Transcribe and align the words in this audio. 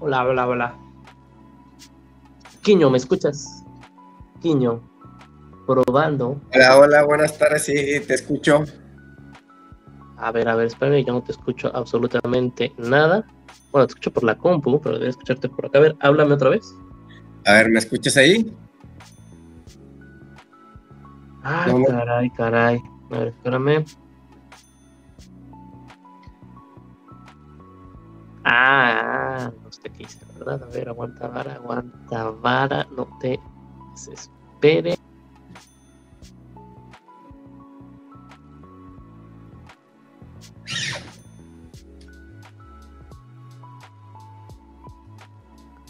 Hola, 0.00 0.24
hola, 0.24 0.48
hola. 0.48 0.78
Quiño, 2.62 2.90
¿me 2.90 2.98
escuchas? 2.98 3.64
Quiño, 4.40 4.80
probando. 5.66 6.40
Hola, 6.54 6.78
hola, 6.78 7.04
buenas 7.04 7.36
tardes, 7.36 7.64
sí, 7.64 7.74
te 7.74 8.14
escucho. 8.14 8.64
A 10.16 10.32
ver, 10.32 10.48
a 10.48 10.54
ver, 10.54 10.66
espérame, 10.66 11.04
yo 11.04 11.12
no 11.12 11.22
te 11.22 11.32
escucho 11.32 11.70
absolutamente 11.74 12.72
nada. 12.78 13.26
Bueno, 13.70 13.86
te 13.86 13.92
escucho 13.92 14.12
por 14.12 14.24
la 14.24 14.36
compu, 14.36 14.80
pero 14.80 14.98
debe 14.98 15.10
escucharte 15.10 15.48
por 15.48 15.66
acá. 15.66 15.78
A 15.78 15.82
ver, 15.82 15.96
háblame 16.00 16.34
otra 16.34 16.50
vez. 16.50 16.74
A 17.44 17.54
ver, 17.54 17.70
¿me 17.70 17.78
escuchas 17.78 18.16
ahí? 18.16 18.54
Ay, 21.42 21.72
caray, 21.86 22.30
caray. 22.30 22.82
A 23.10 23.18
ver, 23.18 23.28
espérame. 23.28 23.84
¿Verdad? 30.38 30.62
A 30.62 30.66
ver, 30.66 30.88
aguanta 30.88 31.28
vara, 31.28 31.54
aguanta 31.54 32.30
vara, 32.30 32.86
no 32.96 33.08
te 33.20 33.38
desesperes. 33.92 34.98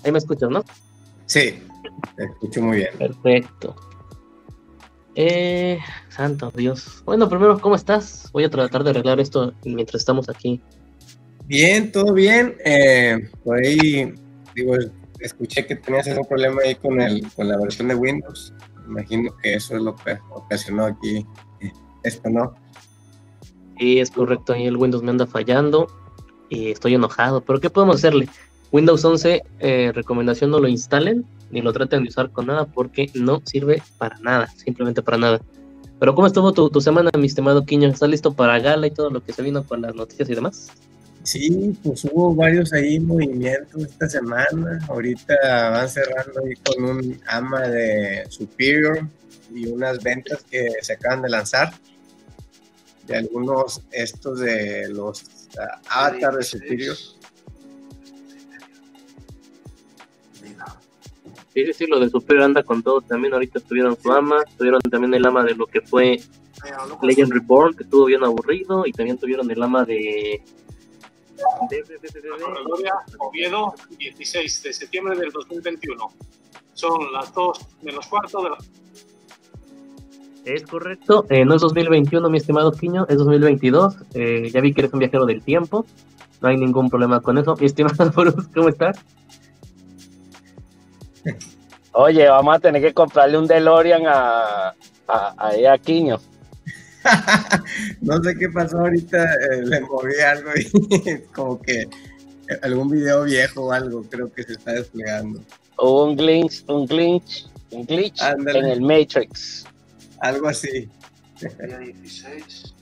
Ahí 0.05 0.13
me 0.13 0.19
escuchas, 0.19 0.51
¿no? 0.51 0.65
Sí, 1.27 1.63
te 2.17 2.25
escucho 2.25 2.63
muy 2.63 2.79
bien. 2.79 2.91
Perfecto. 2.99 3.77
Eh, 5.15 5.79
santo 6.09 6.53
Dios. 6.55 7.03
Bueno, 7.05 7.29
primero, 7.29 7.61
¿cómo 7.61 7.75
estás? 7.75 8.31
Voy 8.33 8.45
a 8.45 8.51
tratar 8.51 8.85
de 8.85 8.91
arreglar 8.91 9.19
esto 9.19 9.53
mientras 9.65 10.01
estamos 10.01 10.29
aquí. 10.29 10.63
Bien, 11.45 11.91
todo 11.91 12.13
bien. 12.13 12.57
Eh, 12.65 13.19
por 13.43 13.59
ahí, 13.59 14.15
digo, 14.63 14.75
escuché 15.21 15.67
que 15.67 15.77
tenías 15.77 16.09
algún 16.09 16.27
problema 16.27 16.63
ahí 16.65 16.75
con, 16.75 17.01
el, 17.01 17.27
con 17.33 17.49
la 17.49 17.59
versión 17.59 17.89
de 17.89 17.95
Windows. 17.95 18.53
Imagino 18.87 19.31
que 19.43 19.55
eso 19.55 19.77
es 19.77 19.83
lo 19.83 19.95
que 19.97 20.19
ocasionó 20.31 20.85
aquí 20.85 21.27
esto, 22.03 22.31
¿no? 22.31 22.55
Sí, 23.79 23.99
es 23.99 24.11
correcto. 24.11 24.53
Ahí 24.53 24.67
el 24.67 24.77
Windows 24.77 25.03
me 25.03 25.11
anda 25.11 25.27
fallando 25.27 25.89
y 26.49 26.71
estoy 26.71 26.95
enojado. 26.95 27.43
Pero 27.43 27.61
¿qué 27.61 27.71
podemos 27.71 27.97
hacerle? 27.97 28.29
Windows 28.73 29.05
11, 29.05 29.43
eh, 29.61 29.93
recomendación 29.95 30.51
no 30.51 30.61
lo 30.61 30.69
instalen 30.69 31.25
ni 31.51 31.63
lo 31.63 31.73
traten 31.73 32.03
de 32.03 32.11
usar 32.11 32.31
con 32.31 32.47
nada 32.47 32.67
porque 32.67 33.11
no 33.15 33.41
sirve 33.45 33.83
para 33.97 34.19
nada, 34.19 34.49
simplemente 34.49 35.03
para 35.03 35.17
nada. 35.17 35.41
Pero 35.99 36.15
¿cómo 36.15 36.27
estuvo 36.27 36.53
tu, 36.53 36.69
tu 36.71 36.81
semana, 36.81 37.11
mi 37.19 37.27
estimado 37.27 37.65
Quiño? 37.65 37.89
¿Estás 37.89 38.09
listo 38.09 38.35
para 38.35 38.59
Gala 38.61 38.87
y 38.87 38.91
todo 38.91 39.11
lo 39.11 39.23
que 39.23 39.33
se 39.33 39.43
vino 39.43 39.65
con 39.65 39.83
las 39.83 39.95
noticias 39.95 40.29
y 40.29 40.35
demás? 40.35 40.71
Sí, 41.29 41.79
pues 41.83 42.07
hubo 42.07 42.35
varios 42.35 42.73
ahí 42.73 42.99
movimientos 42.99 43.83
esta 43.83 44.09
semana. 44.09 44.79
Ahorita 44.89 45.35
van 45.73 45.87
cerrando 45.87 46.41
ahí 46.43 46.55
con 46.65 46.83
un 46.83 47.21
ama 47.27 47.69
de 47.69 48.25
Superior 48.31 49.07
y 49.55 49.67
unas 49.67 50.03
ventas 50.03 50.43
que 50.51 50.71
se 50.81 50.95
acaban 50.95 51.21
de 51.21 51.29
lanzar. 51.29 51.75
De 53.07 53.19
algunos 53.19 53.83
estos 53.93 54.41
de 54.41 54.89
los 54.89 55.23
uh, 55.59 55.89
Avatar 55.91 56.35
de 56.35 56.43
Superior. 56.45 56.97
Sí, 61.53 61.67
sí, 61.67 61.73
sí, 61.75 61.87
lo 61.89 62.01
de 62.01 62.09
Superior 62.09 62.45
anda 62.45 62.63
con 62.63 62.83
todo. 62.83 63.03
También 63.03 63.35
ahorita 63.35 63.61
tuvieron 63.61 64.01
su 64.01 64.11
ama, 64.11 64.45
tuvieron 64.57 64.81
también 64.81 65.13
el 65.13 65.27
ama 65.27 65.45
de 65.45 65.55
lo 65.55 65.67
que 65.67 65.83
fue 65.83 66.23
Legend 67.03 67.33
Reborn, 67.35 67.77
que 67.77 67.85
estuvo 67.85 68.07
bien 68.07 68.25
aburrido, 68.25 68.87
y 68.87 68.93
también 68.93 69.19
tuvieron 69.19 69.51
el 69.51 69.63
ama 69.63 69.85
de 69.85 70.43
de, 71.71 71.83
de, 71.83 71.99
de, 71.99 72.21
de 72.21 72.31
Oviedo, 73.19 73.75
16 73.99 74.63
de 74.63 74.73
septiembre 74.73 75.17
del 75.17 75.31
2021. 75.31 76.11
Son 76.75 77.13
las 77.13 77.33
2 77.35 77.59
menos 77.83 78.07
cuarto 78.07 78.43
de 78.43 78.51
la... 78.51 78.59
Es 80.45 80.63
correcto, 80.63 81.27
eh, 81.29 81.45
no 81.45 81.57
es 81.57 81.61
2021, 81.61 82.31
mi 82.31 82.39
estimado 82.39 82.73
Quiño, 82.73 83.07
es 83.09 83.19
2022. 83.19 83.97
Eh, 84.15 84.51
ya 84.51 84.61
vi 84.61 84.73
que 84.73 84.83
eres 84.83 84.93
un 84.93 85.01
viajero 85.01 85.27
del 85.27 85.43
tiempo, 85.43 85.85
no 86.41 86.49
hay 86.49 86.57
ningún 86.57 86.89
problema 86.89 87.21
con 87.21 87.37
eso. 87.37 87.55
Mi 87.57 87.67
estimado 87.67 88.11
Bruce, 88.17 88.49
¿cómo 88.55 88.69
estás? 88.69 88.99
Oye, 91.93 92.29
vamos 92.29 92.57
a 92.57 92.61
tener 92.61 92.81
que 92.81 92.95
comprarle 92.95 93.39
un 93.39 93.47
DeLorean 93.47 94.07
a, 94.07 94.69
a, 94.69 95.35
a, 95.37 95.73
a 95.73 95.79
Quiño. 95.79 96.19
no 98.01 98.23
sé 98.23 98.37
qué 98.37 98.49
pasó 98.49 98.79
ahorita, 98.81 99.25
eh, 99.25 99.63
le 99.65 99.81
moví 99.81 100.19
algo 100.21 100.51
y 100.57 101.19
como 101.33 101.61
que 101.61 101.89
algún 102.63 102.91
video 102.91 103.25
viejo 103.25 103.67
o 103.67 103.73
algo 103.73 104.03
creo 104.05 104.33
que 104.33 104.43
se 104.43 104.53
está 104.53 104.73
desplegando. 104.73 105.41
Hubo 105.79 106.07
un 106.07 106.17
glitch, 106.17 106.65
un 106.69 106.87
glitch, 106.87 107.47
un 107.71 107.85
glitch 107.85 108.21
Ándale. 108.21 108.59
en 108.61 108.65
el 108.67 108.81
Matrix. 108.81 109.65
Algo 110.21 110.49
así. 110.49 110.89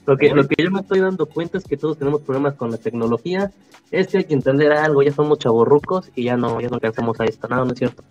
Lo 0.05 0.17
que, 0.17 0.29
lo 0.29 0.47
que 0.47 0.63
yo 0.63 0.71
me 0.71 0.79
estoy 0.79 0.99
dando 0.99 1.27
cuenta 1.27 1.59
es 1.59 1.63
que 1.63 1.77
todos 1.77 1.99
tenemos 1.99 2.21
problemas 2.21 2.55
con 2.55 2.71
la 2.71 2.77
tecnología. 2.77 3.51
Es 3.91 4.07
que 4.07 4.19
hay 4.19 4.23
que 4.23 4.33
entender 4.33 4.71
algo, 4.71 5.03
ya 5.03 5.13
somos 5.13 5.39
chavorrucos 5.39 6.09
y 6.15 6.23
ya 6.23 6.37
no, 6.37 6.59
ya 6.59 6.67
no 6.67 6.75
alcanzamos 6.75 7.19
a 7.19 7.25
esto, 7.25 7.47
nada, 7.47 7.61
no, 7.61 7.67
no 7.67 7.73
es 7.73 7.79
cierto. 7.79 8.03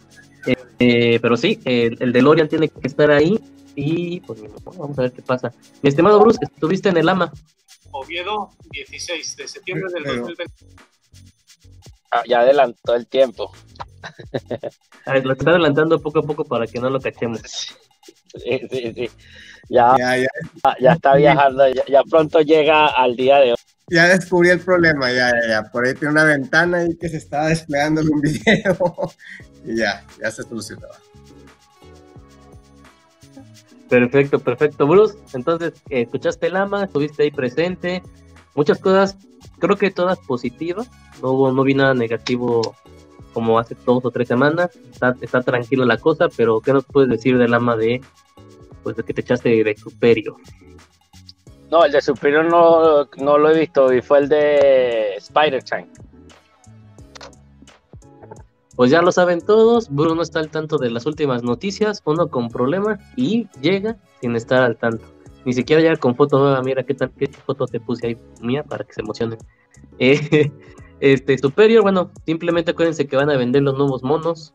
Eh, 0.46 0.56
eh, 0.78 1.18
pero 1.20 1.36
sí, 1.36 1.58
el, 1.64 1.96
el 2.00 2.12
DeLorean 2.12 2.48
tiene 2.48 2.68
que 2.68 2.86
estar 2.86 3.10
ahí 3.10 3.40
y 3.76 4.20
pues 4.20 4.40
vamos 4.64 4.98
a 4.98 5.02
ver 5.02 5.12
qué 5.12 5.22
pasa. 5.22 5.52
Mi 5.82 5.90
estimado 5.90 6.18
Bruce, 6.18 6.38
estuviste 6.42 6.88
en 6.88 6.96
el 6.96 7.08
AMA. 7.08 7.30
Oviedo, 7.92 8.50
16 8.70 9.36
de 9.36 9.46
septiembre 9.46 9.92
del 9.92 10.04
2020. 10.04 10.44
Ah, 12.10 12.22
ya 12.26 12.40
adelantó 12.40 12.94
el 12.94 13.06
tiempo. 13.06 13.52
ver, 15.06 15.26
lo 15.26 15.32
está 15.34 15.50
adelantando 15.50 16.00
poco 16.00 16.20
a 16.20 16.22
poco 16.22 16.44
para 16.44 16.66
que 16.66 16.80
no 16.80 16.88
lo 16.88 17.00
cachemos. 17.00 17.40
Sí, 17.42 18.60
sí, 18.70 18.92
sí. 18.94 19.10
Ya, 19.68 19.94
ya, 19.98 20.16
ya. 20.16 20.28
ya 20.80 20.92
está 20.92 21.16
viajando, 21.16 21.68
ya, 21.68 21.84
ya, 21.86 22.02
pronto 22.04 22.40
llega 22.40 22.86
al 22.86 23.16
día 23.16 23.38
de 23.38 23.50
hoy. 23.52 23.56
Ya 23.88 24.08
descubrí 24.08 24.50
el 24.50 24.60
problema, 24.60 25.10
ya, 25.12 25.30
ya, 25.30 25.48
ya. 25.48 25.62
Por 25.70 25.86
ahí 25.86 25.94
tiene 25.94 26.12
una 26.12 26.24
ventana 26.24 26.78
ahí 26.78 26.96
que 26.96 27.08
se 27.08 27.18
estaba 27.18 27.48
desplegando 27.48 28.00
en 28.00 28.12
un 28.12 28.20
video 28.22 29.12
y 29.64 29.76
ya, 29.76 30.04
ya 30.20 30.30
se 30.30 30.42
solucionó. 30.42 30.88
Perfecto, 33.88 34.38
perfecto, 34.40 34.86
Bruce. 34.86 35.18
Entonces, 35.34 35.74
eh, 35.90 36.02
escuchaste 36.02 36.48
el 36.48 36.56
AMA, 36.56 36.84
estuviste 36.84 37.22
ahí 37.22 37.30
presente, 37.30 38.02
muchas 38.54 38.78
cosas, 38.78 39.16
creo 39.58 39.76
que 39.76 39.90
todas 39.90 40.18
positivas, 40.18 40.90
no, 41.22 41.30
hubo, 41.30 41.52
no 41.52 41.62
vi 41.62 41.74
nada 41.74 41.94
negativo 41.94 42.74
como 43.32 43.58
hace 43.58 43.76
dos 43.84 44.04
o 44.04 44.10
tres 44.10 44.28
semanas, 44.28 44.70
está, 44.90 45.14
está 45.20 45.42
tranquila 45.42 45.84
la 45.84 45.98
cosa, 45.98 46.28
pero 46.34 46.60
¿qué 46.60 46.72
nos 46.72 46.84
puedes 46.86 47.10
decir 47.10 47.36
del 47.38 47.54
AMA 47.54 47.76
de, 47.76 48.00
pues, 48.82 48.96
de 48.96 49.02
que 49.02 49.12
te 49.12 49.20
echaste 49.20 49.62
de 49.62 49.76
Superior? 49.76 50.36
No, 51.70 51.84
el 51.84 51.92
de 51.92 52.00
Superior 52.00 52.44
no, 52.46 53.08
no 53.18 53.38
lo 53.38 53.50
he 53.50 53.58
visto, 53.58 53.92
y 53.92 54.00
fue 54.00 54.20
el 54.20 54.28
de 54.28 55.16
Spider-Tank. 55.16 55.88
Pues 58.76 58.90
ya 58.90 59.00
lo 59.00 59.10
saben 59.10 59.40
todos, 59.40 59.88
Bruno 59.90 60.20
está 60.20 60.38
al 60.38 60.50
tanto 60.50 60.76
de 60.76 60.90
las 60.90 61.06
últimas 61.06 61.42
noticias, 61.42 62.02
uno 62.04 62.28
con 62.28 62.50
problemas 62.50 63.00
y 63.16 63.48
llega 63.62 63.96
sin 64.20 64.36
estar 64.36 64.62
al 64.62 64.76
tanto. 64.76 65.04
Ni 65.46 65.54
siquiera 65.54 65.80
llega 65.80 65.96
con 65.96 66.14
foto 66.14 66.38
nueva, 66.38 66.60
mira 66.62 66.82
qué 66.82 66.92
tal, 66.92 67.10
qué 67.12 67.28
foto 67.28 67.66
te 67.66 67.80
puse 67.80 68.08
ahí 68.08 68.18
mía 68.42 68.62
para 68.62 68.84
que 68.84 68.92
se 68.92 69.00
emocionen. 69.00 69.38
Eh, 69.98 70.50
este 71.00 71.36
Superior, 71.38 71.82
bueno, 71.82 72.10
simplemente 72.24 72.70
acuérdense 72.70 73.06
que 73.06 73.16
van 73.16 73.30
a 73.30 73.36
vender 73.36 73.62
los 73.62 73.76
nuevos 73.76 74.02
monos. 74.02 74.54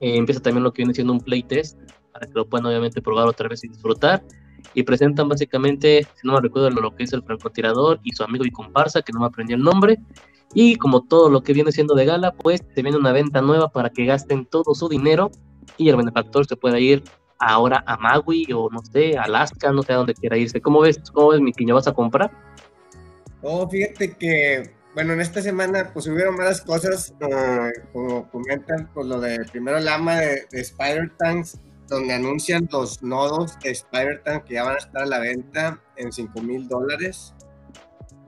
Eh, 0.00 0.16
empieza 0.16 0.40
también 0.40 0.64
lo 0.64 0.72
que 0.72 0.82
viene 0.82 0.94
siendo 0.94 1.12
un 1.12 1.20
playtest 1.20 1.78
para 2.12 2.26
que 2.26 2.32
lo 2.34 2.48
puedan 2.48 2.66
obviamente 2.66 3.00
probar 3.00 3.28
otra 3.28 3.48
vez 3.48 3.62
y 3.64 3.68
disfrutar. 3.68 4.24
Y 4.74 4.82
presentan 4.82 5.28
básicamente, 5.28 6.06
si 6.14 6.26
no 6.26 6.34
me 6.34 6.40
recuerdo 6.40 6.70
lo 6.70 6.94
que 6.94 7.04
es 7.04 7.12
el 7.12 7.22
francotirador 7.22 8.00
y 8.02 8.12
su 8.12 8.24
amigo 8.24 8.44
y 8.44 8.50
comparsa, 8.50 9.02
que 9.02 9.12
no 9.12 9.20
me 9.20 9.26
aprendí 9.26 9.54
el 9.54 9.62
nombre. 9.62 9.98
Y 10.54 10.76
como 10.76 11.04
todo 11.04 11.28
lo 11.28 11.42
que 11.42 11.52
viene 11.52 11.72
siendo 11.72 11.94
de 11.94 12.06
gala, 12.06 12.32
pues 12.32 12.62
se 12.74 12.82
viene 12.82 12.96
una 12.96 13.12
venta 13.12 13.42
nueva 13.42 13.68
para 13.68 13.90
que 13.90 14.06
gasten 14.06 14.46
todo 14.46 14.74
su 14.74 14.88
dinero 14.88 15.30
y 15.76 15.88
el 15.88 15.96
benefactor 15.96 16.46
se 16.46 16.56
pueda 16.56 16.78
ir 16.78 17.02
ahora 17.38 17.84
a 17.86 17.96
Maui 17.96 18.46
o 18.54 18.70
no 18.70 18.80
sé, 18.80 19.16
Alaska, 19.18 19.72
no 19.72 19.82
sé 19.82 19.92
a 19.92 19.96
dónde 19.96 20.14
quiera 20.14 20.36
irse. 20.36 20.60
¿Cómo 20.60 20.80
ves, 20.80 20.98
cómo 21.12 21.28
ves 21.28 21.40
mi 21.40 21.52
quiño? 21.52 21.74
¿Vas 21.74 21.88
a 21.88 21.92
comprar? 21.92 22.30
Oh, 23.42 23.68
fíjate 23.68 24.16
que, 24.16 24.70
bueno, 24.94 25.12
en 25.12 25.20
esta 25.20 25.42
semana 25.42 25.90
pues 25.92 26.06
hubieron 26.06 26.36
varias 26.36 26.62
cosas, 26.62 27.14
uh, 27.20 27.92
como 27.92 28.30
comentan, 28.30 28.90
pues 28.94 29.06
lo 29.06 29.20
de 29.20 29.44
primero 29.52 29.78
el 29.78 29.88
ama 29.88 30.16
de, 30.16 30.46
de 30.50 30.60
Spider 30.60 31.12
Tanks, 31.18 31.60
donde 31.88 32.14
anuncian 32.14 32.68
los 32.72 33.02
nodos 33.02 33.58
de 33.60 33.70
Spider 33.70 34.22
Tank 34.24 34.44
que 34.44 34.54
ya 34.54 34.64
van 34.64 34.76
a 34.76 34.78
estar 34.78 35.02
a 35.02 35.06
la 35.06 35.18
venta 35.18 35.80
en 35.96 36.12
5 36.12 36.40
mil 36.42 36.66
dólares. 36.68 37.34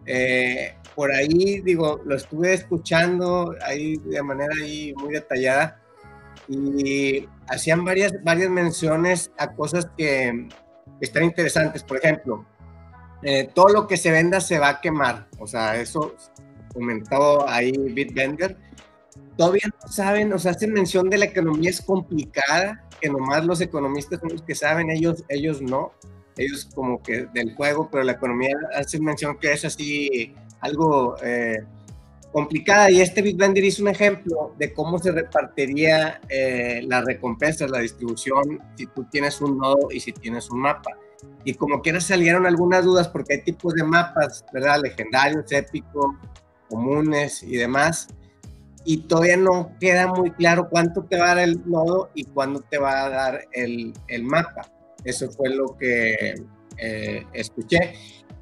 Eh, 0.06 0.74
por 0.98 1.12
ahí, 1.12 1.60
digo, 1.60 2.00
lo 2.04 2.16
estuve 2.16 2.54
escuchando 2.54 3.54
ahí 3.64 3.98
de 3.98 4.20
manera 4.20 4.52
ahí 4.60 4.92
muy 4.96 5.14
detallada 5.14 5.80
y 6.48 7.24
hacían 7.46 7.84
varias, 7.84 8.12
varias 8.24 8.50
menciones 8.50 9.30
a 9.38 9.52
cosas 9.52 9.88
que, 9.96 10.48
están 11.00 11.22
interesantes. 11.22 11.84
Por 11.84 11.98
ejemplo, 11.98 12.44
eh, 13.22 13.48
todo 13.54 13.68
lo 13.68 13.86
que 13.86 13.96
se 13.96 14.10
venda 14.10 14.40
se 14.40 14.58
va 14.58 14.70
a 14.70 14.80
quemar. 14.80 15.28
O 15.38 15.46
sea, 15.46 15.76
eso 15.76 16.16
comentó 16.74 17.48
ahí 17.48 17.70
Bitbender, 17.70 18.56
todavía 19.36 19.70
no 19.80 19.92
saben, 19.92 20.32
o 20.32 20.38
sea, 20.40 20.50
hacen 20.50 20.72
mención 20.72 21.08
de 21.08 21.18
la 21.18 21.26
economía 21.26 21.70
es 21.70 21.80
complicada, 21.80 22.88
que 23.00 23.08
nomás 23.08 23.44
los 23.44 23.60
economistas 23.60 24.18
son 24.18 24.30
los 24.30 24.42
que 24.42 24.56
saben, 24.56 24.90
ellos, 24.90 25.22
ellos 25.28 25.62
no, 25.62 25.92
ellos 26.36 26.68
como 26.74 27.00
que 27.00 27.28
del 27.32 27.54
juego, 27.54 27.88
pero 27.88 28.02
la 28.02 28.12
economía 28.12 28.56
hace 28.74 28.98
mención 28.98 29.38
que 29.38 29.52
es 29.52 29.64
así 29.64 30.34
algo 30.60 31.16
eh, 31.22 31.58
complicada 32.32 32.90
y 32.90 33.00
este 33.00 33.22
Big 33.22 33.36
Bender 33.36 33.64
hizo 33.64 33.82
un 33.82 33.88
ejemplo 33.88 34.54
de 34.58 34.72
cómo 34.72 34.98
se 34.98 35.12
repartiría 35.12 36.20
eh, 36.28 36.82
las 36.84 37.04
recompensas, 37.04 37.70
la 37.70 37.80
distribución, 37.80 38.60
si 38.76 38.86
tú 38.86 39.04
tienes 39.10 39.40
un 39.40 39.58
nodo 39.58 39.88
y 39.90 40.00
si 40.00 40.12
tienes 40.12 40.50
un 40.50 40.60
mapa. 40.60 40.92
Y 41.44 41.54
como 41.54 41.82
quiera 41.82 42.00
salieron 42.00 42.46
algunas 42.46 42.84
dudas 42.84 43.08
porque 43.08 43.34
hay 43.34 43.42
tipos 43.42 43.74
de 43.74 43.82
mapas, 43.82 44.44
¿verdad? 44.52 44.80
Legendarios, 44.82 45.50
épicos, 45.50 46.14
comunes 46.68 47.42
y 47.42 47.56
demás. 47.56 48.08
Y 48.84 48.98
todavía 49.02 49.36
no 49.36 49.72
queda 49.80 50.06
muy 50.06 50.30
claro 50.30 50.68
cuánto 50.70 51.04
te 51.04 51.18
va 51.18 51.32
a 51.32 51.34
dar 51.34 51.44
el 51.44 51.68
nodo 51.68 52.10
y 52.14 52.24
cuándo 52.24 52.60
te 52.60 52.78
va 52.78 53.04
a 53.04 53.10
dar 53.10 53.40
el, 53.52 53.92
el 54.06 54.22
mapa. 54.22 54.70
Eso 55.04 55.30
fue 55.30 55.50
lo 55.50 55.76
que 55.76 56.34
eh, 56.78 57.24
escuché. 57.32 57.94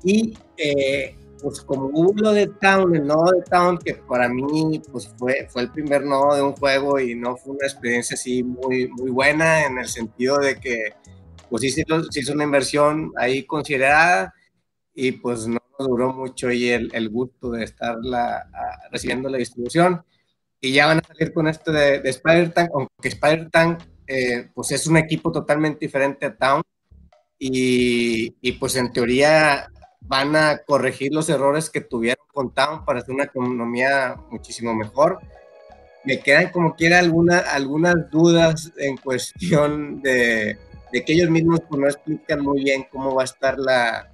Y 0.04 0.36
eh, 0.56 1.16
pues 1.40 1.60
como 1.60 1.86
hubo 1.86 2.12
lo 2.16 2.32
de 2.32 2.46
Town, 2.46 2.94
el 2.94 3.06
nodo 3.06 3.32
de 3.32 3.42
Town, 3.42 3.78
que 3.78 3.94
para 3.94 4.28
mí 4.28 4.80
pues 4.90 5.08
fue, 5.18 5.46
fue 5.50 5.62
el 5.62 5.70
primer 5.70 6.04
nodo 6.04 6.34
de 6.34 6.42
un 6.42 6.52
juego 6.52 6.98
y 6.98 7.14
no 7.14 7.36
fue 7.36 7.54
una 7.54 7.66
experiencia 7.66 8.14
así 8.14 8.42
muy, 8.42 8.88
muy 8.88 9.10
buena 9.10 9.66
en 9.66 9.78
el 9.78 9.88
sentido 9.88 10.38
de 10.38 10.56
que 10.56 10.94
pues 11.48 11.62
sí 11.62 11.70
se 11.70 11.84
hizo 12.20 12.32
una 12.32 12.44
inversión 12.44 13.12
ahí 13.16 13.44
considerada 13.44 14.34
y 14.94 15.12
pues 15.12 15.46
no 15.46 15.58
duró 15.78 16.12
mucho 16.12 16.50
y 16.50 16.70
el, 16.70 16.90
el 16.92 17.10
gusto 17.10 17.50
de 17.50 17.64
estar 17.64 17.96
la, 18.00 18.48
recibiendo 18.90 19.28
la 19.28 19.38
distribución. 19.38 20.02
Y 20.60 20.72
ya 20.72 20.86
van 20.86 20.98
a 20.98 21.06
salir 21.06 21.32
con 21.34 21.46
esto 21.48 21.70
de, 21.70 22.00
de 22.00 22.10
Spider-Tank, 22.10 22.70
aunque 22.72 23.08
Spider-Tank 23.08 23.82
eh, 24.06 24.48
pues 24.54 24.70
es 24.70 24.86
un 24.86 24.96
equipo 24.96 25.30
totalmente 25.30 25.80
diferente 25.84 26.26
a 26.26 26.36
Town 26.36 26.62
y, 27.38 28.34
y, 28.40 28.52
pues 28.52 28.76
en 28.76 28.90
teoría 28.92 29.68
van 30.06 30.36
a 30.36 30.58
corregir 30.58 31.12
los 31.12 31.28
errores 31.28 31.70
que 31.70 31.80
tuvieron 31.80 32.24
con 32.32 32.50
para 32.50 33.00
hacer 33.00 33.14
una 33.14 33.24
economía 33.24 34.16
muchísimo 34.30 34.74
mejor. 34.74 35.18
Me 36.04 36.20
quedan 36.20 36.50
como 36.50 36.74
quiera 36.76 36.98
alguna, 36.98 37.38
algunas 37.38 38.10
dudas 38.10 38.72
en 38.76 38.96
cuestión 38.96 40.00
de, 40.02 40.58
de 40.92 41.04
que 41.04 41.12
ellos 41.12 41.30
mismos 41.30 41.60
pues, 41.68 41.80
no 41.80 41.86
explican 41.88 42.40
muy 42.40 42.62
bien 42.62 42.86
cómo 42.90 43.14
va 43.14 43.22
a 43.22 43.24
estar 43.24 43.58
la, 43.58 44.10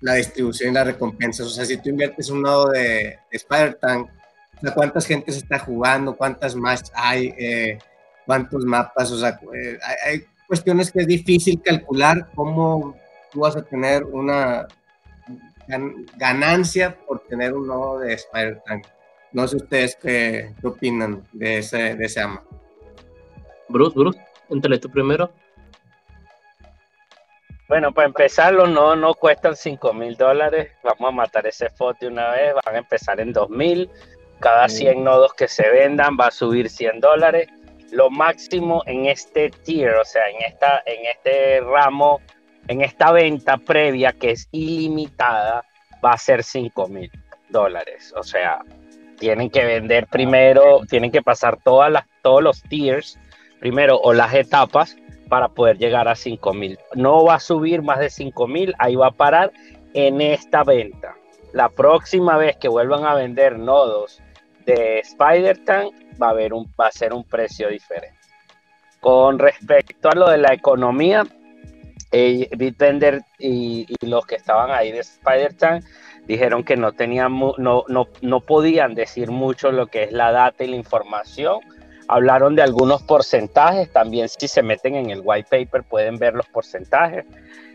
la 0.00 0.14
distribución 0.14 0.70
y 0.70 0.74
las 0.74 0.86
recompensas. 0.86 1.46
O 1.46 1.50
sea, 1.50 1.64
si 1.64 1.76
tú 1.76 1.90
inviertes 1.90 2.30
un 2.30 2.42
nodo 2.42 2.70
de, 2.70 3.18
Spider-Tank, 3.30 4.08
¿cuántas 4.74 5.06
gente 5.06 5.32
se 5.32 5.38
está 5.38 5.58
jugando? 5.58 6.16
¿Cuántas 6.16 6.54
más 6.54 6.90
hay? 6.94 7.34
Eh, 7.38 7.78
¿Cuántos 8.26 8.64
mapas? 8.64 9.10
O 9.10 9.18
sea, 9.18 9.40
eh, 9.54 9.78
hay, 10.06 10.24
cuestiones 10.46 10.90
que 10.90 11.00
es 11.00 11.06
difícil 11.06 11.62
calcular 11.62 12.28
cómo 12.34 12.96
tú 13.30 13.40
vas 13.40 13.54
a 13.54 13.62
tener 13.62 14.02
una 14.02 14.66
ganancia 16.16 16.96
por 17.06 17.20
tener 17.20 17.54
un 17.54 17.66
nodo 17.66 18.00
de 18.00 18.14
Spider-Tank. 18.14 18.86
No 19.32 19.46
sé 19.46 19.56
ustedes 19.56 19.96
qué, 19.96 20.54
opinan 20.62 21.26
de 21.32 21.58
ese, 21.58 21.94
de 21.94 22.04
ese 22.04 22.20
ama. 22.20 22.42
Bruce, 23.68 23.94
Bruce, 23.96 24.20
entrale 24.48 24.78
tú 24.78 24.90
primero. 24.90 25.30
Bueno, 27.70 27.92
para 27.92 28.08
empezar, 28.08 28.52
los 28.52 28.68
nodos 28.68 28.98
no 28.98 29.14
cuestan 29.14 29.54
5 29.54 29.92
mil 29.94 30.16
dólares. 30.16 30.72
Vamos 30.82 31.08
a 31.08 31.12
matar 31.12 31.46
ese 31.46 31.70
FOT 31.70 32.00
de 32.00 32.08
una 32.08 32.32
vez. 32.32 32.52
Van 32.64 32.74
a 32.74 32.78
empezar 32.78 33.20
en 33.20 33.32
2 33.32 33.48
mil. 33.48 33.88
Cada 34.40 34.68
100 34.68 35.04
nodos 35.04 35.34
que 35.34 35.46
se 35.46 35.70
vendan 35.70 36.16
va 36.18 36.26
a 36.26 36.30
subir 36.32 36.68
100 36.68 36.98
dólares. 36.98 37.48
Lo 37.92 38.10
máximo 38.10 38.82
en 38.86 39.06
este 39.06 39.50
tier, 39.50 39.94
o 39.94 40.04
sea, 40.04 40.22
en, 40.30 40.42
esta, 40.42 40.82
en 40.84 41.06
este 41.06 41.60
ramo, 41.60 42.20
en 42.70 42.82
esta 42.82 43.10
venta 43.10 43.56
previa 43.56 44.12
que 44.12 44.30
es 44.30 44.48
ilimitada, 44.52 45.64
va 46.04 46.12
a 46.12 46.18
ser 46.18 46.44
5 46.44 46.86
mil 46.86 47.10
dólares. 47.48 48.14
O 48.16 48.22
sea, 48.22 48.60
tienen 49.18 49.50
que 49.50 49.64
vender 49.64 50.06
primero, 50.06 50.82
tienen 50.88 51.10
que 51.10 51.20
pasar 51.20 51.58
todas 51.64 51.90
las, 51.90 52.04
todos 52.22 52.44
los 52.44 52.62
tiers 52.62 53.18
primero 53.58 53.98
o 53.98 54.12
las 54.12 54.32
etapas 54.34 54.96
para 55.28 55.48
poder 55.48 55.78
llegar 55.78 56.06
a 56.06 56.14
5000. 56.14 56.78
No 56.94 57.24
va 57.24 57.34
a 57.34 57.40
subir 57.40 57.82
más 57.82 57.98
de 57.98 58.08
5000, 58.08 58.76
ahí 58.78 58.94
va 58.94 59.08
a 59.08 59.12
parar 59.12 59.50
en 59.92 60.20
esta 60.20 60.62
venta. 60.62 61.16
La 61.52 61.70
próxima 61.70 62.36
vez 62.36 62.56
que 62.56 62.68
vuelvan 62.68 63.04
a 63.04 63.14
vender 63.14 63.58
nodos 63.58 64.22
de 64.64 65.00
Spider-Tank 65.00 65.92
va 66.22 66.28
a, 66.28 66.30
haber 66.30 66.52
va 66.54 66.86
a 66.86 66.92
ser 66.92 67.14
un 67.14 67.24
precio 67.24 67.68
diferente. 67.68 68.16
Con 69.00 69.40
respecto 69.40 70.08
a 70.08 70.14
lo 70.14 70.30
de 70.30 70.38
la 70.38 70.54
economía, 70.54 71.26
eh, 72.12 72.48
Bitbender 72.56 73.22
y, 73.38 73.86
los 74.00 74.26
que 74.26 74.36
estaban 74.36 74.70
ahí 74.70 74.92
de 74.92 75.00
Spider-Tank 75.00 75.84
dijeron 76.26 76.64
que 76.64 76.76
no, 76.76 76.92
tenían, 76.92 77.38
no, 77.38 77.84
no, 77.88 78.08
no 78.20 78.40
podían 78.40 78.94
decir 78.94 79.30
mucho 79.30 79.72
lo 79.72 79.86
que 79.86 80.04
es 80.04 80.12
la 80.12 80.32
data 80.32 80.64
y 80.64 80.68
la 80.68 80.76
información 80.76 81.60
Hablaron 82.12 82.56
de 82.56 82.62
algunos 82.62 83.02
porcentajes, 83.04 83.92
también 83.92 84.28
si 84.28 84.48
se 84.48 84.64
meten 84.64 84.96
en 84.96 85.10
el 85.10 85.22
white 85.22 85.46
paper 85.48 85.84
pueden 85.84 86.18
ver 86.18 86.34
los 86.34 86.48
porcentajes, 86.48 87.24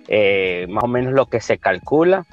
eh, 0.09 0.65
más 0.67 0.83
o 0.83 0.87
menos 0.87 1.13
lo 1.13 1.27
que 1.27 1.39
se 1.39 1.57
calcula. 1.57 2.25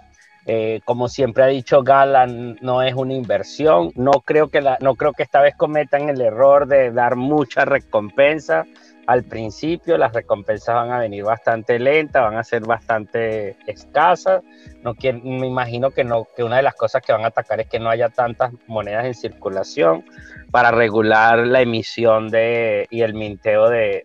Eh, 0.45 0.81
como 0.85 1.07
siempre 1.07 1.45
ha 1.45 1.47
dicho 1.47 1.85
Gala, 1.85 2.27
no 2.27 2.83
es 2.83 2.95
una 2.95 3.15
inversión. 3.15 3.93
No 3.95 4.11
creo, 4.25 4.49
que 4.49 4.61
no 4.81 4.97
creo 4.97 5.13
que 5.13 5.23
esta 5.23 5.41
vez 5.41 5.55
cometan 5.55 6.09
el 6.09 6.21
error 6.21 6.67
de 6.67 6.91
dar 6.91 7.15
mucha 7.15 7.65
recompensa 7.65 8.65
al 9.07 9.25
principio. 9.25 9.99
Las 9.99 10.13
recompensas 10.13 10.75
van 10.75 10.93
a 10.93 10.99
venir 10.99 11.25
bastante 11.25 11.79
lentas, 11.79 12.23
van 12.23 12.37
a 12.37 12.45
ser 12.45 12.63
bastante 12.63 13.57
escasas. 13.67 14.43
No 14.83 14.95
me 15.03 15.47
imagino 15.47 15.91
que, 15.91 16.05
no, 16.05 16.27
que 16.37 16.45
una 16.45 16.57
de 16.57 16.63
las 16.63 16.75
cosas 16.75 17.03
que 17.03 17.13
van 17.13 17.25
a 17.25 17.29
atacar 17.29 17.61
es 17.61 17.69
que 17.69 17.79
no 17.79 17.91
haya 17.91 18.09
tantas 18.09 18.53
monedas 18.67 19.05
en 19.07 19.15
circulación 19.15 20.05
para 20.51 20.71
regular 20.71 21.39
la 21.47 21.63
emisión 21.63 22.29
de, 22.29 22.87
y 22.91 23.03
el 23.03 23.15
minteo 23.15 23.69
de, 23.69 24.05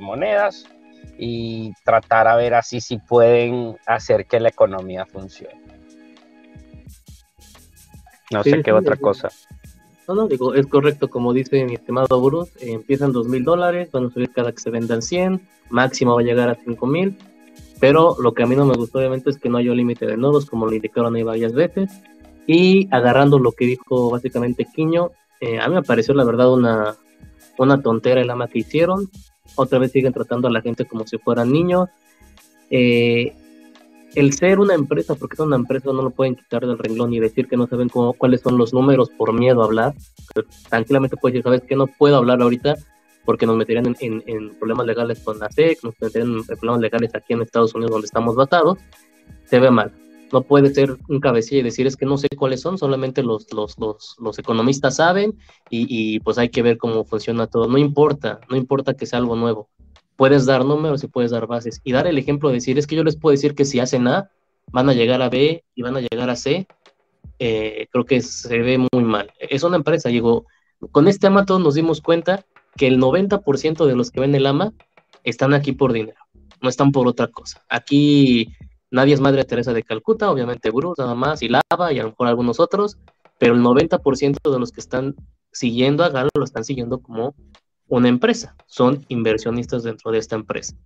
monedas 0.00 0.66
y 1.18 1.72
tratar 1.84 2.28
a 2.28 2.36
ver 2.36 2.54
así 2.54 2.80
si 2.80 2.98
pueden 2.98 3.78
hacer 3.86 4.26
que 4.26 4.40
la 4.40 4.48
economía 4.48 5.06
funcione. 5.06 5.60
No 8.30 8.42
sé 8.42 8.62
qué 8.62 8.72
otra 8.72 8.96
cosa. 8.96 9.28
No, 10.08 10.14
no, 10.14 10.28
digo, 10.28 10.54
es 10.54 10.66
correcto, 10.66 11.08
como 11.08 11.32
dice 11.32 11.64
mi 11.64 11.74
estimado 11.74 12.20
Bruce, 12.20 12.52
empiezan 12.60 13.12
dos 13.12 13.26
mil 13.26 13.44
dólares, 13.44 13.90
van 13.90 14.06
a 14.06 14.10
subir 14.10 14.30
cada 14.30 14.52
que 14.52 14.60
se 14.60 14.70
vendan 14.70 15.02
100, 15.02 15.40
máximo 15.70 16.14
va 16.14 16.20
a 16.20 16.24
llegar 16.24 16.48
a 16.48 16.54
cinco 16.54 16.86
mil, 16.86 17.16
pero 17.80 18.16
lo 18.20 18.32
que 18.32 18.44
a 18.44 18.46
mí 18.46 18.54
no 18.54 18.66
me 18.66 18.76
gustó 18.76 18.98
obviamente 18.98 19.30
es 19.30 19.38
que 19.38 19.48
no 19.48 19.58
hay 19.58 19.68
un 19.68 19.76
límite 19.76 20.06
de 20.06 20.16
nodos, 20.16 20.46
como 20.46 20.66
lo 20.66 20.74
indicaron 20.74 21.16
ahí 21.16 21.24
varias 21.24 21.54
veces, 21.54 21.90
y 22.46 22.88
agarrando 22.92 23.38
lo 23.38 23.52
que 23.52 23.66
dijo 23.66 24.10
básicamente 24.10 24.66
Quiño, 24.72 25.10
eh, 25.40 25.58
a 25.58 25.68
mí 25.68 25.74
me 25.74 25.82
pareció 25.82 26.14
la 26.14 26.24
verdad 26.24 26.52
una, 26.52 26.96
una 27.58 27.82
tontera 27.82 28.20
el 28.20 28.30
ama 28.30 28.48
que 28.48 28.60
hicieron. 28.60 29.10
Otra 29.54 29.78
vez 29.78 29.92
siguen 29.92 30.12
tratando 30.12 30.48
a 30.48 30.50
la 30.50 30.62
gente 30.62 30.86
como 30.86 31.06
si 31.06 31.18
fueran 31.18 31.52
niños. 31.52 31.88
Eh, 32.70 33.34
el 34.16 34.32
ser 34.32 34.58
una 34.58 34.74
empresa, 34.74 35.14
porque 35.14 35.34
es 35.34 35.40
una 35.40 35.56
empresa, 35.56 35.92
no 35.92 36.02
lo 36.02 36.10
pueden 36.10 36.34
quitar 36.34 36.66
del 36.66 36.78
renglón 36.78 37.12
y 37.14 37.20
decir 37.20 37.46
que 37.46 37.56
no 37.56 37.66
saben 37.66 37.88
cómo, 37.88 38.14
cuáles 38.14 38.40
son 38.40 38.58
los 38.58 38.72
números 38.72 39.10
por 39.10 39.32
miedo 39.32 39.62
a 39.62 39.66
hablar. 39.66 39.94
tranquilamente 40.68 41.16
puedes 41.16 41.34
decir, 41.34 41.44
¿sabes 41.44 41.62
qué? 41.68 41.76
No 41.76 41.86
puedo 41.86 42.16
hablar 42.16 42.42
ahorita 42.42 42.76
porque 43.24 43.46
nos 43.46 43.56
meterían 43.56 43.94
en, 44.00 44.22
en, 44.26 44.54
problemas 44.58 44.86
legales 44.86 45.20
con 45.20 45.38
la 45.38 45.50
SEC, 45.50 45.82
nos 45.84 45.94
meterían 46.00 46.36
en 46.36 46.44
problemas 46.44 46.80
legales 46.80 47.14
aquí 47.14 47.34
en 47.34 47.42
Estados 47.42 47.74
Unidos 47.74 47.90
donde 47.92 48.06
estamos 48.06 48.34
basados. 48.36 48.78
Se 49.44 49.60
ve 49.60 49.70
mal 49.70 49.92
no 50.32 50.42
puede 50.42 50.72
ser 50.74 50.96
un 51.08 51.20
cabecilla 51.20 51.60
y 51.60 51.64
decir 51.64 51.86
es 51.86 51.96
que 51.96 52.06
no 52.06 52.18
sé 52.18 52.28
cuáles 52.36 52.60
son, 52.60 52.78
solamente 52.78 53.22
los, 53.22 53.52
los, 53.52 53.78
los, 53.78 54.16
los 54.18 54.38
economistas 54.38 54.96
saben 54.96 55.38
y, 55.70 55.86
y, 55.88 56.20
pues 56.20 56.38
hay 56.38 56.48
que 56.48 56.62
ver 56.62 56.78
cómo 56.78 57.04
funciona 57.04 57.46
todo. 57.46 57.68
No 57.68 57.78
importa, 57.78 58.40
no 58.48 58.56
importa 58.56 58.94
que 58.94 59.06
sea 59.06 59.18
algo 59.18 59.36
nuevo. 59.36 59.68
Puedes 60.16 60.46
dar 60.46 60.64
números 60.64 61.04
y 61.04 61.08
puedes 61.08 61.30
dar 61.30 61.46
bases. 61.46 61.80
Y 61.84 61.92
dar 61.92 62.06
el 62.06 62.18
ejemplo 62.18 62.48
de 62.48 62.56
decir, 62.56 62.78
es 62.78 62.86
que 62.86 62.96
yo 62.96 63.04
les 63.04 63.16
puedo 63.16 63.32
decir 63.32 63.54
que 63.54 63.64
si 63.64 63.80
hacen 63.80 64.08
A, 64.08 64.30
van 64.72 64.88
a 64.88 64.94
llegar 64.94 65.22
a 65.22 65.28
B 65.28 65.64
y 65.74 65.82
van 65.82 65.96
a 65.96 66.00
llegar 66.00 66.30
a 66.30 66.36
C, 66.36 66.66
eh, 67.38 67.86
creo 67.90 68.04
que 68.04 68.20
se 68.22 68.58
ve 68.58 68.78
muy 68.78 69.04
mal. 69.04 69.32
Es 69.38 69.62
una 69.62 69.76
empresa, 69.76 70.08
digo, 70.08 70.46
con 70.90 71.08
este 71.08 71.26
AMA 71.26 71.46
todos 71.46 71.60
nos 71.60 71.74
dimos 71.74 72.00
cuenta 72.00 72.44
que 72.76 72.86
el 72.86 72.98
90% 72.98 73.86
de 73.86 73.96
los 73.96 74.10
que 74.10 74.20
ven 74.20 74.34
el 74.34 74.46
AMA 74.46 74.72
están 75.22 75.54
aquí 75.54 75.72
por 75.72 75.92
dinero, 75.92 76.18
no 76.60 76.68
están 76.68 76.92
por 76.92 77.06
otra 77.08 77.28
cosa. 77.28 77.64
Aquí 77.68 78.52
Nadie 78.90 79.14
es 79.14 79.20
Madre 79.20 79.44
Teresa 79.44 79.72
de 79.72 79.82
Calcuta, 79.82 80.30
obviamente 80.30 80.70
Bruce 80.70 81.02
nada 81.02 81.14
más, 81.14 81.42
y 81.42 81.48
Lava, 81.48 81.92
y 81.92 81.98
a 81.98 82.04
lo 82.04 82.10
mejor 82.10 82.28
algunos 82.28 82.60
otros, 82.60 82.98
pero 83.38 83.54
el 83.54 83.60
90% 83.60 84.50
de 84.50 84.58
los 84.58 84.72
que 84.72 84.80
están 84.80 85.16
siguiendo 85.52 86.04
a 86.04 86.10
Galo 86.10 86.30
lo 86.34 86.44
están 86.44 86.64
siguiendo 86.64 87.00
como 87.00 87.34
una 87.88 88.08
empresa, 88.08 88.56
son 88.66 89.04
inversionistas 89.08 89.82
dentro 89.82 90.10
de 90.10 90.18
esta 90.18 90.36
empresa. 90.36 90.76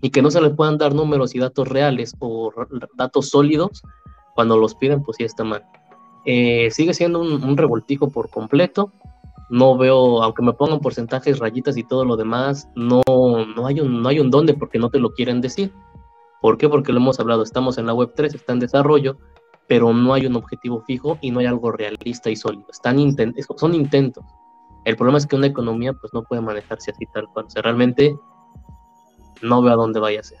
Y 0.00 0.10
que 0.10 0.22
no 0.22 0.30
se 0.30 0.40
les 0.40 0.54
puedan 0.54 0.78
dar 0.78 0.94
números 0.94 1.34
y 1.34 1.38
datos 1.38 1.68
reales 1.68 2.14
o 2.18 2.52
datos 2.96 3.30
sólidos 3.30 3.82
cuando 4.34 4.56
los 4.56 4.74
piden, 4.74 5.02
pues 5.02 5.16
sí 5.16 5.24
está 5.24 5.44
mal. 5.44 5.64
eh, 6.24 6.70
sigue 6.70 6.92
siendo 6.92 7.20
un, 7.20 7.56
revoltijo 7.56 8.10
por 8.10 8.30
completo. 8.30 8.92
No 9.48 9.76
veo, 9.78 10.22
aunque 10.22 10.42
me 10.42 10.52
pongan 10.52 10.80
porcentajes, 10.80 11.38
rayitas 11.38 11.76
y 11.76 11.84
todo 11.84 12.04
lo 12.04 12.16
demás, 12.16 12.68
no, 12.74 13.02
no, 13.06 13.66
hay 13.66 13.80
un, 13.80 14.02
no 14.02 14.08
hay 14.08 14.18
un 14.18 14.30
dónde 14.30 14.54
porque 14.54 14.78
no 14.78 14.90
te 14.90 14.98
lo 14.98 15.12
quieren 15.12 15.40
decir. 15.40 15.72
¿Por 16.40 16.58
qué? 16.58 16.68
Porque 16.68 16.92
lo 16.92 16.98
hemos 16.98 17.20
hablado, 17.20 17.42
estamos 17.42 17.78
en 17.78 17.86
la 17.86 17.94
web 17.94 18.12
3, 18.14 18.34
está 18.34 18.52
en 18.52 18.58
desarrollo, 18.58 19.18
pero 19.68 19.92
no 19.92 20.14
hay 20.14 20.26
un 20.26 20.36
objetivo 20.36 20.82
fijo 20.82 21.16
y 21.20 21.30
no 21.30 21.38
hay 21.40 21.46
algo 21.46 21.70
realista 21.70 22.28
y 22.28 22.36
sólido. 22.36 22.66
Están 22.70 22.98
son 23.56 23.74
intentos. 23.74 24.24
El 24.86 24.96
problema 24.96 25.18
es 25.18 25.26
que 25.26 25.34
una 25.34 25.48
economía 25.48 25.92
pues 25.94 26.14
no 26.14 26.22
puede 26.22 26.40
manejarse 26.40 26.92
así 26.92 27.06
tal 27.12 27.26
cual. 27.34 27.46
O 27.46 27.50
sea, 27.50 27.60
realmente 27.60 28.16
no 29.42 29.60
veo 29.60 29.72
a 29.72 29.76
dónde 29.76 29.98
vaya 29.98 30.20
a 30.20 30.22
ser. 30.22 30.38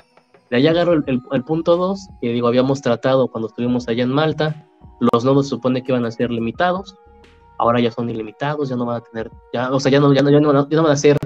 De 0.50 0.56
ahí 0.56 0.66
agarro 0.68 0.92
el, 0.92 1.44
punto 1.44 1.76
2, 1.76 2.08
que 2.20 2.28
digo, 2.28 2.46
habíamos 2.46 2.80
tratado 2.80 3.26
cuando 3.26 3.48
estuvimos 3.48 3.88
allá 3.88 4.04
en 4.04 4.10
Malta. 4.10 4.68
Los 5.00 5.24
nodos 5.24 5.46
se 5.46 5.50
supone 5.50 5.82
que 5.82 5.90
iban 5.90 6.04
a 6.04 6.12
ser 6.12 6.30
limitados. 6.30 6.96
Ahora 7.58 7.80
ya 7.80 7.90
son 7.90 8.08
ilimitados, 8.08 8.68
ya 8.68 8.76
no 8.76 8.86
van 8.86 8.98
a 8.98 9.00
tener, 9.00 9.32
ya, 9.52 9.72
o 9.72 9.80
sea, 9.80 9.90
ya 9.90 9.98
no, 9.98 10.12
ya 10.12 10.22
no, 10.22 10.30
ya 10.30 10.38
no, 10.38 10.52
van, 10.52 10.92
a, 10.92 10.96
ser 10.96 11.16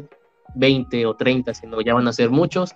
20 0.54 1.04
o 1.04 1.14
30, 1.14 1.52
sino 1.52 1.82
ya 1.82 1.92
van 1.92 2.08
a 2.08 2.14
ser 2.14 2.30
muchos. 2.30 2.74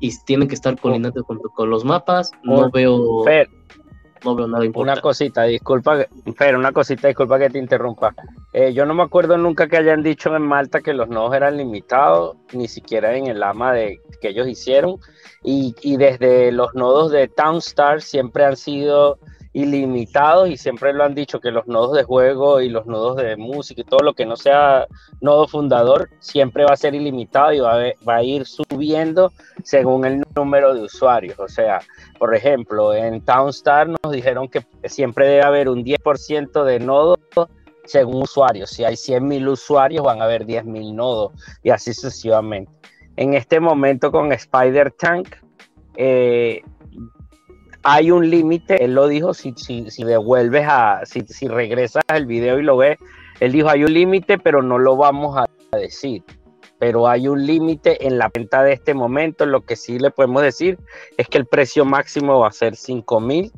Y 0.00 0.12
tienen 0.26 0.48
que 0.48 0.54
estar 0.54 0.78
coordinados 0.78 1.24
con, 1.24 1.38
con 1.38 1.70
los 1.70 1.82
mapas. 1.82 2.30
No 2.42 2.70
veo 2.70 3.24
no 4.24 4.34
veo 4.34 4.46
nada 4.46 4.64
importante. 4.64 4.98
Una 4.98 5.02
cosita, 5.02 5.42
disculpa, 5.44 6.06
pero 6.38 6.58
una 6.58 6.72
cosita, 6.72 7.08
disculpa 7.08 7.38
que 7.38 7.50
te 7.50 7.58
interrumpa. 7.58 8.14
Eh, 8.52 8.72
yo 8.72 8.86
no 8.86 8.94
me 8.94 9.02
acuerdo 9.02 9.36
nunca 9.36 9.68
que 9.68 9.76
hayan 9.76 10.02
dicho 10.02 10.34
en 10.34 10.42
Malta 10.42 10.80
que 10.80 10.94
los 10.94 11.08
nodos 11.08 11.34
eran 11.34 11.56
limitados, 11.56 12.36
ni 12.52 12.68
siquiera 12.68 13.16
en 13.16 13.26
el 13.26 13.42
AMA 13.42 13.72
de, 13.72 14.00
que 14.20 14.28
ellos 14.28 14.48
hicieron. 14.48 14.96
Y, 15.42 15.74
y 15.82 15.96
desde 15.96 16.52
los 16.52 16.74
nodos 16.74 17.10
de 17.10 17.28
Townstar 17.28 18.00
siempre 18.02 18.44
han 18.44 18.56
sido 18.56 19.18
ilimitados 19.52 20.48
y 20.48 20.56
siempre 20.56 20.92
lo 20.92 21.04
han 21.04 21.14
dicho 21.14 21.40
que 21.40 21.50
los 21.50 21.66
nodos 21.66 21.94
de 21.96 22.04
juego 22.04 22.60
y 22.60 22.68
los 22.68 22.86
nodos 22.86 23.16
de 23.16 23.36
música 23.36 23.82
y 23.82 23.84
todo 23.84 24.00
lo 24.00 24.14
que 24.14 24.24
no 24.24 24.36
sea 24.36 24.86
nodo 25.20 25.46
fundador 25.46 26.08
siempre 26.20 26.64
va 26.64 26.72
a 26.72 26.76
ser 26.76 26.94
ilimitado 26.94 27.52
y 27.52 27.60
va 27.60 27.74
a, 27.74 27.92
va 28.08 28.16
a 28.16 28.22
ir 28.22 28.46
subiendo 28.46 29.32
según 29.62 30.06
el 30.06 30.22
número 30.34 30.74
de 30.74 30.82
usuarios. 30.82 31.38
O 31.38 31.48
sea, 31.48 31.80
por 32.18 32.34
ejemplo, 32.34 32.94
en 32.94 33.20
Townstar 33.20 33.88
nos 33.88 34.12
dijeron 34.12 34.48
que 34.48 34.64
siempre 34.84 35.26
debe 35.26 35.42
haber 35.42 35.68
un 35.68 35.84
10% 35.84 36.64
de 36.64 36.80
nodos 36.80 37.18
según 37.84 38.22
usuarios. 38.22 38.70
Si 38.70 38.84
hay 38.84 38.94
100.000 38.94 39.48
usuarios, 39.48 40.04
van 40.04 40.20
a 40.20 40.24
haber 40.24 40.46
10.000 40.46 40.94
nodos 40.94 41.32
y 41.62 41.70
así 41.70 41.92
sucesivamente. 41.92 42.72
En 43.16 43.34
este 43.34 43.60
momento 43.60 44.10
con 44.10 44.32
Spider 44.32 44.92
Tank, 44.92 45.36
eh, 45.96 46.62
hay 47.82 48.10
un 48.10 48.30
límite, 48.30 48.84
él 48.84 48.94
lo 48.94 49.08
dijo, 49.08 49.34
si, 49.34 49.52
si, 49.56 49.90
si 49.90 50.04
devuelves 50.04 50.66
a, 50.68 51.00
si, 51.04 51.22
si 51.22 51.48
regresas 51.48 52.02
al 52.08 52.26
video 52.26 52.58
y 52.58 52.62
lo 52.62 52.76
ves, 52.76 52.98
él 53.40 53.52
dijo, 53.52 53.68
hay 53.68 53.84
un 53.84 53.92
límite, 53.92 54.38
pero 54.38 54.62
no 54.62 54.78
lo 54.78 54.96
vamos 54.96 55.36
a 55.36 55.76
decir. 55.76 56.22
Pero 56.78 57.08
hay 57.08 57.28
un 57.28 57.44
límite 57.44 58.06
en 58.06 58.18
la 58.18 58.30
venta 58.32 58.62
de 58.62 58.72
este 58.72 58.94
momento. 58.94 59.46
Lo 59.46 59.62
que 59.62 59.76
sí 59.76 59.98
le 59.98 60.10
podemos 60.10 60.42
decir 60.42 60.78
es 61.16 61.28
que 61.28 61.38
el 61.38 61.46
precio 61.46 61.84
máximo 61.84 62.40
va 62.40 62.48
a 62.48 62.52
ser 62.52 62.76
5 62.76 63.20
mil 63.20 63.52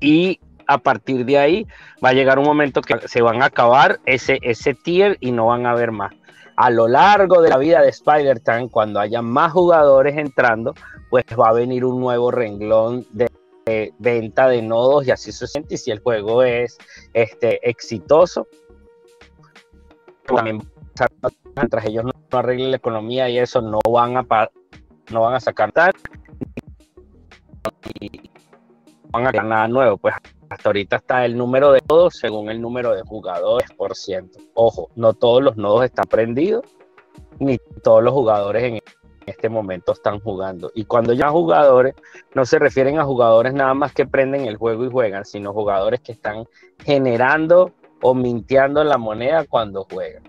y 0.00 0.40
a 0.66 0.78
partir 0.78 1.24
de 1.24 1.38
ahí 1.38 1.66
va 2.04 2.10
a 2.10 2.12
llegar 2.12 2.38
un 2.38 2.46
momento 2.46 2.80
que 2.80 3.06
se 3.06 3.22
van 3.22 3.42
a 3.42 3.46
acabar 3.46 4.00
ese, 4.06 4.38
ese 4.42 4.74
tier 4.74 5.16
y 5.20 5.32
no 5.32 5.46
van 5.46 5.66
a 5.66 5.70
haber 5.70 5.92
más. 5.92 6.12
A 6.56 6.70
lo 6.70 6.88
largo 6.88 7.42
de 7.42 7.50
la 7.50 7.58
vida 7.58 7.82
de 7.82 7.90
Spider-Tank, 7.90 8.70
cuando 8.70 8.98
haya 8.98 9.20
más 9.20 9.52
jugadores 9.52 10.16
entrando, 10.16 10.74
pues 11.10 11.24
va 11.38 11.50
a 11.50 11.52
venir 11.52 11.84
un 11.84 12.00
nuevo 12.00 12.30
renglón 12.30 13.06
de, 13.12 13.30
venta 13.98 14.48
de 14.48 14.62
nodos 14.62 15.06
y 15.06 15.10
así 15.10 15.32
se 15.32 15.46
siente. 15.46 15.74
Y 15.74 15.78
si 15.78 15.90
el 15.90 16.00
juego 16.00 16.42
es 16.42 16.78
este, 17.12 17.68
exitoso, 17.68 18.46
también 20.26 20.62
mientras 21.54 21.84
ellos 21.84 22.04
no, 22.04 22.38
arreglen 22.38 22.70
la 22.70 22.76
economía 22.76 23.28
y 23.28 23.38
eso, 23.38 23.60
no 23.60 23.78
van 23.90 24.16
a, 24.16 24.26
no 25.10 25.20
van 25.20 25.34
a 25.34 25.40
sacar 25.40 25.72
tal 25.72 25.92
y 28.00 28.30
van 29.10 29.26
a 29.26 29.32
ganar 29.32 29.44
nada 29.44 29.68
nuevo. 29.68 29.96
Pues 29.98 30.14
hasta 30.48 30.68
ahorita 30.68 30.96
está 30.96 31.24
el 31.24 31.36
número 31.36 31.72
de 31.72 31.80
nodos 31.88 32.16
según 32.16 32.50
el 32.50 32.60
número 32.60 32.94
de 32.94 33.02
jugadores 33.02 33.70
por 33.72 33.96
ciento. 33.96 34.38
Ojo, 34.54 34.90
no 34.94 35.14
todos 35.14 35.42
los 35.42 35.56
nodos 35.56 35.84
están 35.84 36.06
prendidos, 36.08 36.64
ni 37.38 37.58
todos 37.82 38.02
los 38.02 38.12
jugadores 38.12 38.62
en 38.64 38.80
este 39.26 39.48
momento 39.48 39.92
están 39.92 40.20
jugando. 40.20 40.70
Y 40.74 40.84
cuando 40.84 41.12
ya 41.12 41.30
jugadores, 41.30 41.94
no 42.34 42.46
se 42.46 42.58
refieren 42.58 42.98
a 42.98 43.04
jugadores 43.04 43.52
nada 43.54 43.74
más 43.74 43.92
que 43.92 44.06
prenden 44.06 44.46
el 44.46 44.56
juego 44.56 44.84
y 44.84 44.90
juegan, 44.90 45.24
sino 45.24 45.52
jugadores 45.52 46.00
que 46.00 46.12
están 46.12 46.44
generando 46.84 47.72
o 48.00 48.14
mintiendo 48.14 48.84
la 48.84 48.98
moneda 48.98 49.44
cuando 49.48 49.86
juegan. 49.90 50.22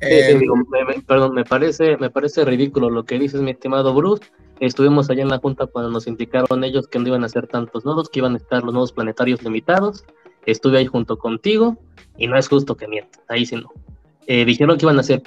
Eh, 0.00 0.40
perdón, 1.06 1.34
me 1.34 1.44
parece, 1.44 1.96
me 1.98 2.10
parece 2.10 2.44
ridículo 2.44 2.88
lo 2.88 3.04
que 3.04 3.18
dices, 3.18 3.40
mi 3.40 3.50
estimado 3.50 3.94
Bruce. 3.94 4.24
Estuvimos 4.60 5.08
allá 5.10 5.22
en 5.22 5.28
la 5.28 5.38
junta 5.38 5.66
cuando 5.66 5.90
nos 5.90 6.06
indicaron 6.06 6.64
ellos 6.64 6.86
que 6.86 6.98
no 6.98 7.08
iban 7.08 7.22
a 7.22 7.26
hacer 7.26 7.46
tantos 7.46 7.84
nodos, 7.84 8.08
que 8.08 8.20
iban 8.20 8.34
a 8.34 8.36
estar 8.36 8.62
los 8.62 8.74
nodos 8.74 8.92
planetarios 8.92 9.42
limitados. 9.42 10.04
Estuve 10.46 10.78
ahí 10.78 10.86
junto 10.86 11.18
contigo 11.18 11.78
y 12.18 12.26
no 12.26 12.36
es 12.36 12.48
justo 12.48 12.76
que 12.76 12.86
mientas, 12.86 13.22
ahí 13.28 13.46
sí 13.46 13.56
no. 13.56 13.72
Eh, 14.26 14.44
dijeron 14.44 14.76
que 14.76 14.84
iban 14.84 14.98
a 14.98 15.02
ser 15.02 15.22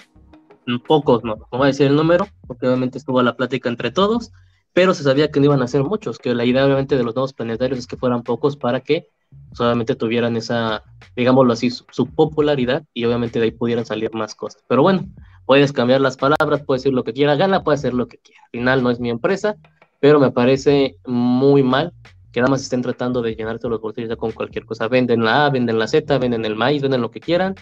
pocos, 0.88 1.24
no, 1.24 1.36
no 1.36 1.48
voy 1.52 1.64
a 1.64 1.68
decir 1.68 1.88
el 1.88 1.96
número, 1.96 2.28
porque 2.48 2.68
obviamente 2.68 2.98
estuvo 2.98 3.22
la 3.22 3.36
plática 3.36 3.70
entre 3.70 3.92
todos, 3.92 4.32
pero 4.74 4.94
se 4.94 5.04
sabía 5.04 5.30
que 5.30 5.40
no 5.40 5.48
iban 5.48 5.62
a 5.62 5.68
ser 5.68 5.84
muchos, 5.84 6.18
que 6.18 6.34
la 6.34 6.46
idea 6.46 6.66
obviamente 6.66 6.96
de 6.96 7.04
los 7.04 7.16
nuevos 7.16 7.34
planetarios 7.34 7.80
es 7.80 7.88
que 7.88 7.98
fueran 7.98 8.24
pocos 8.24 8.56
para 8.56 8.82
que 8.82 9.08
solamente 9.54 9.96
tuvieran 9.96 10.36
esa, 10.36 10.84
digámoslo 11.16 11.54
así, 11.54 11.70
su, 11.70 12.08
popularidad 12.08 12.84
y 12.94 13.06
obviamente 13.06 13.40
de 13.40 13.46
ahí 13.46 13.52
pudieran 13.52 13.86
salir 13.86 14.14
más 14.14 14.36
cosas. 14.36 14.64
Pero 14.68 14.82
bueno, 14.82 15.08
puedes 15.46 15.72
cambiar 15.72 16.02
las 16.02 16.18
palabras, 16.18 16.64
puedes 16.66 16.84
decir 16.84 16.94
lo 16.94 17.04
que 17.04 17.14
quiera, 17.14 17.36
gana, 17.36 17.64
puede 17.64 17.78
hacer 17.78 17.94
lo 17.94 18.08
que 18.08 18.18
quiera. 18.18 18.42
Al 18.46 18.50
final 18.52 18.84
no 18.84 18.90
es 18.92 19.00
mi 19.00 19.10
empresa, 19.10 19.56
pero 20.00 20.20
me 20.20 20.32
parece 20.32 20.98
muy 21.06 21.64
mal 21.64 21.94
que 22.32 22.40
nada 22.40 22.50
más 22.50 22.62
estén 22.62 22.82
tratando 22.82 23.22
de 23.22 23.36
llenarte 23.36 23.70
los 23.70 23.80
bolsillos 23.80 24.16
con 24.18 24.32
cualquier 24.32 24.66
cosa. 24.66 24.88
Venden 24.88 25.24
la 25.24 25.46
A, 25.46 25.50
venden 25.50 25.78
la 25.78 25.88
Z, 25.88 26.18
venden 26.18 26.46
el 26.46 26.56
maíz, 26.56 26.82
venden 26.82 27.02
lo 27.02 27.12
que 27.12 27.20
quieran 27.20 27.56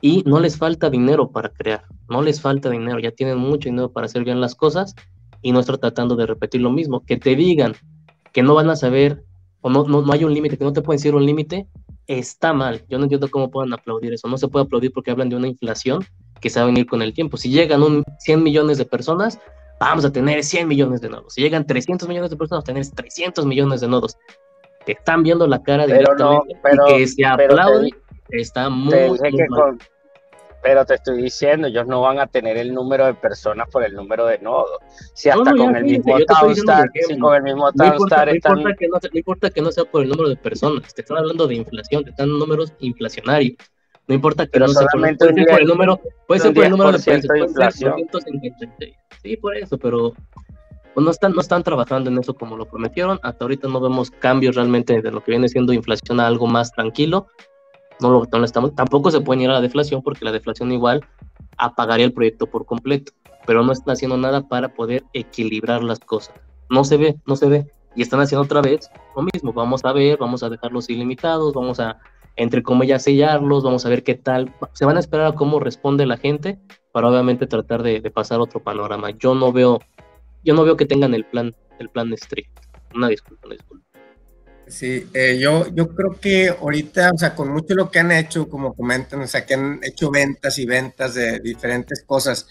y 0.00 0.22
no 0.26 0.40
les 0.40 0.56
falta 0.56 0.90
dinero 0.90 1.30
para 1.30 1.48
crear, 1.48 1.84
no 2.08 2.22
les 2.22 2.40
falta 2.40 2.70
dinero, 2.70 2.98
ya 2.98 3.12
tienen 3.12 3.38
mucho 3.38 3.68
dinero 3.68 3.92
para 3.92 4.06
hacer 4.06 4.24
bien 4.24 4.40
las 4.40 4.54
cosas 4.54 4.94
y 5.42 5.52
no 5.52 5.60
estar 5.60 5.78
tratando 5.78 6.16
de 6.16 6.26
repetir 6.26 6.60
lo 6.60 6.70
mismo, 6.70 7.04
que 7.04 7.16
te 7.16 7.36
digan 7.36 7.74
que 8.32 8.42
no 8.42 8.54
van 8.54 8.70
a 8.70 8.76
saber 8.76 9.24
o 9.60 9.70
no, 9.70 9.84
no, 9.84 10.02
no 10.02 10.12
hay 10.12 10.24
un 10.24 10.34
límite, 10.34 10.58
que 10.58 10.64
no 10.64 10.72
te 10.72 10.82
pueden 10.82 10.98
decir 10.98 11.14
un 11.14 11.24
límite, 11.24 11.68
está 12.06 12.52
mal. 12.52 12.84
Yo 12.88 12.98
no 12.98 13.04
entiendo 13.04 13.30
cómo 13.30 13.50
puedan 13.50 13.72
aplaudir 13.72 14.12
eso. 14.12 14.28
No 14.28 14.36
se 14.36 14.48
puede 14.48 14.64
aplaudir 14.64 14.92
porque 14.92 15.10
hablan 15.10 15.28
de 15.28 15.36
una 15.36 15.46
inflación 15.46 16.04
que 16.42 16.50
se 16.50 16.58
va 16.58 16.64
a 16.64 16.66
venir 16.66 16.86
con 16.86 17.00
el 17.00 17.14
tiempo. 17.14 17.38
Si 17.38 17.48
llegan 17.48 17.82
un 17.82 18.04
100 18.18 18.42
millones 18.42 18.76
de 18.76 18.84
personas, 18.84 19.38
vamos 19.80 20.04
a 20.04 20.12
tener 20.12 20.44
100 20.44 20.68
millones 20.68 21.00
de 21.00 21.08
nodos. 21.08 21.32
Si 21.34 21.40
llegan 21.40 21.66
300 21.66 22.06
millones 22.08 22.30
de 22.30 22.36
personas, 22.36 22.64
vamos 22.64 22.82
a 22.82 22.90
tener 22.90 22.94
300 22.94 23.46
millones 23.46 23.80
de 23.80 23.88
nodos. 23.88 24.18
Que 24.84 24.92
están 24.92 25.22
viendo 25.22 25.46
la 25.46 25.62
cara 25.62 25.86
de 25.86 26.02
no, 26.18 26.42
que 26.88 27.06
se 27.06 27.24
aplaude, 27.24 27.90
está 28.30 28.68
muy, 28.68 29.16
pero 30.62 30.86
te 30.86 30.94
estoy 30.94 31.22
diciendo, 31.22 31.66
ellos 31.66 31.86
no 31.88 32.00
van 32.00 32.20
a 32.20 32.28
tener 32.28 32.56
el 32.56 32.72
número 32.72 33.06
de 33.06 33.14
personas 33.14 33.68
por 33.68 33.82
el 33.84 33.94
número 33.94 34.26
de 34.26 34.38
nodos. 34.38 34.78
Si 35.12 35.28
hasta 35.28 35.56
con, 35.56 35.74
el 35.74 35.84
mismo 35.84 36.16
Townstar, 36.20 36.88
si 36.94 37.18
con 37.18 37.34
el 37.34 37.42
mismo 37.42 37.72
Townstar 37.72 38.28
no 38.28 38.34
están... 38.34 38.58
Importa 38.58 38.76
que 38.78 38.86
no, 38.86 38.98
no, 39.02 39.18
importa 39.18 39.50
que 39.50 39.60
no 39.60 39.72
sea 39.72 39.84
por 39.84 40.02
el 40.02 40.08
número 40.08 40.28
de 40.28 40.36
personas, 40.36 40.94
te 40.94 41.02
están 41.02 41.18
hablando 41.18 41.48
de 41.48 41.56
inflación, 41.56 42.04
te 42.04 42.10
están 42.10 42.28
números 42.28 42.72
inflacionarios. 42.78 43.56
No 44.08 44.14
importa 44.14 44.46
que 44.46 44.58
no 44.58 44.68
sea 44.68 44.86
por, 44.92 45.60
el 45.60 45.66
número, 45.66 46.00
puede 46.26 46.40
ser 46.40 46.52
por 46.52 46.64
el 46.64 46.70
número 46.70 46.92
de 46.92 46.98
personas, 46.98 47.80
Sí, 49.22 49.36
por 49.36 49.56
eso, 49.56 49.78
pero 49.78 50.12
pues, 50.94 51.04
no 51.04 51.10
están, 51.10 51.32
no 51.32 51.40
están 51.40 51.62
trabajando 51.62 52.10
en 52.10 52.18
eso 52.18 52.34
como 52.34 52.56
lo 52.56 52.66
prometieron. 52.66 53.20
Hasta 53.22 53.44
ahorita 53.44 53.68
no 53.68 53.80
vemos 53.80 54.10
cambios 54.10 54.56
realmente 54.56 55.00
de 55.00 55.10
lo 55.10 55.22
que 55.22 55.30
viene 55.30 55.48
siendo 55.48 55.72
inflación 55.72 56.18
a 56.18 56.26
algo 56.26 56.46
más 56.48 56.72
tranquilo 56.72 57.28
no 58.02 58.10
lo, 58.10 58.44
estamos, 58.44 58.74
tampoco 58.74 59.10
se 59.10 59.20
puede 59.20 59.42
ir 59.42 59.50
a 59.50 59.54
la 59.54 59.60
deflación 59.60 60.02
porque 60.02 60.24
la 60.24 60.32
deflación 60.32 60.72
igual 60.72 61.04
apagaría 61.56 62.04
el 62.04 62.12
proyecto 62.12 62.46
por 62.46 62.66
completo, 62.66 63.12
pero 63.46 63.62
no 63.62 63.72
están 63.72 63.92
haciendo 63.92 64.16
nada 64.16 64.46
para 64.48 64.74
poder 64.74 65.04
equilibrar 65.12 65.82
las 65.82 66.00
cosas. 66.00 66.34
No 66.68 66.84
se 66.84 66.96
ve, 66.96 67.16
no 67.26 67.36
se 67.36 67.46
ve. 67.46 67.66
Y 67.94 68.02
están 68.02 68.20
haciendo 68.20 68.42
otra 68.44 68.62
vez 68.62 68.90
lo 69.14 69.22
mismo. 69.22 69.52
Vamos 69.52 69.84
a 69.84 69.92
ver, 69.92 70.18
vamos 70.18 70.42
a 70.42 70.48
dejarlos 70.48 70.88
ilimitados, 70.88 71.52
vamos 71.52 71.78
a, 71.78 71.98
entre 72.36 72.62
comillas, 72.62 73.02
sellarlos, 73.02 73.64
vamos 73.64 73.84
a 73.86 73.88
ver 73.88 74.02
qué 74.02 74.14
tal. 74.14 74.54
Se 74.72 74.84
van 74.84 74.96
a 74.96 75.00
esperar 75.00 75.26
a 75.26 75.34
cómo 75.34 75.60
responde 75.60 76.06
la 76.06 76.16
gente 76.16 76.58
para 76.92 77.08
obviamente 77.08 77.46
tratar 77.46 77.82
de, 77.82 78.00
pasar 78.10 78.40
otro 78.40 78.62
panorama. 78.62 79.10
Yo 79.10 79.34
no 79.34 79.52
veo, 79.52 79.80
yo 80.44 80.54
no 80.54 80.64
veo 80.64 80.76
que 80.76 80.86
tengan 80.86 81.14
el 81.14 81.24
plan, 81.24 81.54
el 81.78 81.88
plan 81.88 82.12
estricto. 82.12 82.62
Una 82.94 83.08
disculpa, 83.08 83.46
una 83.46 83.54
disculpa. 83.54 83.86
Sí, 84.66 85.06
eh, 85.12 85.38
yo, 85.38 85.66
yo 85.74 85.94
creo 85.94 86.18
que 86.18 86.48
ahorita, 86.48 87.10
o 87.14 87.18
sea, 87.18 87.34
con 87.34 87.50
mucho 87.50 87.74
lo 87.74 87.90
que 87.90 87.98
han 87.98 88.12
hecho, 88.12 88.48
como 88.48 88.74
comentan, 88.74 89.20
o 89.20 89.26
sea, 89.26 89.44
que 89.44 89.54
han 89.54 89.80
hecho 89.82 90.10
ventas 90.10 90.58
y 90.58 90.64
ventas 90.64 91.14
de 91.14 91.40
diferentes 91.40 92.04
cosas, 92.04 92.46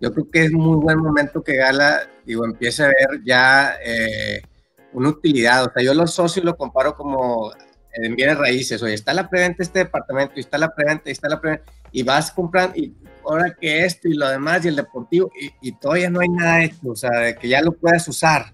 yo 0.00 0.12
creo 0.12 0.30
que 0.30 0.44
es 0.44 0.52
muy 0.52 0.76
buen 0.76 0.98
momento 0.98 1.42
que 1.42 1.56
Gala, 1.56 2.08
digo, 2.24 2.44
empiece 2.44 2.84
a 2.84 2.86
ver 2.86 3.22
ya 3.24 3.76
eh, 3.84 4.42
una 4.92 5.10
utilidad. 5.10 5.64
O 5.64 5.72
sea, 5.72 5.82
yo 5.82 5.94
los 5.94 6.12
socios 6.14 6.44
lo 6.44 6.56
comparo 6.56 6.94
como 6.94 7.52
en 8.02 8.14
bienes 8.14 8.38
raíces. 8.38 8.82
Oye, 8.82 8.94
está 8.94 9.14
la 9.14 9.28
preventa 9.28 9.62
este 9.62 9.80
departamento, 9.80 10.34
y 10.36 10.40
está 10.40 10.58
la 10.58 10.74
preventa, 10.74 11.08
y 11.08 11.12
está 11.12 11.28
la 11.28 11.40
preventa, 11.40 11.64
y 11.92 12.02
vas 12.02 12.30
comprando, 12.30 12.76
y 12.76 12.94
ahora 13.24 13.54
que 13.58 13.84
esto 13.84 14.08
y 14.08 14.14
lo 14.14 14.28
demás, 14.28 14.64
y 14.64 14.68
el 14.68 14.76
deportivo, 14.76 15.30
y, 15.60 15.72
todavía 15.72 16.10
no 16.10 16.20
hay 16.20 16.28
nada 16.28 16.64
hecho, 16.64 16.90
o 16.90 16.96
sea, 16.96 17.10
de 17.20 17.36
que 17.36 17.48
ya 17.48 17.62
lo 17.62 17.72
puedas 17.72 18.06
usar. 18.08 18.52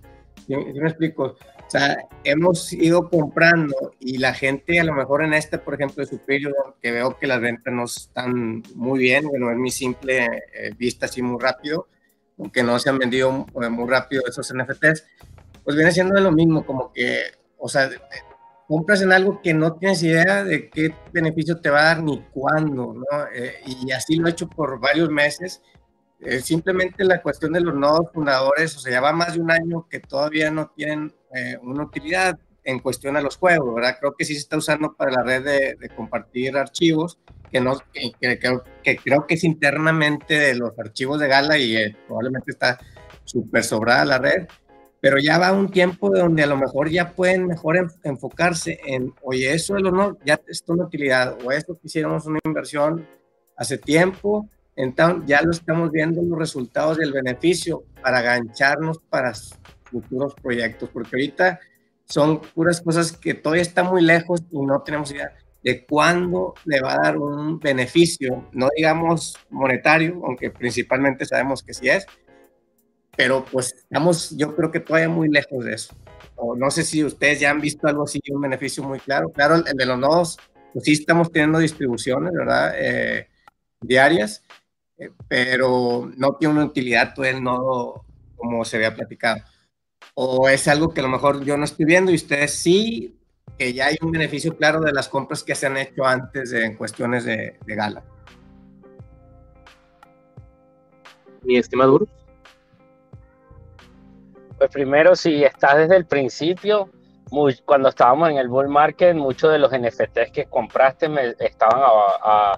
Yo, 0.48 0.59
me 0.59 0.88
explico. 0.88 1.37
O 1.66 1.70
sea, 1.72 1.96
hemos 2.24 2.70
ido 2.74 3.09
comprando 3.09 3.94
y 3.98 4.18
la 4.18 4.35
gente 4.35 4.78
a 4.78 4.85
lo 4.85 4.92
mejor 4.92 5.24
en 5.24 5.33
este, 5.33 5.57
por 5.57 5.72
ejemplo, 5.72 6.05
de 6.05 6.11
Superior, 6.11 6.76
que 6.83 6.90
veo 6.90 7.16
que 7.18 7.26
las 7.26 7.40
ventas 7.40 7.72
no 7.72 7.85
están 7.85 8.62
muy 8.74 9.00
bien, 9.00 9.26
bueno, 9.26 9.50
es 9.50 9.57
mi 9.57 9.70
simple 9.70 10.26
eh, 10.52 10.72
vista 10.76 11.07
así 11.07 11.22
muy 11.22 11.40
rápido, 11.40 11.88
aunque 12.38 12.62
no 12.62 12.78
se 12.78 12.90
han 12.90 12.98
vendido 12.98 13.46
eh, 13.62 13.68
muy 13.70 13.88
rápido 13.88 14.22
esos 14.28 14.52
NFTs, 14.52 15.05
pues 15.64 15.76
viene 15.76 15.92
siendo 15.92 16.20
lo 16.20 16.31
mismo, 16.31 16.66
como 16.66 16.92
que, 16.92 17.22
o 17.57 17.68
sea, 17.70 17.88
compras 18.66 19.03
en 19.03 19.12
algo 19.12 19.40
que 19.42 19.55
no 19.55 19.75
tienes 19.75 20.03
idea 20.03 20.44
de 20.44 20.68
qué 20.70 20.94
beneficio 21.12 21.61
te 21.61 21.70
va 21.70 21.81
a 21.81 21.85
dar 21.94 22.03
ni 22.03 22.22
cuándo, 22.33 22.94
¿no? 22.94 23.27
Eh, 23.35 23.55
y 23.66 23.90
así 23.92 24.16
lo 24.16 24.29
he 24.29 24.31
hecho 24.31 24.48
por 24.48 24.81
varios 24.81 25.11
meses. 25.11 25.62
Eh, 26.20 26.40
simplemente 26.40 27.05
la 27.05 27.20
cuestión 27.20 27.53
de 27.53 27.61
los 27.61 27.75
nodos 27.75 28.07
fundadores, 28.12 28.77
o 28.77 28.81
sea, 28.81 28.92
ya 28.92 29.01
va 29.01 29.12
más 29.12 29.35
de 29.35 29.40
un 29.40 29.51
año 29.51 29.88
que 29.88 30.01
todavía 30.01 30.51
no 30.51 30.70
tienen 30.77 31.12
eh, 31.35 31.59
una 31.62 31.85
utilidad 31.85 32.38
en 32.64 32.79
cuestión 32.79 33.16
a 33.16 33.20
los 33.20 33.37
juegos, 33.37 33.75
¿verdad? 33.75 33.96
Creo 33.98 34.14
que 34.14 34.25
sí 34.25 34.35
se 34.35 34.40
está 34.40 34.57
usando 34.57 34.94
para 34.94 35.11
la 35.11 35.22
red 35.25 35.44
de, 35.44 35.88
compartir 35.96 36.57
archivos, 36.57 37.18
que, 37.51 37.61
no, 37.61 37.77
que, 37.92 38.12
que, 38.20 38.96
creo 38.96 39.27
que 39.27 39.35
es 39.35 39.42
internamente 39.42 40.38
de 40.38 40.55
los 40.55 40.79
archivos 40.79 41.18
de 41.18 41.27
Gala 41.27 41.59
y 41.59 41.92
probablemente 42.07 42.53
está 42.53 42.79
súper 43.25 43.64
sobrada 43.64 44.05
la 44.05 44.18
red, 44.18 44.46
pero 45.03 45.19
ya 45.19 45.37
va 45.37 45.53
un 45.53 45.69
tiempo 45.69 46.11
de 46.11 46.21
donde 46.21 46.45
a 46.45 46.47
lo 46.47 46.57
mejor 46.57 46.88
ya 46.88 47.11
pueden 47.11 47.49
mejor 47.49 47.91
enfocarse 48.05 48.79
en, 48.87 49.12
oye, 49.23 49.53
eso 49.53 49.75
del 49.75 49.88
honor 49.88 50.17
ya 50.25 50.41
es 50.47 50.62
una 50.69 50.85
utilidad, 50.85 51.37
o 51.45 51.51
esto 51.51 51.75
que 51.75 51.88
hiciéramos 51.88 52.25
una 52.27 52.38
inversión 52.45 53.05
hace 53.57 53.79
tiempo, 53.79 54.49
entonces 54.77 55.25
ya 55.27 55.43
lo 55.43 55.51
estamos 55.51 55.91
viendo 55.91 56.23
los 56.23 56.38
resultados 56.38 56.99
del 56.99 57.12
beneficio 57.12 57.83
para 58.01 58.19
agancharnos 58.19 59.01
para 59.11 59.33
futuros 59.83 60.37
proyectos, 60.41 60.88
porque 60.91 61.17
ahorita 61.17 61.59
son 62.05 62.41
puras 62.41 62.81
cosas 62.81 63.11
que 63.11 63.35
todavía 63.35 63.62
están 63.62 63.87
muy 63.87 64.03
lejos 64.03 64.41
y 64.53 64.61
no 64.61 64.83
tenemos 64.83 65.11
idea 65.11 65.33
de 65.65 65.85
cuándo 65.85 66.55
le 66.65 66.81
va 66.81 66.93
a 66.93 67.03
dar 67.03 67.17
un 67.19 67.59
beneficio, 67.59 68.49
no 68.53 68.69
digamos 68.77 69.37
monetario, 69.51 70.23
aunque 70.25 70.53
principalmente 70.53 71.27
sabemos 71.27 71.65
que 71.65 71.75
sí 71.75 71.88
es, 71.88 72.07
pero 73.16 73.44
pues 73.44 73.75
estamos, 73.75 74.37
yo 74.37 74.55
creo 74.57 74.70
que 74.70 74.81
todavía 74.81 75.09
muy 75.09 75.29
lejos 75.29 75.64
de 75.64 75.75
eso. 75.75 75.94
O 76.37 76.57
no 76.57 76.70
sé 76.70 76.83
si 76.83 77.05
ustedes 77.05 77.40
ya 77.40 77.51
han 77.51 77.61
visto 77.61 77.87
algo 77.87 78.05
así, 78.05 78.20
un 78.31 78.40
beneficio 78.40 78.83
muy 78.83 78.98
claro. 79.01 79.31
Claro, 79.31 79.57
el 79.57 79.77
de 79.77 79.87
los 79.87 79.98
nodos, 79.98 80.38
pues 80.72 80.85
sí 80.85 80.92
estamos 80.92 81.31
teniendo 81.31 81.59
distribuciones, 81.59 82.33
¿verdad? 82.33 82.75
Eh, 82.77 83.29
diarias, 83.81 84.42
eh, 84.98 85.11
pero 85.29 86.11
no 86.16 86.37
tiene 86.37 86.55
una 86.55 86.64
utilidad 86.64 87.14
todo 87.14 87.27
el 87.27 87.42
nodo 87.42 88.05
como 88.37 88.64
se 88.64 88.77
había 88.77 88.94
platicado. 88.94 89.42
O 90.14 90.48
es 90.48 90.66
algo 90.68 90.92
que 90.92 91.01
a 91.01 91.05
lo 91.05 91.09
mejor 91.11 91.44
yo 91.44 91.57
no 91.57 91.64
estoy 91.64 91.85
viendo 91.85 92.11
y 92.11 92.16
ustedes 92.16 92.55
sí, 92.55 93.18
que 93.59 93.72
ya 93.72 93.87
hay 93.87 93.96
un 94.01 94.11
beneficio 94.11 94.57
claro 94.57 94.81
de 94.81 94.92
las 94.92 95.09
compras 95.09 95.42
que 95.42 95.55
se 95.55 95.66
han 95.66 95.77
hecho 95.77 96.05
antes 96.05 96.53
en 96.53 96.77
cuestiones 96.77 97.25
de, 97.25 97.59
de 97.64 97.75
gala. 97.75 98.03
Mi 101.42 101.57
estimado 101.57 101.94
Bruce. 101.94 102.21
Pues 104.62 104.70
primero, 104.70 105.16
si 105.16 105.42
estás 105.42 105.77
desde 105.77 105.96
el 105.96 106.07
principio, 106.07 106.88
cuando 107.64 107.88
estábamos 107.88 108.31
en 108.31 108.37
el 108.37 108.46
bull 108.46 108.68
market, 108.68 109.12
muchos 109.12 109.51
de 109.51 109.59
los 109.59 109.72
NFTs 109.72 110.31
que 110.33 110.44
compraste 110.44 111.09
me, 111.09 111.35
estaban 111.40 111.81
a, 111.83 112.57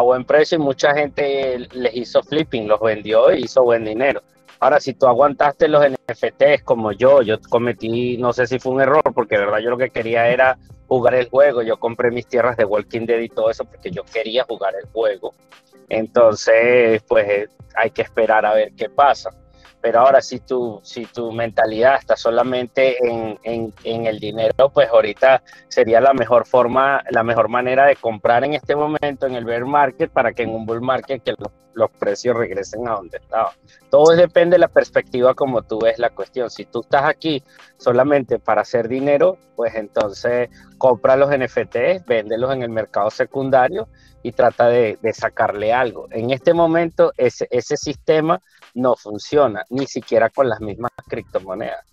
buen 0.00 0.24
precio 0.24 0.58
y 0.58 0.60
mucha 0.60 0.94
gente 0.94 1.66
les 1.72 1.96
hizo 1.96 2.22
flipping, 2.22 2.68
los 2.68 2.78
vendió 2.78 3.32
y 3.32 3.46
hizo 3.46 3.64
buen 3.64 3.84
dinero. 3.84 4.22
Ahora, 4.60 4.78
si 4.78 4.94
tú 4.94 5.08
aguantaste 5.08 5.66
los 5.66 5.84
NFTs 5.84 6.62
como 6.62 6.92
yo, 6.92 7.20
yo 7.22 7.40
cometí, 7.40 8.16
no 8.16 8.32
sé 8.32 8.46
si 8.46 8.60
fue 8.60 8.70
un 8.70 8.82
error, 8.82 9.02
porque 9.12 9.36
de 9.36 9.46
verdad 9.46 9.58
yo 9.58 9.70
lo 9.70 9.76
que 9.76 9.90
quería 9.90 10.28
era 10.28 10.56
jugar 10.86 11.16
el 11.16 11.28
juego. 11.28 11.62
Yo 11.62 11.80
compré 11.80 12.12
mis 12.12 12.28
tierras 12.28 12.56
de 12.56 12.64
Walking 12.64 13.06
Dead 13.06 13.18
y 13.18 13.28
todo 13.28 13.50
eso 13.50 13.64
porque 13.64 13.90
yo 13.90 14.04
quería 14.04 14.44
jugar 14.44 14.74
el 14.80 14.88
juego. 14.90 15.34
Entonces, 15.88 17.02
pues 17.08 17.48
hay 17.74 17.90
que 17.90 18.02
esperar 18.02 18.46
a 18.46 18.54
ver 18.54 18.70
qué 18.76 18.88
pasa. 18.88 19.30
Pero 19.80 20.00
ahora 20.00 20.20
si 20.20 20.40
tu, 20.40 20.80
si 20.82 21.06
tu 21.06 21.32
mentalidad 21.32 21.96
está 21.96 22.16
solamente 22.16 22.96
en, 23.02 23.38
en, 23.42 24.06
el 24.06 24.18
dinero, 24.18 24.70
pues 24.72 24.88
ahorita 24.88 25.42
sería 25.68 26.00
la 26.00 26.12
mejor 26.12 26.46
forma, 26.46 27.02
la 27.10 27.22
mejor 27.22 27.48
manera 27.48 27.86
de 27.86 27.96
comprar 27.96 28.44
en 28.44 28.54
este 28.54 28.76
momento 28.76 29.26
en 29.26 29.34
el 29.34 29.44
bear 29.44 29.64
market 29.64 30.10
para 30.10 30.32
que 30.32 30.42
en 30.42 30.50
un 30.50 30.66
bull 30.66 30.82
market 30.82 31.22
que 31.22 31.34
los, 31.38 31.50
los 31.74 31.90
precios 31.90 32.36
regresen 32.36 32.86
a 32.88 32.92
donde 32.92 33.18
estaban. 33.18 33.52
Todo 33.90 34.14
depende 34.14 34.54
de 34.54 34.60
la 34.60 34.68
perspectiva 34.68 35.34
como 35.34 35.62
tú 35.62 35.80
ves 35.80 35.98
la 35.98 36.10
cuestión. 36.10 36.50
Si 36.50 36.64
tú 36.64 36.80
estás 36.80 37.04
aquí 37.04 37.42
solamente 37.76 38.38
para 38.38 38.62
hacer 38.62 38.88
dinero, 38.88 39.38
pues 39.56 39.74
entonces 39.74 40.50
compra 40.78 41.16
los 41.16 41.30
NFTs, 41.30 42.04
véndelos 42.06 42.52
en 42.52 42.62
el 42.62 42.70
mercado 42.70 43.10
secundario 43.10 43.88
y 44.22 44.32
trata 44.32 44.68
de, 44.68 44.98
sacarle 45.12 45.72
algo. 45.72 46.06
En 46.10 46.30
este 46.30 46.54
momento 46.54 47.12
ese, 47.16 47.46
sistema 47.76 48.40
no 48.74 48.96
funciona, 48.96 49.64
ni 49.70 49.86
siquiera 49.86 50.30
con 50.30 50.48
las 50.48 50.60
mismas 50.60 50.92
criptomonedas. 51.08 51.84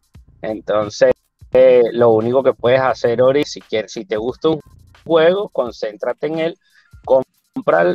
Entonces, 0.42 1.14
eh, 1.54 1.84
lo 1.92 2.12
único 2.12 2.44
que 2.44 2.54
puedes 2.54 2.82
hacer, 2.82 3.22
Ori, 3.22 3.44
si, 3.44 3.62
quieres, 3.62 3.94
si 3.94 4.06
te 4.06 4.18
gusta 4.18 4.50
un 4.50 4.60
juego, 5.06 5.50
concéntrate 5.50 6.28
en 6.28 6.40
él, 6.40 6.58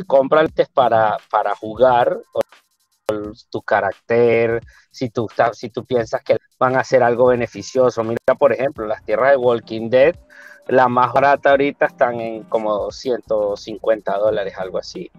compra 0.05 0.45
para, 0.73 1.17
para 1.29 1.55
jugar 1.55 2.19
tu 3.49 3.61
carácter, 3.61 4.61
si 4.91 5.09
tú, 5.09 5.27
si 5.53 5.69
tú 5.69 5.85
piensas 5.85 6.23
que 6.23 6.37
van 6.57 6.75
a 6.75 6.79
hacer 6.79 7.03
algo 7.03 7.27
beneficioso. 7.27 8.03
Mira, 8.03 8.35
por 8.37 8.53
ejemplo, 8.53 8.87
las 8.87 9.03
tierras 9.03 9.31
de 9.31 9.37
Walking 9.37 9.89
Dead, 9.89 10.15
la 10.67 10.87
más 10.87 11.11
barata 11.13 11.51
ahorita 11.51 11.87
están 11.87 12.19
en 12.21 12.43
como 12.43 12.91
150 12.91 14.17
dólares, 14.17 14.53
algo 14.57 14.77
así 14.77 15.11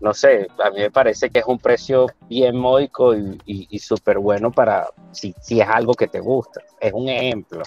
no 0.00 0.12
sé, 0.12 0.48
a 0.62 0.70
mí 0.70 0.80
me 0.80 0.90
parece 0.90 1.30
que 1.30 1.38
es 1.38 1.46
un 1.46 1.58
precio 1.58 2.06
bien 2.28 2.56
módico 2.56 3.14
y, 3.14 3.78
súper 3.78 4.18
bueno 4.18 4.50
para 4.52 4.88
si, 5.12 5.34
si 5.40 5.60
es 5.60 5.68
algo 5.68 5.94
que 5.94 6.08
te 6.08 6.20
gusta. 6.20 6.60
Es 6.78 6.92
un 6.92 7.08
ejemplo. 7.08 7.62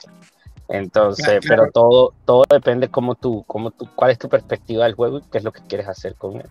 Entonces, 0.69 1.39
pero 1.47 1.71
todo, 1.71 2.13
todo 2.25 2.43
depende 2.49 2.89
cómo 2.89 3.15
tú, 3.15 3.43
cómo 3.47 3.71
tú, 3.71 3.87
cuál 3.95 4.11
es 4.11 4.17
tu 4.17 4.27
perspectiva 4.27 4.83
del 4.85 4.95
juego 4.95 5.19
y 5.19 5.21
qué 5.31 5.37
es 5.37 5.43
lo 5.43 5.51
que 5.51 5.61
quieres 5.67 5.87
hacer 5.87 6.15
con 6.15 6.37
él. 6.37 6.47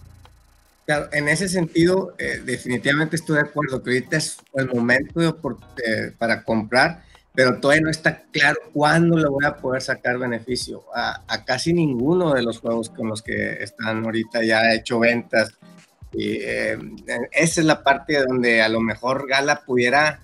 Claro, 0.86 1.08
en 1.12 1.28
ese 1.28 1.48
sentido, 1.48 2.14
eh, 2.18 2.40
definitivamente 2.44 3.16
estoy 3.16 3.36
de 3.36 3.42
acuerdo 3.42 3.82
que 3.82 3.90
ahorita 3.90 4.16
es 4.16 4.38
el 4.54 4.68
momento 4.68 5.20
de, 5.20 6.12
para 6.12 6.44
comprar, 6.44 7.02
pero 7.34 7.58
todavía 7.58 7.82
no 7.82 7.90
está 7.90 8.22
claro 8.30 8.58
cuándo 8.72 9.18
le 9.18 9.28
voy 9.28 9.44
a 9.44 9.56
poder 9.56 9.82
sacar 9.82 10.16
beneficio. 10.16 10.84
A, 10.94 11.22
a, 11.26 11.44
casi 11.44 11.72
ninguno 11.72 12.32
de 12.32 12.42
los 12.42 12.60
juegos 12.60 12.88
con 12.88 13.08
los 13.08 13.20
que 13.20 13.62
están 13.62 14.04
ahorita 14.04 14.44
ya 14.44 14.72
hecho 14.72 15.00
ventas 15.00 15.50
y 16.16 16.38
eh, 16.40 16.78
esa 17.32 17.60
es 17.60 17.66
la 17.66 17.82
parte 17.82 18.24
donde 18.24 18.62
a 18.62 18.68
lo 18.68 18.80
mejor 18.80 19.28
Gala 19.28 19.62
pudiera 19.66 20.20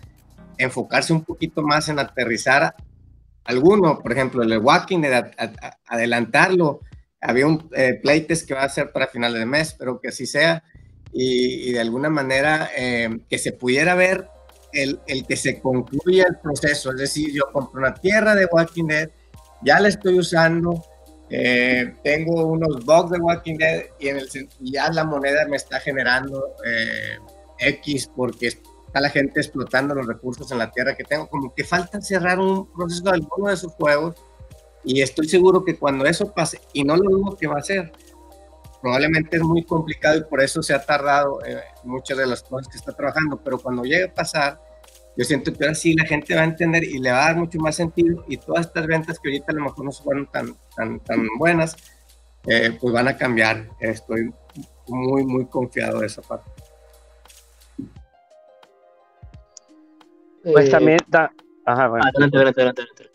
enfocarse 0.57 1.13
un 1.13 1.23
poquito 1.23 1.63
más 1.63 1.89
en 1.91 1.99
aterrizar 1.99 2.75
alguno, 3.45 3.99
por 4.01 4.13
ejemplo, 4.13 4.43
el 4.43 4.51
de 4.51 5.31
adelantarlo. 5.87 6.81
Había 7.21 7.47
un 7.47 7.69
eh, 7.75 7.99
playtest 8.03 8.47
que 8.47 8.55
va 8.55 8.65
a 8.65 8.69
ser 8.69 8.91
para 8.93 9.07
finales 9.07 9.39
de 9.39 9.47
mes, 9.47 9.75
pero 9.79 10.01
que 10.01 10.09
así 10.09 10.27
sea. 10.27 10.65
Y, 11.13 11.73
de 11.73 11.81
alguna 11.81 12.09
manera 12.09 12.71
eh, 12.77 13.21
que 13.29 13.39
se 13.39 13.53
pudiera 13.53 13.95
ver 13.95 14.29
el, 14.73 15.01
que 15.27 15.37
se 15.37 15.61
concluya 15.61 16.27
el 16.29 16.39
proceso. 16.39 16.91
Es 16.91 16.97
decir, 16.97 17.33
yo 17.33 17.45
compro 17.53 17.81
una 17.81 17.95
tierra 17.95 18.35
de 18.35 18.47
Walking 18.47 18.87
Dead, 18.87 19.11
ya 19.63 19.79
la 19.81 19.89
estoy 19.89 20.19
usando, 20.19 20.83
eh, 21.31 21.95
tengo 22.03 22.47
unos 22.47 22.85
bugs 22.85 23.11
de 23.11 23.19
Walking 23.19 23.57
Dead 23.57 23.85
y, 23.99 24.71
ya 24.73 24.91
la 24.91 25.05
moneda 25.05 25.47
me 25.49 25.57
está 25.57 25.81
generando 25.81 26.55
eh, 26.67 27.19
X 27.59 28.11
porque 28.15 28.53
está 28.93 29.01
la 29.01 29.09
gente 29.09 29.41
explotando 29.41 29.95
los 29.95 30.07
recursos 30.07 30.53
en 30.53 30.59
la 30.59 30.71
tierra 30.71 30.95
que 30.95 31.03
tengo. 31.03 31.27
Como 31.27 31.55
que 31.55 31.65
falta 31.65 31.99
cerrar 32.03 32.39
un 32.39 32.71
proceso 32.71 33.05
de 33.05 33.13
alguno 33.13 33.49
de 33.49 33.55
esos 33.55 33.73
juegos 33.73 34.17
y 34.85 35.01
estoy 35.01 35.29
seguro 35.29 35.65
que 35.65 35.79
cuando 35.79 36.05
eso 36.05 36.31
pase, 36.35 36.61
y 36.75 36.85
no 36.85 36.97
lo 36.97 37.09
dudo 37.09 37.37
que 37.37 37.47
va 37.47 37.59
a 37.59 37.63
ser, 37.63 37.91
probablemente 38.83 39.39
es 39.39 39.43
muy 39.43 39.65
complicado 39.65 40.19
y 40.19 40.25
por 40.25 40.43
eso 40.43 40.63
se 40.63 40.75
ha 40.75 40.85
tardado 40.85 41.43
eh, 41.43 41.63
muchas 41.85 42.19
de 42.19 42.27
las 42.27 42.43
cosas 42.43 42.69
que 42.69 42.77
está 42.77 42.93
trabajando, 42.93 43.41
pero 43.43 43.59
cuando 43.59 43.83
llegue 43.85 44.05
a 44.05 44.13
pasar, 44.13 44.61
yo 45.17 45.25
siento 45.25 45.55
que 45.55 45.65
ahora 45.65 45.75
sí 45.75 45.95
la 45.95 46.05
gente 46.05 46.35
va 46.35 46.43
a 46.43 46.45
entender 46.45 46.85
y 46.85 46.99
le 46.99 47.13
va 47.13 47.23
a 47.23 47.29
dar 47.29 47.37
mucho 47.37 47.59
más 47.61 47.77
sentido 47.77 48.25
y 48.29 48.37
todas 48.37 48.67
estas 48.67 48.87
ventas 48.87 49.19
que 49.19 49.31
ahorita 49.31 49.53
a 49.53 49.55
lo 49.55 49.63
mejor 49.63 49.85
no 49.87 49.93
fueron 49.93 50.27
tan, 50.27 50.55
tan, 50.77 51.01
tan 51.01 51.29
buenas, 51.39 51.77
eh, 52.47 52.77
pues 52.79 52.93
van 52.93 53.09
a 53.09 53.17
cambiar. 53.17 53.69
Estoy 53.81 54.35
muy, 54.89 55.25
muy 55.25 55.47
confiado 55.47 56.01
de 56.01 56.09
esa 56.09 56.21
parte. 56.21 56.51
Pues 60.45 60.71
también 60.71 60.97
está... 60.97 61.31
Ajá, 61.65 61.89
bueno. 61.89 62.05
Adelante, 62.05 62.37
adelante, 62.37 62.61
adelante, 62.61 63.11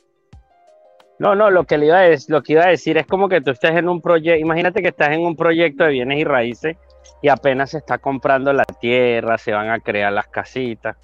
No, 1.20 1.36
no, 1.36 1.52
lo 1.52 1.66
que, 1.66 1.78
le 1.78 1.88
iba 1.88 2.00
a 2.00 2.04
decir, 2.04 2.34
lo 2.34 2.42
que 2.42 2.54
iba 2.54 2.63
a 2.63 2.70
decir 2.70 2.98
es 2.98 3.06
como 3.06 3.28
que 3.28 3.42
tú 3.42 3.52
estés 3.52 3.72
en 3.72 3.90
un 3.90 4.02
proyecto, 4.02 4.40
imagínate 4.40 4.82
que 4.82 4.90
estás 4.90 5.10
en 5.10 5.22
un 5.22 5.36
proyecto 5.36 5.84
de 5.84 5.92
bienes 5.92 6.20
y 6.20 6.24
raíces 6.24 6.78
y 7.22 7.30
apenas 7.30 7.72
se 7.72 7.80
está 7.80 7.98
comprando 7.98 8.54
la 8.54 8.63
tierra, 8.63 9.38
se 9.38 9.52
van 9.52 9.70
a 9.70 9.80
crear 9.80 10.13
las 10.13 10.28
casitas. 10.28 10.96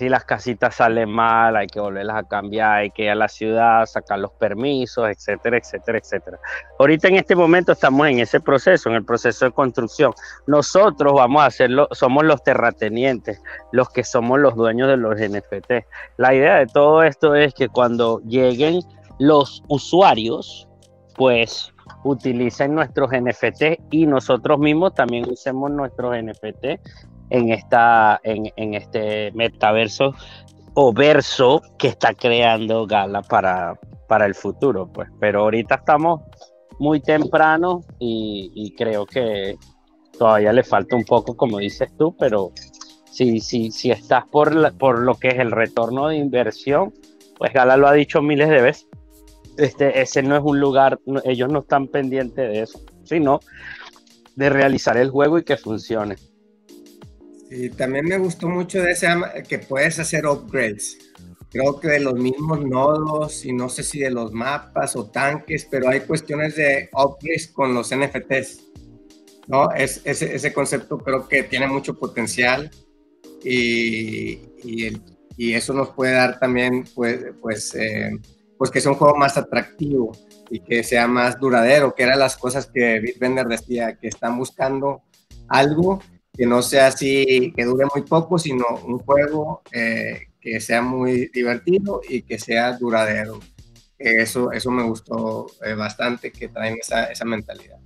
Si 0.00 0.08
las 0.08 0.24
casitas 0.24 0.76
salen 0.76 1.10
mal, 1.10 1.54
hay 1.56 1.66
que 1.66 1.78
volverlas 1.78 2.16
a 2.16 2.22
cambiar, 2.22 2.78
hay 2.78 2.90
que 2.90 3.02
ir 3.02 3.10
a 3.10 3.14
la 3.14 3.28
ciudad, 3.28 3.84
sacar 3.84 4.18
los 4.18 4.32
permisos, 4.32 5.06
etcétera, 5.06 5.58
etcétera, 5.58 5.98
etcétera. 5.98 6.38
Ahorita 6.78 7.08
en 7.08 7.16
este 7.16 7.36
momento 7.36 7.72
estamos 7.72 8.08
en 8.08 8.18
ese 8.18 8.40
proceso, 8.40 8.88
en 8.88 8.94
el 8.94 9.04
proceso 9.04 9.44
de 9.44 9.52
construcción. 9.52 10.14
Nosotros 10.46 11.12
vamos 11.12 11.42
a 11.42 11.44
hacerlo, 11.44 11.86
somos 11.90 12.24
los 12.24 12.42
terratenientes, 12.42 13.42
los 13.72 13.90
que 13.90 14.02
somos 14.02 14.40
los 14.40 14.54
dueños 14.54 14.88
de 14.88 14.96
los 14.96 15.20
NFT. 15.20 15.84
La 16.16 16.32
idea 16.32 16.56
de 16.56 16.66
todo 16.66 17.02
esto 17.02 17.34
es 17.34 17.52
que 17.52 17.68
cuando 17.68 18.20
lleguen 18.20 18.80
los 19.18 19.62
usuarios, 19.68 20.66
pues 21.14 21.74
utilicen 22.04 22.74
nuestros 22.74 23.10
NFT 23.10 23.82
y 23.90 24.06
nosotros 24.06 24.58
mismos 24.58 24.94
también 24.94 25.28
usemos 25.30 25.70
nuestros 25.70 26.16
NFT 26.16 26.80
en, 27.30 27.50
esta, 27.52 28.20
en, 28.22 28.52
en 28.56 28.74
este 28.74 29.32
metaverso 29.32 30.14
o 30.74 30.92
verso 30.92 31.62
que 31.78 31.88
está 31.88 32.14
creando 32.14 32.86
Gala 32.86 33.22
para, 33.22 33.78
para 34.08 34.26
el 34.26 34.34
futuro. 34.34 34.86
Pues. 34.92 35.08
Pero 35.18 35.42
ahorita 35.42 35.76
estamos 35.76 36.20
muy 36.78 37.00
temprano 37.00 37.82
y, 37.98 38.74
creo 38.76 39.06
que 39.06 39.56
todavía 40.18 40.52
le 40.52 40.64
falta 40.64 40.96
un 40.96 41.04
poco, 41.04 41.36
como 41.36 41.58
dices 41.58 41.90
tú, 41.96 42.16
pero 42.18 42.52
si, 43.10 43.40
si, 43.40 43.70
si 43.70 43.90
estás 43.90 44.24
por, 44.26 44.76
por 44.76 45.00
lo 45.00 45.14
que 45.14 45.28
es 45.28 45.38
el 45.38 45.50
retorno 45.50 46.08
de 46.08 46.16
inversión, 46.16 46.92
pues 47.36 47.52
Gala 47.52 47.76
lo 47.76 47.86
ha 47.86 47.92
dicho 47.92 48.22
miles 48.22 48.48
de 48.48 48.62
veces. 48.62 48.88
Este, 49.56 50.00
ese 50.00 50.22
no 50.22 50.36
es 50.36 50.42
un 50.42 50.58
lugar, 50.58 50.98
ellos 51.24 51.50
no 51.50 51.60
están 51.60 51.86
pendientes 51.86 52.48
de 52.50 52.62
eso, 52.62 52.80
sino 53.04 53.40
de 54.36 54.48
realizar 54.48 54.96
el 54.96 55.10
juego 55.10 55.38
y 55.38 55.44
que 55.44 55.56
funcione. 55.58 56.16
Y 57.50 57.70
también 57.70 58.06
me 58.06 58.16
gustó 58.16 58.48
mucho 58.48 58.80
de 58.80 58.92
ese 58.92 59.08
que 59.48 59.58
puedes 59.58 59.98
hacer 59.98 60.24
upgrades. 60.24 60.96
Creo 61.50 61.80
que 61.80 61.88
de 61.88 62.00
los 62.00 62.14
mismos 62.14 62.64
nodos 62.64 63.44
y 63.44 63.52
no 63.52 63.68
sé 63.68 63.82
si 63.82 63.98
de 63.98 64.10
los 64.10 64.32
mapas 64.32 64.94
o 64.94 65.10
tanques, 65.10 65.66
pero 65.68 65.88
hay 65.88 66.00
cuestiones 66.00 66.54
de 66.54 66.88
upgrades 66.92 67.48
con 67.48 67.74
los 67.74 67.92
NFTs. 67.92 68.66
¿no? 69.48 69.72
Es, 69.72 70.00
ese, 70.04 70.32
ese 70.32 70.52
concepto 70.52 70.98
creo 70.98 71.26
que 71.26 71.42
tiene 71.42 71.66
mucho 71.66 71.98
potencial 71.98 72.70
y, 73.42 74.38
y, 74.62 74.86
el, 74.86 75.02
y 75.36 75.54
eso 75.54 75.72
nos 75.72 75.88
puede 75.90 76.12
dar 76.12 76.38
también 76.38 76.84
pues, 76.94 77.24
pues, 77.40 77.74
eh, 77.74 78.12
pues 78.56 78.70
que 78.70 78.80
sea 78.80 78.92
un 78.92 78.98
juego 78.98 79.16
más 79.16 79.36
atractivo 79.36 80.12
y 80.50 80.60
que 80.60 80.84
sea 80.84 81.08
más 81.08 81.40
duradero, 81.40 81.94
que 81.96 82.04
eran 82.04 82.20
las 82.20 82.36
cosas 82.36 82.66
que 82.72 83.00
Bitbender 83.00 83.46
decía, 83.48 83.96
que 83.96 84.06
están 84.06 84.38
buscando 84.38 85.02
algo 85.48 86.00
que 86.36 86.46
no 86.46 86.62
sea 86.62 86.88
así, 86.88 87.52
que 87.56 87.64
dure 87.64 87.86
muy 87.94 88.02
poco, 88.02 88.38
sino 88.38 88.64
un 88.86 88.98
juego 88.98 89.62
eh, 89.72 90.28
que 90.40 90.60
sea 90.60 90.82
muy 90.82 91.28
divertido 91.28 92.00
y 92.08 92.22
que 92.22 92.38
sea 92.38 92.76
duradero. 92.76 93.40
Eso, 93.98 94.50
eso 94.52 94.70
me 94.70 94.82
gustó 94.82 95.46
eh, 95.62 95.74
bastante, 95.74 96.32
que 96.32 96.48
traen 96.48 96.78
esa, 96.80 97.04
esa 97.06 97.24
mentalidad. 97.24 97.78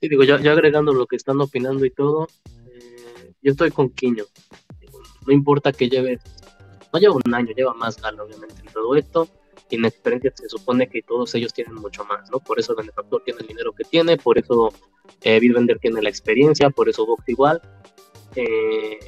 Sí, 0.00 0.08
digo, 0.08 0.24
ya, 0.24 0.38
ya, 0.40 0.52
agregando 0.52 0.92
lo 0.92 1.06
que 1.06 1.16
están 1.16 1.40
opinando 1.40 1.84
y 1.84 1.90
todo, 1.90 2.28
eh, 2.70 3.32
yo 3.42 3.52
estoy 3.52 3.70
con 3.70 3.90
Quiño. 3.90 4.24
No 5.26 5.32
importa 5.32 5.72
que 5.72 5.88
lleve, 5.88 6.18
no 6.92 6.98
lleva 6.98 7.16
un 7.24 7.34
año, 7.34 7.54
lleva 7.54 7.72
más 7.74 8.00
galo, 8.00 8.24
obviamente, 8.24 8.60
en 8.60 8.72
todo 8.72 8.96
esto. 8.96 9.28
Y 9.70 9.76
en 9.76 9.84
experiencia 9.84 10.32
se 10.34 10.48
supone 10.48 10.88
que 10.88 11.02
todos 11.02 11.34
ellos 11.34 11.52
tienen 11.54 11.74
mucho 11.74 12.04
más, 12.04 12.30
¿no? 12.30 12.40
Por 12.40 12.58
eso 12.58 12.72
el 12.72 12.78
benefactor 12.78 13.22
tiene 13.24 13.40
el 13.40 13.46
dinero 13.46 13.72
que 13.72 13.84
tiene, 13.84 14.16
por 14.16 14.36
eso 14.36 14.72
eh, 15.22 15.38
Bitbender 15.38 15.78
tiene 15.78 16.02
la 16.02 16.08
experiencia, 16.08 16.70
por 16.70 16.88
eso 16.88 17.06
Vox 17.06 17.28
igual. 17.28 17.62
Eh, 18.34 18.98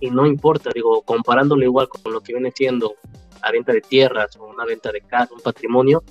y 0.00 0.10
no 0.10 0.26
importa, 0.26 0.70
digo, 0.74 1.02
comparándolo 1.02 1.64
igual 1.64 1.88
con 1.88 2.12
lo 2.12 2.20
que 2.20 2.34
viene 2.34 2.52
siendo 2.54 2.94
la 3.42 3.50
venta 3.50 3.72
de 3.72 3.80
tierras 3.80 4.36
o 4.36 4.46
una 4.46 4.64
venta 4.64 4.92
de 4.92 5.00
casa, 5.00 5.32
un 5.32 5.40
patrimonio, 5.40 6.02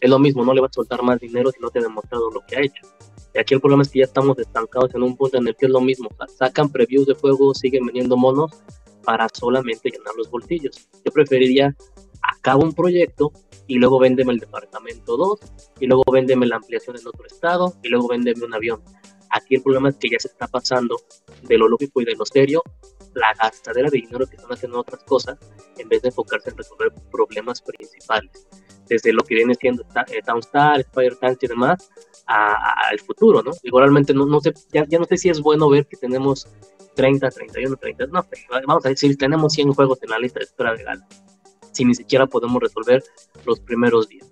es 0.00 0.10
lo 0.10 0.18
mismo, 0.18 0.44
no 0.44 0.54
le 0.54 0.60
va 0.60 0.68
a 0.68 0.72
soltar 0.72 1.02
más 1.02 1.20
dinero 1.20 1.50
si 1.50 1.60
no 1.60 1.70
te 1.70 1.78
ha 1.78 1.82
demostrado 1.82 2.30
lo 2.30 2.40
que 2.46 2.56
ha 2.56 2.60
hecho. 2.60 2.86
Y 3.34 3.38
aquí 3.38 3.54
el 3.54 3.60
problema 3.60 3.82
es 3.82 3.90
que 3.90 4.00
ya 4.00 4.04
estamos 4.04 4.38
estancados 4.38 4.94
en 4.94 5.02
un 5.02 5.16
punto 5.16 5.38
en 5.38 5.48
el 5.48 5.56
que 5.56 5.66
es 5.66 5.72
lo 5.72 5.80
mismo, 5.80 6.10
sacan 6.36 6.70
previews 6.70 7.06
de 7.06 7.14
juego, 7.14 7.54
siguen 7.54 7.86
vendiendo 7.86 8.16
monos 8.16 8.52
para 9.04 9.26
solamente 9.32 9.90
llenar 9.90 10.14
los 10.16 10.30
bolsillos. 10.30 10.88
Yo 11.04 11.12
preferiría 11.12 11.74
acabo 12.42 12.64
un 12.64 12.72
proyecto 12.72 13.32
y 13.68 13.76
luego 13.76 14.00
véndeme 14.00 14.32
el 14.32 14.40
departamento 14.40 15.16
2 15.16 15.38
y 15.78 15.86
luego 15.86 16.02
véndeme 16.10 16.44
la 16.46 16.56
ampliación 16.56 16.96
en 16.98 17.06
otro 17.06 17.24
estado 17.24 17.74
y 17.84 17.88
luego 17.88 18.08
véndeme 18.08 18.44
un 18.44 18.52
avión. 18.52 18.82
Aquí 19.30 19.54
el 19.54 19.62
problema 19.62 19.90
es 19.90 19.96
que 19.96 20.10
ya 20.10 20.18
se 20.18 20.26
está 20.28 20.48
pasando 20.48 20.96
de 21.42 21.56
lo 21.56 21.68
lógico 21.68 22.02
y 22.02 22.04
de 22.04 22.16
lo 22.16 22.26
serio 22.26 22.62
la 23.14 23.32
gastadera 23.40 23.88
de 23.88 23.98
dinero 23.98 24.26
que 24.26 24.36
están 24.36 24.52
haciendo 24.52 24.80
otras 24.80 25.04
cosas 25.04 25.38
en 25.78 25.88
vez 25.88 26.02
de 26.02 26.08
enfocarse 26.08 26.50
en 26.50 26.56
resolver 26.56 26.92
problemas 27.12 27.62
principales. 27.62 28.48
Desde 28.88 29.12
lo 29.12 29.22
que 29.22 29.36
viene 29.36 29.54
siendo 29.54 29.84
eh, 30.08 30.20
Townstar, 30.26 30.80
Spider 30.80 31.16
Tanks 31.16 31.44
y 31.44 31.46
demás, 31.46 31.90
al 32.26 32.98
futuro, 33.00 33.42
¿no? 33.42 33.52
Igualmente, 33.62 34.12
no, 34.12 34.26
no 34.26 34.40
sé, 34.40 34.52
ya, 34.72 34.84
ya, 34.88 34.98
no 34.98 35.04
sé 35.04 35.16
si 35.16 35.28
es 35.28 35.40
bueno 35.40 35.70
ver 35.70 35.86
que 35.86 35.96
tenemos 35.96 36.48
30, 36.96 37.30
31, 37.30 37.76
30, 37.76 38.06
no, 38.06 38.26
vamos 38.66 38.84
a 38.84 38.88
decir, 38.88 39.16
tenemos 39.16 39.52
100 39.52 39.72
juegos 39.72 39.98
en 40.02 40.10
la 40.10 40.18
lista 40.18 40.40
de 40.40 40.44
espera 40.44 40.74
de 40.74 40.82
Gala 40.82 41.06
si 41.72 41.84
ni 41.84 41.94
siquiera 41.94 42.26
podemos 42.26 42.60
resolver 42.60 43.02
los 43.44 43.60
primeros 43.60 44.08
días. 44.08 44.30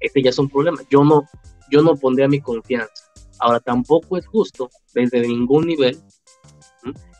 Este 0.00 0.22
ya 0.22 0.30
es 0.30 0.38
un 0.38 0.48
problema. 0.48 0.78
Yo 0.90 1.04
no, 1.04 1.24
yo 1.70 1.82
no 1.82 1.96
pondría 1.96 2.28
mi 2.28 2.40
confianza. 2.40 3.04
Ahora, 3.38 3.60
tampoco 3.60 4.16
es 4.16 4.26
justo 4.26 4.70
desde 4.94 5.20
ningún 5.20 5.66
nivel 5.66 5.98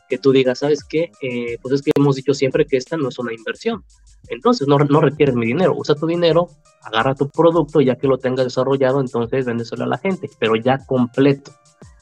que 0.08 0.18
tú 0.18 0.32
digas, 0.32 0.60
¿sabes 0.60 0.82
qué? 0.84 1.12
Eh, 1.20 1.58
pues 1.60 1.74
es 1.74 1.82
que 1.82 1.90
hemos 1.94 2.16
dicho 2.16 2.32
siempre 2.32 2.64
que 2.66 2.78
esta 2.78 2.96
no 2.96 3.08
es 3.10 3.18
una 3.18 3.32
inversión. 3.32 3.84
Entonces, 4.28 4.66
no, 4.66 4.78
no 4.78 5.00
requieres 5.00 5.34
mi 5.34 5.46
dinero. 5.46 5.74
Usa 5.76 5.94
tu 5.94 6.06
dinero, 6.06 6.48
agarra 6.82 7.14
tu 7.14 7.28
producto, 7.28 7.80
ya 7.80 7.96
que 7.96 8.06
lo 8.06 8.18
tengas 8.18 8.46
desarrollado, 8.46 9.00
entonces 9.00 9.44
véndeselo 9.44 9.84
a 9.84 9.88
la 9.88 9.98
gente, 9.98 10.30
pero 10.38 10.56
ya 10.56 10.84
completo. 10.86 11.52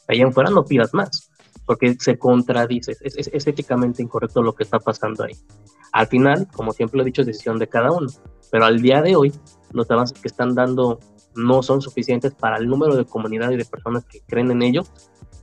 Allá 0.08 0.22
en 0.22 0.32
fuera 0.32 0.50
no 0.50 0.64
pidas 0.64 0.94
más, 0.94 1.25
porque 1.66 1.96
se 1.98 2.18
contradice. 2.18 2.96
Es, 3.00 3.16
es, 3.16 3.46
éticamente 3.46 4.02
incorrecto 4.02 4.42
lo 4.42 4.54
que 4.54 4.62
está 4.62 4.78
pasando 4.78 5.24
ahí. 5.24 5.36
Al 5.92 6.06
final, 6.06 6.48
como 6.52 6.72
siempre 6.72 7.02
he 7.02 7.04
dicho, 7.04 7.22
es 7.22 7.26
decisión 7.26 7.58
de 7.58 7.68
cada 7.68 7.90
uno. 7.90 8.08
Pero 8.50 8.64
al 8.64 8.80
día 8.80 9.02
de 9.02 9.16
hoy, 9.16 9.32
los 9.72 9.90
avances 9.90 10.18
que 10.18 10.28
están 10.28 10.54
dando 10.54 11.00
no 11.34 11.62
son 11.62 11.82
suficientes 11.82 12.32
para 12.34 12.56
el 12.56 12.68
número 12.68 12.96
de 12.96 13.04
comunidad 13.04 13.50
y 13.50 13.56
de 13.56 13.64
personas 13.64 14.04
que 14.04 14.20
creen 14.20 14.50
en 14.50 14.62
ello 14.62 14.84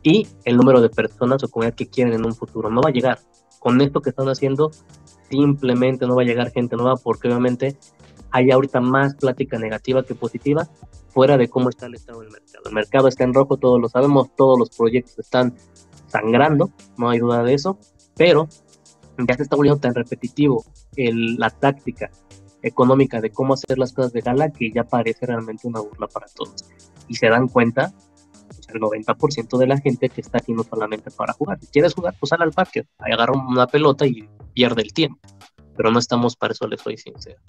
y 0.01 0.27
el 0.43 0.57
número 0.57 0.81
de 0.81 0.89
personas 0.89 1.43
o 1.43 1.49
comunidad 1.49 1.75
que 1.75 1.87
quieren 1.87 2.13
en 2.13 2.25
un 2.25 2.33
futuro. 2.33 2.69
No 2.69 2.81
va 2.81 2.89
a 2.89 2.93
llegar. 2.93 3.19
Con 3.59 3.79
esto 3.81 4.01
que 4.01 4.09
están 4.09 4.27
haciendo, 4.27 4.71
simplemente 5.29 6.05
no 6.05 6.15
va 6.15 6.23
a 6.23 6.25
llegar 6.25 6.51
gente 6.51 6.75
nueva 6.75 6.95
porque 6.97 7.27
obviamente 7.27 7.77
hay 8.31 8.51
ahorita 8.51 8.81
más 8.81 9.15
plática 9.15 9.57
negativa 9.57 10.03
que 10.03 10.15
positiva 10.15 10.67
fuera 11.09 11.37
de 11.37 11.47
cómo 11.47 11.69
está 11.69 11.85
el 11.85 11.95
estado 11.95 12.21
del 12.21 12.31
mercado. 12.31 12.63
El 12.65 12.73
mercado 12.73 13.07
está 13.07 13.23
en 13.23 13.33
rojo, 13.33 13.57
todos 13.57 13.79
lo 13.79 13.87
sabemos, 13.87 14.35
todos 14.35 14.57
los 14.57 14.69
proyectos 14.75 15.19
están 15.19 15.53
sangrando, 16.13 16.71
no 16.97 17.09
hay 17.09 17.19
duda 17.19 17.43
de 17.43 17.55
eso, 17.55 17.79
pero 18.15 18.47
ya 19.17 19.35
se 19.35 19.43
está 19.43 19.55
volviendo 19.55 19.79
tan 19.79 19.95
repetitivo 19.95 20.63
el, 20.95 21.35
la 21.35 21.49
táctica 21.49 22.11
económica 22.61 23.19
de 23.19 23.31
cómo 23.31 23.55
hacer 23.55 23.77
las 23.77 23.93
cosas 23.93 24.13
de 24.13 24.21
gala 24.21 24.51
que 24.51 24.71
ya 24.71 24.83
parece 24.83 25.25
realmente 25.25 25.67
una 25.67 25.81
burla 25.81 26.07
para 26.07 26.27
todos. 26.27 26.65
Y 27.07 27.15
se 27.15 27.27
dan 27.27 27.47
cuenta, 27.47 27.93
pues, 28.47 28.69
el 28.69 28.79
90% 28.79 29.57
de 29.57 29.67
la 29.67 29.77
gente 29.79 30.09
que 30.09 30.21
está 30.21 30.37
aquí 30.37 30.53
no 30.53 30.63
solamente 30.63 31.11
para 31.11 31.33
jugar. 31.33 31.59
Si 31.59 31.67
quieres 31.67 31.93
jugar, 31.93 32.15
pues 32.19 32.29
sal 32.29 32.41
al 32.41 32.51
parque, 32.51 32.85
ahí 32.99 33.11
agarra 33.11 33.33
una 33.33 33.67
pelota 33.67 34.05
y 34.05 34.29
pierde 34.53 34.83
el 34.83 34.93
tiempo. 34.93 35.19
Pero 35.75 35.91
no 35.91 35.99
estamos 35.99 36.35
para 36.35 36.53
eso, 36.53 36.67
les 36.67 36.79
soy 36.79 36.97
sincero. 36.97 37.39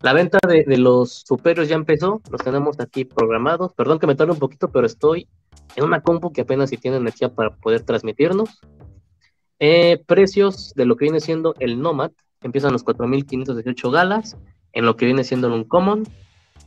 La 0.00 0.12
venta 0.12 0.38
de, 0.46 0.64
los 0.76 1.24
superiores 1.26 1.68
ya 1.68 1.76
empezó, 1.76 2.20
los 2.30 2.42
tenemos 2.42 2.78
aquí 2.80 3.04
programados. 3.04 3.72
Perdón 3.72 3.98
que 3.98 4.06
me 4.06 4.14
tarde 4.14 4.32
un 4.32 4.38
poquito, 4.38 4.70
pero 4.70 4.86
estoy 4.86 5.28
en 5.76 5.84
una 5.84 6.02
compu 6.02 6.32
que 6.32 6.42
apenas 6.42 6.70
si 6.70 6.76
tiene 6.76 6.98
energía 6.98 7.30
para 7.30 7.50
poder 7.50 7.82
transmitirnos. 7.82 8.60
Eh, 9.60 10.02
precios 10.06 10.74
de 10.74 10.84
lo 10.84 10.96
que 10.96 11.06
viene 11.06 11.20
siendo 11.20 11.54
el 11.58 11.80
Nomad, 11.80 12.10
empiezan 12.42 12.72
los 12.72 12.84
4.518 12.84 13.90
galas, 13.90 14.36
en 14.72 14.84
lo 14.84 14.96
que 14.96 15.06
viene 15.06 15.24
siendo 15.24 15.46
el 15.46 15.54
Uncommon, 15.54 16.04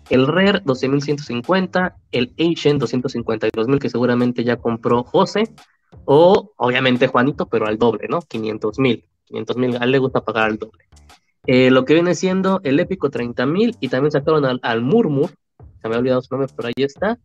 el 0.09 0.25
Rare 0.25 0.63
12.150, 0.63 1.95
el 2.11 2.33
Ancient 2.39 2.81
252.000 2.81 3.79
que 3.79 3.89
seguramente 3.89 4.43
ya 4.43 4.57
compró 4.57 5.03
José, 5.03 5.53
o 6.05 6.53
obviamente 6.57 7.07
Juanito, 7.07 7.47
pero 7.47 7.67
al 7.67 7.77
doble, 7.77 8.07
¿no? 8.09 8.21
500.000, 8.21 9.03
500.000, 9.29 9.81
a 9.81 9.83
él 9.83 9.91
le 9.91 9.99
gusta 9.99 10.21
pagar 10.21 10.45
al 10.45 10.57
doble. 10.57 10.85
Eh, 11.47 11.71
lo 11.71 11.85
que 11.85 11.93
viene 11.93 12.13
siendo 12.13 12.59
el 12.63 12.79
Épico 12.79 13.09
30.000 13.09 13.77
y 13.79 13.87
también 13.87 14.11
sacaron 14.11 14.59
al, 14.61 14.81
Murmur, 14.81 15.31
se 15.81 15.89
me 15.89 15.95
ha 15.95 15.99
olvidado 15.99 16.21
su 16.21 16.33
nombre, 16.35 16.53
pero 16.55 16.67
ahí 16.67 16.83
está, 16.83 17.17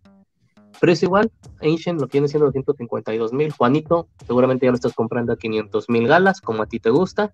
Precio 0.81 1.07
igual, 1.07 1.31
Ancient 1.61 2.01
lo 2.01 2.09
tiene 2.09 2.27
siendo 2.27 2.47
252 2.47 3.33
mil. 3.33 3.53
Juanito, 3.53 4.09
seguramente 4.27 4.67
ya 4.67 4.73
lo 4.73 4.75
estás 4.75 4.95
comprando 4.95 5.33
a 5.33 5.37
500 5.37 5.89
mil 5.89 6.09
galas, 6.09 6.41
como 6.41 6.63
a 6.63 6.67
ti 6.67 6.81
te 6.81 6.91
gusta. 6.91 7.33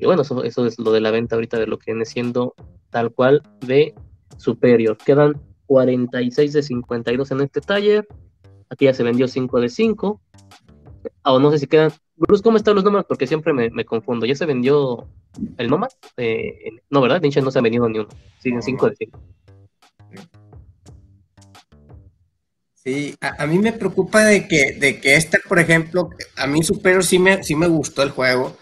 Y 0.00 0.06
bueno, 0.06 0.22
eso, 0.22 0.42
es 0.42 0.78
lo 0.78 0.90
de 0.90 1.00
la 1.00 1.12
venta 1.12 1.36
ahorita 1.36 1.58
de 1.58 1.68
lo 1.68 1.78
que 1.78 1.92
viene 1.92 2.04
siendo 2.04 2.54
tal 2.90 3.12
cual 3.12 3.42
de 3.60 3.94
superior. 4.36 4.96
Quedan 4.96 5.40
46 5.66 6.52
de 6.52 6.62
52 6.62 7.30
en 7.30 7.40
este 7.40 7.60
taller. 7.60 8.08
Aquí 8.68 8.86
ya 8.86 8.94
se 8.94 9.04
vendió 9.04 9.28
5 9.28 9.60
de 9.60 9.68
5. 9.68 10.20
O 11.22 11.38
no 11.38 11.50
sé 11.52 11.60
si 11.60 11.66
quedan. 11.68 11.92
Bruce, 12.16 12.42
¿cómo 12.42 12.56
están 12.56 12.74
los 12.74 12.84
números? 12.84 13.06
Porque 13.06 13.26
siempre 13.26 13.52
me, 13.52 13.84
confundo. 13.84 14.24
¿Ya 14.24 14.34
se 14.34 14.46
vendió 14.46 15.06
el 15.58 15.68
Nomad? 15.68 15.90
Eh, 16.16 16.70
no, 16.88 17.02
¿verdad? 17.02 17.20
Ninja 17.20 17.40
no 17.42 17.50
se 17.50 17.58
ha 17.58 17.62
vendido 17.62 17.88
ni 17.88 17.98
uno. 17.98 18.08
Siguen 18.40 18.62
5 18.62 18.90
de 18.90 18.96
5. 18.96 19.20
Sí, 22.74 23.16
a, 23.20 23.46
mí 23.46 23.58
me 23.58 23.72
preocupa 23.72 24.24
de 24.24 24.46
que, 24.46 24.72
de 24.72 25.00
que 25.00 25.16
este, 25.16 25.40
por 25.46 25.58
ejemplo, 25.58 26.08
a 26.36 26.46
mí 26.46 26.62
Superior 26.62 27.02
sí 27.02 27.18
me, 27.18 27.42
sí 27.42 27.56
me 27.56 27.66
gustó 27.66 28.02
el 28.04 28.10
juego 28.10 28.56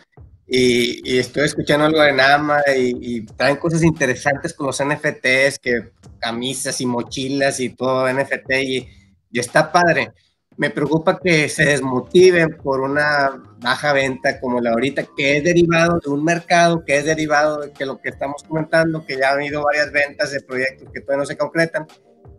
y, 0.47 1.19
estoy 1.19 1.45
escuchando 1.45 1.85
algo 1.87 2.01
de 2.01 2.13
Nama 2.13 2.61
y, 2.75 3.19
y, 3.19 3.27
traen 3.27 3.57
cosas 3.57 3.83
interesantes 3.83 4.55
con 4.55 4.67
los 4.67 4.83
NFTs, 4.83 5.59
que 5.59 5.93
camisas 6.19 6.81
y 6.81 6.87
mochilas 6.87 7.61
y 7.61 7.71
todo 7.71 8.11
NFT 8.11 8.51
y, 8.63 8.89
y 9.31 9.39
está 9.39 9.71
padre. 9.71 10.13
Me 10.57 10.71
preocupa 10.71 11.19
que 11.19 11.49
se 11.49 11.65
desmotiven 11.65 12.57
por 12.63 12.81
una 12.81 13.43
baja 13.61 13.93
venta 13.93 14.41
como 14.41 14.61
la 14.61 14.71
ahorita, 14.71 15.05
que 15.17 15.39
es 15.39 15.45
derivado 15.45 15.99
de 15.99 16.11
un 16.11 16.23
mercado, 16.23 16.85
que 16.85 16.97
es 16.97 17.05
derivado 17.05 17.61
de 17.61 17.73
que 17.73 17.85
lo 17.85 18.01
que 18.01 18.11
estamos 18.11 18.45
comentando, 18.45 19.05
que 19.05 19.17
ya 19.17 19.31
ha 19.31 19.33
habido 19.33 19.65
varias 19.65 19.91
ventas 19.91 20.31
de 20.31 20.41
proyectos 20.41 20.89
que 20.93 21.01
todavía 21.01 21.23
no 21.23 21.27
se 21.27 21.37
concretan 21.37 21.87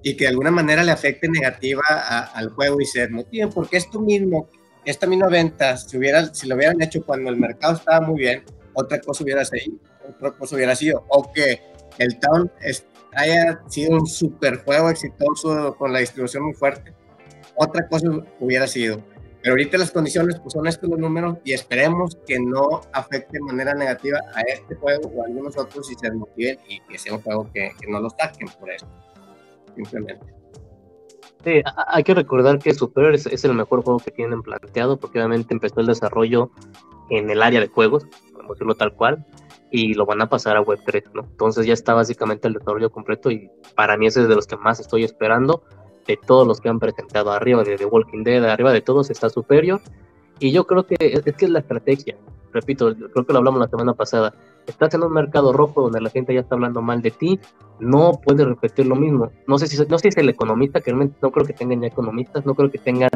y 0.02 0.16
que 0.16 0.26
de 0.26 0.30
alguna 0.30 0.52
manera 0.52 0.84
le 0.84 0.92
afecte 0.92 1.28
negativa 1.28 1.84
al 2.34 2.50
juego 2.50 2.80
y 2.80 2.86
se 2.86 3.02
desmotiven, 3.02 3.50
porque 3.50 3.78
esto 3.78 4.00
mismo 4.00 4.48
esta 4.86 5.08
misma 5.08 5.28
venta, 5.28 5.76
si, 5.78 5.98
hubiera, 5.98 6.34
si 6.34 6.48
lo 6.48 6.56
hubieran 6.56 6.82
hecho 6.82 7.04
cuando 7.04 7.30
el 7.30 7.38
mercado 7.38 7.74
estaba 7.76 8.06
muy 8.06 8.20
bien, 8.20 8.44
otra 8.74 9.02
cosa 9.02 9.24
hubiera 9.24 9.44
sido, 9.44 9.78
otra 10.08 10.32
cosa 10.32 10.56
hubiera 10.56 10.76
sido, 10.76 11.04
o 11.10 11.32
que 11.32 11.60
el 11.98 12.20
Town 12.20 12.52
haya 13.14 13.62
sido 13.68 13.98
un 13.98 14.06
super 14.06 14.58
juego 14.64 14.90
exitoso 14.90 15.76
con 15.76 15.92
la 15.92 16.00
distribución 16.00 16.44
muy 16.44 16.54
fuerte, 16.54 16.94
otra 17.56 17.88
cosa 17.88 18.08
hubiera 18.40 18.68
sido. 18.68 19.02
Pero 19.42 19.54
ahorita 19.54 19.78
las 19.78 19.92
condiciones 19.92 20.40
pues 20.40 20.54
son 20.54 20.66
estos 20.66 20.90
los 20.90 20.98
números 20.98 21.38
y 21.44 21.54
esperemos 21.54 22.18
que 22.26 22.40
no 22.40 22.82
afecte 22.94 23.34
de 23.34 23.42
manera 23.42 23.76
negativa 23.76 24.20
a 24.34 24.42
este 24.42 24.74
juego 24.76 25.12
o 25.16 25.22
a 25.22 25.28
algunos 25.28 25.56
otros 25.58 25.92
y 25.92 25.96
se 25.96 26.10
desmotiven 26.10 26.58
y 26.68 26.80
que 26.82 26.98
sea 26.98 27.14
un 27.14 27.22
juego 27.22 27.50
que, 27.54 27.72
que 27.80 27.88
no 27.88 28.00
lo 28.00 28.10
saquen 28.10 28.48
por 28.60 28.72
eso, 28.72 28.88
simplemente. 29.76 30.36
Sí, 31.46 31.62
hay 31.90 32.04
que 32.04 32.16
recordar 32.16 32.58
que 32.58 32.74
Superior 32.74 33.14
es, 33.14 33.46
el 33.46 33.54
mejor 33.54 33.84
juego 33.84 34.00
que 34.00 34.10
tienen 34.10 34.42
planteado, 34.42 34.98
porque 34.98 35.20
obviamente 35.20 35.54
empezó 35.54 35.80
el 35.80 35.86
desarrollo 35.86 36.50
en 37.12 37.30
el 37.30 37.44
área 37.44 37.60
de 37.60 37.68
juegos, 37.68 38.08
podemos 38.34 38.56
decirlo 38.56 38.74
tal 38.74 38.96
cual, 38.96 39.24
y 39.70 39.94
lo 39.94 40.08
van 40.08 40.24
a 40.24 40.30
pasar 40.30 40.58
a 40.58 40.64
Web3, 40.64 41.12
¿no? 41.14 41.22
Entonces 41.22 41.68
ya 41.68 41.74
está 41.74 41.94
básicamente 41.94 42.48
el 42.48 42.56
desarrollo 42.56 42.90
completo 42.90 43.30
y 43.30 43.52
para 43.76 43.96
mí 43.96 44.08
ese 44.08 44.24
es 44.24 44.28
de 44.28 44.34
los 44.34 44.48
que 44.48 44.58
más 44.58 44.80
estoy 44.80 45.04
esperando, 45.04 45.64
de 46.08 46.18
todos 46.18 46.48
los 46.48 46.62
que 46.62 46.70
han 46.70 46.80
presentado 46.80 47.32
arriba, 47.32 47.64
de 47.64 47.78
The 47.78 47.86
Walking 47.86 48.24
Dead, 48.24 48.44
arriba 48.46 48.72
de 48.72 48.82
todos 48.82 49.10
está 49.10 49.30
Superior, 49.30 49.82
y 50.40 50.52
yo 50.52 50.66
creo 50.66 50.86
que 50.86 50.96
es, 51.00 51.22
que 51.22 51.46
es 51.46 51.52
la 51.52 51.60
estrategia, 51.60 52.16
repito, 52.54 52.94
creo 52.96 53.26
que 53.26 53.34
lo 53.34 53.40
hablamos 53.40 53.60
la 53.60 53.68
semana 53.68 53.94
pasada, 53.94 54.34
estás 54.66 54.94
en 54.94 55.04
un 55.04 55.14
mercado 55.14 55.54
rojo 55.54 55.84
donde 55.84 56.02
la 56.02 56.10
gente 56.10 56.34
ya 56.34 56.40
está 56.40 56.56
hablando 56.56 56.82
mal 56.82 57.02
de 57.02 57.12
ti, 57.12 57.40
no 57.80 58.14
puedes 58.24 58.46
repetir 58.46 58.88
lo 58.88 58.96
mismo. 58.96 59.32
No 59.48 59.58
sé 59.58 59.68
si, 59.68 59.78
no 59.78 59.98
sé 59.98 60.04
si 60.04 60.08
es 60.10 60.18
el 60.18 60.30
economista, 60.30 60.80
que 60.80 60.92
realmente 60.92 61.18
no 61.22 61.32
creo 61.32 61.46
que 61.46 61.54
tengan 61.54 61.82
ya 61.82 61.88
economistas, 61.88 62.46
no 62.46 62.56
creo 62.56 62.72
que 62.72 62.78
tengan 62.78 63.10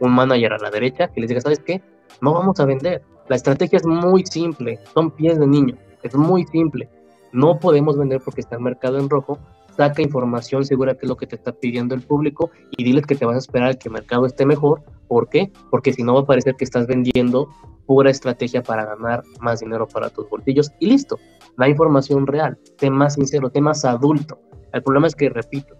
un 0.00 0.12
manager 0.12 0.52
a 0.52 0.58
la 0.58 0.70
derecha 0.70 1.08
que 1.08 1.20
les 1.20 1.28
diga, 1.28 1.40
¿sabes 1.40 1.58
qué? 1.58 1.82
No 2.20 2.32
vamos 2.32 2.58
a 2.60 2.64
vender. 2.64 3.02
La 3.28 3.36
estrategia 3.36 3.78
es 3.78 3.86
muy 3.86 4.24
simple, 4.26 4.78
son 4.92 5.10
pies 5.10 5.38
de 5.38 5.46
niño, 5.46 5.76
es 6.02 6.14
muy 6.14 6.44
simple. 6.44 6.88
No 7.32 7.58
podemos 7.58 7.98
vender 7.98 8.20
porque 8.24 8.42
está 8.42 8.56
el 8.56 8.62
mercado 8.62 8.98
en 8.98 9.08
rojo. 9.08 9.38
Saca 9.76 10.02
información 10.02 10.64
segura 10.64 10.94
que 10.94 11.06
es 11.06 11.08
lo 11.08 11.16
que 11.16 11.26
te 11.26 11.36
está 11.36 11.52
pidiendo 11.52 11.94
el 11.94 12.02
público 12.02 12.50
y 12.76 12.84
diles 12.84 13.06
que 13.06 13.14
te 13.14 13.26
vas 13.26 13.34
a 13.34 13.38
esperar 13.38 13.78
que 13.78 13.88
el 13.88 13.94
mercado 13.94 14.26
esté 14.26 14.46
mejor. 14.46 14.82
¿Por 15.08 15.28
qué? 15.28 15.52
Porque 15.70 15.92
si 15.92 16.02
no 16.02 16.14
va 16.14 16.20
a 16.20 16.26
parecer 16.26 16.54
que 16.54 16.64
estás 16.64 16.86
vendiendo 16.86 17.48
pura 17.86 18.10
estrategia 18.10 18.62
para 18.62 18.84
ganar 18.84 19.22
más 19.40 19.60
dinero 19.60 19.86
para 19.86 20.10
tus 20.10 20.28
bolsillos 20.28 20.70
y 20.78 20.86
listo. 20.86 21.18
La 21.56 21.68
información 21.68 22.26
real, 22.26 22.58
sé 22.78 22.90
más 22.90 23.14
sincero, 23.14 23.50
sé 23.52 23.60
más 23.60 23.84
adulto. 23.84 24.38
El 24.72 24.82
problema 24.82 25.06
es 25.06 25.14
que, 25.14 25.28
repito, 25.28 25.76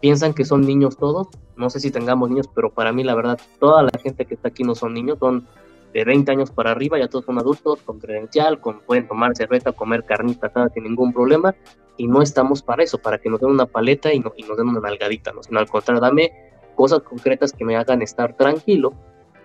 piensan 0.00 0.34
que 0.34 0.44
son 0.44 0.62
niños 0.62 0.96
todos. 0.96 1.28
No 1.56 1.70
sé 1.70 1.80
si 1.80 1.90
tengamos 1.90 2.28
niños, 2.28 2.48
pero 2.54 2.70
para 2.70 2.92
mí, 2.92 3.04
la 3.04 3.14
verdad, 3.14 3.38
toda 3.58 3.82
la 3.82 3.98
gente 4.02 4.26
que 4.26 4.34
está 4.34 4.48
aquí 4.48 4.62
no 4.64 4.74
son 4.74 4.94
niños, 4.94 5.18
son 5.18 5.46
de 5.92 6.04
20 6.04 6.32
años 6.32 6.50
para 6.50 6.72
arriba, 6.72 6.98
ya 6.98 7.08
todos 7.08 7.24
son 7.24 7.38
adultos, 7.38 7.80
con 7.82 8.00
credencial, 8.00 8.60
con, 8.60 8.80
pueden 8.80 9.06
tomar 9.06 9.36
cerveza, 9.36 9.72
comer 9.72 10.04
carnita 10.04 10.50
sin 10.74 10.82
ningún 10.82 11.12
problema, 11.12 11.54
y 11.96 12.06
no 12.08 12.22
estamos 12.22 12.62
para 12.62 12.82
eso, 12.82 12.98
para 12.98 13.18
que 13.18 13.30
nos 13.30 13.40
den 13.40 13.50
una 13.50 13.66
paleta 13.66 14.12
y, 14.12 14.22
y 14.36 14.42
nos 14.42 14.56
den 14.56 14.68
una 14.68 14.80
nalgadita, 14.80 15.32
¿no? 15.32 15.42
sino 15.42 15.58
al 15.58 15.68
contrario, 15.68 16.00
dame 16.00 16.32
cosas 16.74 17.00
concretas 17.00 17.52
que 17.52 17.64
me 17.64 17.76
hagan 17.76 18.02
estar 18.02 18.36
tranquilo 18.36 18.92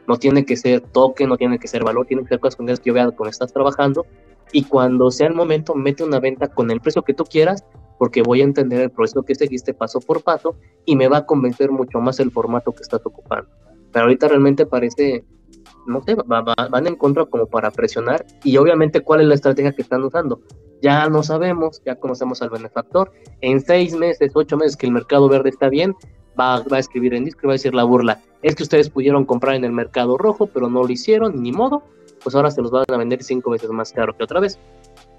no 0.10 0.18
tiene 0.18 0.44
que 0.44 0.58
ser 0.58 0.82
toque, 0.82 1.28
no 1.28 1.38
tiene 1.38 1.60
que 1.60 1.68
ser 1.68 1.84
valor, 1.84 2.08
tiene 2.08 2.24
que 2.24 2.30
ser 2.30 2.40
cosas 2.40 2.56
con 2.56 2.66
las 2.66 2.80
que 2.80 2.88
yo 2.88 2.96
vea 2.96 3.12
con 3.12 3.30
estás 3.30 3.54
trabajando. 3.54 4.08
Y 4.52 4.64
cuando 4.64 5.12
sea 5.12 5.28
el 5.28 5.36
momento, 5.36 5.76
mete 5.76 6.04
una 6.04 6.20
venta 6.20 6.48
con 6.48 6.72
el 6.72 6.82
precio 6.82 7.04
que 7.04 7.14
tú 7.14 7.26
quieras, 7.26 7.64
porque 8.00 8.24
voy 8.24 8.42
a 8.42 8.46
entender 8.46 8.82
el 8.82 8.90
proceso 8.90 9.22
que 9.22 9.36
seguiste 9.36 9.76
paso 9.76 10.00
por 10.02 10.24
paso 10.24 10.56
y 10.84 10.96
me 10.96 11.08
va 11.08 11.18
a 11.18 11.26
convencer 11.28 11.70
mucho 11.70 12.00
más 12.00 12.20
el 12.20 12.32
formato 12.32 12.72
que 12.72 12.82
estás 12.82 13.02
ocupando. 13.06 13.52
Pero 13.92 14.06
ahorita 14.06 14.30
realmente 14.30 14.66
parece, 14.66 15.26
no 15.90 16.02
sé, 16.04 16.16
van 16.16 16.88
en 16.88 16.96
contra 16.96 17.26
como 17.26 17.48
para 17.48 17.72
presionar 17.72 18.26
y 18.44 18.58
obviamente 18.58 19.02
cuál 19.02 19.22
es 19.22 19.28
la 19.28 19.36
estrategia 19.36 19.74
que 19.74 19.82
están 19.82 20.04
usando. 20.04 20.42
Ya 20.82 21.10
no 21.10 21.24
sabemos, 21.24 21.82
ya 21.86 21.96
conocemos 21.96 22.42
al 22.42 22.50
benefactor. 22.50 23.12
En 23.42 23.60
seis 23.60 23.94
meses, 23.94 24.32
ocho 24.34 24.56
meses 24.56 24.78
que 24.78 24.86
el 24.86 24.94
mercado 24.94 25.28
verde 25.28 25.50
está 25.50 25.68
bien, 25.68 25.96
va, 26.40 26.64
va 26.72 26.78
a 26.78 26.80
escribir 26.80 27.14
en 27.14 27.26
disco 27.26 27.42
y 27.44 27.48
va 27.48 27.54
a 27.54 27.56
decir 27.56 27.74
la 27.74 27.84
burla 27.84 28.22
es 28.42 28.56
que 28.56 28.64
ustedes 28.64 28.90
pudieron 28.90 29.26
comprar 29.26 29.56
en 29.56 29.66
el 29.66 29.72
mercado 29.72 30.18
rojo, 30.18 30.48
pero 30.48 30.70
no 30.70 30.84
lo 30.84 30.90
hicieron, 30.90 31.42
ni 31.42 31.52
modo, 31.52 31.84
pues 32.24 32.36
ahora 32.36 32.52
se 32.52 32.62
los 32.62 32.72
van 32.72 32.86
a 32.88 32.98
vender 32.98 33.24
cinco 33.24 33.52
veces 33.52 33.70
más 33.70 33.92
caro 33.92 34.16
que 34.16 34.24
otra 34.24 34.40
vez. 34.40 34.58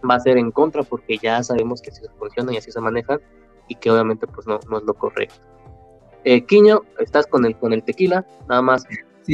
Va 0.08 0.14
a 0.14 0.20
ser 0.20 0.38
en 0.38 0.50
contra 0.50 0.82
porque 0.82 1.18
ya 1.18 1.42
sabemos 1.42 1.82
que 1.82 1.90
así 1.90 2.00
se 2.02 2.08
funciona 2.10 2.52
y 2.52 2.56
así 2.56 2.72
se 2.72 2.80
manejan 2.80 3.20
y 3.68 3.74
que 3.74 3.90
obviamente 3.90 4.26
pues 4.26 4.46
no, 4.46 4.58
no 4.70 4.78
es 4.78 4.84
lo 4.84 4.94
correcto. 4.94 5.36
Eh, 6.24 6.44
Quiño, 6.44 6.82
estás 6.98 7.26
con 7.26 7.44
el, 7.44 7.56
con 7.56 7.72
el 7.72 7.82
tequila, 7.82 8.26
nada 8.48 8.62
más 8.62 8.84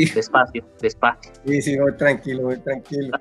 despacio, 0.05 0.65
despacio. 0.81 1.33
Sí, 1.47 1.63
sí, 1.63 1.79
voy 1.79 1.97
tranquilo, 1.97 2.45
voy 2.45 2.59
tranquilo. 2.59 3.19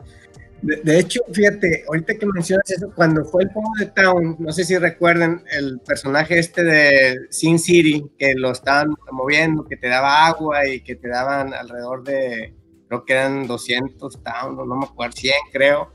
De, 0.61 0.99
hecho, 0.99 1.21
fíjate, 1.32 1.84
ahorita 1.88 2.15
que 2.15 2.26
mencionas 2.26 2.71
eso, 2.71 2.91
cuando 2.95 3.23
fue 3.26 3.43
el 3.43 3.49
juego 3.49 3.69
de 3.78 3.86
Town, 3.88 4.36
no 4.39 4.51
sé 4.51 4.63
si 4.63 4.78
recuerden 4.78 5.43
el 5.51 5.80
personaje 5.82 6.39
este 6.39 6.63
de 6.63 7.19
Sin 7.30 7.59
City, 7.59 8.03
que 8.17 8.34
lo 8.34 8.51
estaban 8.51 8.95
moviendo, 9.11 9.65
que 9.65 9.78
te 9.78 9.88
daba 9.89 10.26
agua 10.26 10.67
y 10.67 10.82
que 10.82 10.95
te 10.95 11.07
daban 11.07 11.53
alrededor 11.53 12.03
de, 12.03 12.55
creo 12.88 13.05
que 13.05 13.13
eran 13.13 13.45
200 13.45 14.23
Town, 14.23 14.55
no, 14.55 14.65
me 14.65 14.86
acuerdo, 14.86 15.15
100 15.15 15.34
creo. 15.51 15.93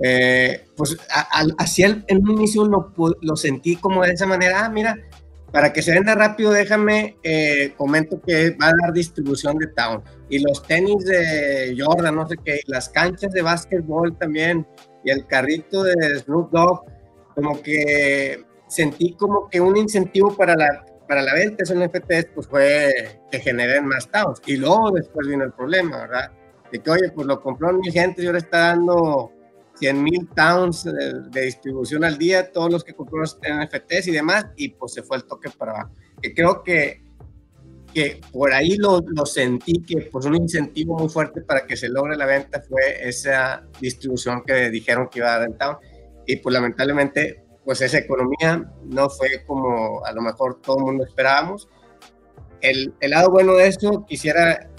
Eh, 0.00 0.66
pues 0.76 0.96
así 1.58 1.82
en 1.82 2.04
un 2.18 2.32
inicio 2.32 2.66
lo, 2.66 2.92
lo 3.22 3.36
sentí 3.36 3.76
como 3.76 4.04
de 4.04 4.12
esa 4.12 4.26
manera, 4.26 4.66
ah, 4.66 4.68
mira, 4.68 4.98
para 5.52 5.72
que 5.72 5.82
se 5.82 5.92
venda 5.92 6.14
rápido, 6.14 6.50
déjame, 6.50 7.16
eh, 7.22 7.72
comento 7.76 8.20
que 8.20 8.50
va 8.50 8.68
a 8.68 8.72
dar 8.82 8.92
distribución 8.92 9.58
de 9.58 9.68
Town. 9.68 10.02
Y 10.28 10.40
los 10.40 10.62
tenis 10.62 11.04
de 11.04 11.76
Jordan, 11.78 12.16
no 12.16 12.26
sé 12.26 12.36
qué, 12.44 12.60
las 12.66 12.88
canchas 12.88 13.32
de 13.32 13.42
básquetbol 13.42 14.16
también, 14.18 14.66
y 15.04 15.10
el 15.10 15.26
carrito 15.26 15.84
de 15.84 16.18
Snoop 16.18 16.50
Dogg, 16.50 16.84
como 17.34 17.62
que 17.62 18.44
sentí 18.66 19.14
como 19.14 19.48
que 19.48 19.60
un 19.60 19.76
incentivo 19.76 20.34
para 20.36 20.56
la, 20.56 20.84
para 21.06 21.22
la 21.22 21.34
venta 21.34 21.62
de 21.64 21.86
NFTs, 21.86 22.32
pues 22.34 22.46
fue 22.48 23.20
que 23.30 23.38
generen 23.38 23.86
más 23.86 24.10
Towns. 24.10 24.42
Y 24.46 24.56
luego 24.56 24.90
después 24.90 25.28
vino 25.28 25.44
el 25.44 25.52
problema, 25.52 25.98
¿verdad? 25.98 26.32
De 26.72 26.80
que, 26.80 26.90
oye, 26.90 27.10
pues 27.14 27.26
lo 27.26 27.40
compró 27.40 27.72
mi 27.72 27.90
gente 27.92 28.22
y 28.22 28.26
ahora 28.26 28.38
está 28.38 28.58
dando 28.58 29.32
100 29.78 30.02
mil 30.02 30.28
towns 30.34 30.84
de, 30.84 31.40
distribución 31.42 32.04
al 32.04 32.18
día, 32.18 32.50
todos 32.50 32.70
los 32.70 32.84
que 32.84 32.94
compraron 32.94 33.26
NFTs 33.26 34.08
y 34.08 34.12
demás, 34.12 34.46
y 34.56 34.70
pues 34.70 34.94
se 34.94 35.02
fue 35.02 35.18
el 35.18 35.24
toque 35.24 35.50
para 35.50 35.72
abajo. 35.72 35.94
Que 36.20 36.34
creo 36.34 36.62
que, 36.62 37.02
que 37.92 38.20
por 38.32 38.52
ahí 38.52 38.76
lo, 38.76 39.00
lo, 39.06 39.26
sentí 39.26 39.82
que 39.82 40.08
pues 40.10 40.24
un 40.24 40.36
incentivo 40.36 40.98
muy 40.98 41.08
fuerte 41.08 41.42
para 41.42 41.66
que 41.66 41.76
se 41.76 41.88
logre 41.88 42.16
la 42.16 42.26
venta 42.26 42.62
fue 42.62 43.08
esa 43.08 43.66
distribución 43.80 44.42
que 44.44 44.70
dijeron 44.70 45.08
que 45.10 45.18
iba 45.18 45.34
a 45.34 45.38
dar 45.38 45.48
en 45.48 45.58
town, 45.58 45.76
y 46.26 46.36
pues 46.36 46.52
lamentablemente 46.52 47.44
pues 47.64 47.80
esa 47.80 47.98
economía 47.98 48.64
no 48.84 49.10
fue 49.10 49.44
como 49.44 50.04
a 50.04 50.12
lo 50.12 50.22
mejor 50.22 50.60
todo 50.60 50.78
el 50.78 50.84
mundo 50.84 51.04
esperábamos. 51.04 51.68
El, 52.60 52.94
el 53.00 53.10
lado 53.10 53.30
bueno 53.30 53.54
de 53.54 53.66
eso 53.66 54.06
quisiera, 54.06 54.70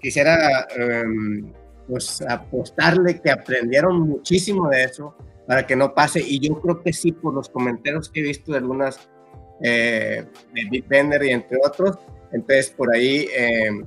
quisiera 0.00 0.68
um, 0.76 1.52
pues 1.90 2.22
apostarle 2.22 3.20
que 3.20 3.30
aprendieron 3.30 4.00
muchísimo 4.00 4.68
de 4.68 4.84
eso 4.84 5.14
para 5.46 5.66
que 5.66 5.74
no 5.74 5.92
pase. 5.92 6.20
Y 6.20 6.38
yo 6.38 6.60
creo 6.60 6.82
que 6.82 6.92
sí, 6.92 7.12
por 7.12 7.34
los 7.34 7.48
comentarios 7.48 8.08
que 8.08 8.20
he 8.20 8.22
visto 8.22 8.52
de 8.52 8.58
algunas, 8.58 9.10
eh, 9.60 10.24
de 10.54 10.64
Bitbender 10.70 11.24
y 11.24 11.30
entre 11.30 11.58
otros, 11.62 11.98
entonces 12.32 12.70
por 12.70 12.94
ahí 12.94 13.26
eh, 13.36 13.82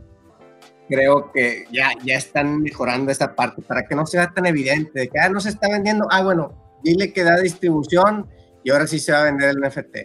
creo 0.89 1.31
que 1.31 1.65
ya, 1.71 1.91
ya 2.03 2.17
están 2.17 2.61
mejorando 2.61 3.11
esa 3.11 3.33
parte 3.33 3.61
para 3.61 3.87
que 3.87 3.95
no 3.95 4.05
sea 4.05 4.31
tan 4.33 4.45
evidente 4.45 4.99
de 4.99 5.07
que 5.07 5.19
ah, 5.19 5.29
no 5.29 5.39
se 5.39 5.49
está 5.49 5.69
vendiendo. 5.69 6.05
Ah, 6.11 6.23
bueno, 6.23 6.79
dile 6.83 7.13
que 7.13 7.23
da 7.23 7.39
distribución 7.39 8.27
y 8.63 8.71
ahora 8.71 8.85
sí 8.85 8.99
se 8.99 9.11
va 9.11 9.21
a 9.21 9.25
vender 9.25 9.49
el 9.49 9.61
NFT. 9.61 9.97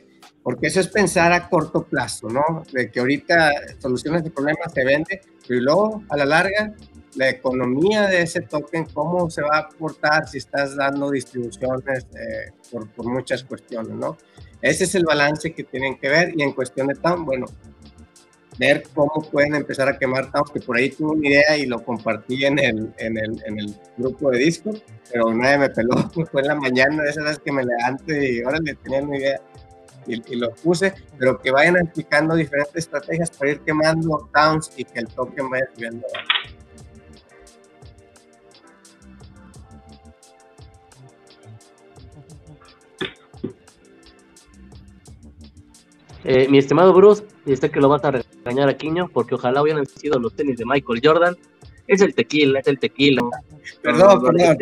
porque 0.42 0.68
eso 0.68 0.80
es 0.80 0.88
pensar 0.88 1.32
a 1.32 1.49
corto 1.49 1.82
plazo, 1.82 2.28
¿no? 2.28 2.62
De 2.72 2.90
que 2.90 3.01
ahorita 3.01 3.51
soluciones 3.78 4.24
de 4.24 4.30
problemas 4.30 4.72
se 4.72 4.84
vende, 4.84 5.20
pero 5.46 5.61
luego 5.61 6.05
a 6.09 6.16
la 6.16 6.24
larga 6.24 6.74
la 7.18 7.30
economía 7.30 8.06
de 8.06 8.22
ese 8.22 8.42
token, 8.42 8.86
cómo 8.94 9.28
se 9.28 9.42
va 9.42 9.56
a 9.56 9.58
aportar 9.60 10.28
si 10.28 10.38
estás 10.38 10.76
dando 10.76 11.10
distribuciones 11.10 12.06
eh, 12.14 12.52
por, 12.70 12.88
por, 12.90 13.06
muchas 13.06 13.42
cuestiones, 13.42 13.90
¿no? 13.90 14.16
Ese 14.62 14.84
es 14.84 14.94
el 14.94 15.04
balance 15.04 15.52
que 15.52 15.64
tienen 15.64 15.98
que 15.98 16.08
ver 16.08 16.32
y 16.36 16.42
en 16.42 16.52
cuestión 16.52 16.86
de 16.86 16.94
TAM, 16.94 17.24
bueno, 17.24 17.46
ver 18.56 18.84
cómo 18.94 19.28
pueden 19.32 19.56
empezar 19.56 19.88
a 19.88 19.98
quemar 19.98 20.30
TAM, 20.30 20.44
que 20.52 20.60
por 20.60 20.76
ahí 20.76 20.90
tuve 20.90 21.16
una 21.16 21.28
idea 21.28 21.56
y 21.56 21.66
lo 21.66 21.82
compartí 21.84 22.44
en 22.44 22.60
el, 22.60 22.94
en 22.98 23.18
el, 23.18 23.42
en 23.44 23.58
el 23.58 23.74
grupo 23.96 24.30
de 24.30 24.38
Discord, 24.38 24.78
pero 25.12 25.34
nadie 25.34 25.58
me 25.58 25.70
peló, 25.70 25.96
fue 26.30 26.42
en 26.42 26.46
la 26.46 26.54
mañana, 26.54 27.02
esas 27.04 27.24
veces 27.24 27.40
que 27.44 27.50
me 27.50 27.64
levanté 27.64 28.32
y 28.34 28.42
ahora 28.42 28.58
le 28.62 28.76
tenía 28.76 29.02
una 29.02 29.16
idea 29.16 29.40
y, 30.06 30.36
lo 30.36 30.54
puse, 30.54 30.94
pero 31.18 31.38
que 31.38 31.50
vayan 31.50 31.78
aplicando 31.78 32.36
diferentes 32.36 32.76
estrategias 32.76 33.30
para 33.30 33.50
ir 33.50 33.60
quemando 33.60 34.28
towns 34.32 34.70
y 34.76 34.84
que 34.84 35.00
el 35.00 35.08
token 35.08 35.50
vaya 35.50 35.66
subiendo. 35.74 36.06
Eh, 46.24 46.48
mi 46.48 46.58
estimado 46.58 46.92
Bruce, 46.92 47.24
y 47.46 47.52
este 47.52 47.70
que 47.70 47.80
lo 47.80 47.88
vas 47.88 48.04
a 48.04 48.10
regañar 48.10 48.68
a 48.68 48.76
Quiño, 48.76 49.08
porque 49.12 49.36
ojalá 49.36 49.62
hubieran 49.62 49.86
sido 49.86 50.18
los 50.18 50.34
tenis 50.34 50.58
de 50.58 50.64
Michael 50.66 51.00
Jordan. 51.02 51.36
Es 51.86 52.02
el 52.02 52.14
tequila, 52.14 52.60
es 52.60 52.66
el 52.66 52.78
tequila. 52.78 53.22
Perdón, 53.82 54.22
perdón. 54.22 54.58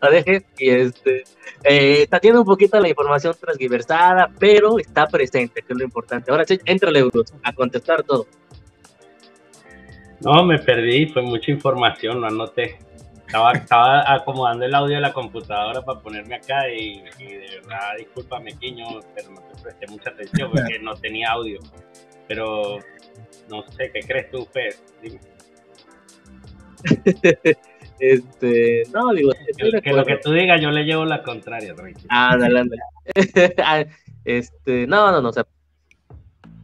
la 0.00 0.10
deje 0.10 0.46
y 0.58 0.70
este 0.70 1.24
eh, 1.64 2.02
está 2.02 2.20
teniendo 2.20 2.40
un 2.40 2.46
poquito 2.46 2.80
la 2.80 2.88
información 2.88 3.34
transgiversada, 3.38 4.30
pero 4.38 4.78
está 4.78 5.06
presente, 5.06 5.62
que 5.62 5.72
es 5.72 5.78
lo 5.78 5.84
importante. 5.84 6.30
Ahora 6.30 6.44
sí, 6.44 6.58
entrale, 6.64 7.02
Bruce, 7.04 7.34
a 7.42 7.52
contestar 7.52 8.02
todo. 8.02 8.26
No, 10.20 10.44
me 10.44 10.58
perdí, 10.58 11.06
fue 11.06 11.22
mucha 11.22 11.50
información, 11.52 12.20
no 12.20 12.26
anoté. 12.26 12.78
Estaba, 13.28 13.52
estaba, 13.52 14.14
acomodando 14.14 14.64
el 14.64 14.74
audio 14.74 14.94
de 14.94 15.02
la 15.02 15.12
computadora 15.12 15.82
para 15.82 16.00
ponerme 16.00 16.36
acá 16.36 16.66
y, 16.70 17.02
de 17.18 17.60
verdad, 17.62 17.96
discúlpame, 17.98 18.54
Quiño, 18.54 18.86
pero 19.14 19.32
no 19.32 19.42
te 19.42 19.62
presté 19.62 19.86
mucha 19.86 20.08
atención 20.08 20.50
porque 20.50 20.78
no 20.78 20.94
tenía 20.94 21.32
audio. 21.32 21.58
Pero 22.26 22.78
no 23.50 23.62
sé, 23.68 23.90
¿qué 23.92 24.00
crees 24.00 24.30
tú, 24.30 24.46
Fer? 24.46 24.74
Dime. 25.02 25.20
este, 28.00 28.84
no, 28.94 29.12
digo, 29.12 29.32
que, 29.82 29.92
lo 29.92 30.06
que 30.06 30.16
tú 30.16 30.32
digas 30.32 30.58
yo 30.62 30.70
le 30.70 30.84
llevo 30.84 31.04
la 31.04 31.22
contraria, 31.22 31.74
Ah, 32.08 32.30
adelante. 32.30 32.76
Este, 34.24 34.86
no, 34.86 35.12
no, 35.12 35.20
no, 35.20 35.28
o 35.28 35.32
sea, 35.34 35.46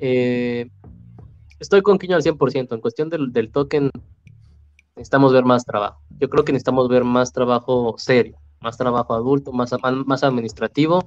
eh, 0.00 0.66
estoy 1.60 1.82
con 1.82 1.98
Quiño 1.98 2.16
al 2.16 2.22
100%. 2.22 2.72
En 2.72 2.80
cuestión 2.80 3.10
del, 3.10 3.34
del 3.34 3.50
token, 3.50 3.90
necesitamos 4.96 5.32
ver 5.32 5.44
más 5.44 5.64
trabajo. 5.64 6.00
Yo 6.18 6.28
creo 6.28 6.44
que 6.44 6.52
necesitamos 6.52 6.88
ver 6.88 7.04
más 7.04 7.32
trabajo 7.32 7.94
serio, 7.98 8.38
más 8.60 8.76
trabajo 8.76 9.14
adulto, 9.14 9.52
más, 9.52 9.72
más 10.06 10.24
administrativo 10.24 11.04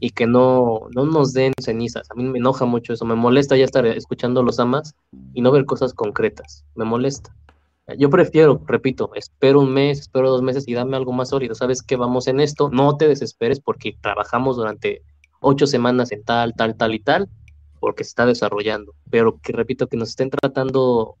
y 0.00 0.10
que 0.10 0.26
no, 0.26 0.88
no 0.94 1.06
nos 1.06 1.32
den 1.32 1.52
cenizas. 1.60 2.10
A 2.10 2.14
mí 2.14 2.24
me 2.24 2.38
enoja 2.38 2.64
mucho 2.64 2.92
eso, 2.92 3.04
me 3.04 3.14
molesta 3.14 3.56
ya 3.56 3.64
estar 3.64 3.86
escuchando 3.86 4.42
los 4.42 4.58
amas 4.58 4.94
y 5.32 5.40
no 5.40 5.52
ver 5.52 5.64
cosas 5.64 5.94
concretas, 5.94 6.64
me 6.74 6.84
molesta. 6.84 7.34
Yo 7.98 8.10
prefiero, 8.10 8.62
repito, 8.66 9.10
espero 9.14 9.60
un 9.60 9.72
mes, 9.72 10.00
espero 10.00 10.30
dos 10.30 10.42
meses 10.42 10.66
y 10.68 10.74
dame 10.74 10.96
algo 10.96 11.12
más 11.12 11.30
sólido. 11.30 11.54
Sabes 11.54 11.82
que 11.82 11.96
vamos 11.96 12.26
en 12.28 12.40
esto, 12.40 12.70
no 12.70 12.96
te 12.96 13.08
desesperes 13.08 13.60
porque 13.60 13.96
trabajamos 14.00 14.56
durante 14.56 15.02
ocho 15.40 15.66
semanas 15.66 16.12
en 16.12 16.22
tal, 16.22 16.54
tal, 16.54 16.76
tal 16.76 16.94
y 16.94 17.00
tal, 17.00 17.28
porque 17.80 18.04
se 18.04 18.08
está 18.08 18.24
desarrollando. 18.24 18.94
Pero 19.10 19.40
que 19.42 19.52
repito, 19.52 19.88
que 19.88 19.96
nos 19.96 20.10
estén 20.10 20.30
tratando 20.30 21.16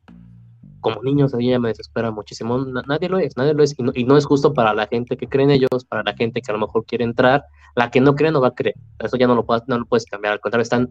como 0.82 1.02
niños, 1.02 1.32
a 1.32 1.38
mí 1.38 1.48
ya 1.48 1.58
me 1.58 1.68
desespera 1.68 2.10
muchísimo. 2.10 2.58
Nadie 2.58 3.08
lo 3.08 3.18
es, 3.18 3.36
nadie 3.38 3.54
lo 3.54 3.62
es. 3.62 3.74
Y 3.94 4.04
no, 4.04 4.16
es 4.18 4.26
justo 4.26 4.52
para 4.52 4.74
la 4.74 4.86
gente 4.86 5.16
que 5.16 5.28
cree 5.28 5.44
en 5.44 5.52
ellos, 5.52 5.84
para 5.88 6.02
la 6.02 6.12
gente 6.12 6.42
que 6.42 6.50
a 6.50 6.54
lo 6.54 6.60
mejor 6.60 6.84
quiere 6.84 7.04
entrar. 7.04 7.44
La 7.74 7.90
que 7.90 8.02
no 8.02 8.14
cree 8.14 8.30
no 8.30 8.42
va 8.42 8.48
a 8.48 8.54
creer. 8.54 8.74
Eso 8.98 9.16
ya 9.16 9.26
no 9.26 9.34
lo, 9.34 9.46
puedes, 9.46 9.62
no 9.68 9.78
lo 9.78 9.86
puedes 9.86 10.04
cambiar. 10.04 10.34
Al 10.34 10.40
contrario, 10.40 10.62
están 10.62 10.90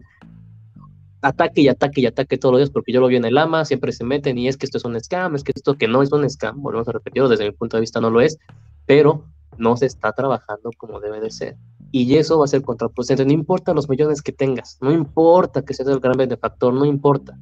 ataque 1.20 1.60
y 1.60 1.68
ataque 1.68 2.00
y 2.00 2.06
ataque 2.06 2.38
todos 2.38 2.52
los 2.54 2.60
días 2.60 2.70
porque 2.70 2.90
yo 2.90 3.00
lo 3.00 3.06
vi 3.06 3.16
en 3.16 3.24
el 3.24 3.38
AMA, 3.38 3.64
siempre 3.64 3.92
se 3.92 4.02
meten 4.02 4.38
y 4.38 4.48
es 4.48 4.56
que 4.56 4.66
esto 4.66 4.78
es 4.78 4.84
un 4.84 4.98
scam, 4.98 5.36
es 5.36 5.44
que 5.44 5.52
esto 5.54 5.76
que 5.78 5.86
no 5.86 6.02
es 6.02 6.10
un 6.10 6.28
scam, 6.28 6.60
volvemos 6.60 6.88
a 6.88 6.92
repetirlo, 6.92 7.28
desde 7.28 7.44
mi 7.44 7.52
punto 7.52 7.76
de 7.76 7.82
vista 7.82 8.00
no 8.00 8.10
lo 8.10 8.20
es, 8.20 8.38
pero 8.86 9.24
no 9.56 9.76
se 9.76 9.86
está 9.86 10.12
trabajando 10.12 10.70
como 10.76 10.98
debe 10.98 11.20
de 11.20 11.30
ser. 11.30 11.56
Y 11.92 12.16
eso 12.16 12.38
va 12.38 12.46
a 12.46 12.48
ser 12.48 12.62
contraproducente, 12.62 13.24
no 13.24 13.32
importa 13.32 13.72
los 13.72 13.88
millones 13.88 14.20
que 14.20 14.32
tengas, 14.32 14.78
no 14.80 14.90
importa 14.90 15.62
que 15.62 15.74
seas 15.74 15.88
el 15.90 16.00
gran 16.00 16.16
benefactor, 16.16 16.74
no 16.74 16.84
importa 16.84 17.38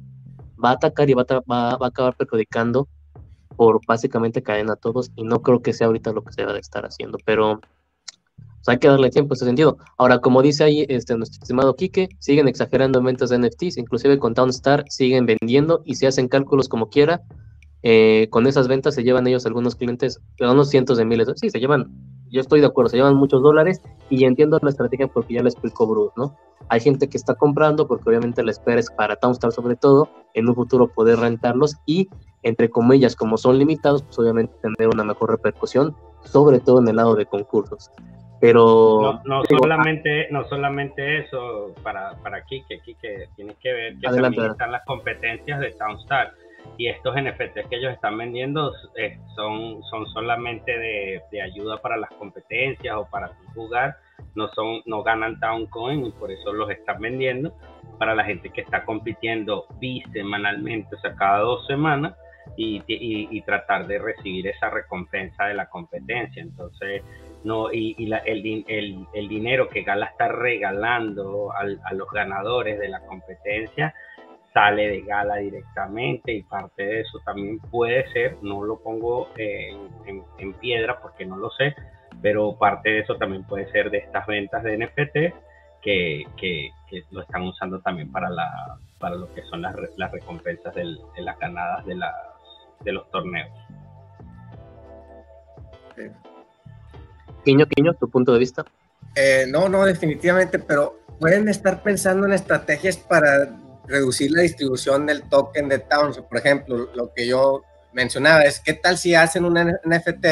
va 0.63 0.69
a 0.69 0.73
atacar 0.73 1.09
y 1.09 1.13
va 1.13 1.25
a, 1.27 1.39
va, 1.49 1.71
a 1.71 1.87
acabar 1.87 2.15
perjudicando 2.15 2.87
por 3.55 3.79
básicamente 3.85 4.41
caer 4.41 4.69
a 4.69 4.75
todos 4.75 5.11
y 5.15 5.23
no 5.23 5.41
creo 5.41 5.61
que 5.61 5.73
sea 5.73 5.87
ahorita 5.87 6.13
lo 6.13 6.23
que 6.23 6.33
se 6.33 6.41
debe 6.41 6.53
de 6.53 6.59
estar 6.59 6.85
haciendo, 6.85 7.17
pero 7.25 7.59
pues, 7.59 8.67
hay 8.67 8.77
que 8.77 8.87
darle 8.87 9.09
tiempo 9.09 9.33
en 9.33 9.37
ese 9.37 9.45
sentido. 9.45 9.77
Ahora, 9.97 10.19
como 10.19 10.41
dice 10.41 10.63
ahí 10.63 10.85
este, 10.87 11.17
nuestro 11.17 11.41
estimado 11.41 11.75
Quique, 11.75 12.09
siguen 12.19 12.47
exagerando 12.47 12.99
en 12.99 13.05
ventas 13.05 13.29
de 13.29 13.39
NFTs, 13.39 13.77
inclusive 13.77 14.19
con 14.19 14.33
Townstar 14.33 14.85
siguen 14.89 15.25
vendiendo 15.25 15.81
y 15.85 15.95
se 15.95 16.07
hacen 16.07 16.27
cálculos 16.27 16.69
como 16.69 16.89
quiera. 16.89 17.21
Eh, 17.83 18.27
con 18.29 18.45
esas 18.45 18.67
ventas 18.67 18.93
se 18.93 19.03
llevan 19.03 19.25
ellos 19.25 19.47
algunos 19.47 19.75
clientes, 19.75 20.21
unos 20.39 20.69
cientos 20.69 20.99
de 20.99 21.05
miles, 21.05 21.27
sí, 21.35 21.49
se 21.49 21.59
llevan 21.59 21.89
yo 22.31 22.39
estoy 22.39 22.61
de 22.61 22.67
acuerdo, 22.67 22.89
se 22.89 22.97
llevan 22.97 23.15
muchos 23.15 23.43
dólares 23.43 23.81
y 24.09 24.23
entiendo 24.23 24.57
la 24.61 24.69
estrategia 24.69 25.07
porque 25.07 25.33
ya 25.33 25.43
le 25.43 25.49
explicó 25.49 25.85
Bruce, 25.85 26.13
¿no? 26.15 26.37
Hay 26.69 26.79
gente 26.79 27.09
que 27.09 27.17
está 27.17 27.35
comprando 27.35 27.87
porque 27.87 28.09
obviamente 28.09 28.41
la 28.41 28.51
espera 28.51 28.79
es 28.79 28.89
para 28.89 29.17
Townstar 29.17 29.51
sobre 29.51 29.75
todo, 29.75 30.09
en 30.33 30.49
un 30.49 30.55
futuro 30.55 30.87
poder 30.87 31.19
rentarlos 31.19 31.77
y 31.85 32.09
entre 32.43 32.69
comillas, 32.69 33.15
como 33.15 33.37
son 33.37 33.59
limitados, 33.59 34.01
pues 34.01 34.17
obviamente 34.17 34.53
tener 34.61 34.89
una 34.91 35.03
mejor 35.03 35.29
repercusión, 35.31 35.95
sobre 36.23 36.59
todo 36.59 36.81
en 36.81 36.87
el 36.87 36.95
lado 36.95 37.15
de 37.15 37.25
concursos. 37.25 37.91
Pero 38.39 39.21
no, 39.23 39.43
solamente 39.45 40.27
no 40.31 40.47
solamente 40.49 41.19
eso 41.19 41.75
para 41.83 42.15
para 42.23 42.37
aquí 42.37 42.63
que 42.67 42.77
aquí 42.77 42.95
que 42.95 43.27
tiene 43.35 43.55
que 43.61 43.71
ver 43.71 43.95
que 43.97 44.07
también 44.07 44.51
están 44.51 44.71
las 44.71 44.83
competencias 44.85 45.59
de 45.59 45.71
Townstar 45.73 46.33
y 46.77 46.87
estos 46.87 47.15
NFTs 47.15 47.67
que 47.69 47.75
ellos 47.75 47.93
están 47.93 48.17
vendiendo 48.17 48.73
eh, 48.95 49.19
son, 49.35 49.83
son 49.83 50.07
solamente 50.07 50.71
de, 50.71 51.21
de, 51.31 51.41
ayuda 51.41 51.77
para 51.77 51.97
las 51.97 52.09
competencias 52.11 52.95
o 52.95 53.05
para 53.05 53.31
jugar, 53.53 53.97
no, 54.35 54.47
son, 54.49 54.81
no 54.85 55.03
ganan 55.03 55.39
Towncoin 55.39 56.05
y 56.05 56.11
por 56.11 56.31
eso 56.31 56.53
los 56.53 56.69
están 56.69 56.99
vendiendo 56.99 57.53
para 58.01 58.15
la 58.15 58.23
gente 58.23 58.49
que 58.49 58.61
está 58.61 58.83
compitiendo 58.83 59.67
bisemanalmente, 59.79 60.95
o 60.95 60.99
sea, 61.01 61.13
cada 61.13 61.37
dos 61.41 61.67
semanas 61.67 62.15
y, 62.57 62.81
y, 62.87 63.41
tratar 63.41 63.85
de 63.85 63.99
recibir 63.99 64.47
esa 64.47 64.71
recompensa 64.71 65.45
de 65.45 65.53
la 65.53 65.67
competencia. 65.67 66.41
Entonces, 66.41 67.03
no, 67.43 67.71
y, 67.71 68.11
el, 68.25 69.05
el, 69.13 69.27
dinero 69.29 69.69
que 69.69 69.83
Gala 69.83 70.07
está 70.07 70.29
regalando 70.29 71.53
al, 71.55 71.79
a 71.83 71.93
los 71.93 72.09
ganadores 72.09 72.79
de 72.79 72.89
la 72.89 73.01
competencia 73.01 73.93
sale 74.51 74.87
de 74.87 75.01
gala 75.01 75.35
directamente 75.35 76.33
y 76.33 76.41
parte 76.41 76.83
de 76.83 77.01
eso 77.01 77.19
también 77.23 77.59
puede 77.59 78.11
ser, 78.13 78.37
no 78.41 78.63
lo 78.63 78.79
pongo 78.81 79.29
en, 79.37 80.23
en, 80.39 80.53
piedra 80.53 80.99
porque 81.03 81.23
no 81.23 81.37
lo 81.37 81.51
sé, 81.51 81.75
pero 82.19 82.57
parte 82.57 82.89
de 82.89 82.99
eso 83.01 83.15
también 83.17 83.43
puede 83.43 83.71
ser 83.71 83.91
de 83.91 83.99
estas 83.99 84.25
ventas 84.25 84.63
de 84.63 84.77
NFT 84.79 85.35
que, 85.81 86.23
que, 86.37 86.71
lo 87.11 87.21
están 87.21 87.43
usando 87.43 87.79
también 87.79 88.11
para, 88.11 88.29
la, 88.29 88.77
para 88.99 89.15
lo 89.15 89.33
que 89.33 89.43
son 89.43 89.61
las, 89.61 89.75
las 89.97 90.11
recompensas 90.11 90.73
del, 90.75 90.99
de 91.15 91.21
las 91.21 91.37
ganadas 91.39 91.85
de, 91.85 91.95
las, 91.95 92.13
de 92.83 92.91
los 92.91 93.09
torneos. 93.11 93.49
Quiño, 97.43 97.65
Quiño, 97.67 97.93
tu 97.95 98.09
punto 98.09 98.33
de 98.33 98.39
vista. 98.39 98.65
Eh, 99.15 99.45
no, 99.49 99.67
no, 99.67 99.85
definitivamente, 99.85 100.59
pero 100.59 100.99
pueden 101.19 101.49
estar 101.49 101.81
pensando 101.83 102.25
en 102.25 102.33
estrategias 102.33 102.97
para 102.97 103.55
reducir 103.87 104.31
la 104.31 104.41
distribución 104.41 105.05
del 105.05 105.23
token 105.23 105.69
de 105.69 105.79
Towns. 105.79 106.19
Por 106.19 106.37
ejemplo, 106.37 106.89
lo 106.93 107.13
que 107.13 107.27
yo 107.27 107.63
mencionaba 107.93 108.43
es, 108.43 108.59
¿qué 108.59 108.73
tal 108.73 108.97
si 108.97 109.15
hacen 109.15 109.45
un 109.45 109.55
NFT 109.55 110.25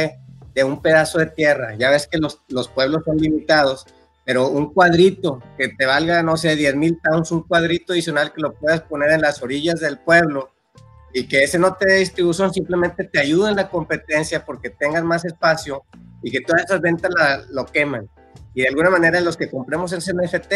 de 0.53 0.63
un 0.63 0.81
pedazo 0.81 1.19
de 1.19 1.27
tierra? 1.27 1.75
Ya 1.75 1.89
ves 1.89 2.07
que 2.07 2.17
los, 2.17 2.41
los 2.47 2.69
pueblos 2.69 3.03
son 3.05 3.17
limitados, 3.17 3.85
pero 4.29 4.47
un 4.47 4.71
cuadrito 4.71 5.41
que 5.57 5.69
te 5.69 5.87
valga, 5.87 6.21
no 6.21 6.37
sé, 6.37 6.55
10 6.55 6.75
mil 6.75 6.99
Towns, 7.01 7.31
un 7.31 7.41
cuadrito 7.41 7.93
adicional 7.93 8.31
que 8.31 8.41
lo 8.41 8.53
puedas 8.53 8.81
poner 8.81 9.09
en 9.09 9.21
las 9.21 9.41
orillas 9.41 9.79
del 9.79 9.97
pueblo 9.97 10.51
y 11.11 11.27
que 11.27 11.43
ese 11.43 11.57
no 11.57 11.73
te 11.73 11.87
dé 11.89 11.95
distribución, 11.95 12.53
simplemente 12.53 13.05
te 13.05 13.19
ayuda 13.19 13.49
en 13.49 13.55
la 13.55 13.71
competencia 13.71 14.45
porque 14.45 14.69
tengas 14.69 15.03
más 15.03 15.25
espacio 15.25 15.81
y 16.21 16.29
que 16.29 16.41
todas 16.41 16.65
esas 16.65 16.79
ventas 16.79 17.09
lo 17.49 17.65
queman. 17.65 18.07
Y 18.53 18.61
de 18.61 18.67
alguna 18.67 18.91
manera 18.91 19.19
los 19.19 19.35
que 19.35 19.49
compremos 19.49 19.93
ese 19.93 20.13
NFT 20.13 20.53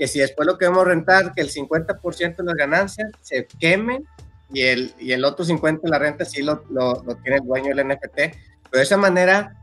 que 0.00 0.08
si 0.08 0.18
después 0.18 0.44
lo 0.44 0.58
queremos 0.58 0.84
rentar, 0.84 1.32
que 1.32 1.42
el 1.42 1.48
50% 1.48 2.36
de 2.38 2.42
las 2.42 2.56
ganancias 2.56 3.08
se 3.20 3.46
quemen 3.60 4.04
y 4.52 4.62
el, 4.62 4.94
y 4.98 5.12
el 5.12 5.24
otro 5.24 5.44
50% 5.44 5.80
de 5.80 5.90
la 5.90 6.00
renta 6.00 6.24
sí 6.24 6.42
lo, 6.42 6.64
lo, 6.70 7.00
tiene 7.22 7.36
el 7.36 7.46
dueño 7.46 7.72
del 7.72 7.86
NFT. 7.86 8.16
Pero 8.16 8.34
de 8.72 8.82
esa 8.82 8.96
manera 8.96 9.61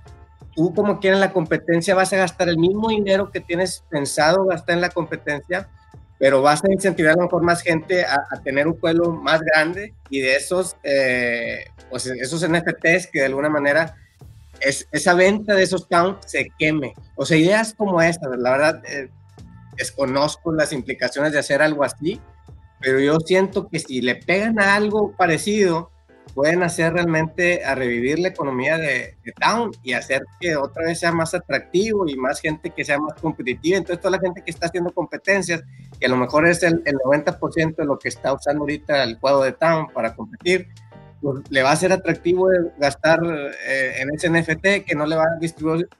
tú 0.59 0.73
como 0.73 0.99
quieres 0.99 1.15
en 1.15 1.21
la 1.21 1.31
competencia 1.31 1.95
vas 1.95 2.11
a 2.11 2.17
gastar 2.17 2.49
el 2.49 2.57
mismo 2.57 2.89
dinero 2.89 3.31
que 3.31 3.39
tienes 3.39 3.85
pensado 3.89 4.43
gastar 4.43 4.75
en 4.75 4.81
la 4.81 4.89
competencia, 4.89 5.69
pero 6.17 6.41
vas 6.41 6.61
a 6.65 6.69
incentivar 6.69 7.13
a 7.13 7.15
lo 7.15 7.23
mejor 7.23 7.43
más 7.43 7.61
gente 7.61 8.03
a, 8.03 8.25
tener 8.43 8.67
un 8.67 8.77
pueblo 8.77 9.13
más 9.13 9.39
grande 9.39 9.93
y 10.09 10.19
de 10.19 10.35
esos, 10.35 10.75
eh, 10.83 11.63
pues 11.89 12.07
esos 12.07 12.45
NFTs 12.45 13.07
que 13.07 13.19
de 13.19 13.27
alguna 13.27 13.47
manera 13.47 13.95
es, 14.59 14.85
esa 14.91 15.13
venta 15.13 15.55
de 15.55 15.63
esos 15.63 15.87
towns 15.87 16.17
se 16.25 16.49
queme. 16.59 16.93
O 17.15 17.25
sea, 17.25 17.37
ideas 17.37 17.73
como 17.73 18.01
esta, 18.01 18.27
la 18.27 18.51
verdad, 18.51 18.81
eh, 18.85 19.09
desconozco 19.77 20.51
las 20.51 20.73
implicaciones 20.73 21.31
de 21.31 21.39
hacer 21.39 21.61
algo 21.61 21.85
así, 21.85 22.19
pero 22.81 22.99
yo 22.99 23.17
siento 23.21 23.69
que 23.69 23.79
si 23.79 24.01
le 24.01 24.15
pegan 24.15 24.59
a 24.59 24.75
algo 24.75 25.13
parecido, 25.15 25.89
pueden 26.33 26.63
hacer 26.63 26.93
realmente 26.93 27.63
a 27.63 27.75
revivir 27.75 28.19
la 28.19 28.29
economía 28.29 28.77
de, 28.77 29.15
Town 29.39 29.71
y 29.83 29.93
hacer 29.93 30.23
que 30.39 30.55
otra 30.55 30.85
vez 30.85 30.99
sea 30.99 31.11
más 31.11 31.33
atractivo 31.33 32.07
y 32.07 32.15
más 32.15 32.41
gente 32.41 32.71
que 32.71 32.83
sea 32.83 32.97
más 32.97 33.13
competitiva. 33.21 33.77
Entonces, 33.77 34.01
toda 34.01 34.17
la 34.17 34.19
gente 34.19 34.41
que 34.43 34.51
está 34.51 34.65
haciendo 34.65 34.91
competencias, 34.91 35.61
que 35.99 36.05
a 36.07 36.09
lo 36.09 36.17
mejor 36.17 36.47
es 36.47 36.63
el, 36.63 36.83
90% 36.83 37.75
de 37.75 37.85
lo 37.85 37.99
que 37.99 38.09
está 38.09 38.33
usando 38.33 38.61
ahorita 38.61 39.03
el 39.03 39.19
juego 39.19 39.43
de 39.43 39.51
Town 39.51 39.87
para 39.93 40.15
competir, 40.15 40.67
pues, 41.21 41.41
le 41.49 41.63
va 41.63 41.71
a 41.71 41.75
ser 41.75 41.91
atractivo 41.91 42.47
gastar 42.77 43.19
eh, 43.67 43.93
en 43.99 44.13
ese 44.13 44.29
NFT 44.29 44.85
que 44.85 44.95
no 44.95 45.05
le 45.05 45.15
va 45.15 45.23
a 45.23 45.29
dar 45.29 45.39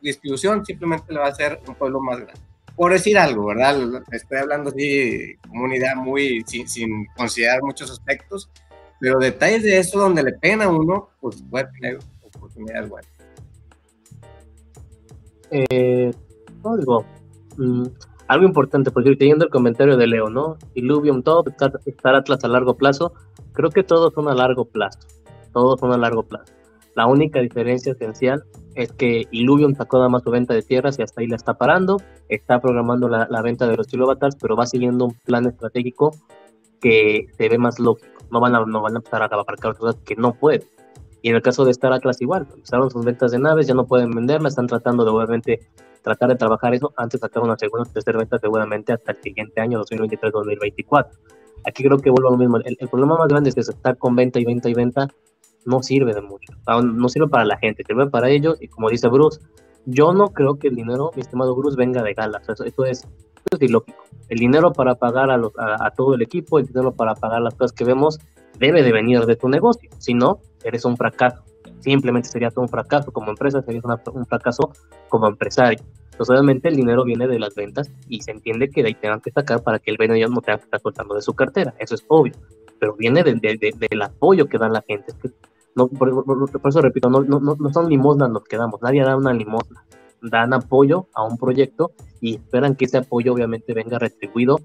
distribución, 0.01 0.65
simplemente 0.65 1.13
le 1.13 1.19
va 1.19 1.27
a 1.27 1.29
hacer 1.29 1.59
un 1.67 1.75
pueblo 1.75 1.99
más 2.01 2.19
grande. 2.19 2.41
Por 2.75 2.93
decir 2.93 3.17
algo, 3.17 3.47
¿verdad? 3.47 4.03
Estoy 4.11 4.37
hablando 4.37 4.69
así 4.69 5.37
idea 5.75 5.95
muy 5.95 6.43
sin, 6.47 6.67
sin 6.67 7.05
considerar 7.17 7.61
muchos 7.61 7.91
aspectos, 7.91 8.49
pero 8.99 9.19
detalles 9.19 9.63
de 9.63 9.79
eso 9.79 9.99
donde 9.99 10.23
le 10.23 10.33
pena 10.33 10.65
a 10.65 10.69
uno, 10.69 11.09
pues 11.21 11.41
puede 11.49 11.67
tener 11.73 11.99
oportunidades 12.35 12.89
buenas. 12.89 13.11
Eh, 15.51 16.11
digo, 16.77 17.05
mm, 17.57 17.85
algo 18.27 18.45
importante, 18.45 18.91
porque 18.91 19.15
teniendo 19.15 19.45
el 19.45 19.51
comentario 19.51 19.97
de 19.97 20.07
Leo, 20.07 20.29
¿no? 20.29 20.57
Illuvium, 20.75 21.23
todo, 21.23 21.43
estar 21.85 22.15
Atlas 22.15 22.43
a 22.43 22.47
largo 22.47 22.75
plazo, 22.75 23.13
creo 23.53 23.69
que 23.71 23.83
todos 23.83 24.13
son 24.13 24.27
a 24.27 24.35
largo 24.35 24.65
plazo, 24.65 24.99
todos 25.53 25.79
son 25.79 25.93
a 25.93 25.97
largo 25.97 26.23
plazo. 26.23 26.53
La 26.95 27.07
única 27.07 27.39
diferencia 27.39 27.93
esencial 27.93 28.43
es 28.75 28.91
que 28.91 29.25
Illuvium 29.31 29.73
sacó 29.73 29.97
nada 29.97 30.09
más 30.09 30.23
su 30.23 30.31
venta 30.31 30.53
de 30.53 30.61
tierras 30.61 30.99
y 30.99 31.01
hasta 31.01 31.21
ahí 31.21 31.27
la 31.27 31.37
está 31.37 31.55
parando, 31.55 32.01
está 32.27 32.59
programando 32.59 33.07
la, 33.07 33.41
venta 33.41 33.67
de 33.67 33.77
los 33.77 33.87
kilovatars, 33.87 34.35
pero 34.35 34.55
va 34.55 34.65
siguiendo 34.65 35.05
un 35.05 35.13
plan 35.13 35.45
estratégico 35.47 36.11
que 36.81 37.27
se 37.37 37.49
ve 37.49 37.57
más 37.57 37.79
lógico 37.79 38.18
no 38.31 38.39
van 38.39 38.55
a, 38.55 38.65
no 38.65 38.81
van 38.81 38.95
a 38.95 38.97
empezar 38.97 39.21
a 39.21 39.25
abarcar 39.25 39.75
cosas 39.75 39.95
que 40.05 40.15
no 40.15 40.33
pueden. 40.33 40.63
Y 41.21 41.29
en 41.29 41.35
el 41.35 41.41
caso 41.41 41.65
de 41.65 41.71
Star 41.71 41.91
Atlas 41.91 42.21
igual, 42.21 42.47
empezaron 42.53 42.89
sus 42.89 43.03
ventas 43.03 43.31
de 43.31 43.39
naves, 43.39 43.67
ya 43.67 43.73
no 43.73 43.85
pueden 43.85 44.11
venderla, 44.11 44.49
están 44.49 44.67
tratando 44.67 45.03
de 45.03 45.11
obviamente 45.11 45.69
tratar 46.01 46.29
de 46.29 46.35
trabajar 46.35 46.73
eso 46.73 46.93
antes 46.95 47.19
de 47.19 47.27
sacar 47.27 47.43
una 47.43 47.57
segunda 47.57 47.89
o 47.89 47.93
tercera 47.93 48.17
venta 48.17 48.39
seguramente 48.39 48.93
hasta 48.93 49.11
el 49.11 49.21
siguiente 49.21 49.59
año, 49.59 49.81
2023-2024. 49.83 51.07
Aquí 51.65 51.83
creo 51.83 51.97
que 51.97 52.09
vuelvo 52.09 52.29
a 52.29 52.31
lo 52.31 52.37
mismo. 52.37 52.57
El, 52.57 52.77
problema 52.87 53.17
más 53.17 53.27
grande 53.27 53.49
es 53.49 53.55
que 53.55 53.61
estar 53.61 53.97
con 53.97 54.15
venta 54.15 54.39
y 54.39 54.45
venta 54.45 54.69
y 54.69 54.73
venta 54.73 55.07
no 55.65 55.83
sirve 55.83 56.13
de 56.13 56.21
mucho. 56.21 56.53
No 56.83 57.09
sirve 57.09 57.27
para 57.27 57.43
la 57.43 57.57
gente, 57.57 57.83
sirve 57.85 58.07
para 58.07 58.29
ellos. 58.29 58.61
Y 58.61 58.69
como 58.69 58.89
dice 58.89 59.09
Bruce, 59.09 59.41
yo 59.85 60.13
no 60.13 60.29
creo 60.29 60.57
que 60.57 60.69
el 60.69 60.75
dinero, 60.75 61.11
mi 61.15 61.21
estimado 61.21 61.53
Bruce, 61.53 61.75
venga 61.75 62.01
de 62.01 62.13
galas. 62.13 62.47
Eso, 62.47 62.63
eso 62.63 62.85
es 62.85 63.05
es 63.51 63.61
ilógico. 63.61 64.03
El 64.29 64.39
dinero 64.39 64.71
para 64.73 64.95
pagar 64.95 65.31
a, 65.31 65.39
a, 65.57 65.91
todo 65.91 66.15
el 66.15 66.21
equipo, 66.21 66.59
el 66.59 66.67
dinero 66.67 66.93
para 66.93 67.15
pagar 67.15 67.41
las 67.41 67.55
cosas 67.55 67.73
que 67.73 67.83
vemos, 67.83 68.19
debe 68.59 68.83
de 68.83 68.91
venir 68.91 69.25
de 69.25 69.35
tu 69.35 69.49
negocio. 69.49 69.89
Si 69.97 70.13
no, 70.13 70.39
eres 70.63 70.85
un 70.85 70.97
fracaso. 70.97 71.43
Simplemente 71.79 72.29
sería 72.29 72.51
todo 72.51 72.61
un 72.61 72.69
fracaso 72.69 73.11
como 73.11 73.31
empresa, 73.31 73.61
sería 73.61 73.81
un 74.13 74.25
fracaso 74.25 74.71
como 75.07 75.27
empresario. 75.27 75.79
Entonces, 76.11 76.33
obviamente, 76.33 76.67
el 76.67 76.75
dinero 76.75 77.05
viene 77.05 77.27
de 77.27 77.39
las 77.39 77.55
ventas 77.55 77.89
y 78.09 78.21
se 78.21 78.31
entiende 78.31 78.69
que 78.69 78.81
de 78.81 78.89
ahí 78.89 78.93
tengan 78.95 79.21
que 79.21 79.31
sacar 79.31 79.63
para 79.63 79.79
que 79.79 79.89
el 79.89 79.97
vendedor 79.97 80.29
no 80.29 80.41
tenga 80.41 80.57
que 80.57 80.65
estar 80.65 80.81
soltando 80.81 81.15
de 81.15 81.21
su 81.21 81.33
cartera. 81.33 81.73
Eso 81.79 81.95
es 81.95 82.03
obvio. 82.09 82.33
Pero 82.77 82.95
viene 82.95 83.23
del 83.23 84.01
apoyo 84.01 84.47
que 84.47 84.57
da 84.57 84.67
la 84.67 84.83
gente. 84.85 85.13
por, 85.73 86.69
eso 86.69 86.81
repito, 86.81 87.09
no, 87.09 87.21
no, 87.21 87.73
son 87.73 87.87
limosnas 87.87 88.29
los 88.31 88.43
que 88.43 88.57
damos. 88.57 88.81
Nadie 88.81 89.03
da 89.03 89.15
una 89.15 89.33
limosna 89.33 89.85
dan 90.21 90.53
apoyo 90.53 91.07
a 91.13 91.23
un 91.23 91.37
proyecto 91.37 91.91
y 92.21 92.35
esperan 92.35 92.75
que 92.75 92.85
ese 92.85 92.97
apoyo 92.97 93.33
obviamente 93.33 93.73
venga 93.73 93.99
retribuido 93.99 94.59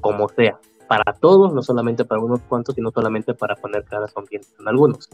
como 0.00 0.28
sea, 0.28 0.58
para 0.86 1.12
todos, 1.14 1.52
no 1.52 1.62
solamente 1.62 2.04
para 2.04 2.20
unos 2.20 2.40
cuantos, 2.42 2.74
sino 2.74 2.90
solamente 2.90 3.34
para 3.34 3.56
poner 3.56 3.84
caras 3.84 4.12
sonrientes 4.12 4.54
en 4.58 4.68
algunos. 4.68 5.08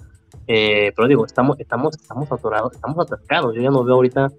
Eh, 0.47 0.93
pero 0.97 1.09
digo, 1.09 1.25
estamos, 1.25 1.59
estamos, 1.61 1.97
estamos 1.97 2.31
atorados, 2.33 2.73
estamos 2.75 2.99
atascados. 2.99 3.55
Yo 3.55 3.63
ya 3.63 3.71
no 3.71 3.85
veo 3.85 3.97
ahorita 3.97 4.33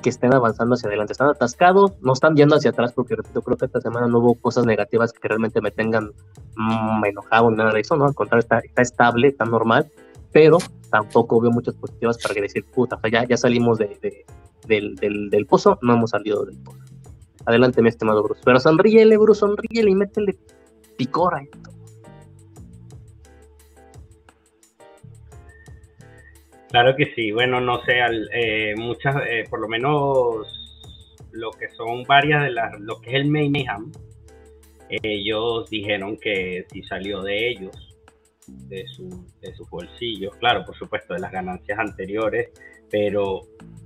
que 0.00 0.10
estén 0.10 0.32
avanzando 0.32 0.74
hacia 0.74 0.88
adelante. 0.88 1.12
Están 1.12 1.28
atascados, 1.28 1.92
no 2.00 2.12
están 2.12 2.36
yendo 2.36 2.56
hacia 2.56 2.70
atrás, 2.70 2.92
porque 2.92 3.16
repito, 3.16 3.42
creo 3.42 3.56
que 3.56 3.66
esta 3.66 3.80
semana 3.80 4.06
no 4.06 4.18
hubo 4.18 4.34
cosas 4.34 4.64
negativas 4.64 5.12
que 5.12 5.28
realmente 5.28 5.60
me 5.60 5.70
tengan 5.70 6.12
mm, 6.56 7.04
enojado 7.04 7.50
ni 7.50 7.56
nada 7.56 7.72
de 7.72 7.80
eso, 7.80 7.96
¿no? 7.96 8.06
Al 8.06 8.14
contrario, 8.14 8.40
está, 8.40 8.58
está 8.60 8.82
estable, 8.82 9.28
está 9.28 9.44
normal, 9.44 9.90
pero 10.32 10.58
tampoco 10.90 11.40
veo 11.40 11.50
muchas 11.50 11.74
positivas 11.74 12.18
para 12.18 12.40
decir, 12.40 12.64
puta, 12.64 12.98
ya, 13.10 13.24
ya 13.24 13.36
salimos 13.36 13.78
de, 13.78 14.24
del, 14.78 14.94
del, 15.30 15.46
pozo, 15.46 15.78
no 15.82 15.94
hemos 15.94 16.10
salido 16.10 16.44
del 16.44 16.58
pozo. 16.58 16.78
Adelante, 17.44 17.82
mi 17.82 17.88
estimado 17.88 18.22
Bruce. 18.22 18.40
Pero 18.44 18.60
sonríele, 18.60 19.16
Bruce, 19.18 19.40
sonríele 19.40 19.90
y 19.90 19.94
métele 19.94 20.38
picor 20.96 21.34
a 21.34 21.42
esto. 21.42 21.58
Claro 26.70 26.94
que 26.94 27.12
sí, 27.16 27.32
bueno, 27.32 27.60
no 27.60 27.82
sé, 27.82 27.98
eh, 28.32 28.74
muchas, 28.76 29.16
eh, 29.28 29.44
por 29.50 29.60
lo 29.60 29.66
menos 29.66 30.46
lo 31.32 31.50
que 31.50 31.68
son 31.70 32.04
varias 32.04 32.44
de 32.44 32.50
las, 32.50 32.78
lo 32.78 33.00
que 33.00 33.10
es 33.10 33.16
el 33.16 33.26
Mayhem, 33.26 33.90
ellos 34.88 35.68
dijeron 35.68 36.16
que 36.16 36.66
si 36.72 36.82
salió 36.84 37.22
de 37.22 37.48
ellos, 37.48 37.96
de, 38.46 38.86
su, 38.88 39.08
de 39.40 39.52
sus 39.54 39.68
bolsillos, 39.68 40.34
claro, 40.36 40.64
por 40.64 40.76
supuesto, 40.76 41.14
de 41.14 41.20
las 41.20 41.32
ganancias 41.32 41.78
anteriores, 41.78 42.50
pero 42.90 43.42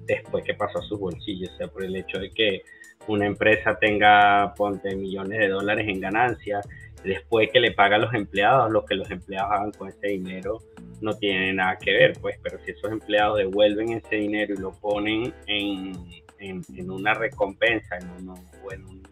después 0.06 0.44
que 0.44 0.54
pasó 0.54 0.78
a 0.78 0.82
sus 0.82 0.98
bolsillos, 0.98 1.50
o 1.54 1.56
sea, 1.56 1.68
por 1.68 1.84
el 1.84 1.96
hecho 1.96 2.18
de 2.18 2.30
que 2.30 2.62
una 3.06 3.26
empresa 3.26 3.76
tenga, 3.78 4.54
ponte, 4.56 4.94
millones 4.96 5.38
de 5.38 5.48
dólares 5.48 5.86
en 5.88 6.00
ganancias, 6.00 6.66
después 7.02 7.50
que 7.52 7.60
le 7.60 7.72
paga 7.72 7.96
a 7.96 7.98
los 7.98 8.14
empleados, 8.14 8.70
lo 8.70 8.84
que 8.84 8.94
los 8.94 9.10
empleados 9.10 9.52
hagan 9.52 9.72
con 9.72 9.88
ese 9.88 10.08
dinero 10.08 10.58
no 11.00 11.12
tiene 11.14 11.52
nada 11.52 11.76
que 11.76 11.92
ver, 11.92 12.14
pues, 12.20 12.38
pero 12.42 12.58
si 12.64 12.70
esos 12.70 12.90
empleados 12.90 13.38
devuelven 13.38 13.92
ese 13.92 14.16
dinero 14.16 14.54
y 14.54 14.58
lo 14.58 14.72
ponen 14.72 15.34
en, 15.46 15.92
en, 16.38 16.90
una 16.90 17.12
recompensa, 17.14 17.98
en, 17.98 18.28
o 18.28 18.72
en 18.72 18.84
un 18.86 19.02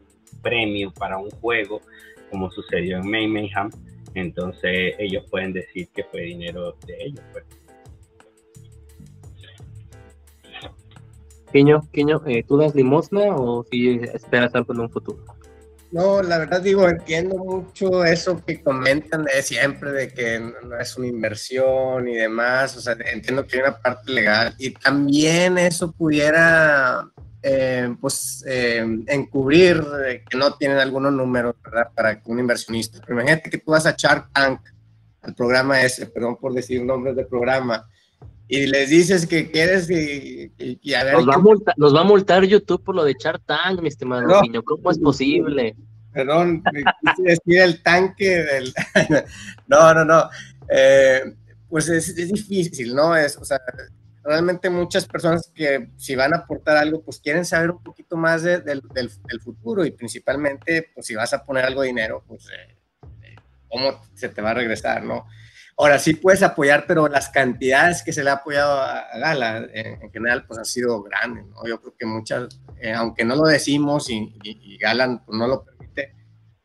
premio 0.42 0.90
para 0.92 1.18
un 1.18 1.30
juego, 1.30 1.82
como 2.30 2.50
sucedió 2.50 2.98
en 2.98 3.10
May 3.10 3.26
Mayhem, 3.26 3.70
entonces 4.14 4.94
ellos 4.98 5.24
pueden 5.30 5.52
decir 5.52 5.88
que 5.94 6.04
fue 6.04 6.22
dinero 6.22 6.76
de 6.86 6.96
ellos, 6.98 7.24
pues. 7.32 7.44
Quiño, 11.52 12.22
eh, 12.26 12.44
¿tú 12.46 12.56
das 12.56 12.74
limosna 12.74 13.36
o 13.36 13.64
si 13.70 14.00
esperas 14.14 14.54
algo 14.54 14.72
en 14.72 14.80
un 14.80 14.90
futuro? 14.90 15.22
No, 15.92 16.22
la 16.22 16.38
verdad 16.38 16.62
digo, 16.62 16.88
entiendo 16.88 17.36
mucho 17.36 18.02
eso 18.02 18.42
que 18.44 18.62
comentan 18.62 19.24
de 19.24 19.42
siempre, 19.42 19.92
de 19.92 20.08
que 20.08 20.40
no 20.40 20.78
es 20.78 20.96
una 20.96 21.06
inversión 21.06 22.08
y 22.08 22.14
demás, 22.14 22.74
o 22.78 22.80
sea, 22.80 22.96
entiendo 23.12 23.46
que 23.46 23.58
hay 23.58 23.62
una 23.64 23.78
parte 23.78 24.10
legal 24.10 24.54
y 24.58 24.70
también 24.70 25.58
eso 25.58 25.92
pudiera, 25.92 27.10
eh, 27.42 27.94
pues, 28.00 28.42
eh, 28.48 28.86
encubrir 29.06 29.84
que 30.30 30.38
no 30.38 30.54
tienen 30.54 30.78
algunos 30.78 31.12
números, 31.12 31.56
¿verdad? 31.62 31.90
Para 31.94 32.22
un 32.24 32.38
inversionista. 32.38 32.98
Pero 33.02 33.20
imagínate 33.20 33.50
que 33.50 33.58
tú 33.58 33.72
vas 33.72 33.84
a 33.84 33.94
Shark 33.94 34.32
Tank, 34.32 34.60
al 35.20 35.34
programa 35.34 35.82
ese, 35.82 36.06
perdón 36.06 36.36
por 36.36 36.54
decir 36.54 36.82
nombres 36.82 37.14
de 37.16 37.26
programa, 37.26 37.86
y 38.52 38.66
les 38.66 38.90
dices 38.90 39.26
que 39.26 39.50
quieres 39.50 39.88
y, 39.88 40.52
a 40.94 41.04
ver. 41.04 41.14
Nos 41.14 41.26
va, 41.26 41.34
a 41.36 41.38
multar, 41.38 41.74
nos 41.78 41.94
va, 41.94 42.00
a 42.00 42.04
multar, 42.04 42.44
YouTube 42.44 42.84
por 42.84 42.94
lo 42.94 43.02
de 43.02 43.12
echar 43.12 43.38
tanque, 43.38 43.80
mi 43.80 43.88
estimado 43.88 44.42
niño. 44.42 44.62
¿Cómo 44.62 44.90
es 44.90 44.98
posible? 44.98 45.74
Perdón, 46.12 46.62
me 46.70 46.82
quise 47.00 47.22
decir 47.22 47.62
el 47.62 47.82
tanque 47.82 48.42
del. 48.42 48.74
no, 49.68 49.94
no, 49.94 50.04
no. 50.04 50.28
Eh, 50.68 51.34
pues 51.66 51.88
es, 51.88 52.14
difícil, 52.14 52.94
¿no? 52.94 53.16
Es, 53.16 53.38
o 53.38 53.44
sea, 53.46 53.58
realmente 54.22 54.68
muchas 54.68 55.06
personas 55.06 55.50
que 55.54 55.88
si 55.96 56.14
van 56.14 56.34
a 56.34 56.40
aportar 56.40 56.76
algo, 56.76 57.02
pues 57.02 57.20
quieren 57.20 57.46
saber 57.46 57.70
un 57.70 57.82
poquito 57.82 58.18
más 58.18 58.42
del, 58.42 58.64
del, 58.64 59.40
futuro 59.42 59.82
y 59.86 59.92
principalmente, 59.92 60.90
pues 60.94 61.06
si 61.06 61.14
vas 61.14 61.32
a 61.32 61.42
poner 61.42 61.64
algo 61.64 61.80
de 61.80 61.88
dinero, 61.88 62.22
pues 62.28 62.50
eh, 62.50 62.76
eh, 63.22 63.36
cómo 63.70 63.98
se 64.12 64.28
te 64.28 64.42
va 64.42 64.50
a 64.50 64.54
regresar, 64.54 65.04
¿no? 65.04 65.24
Ahora 65.78 65.98
sí 65.98 66.14
puedes 66.14 66.42
apoyar, 66.42 66.84
pero 66.86 67.08
las 67.08 67.28
cantidades 67.30 68.02
que 68.02 68.12
se 68.12 68.22
le 68.22 68.30
ha 68.30 68.34
apoyado 68.34 68.80
a, 68.80 69.06
Gala 69.18 69.66
en, 69.72 70.10
general 70.10 70.44
pues 70.46 70.58
han 70.58 70.64
sido 70.64 71.02
grandes, 71.02 71.46
¿no? 71.46 71.66
Yo 71.66 71.80
creo 71.80 71.94
que 71.98 72.06
muchas, 72.06 72.60
eh, 72.80 72.92
aunque 72.92 73.24
no 73.24 73.36
lo 73.36 73.44
decimos 73.44 74.08
y, 74.10 74.78
Gala 74.78 75.22
pues, 75.24 75.38
no 75.38 75.48
lo 75.48 75.64
permite, 75.64 76.14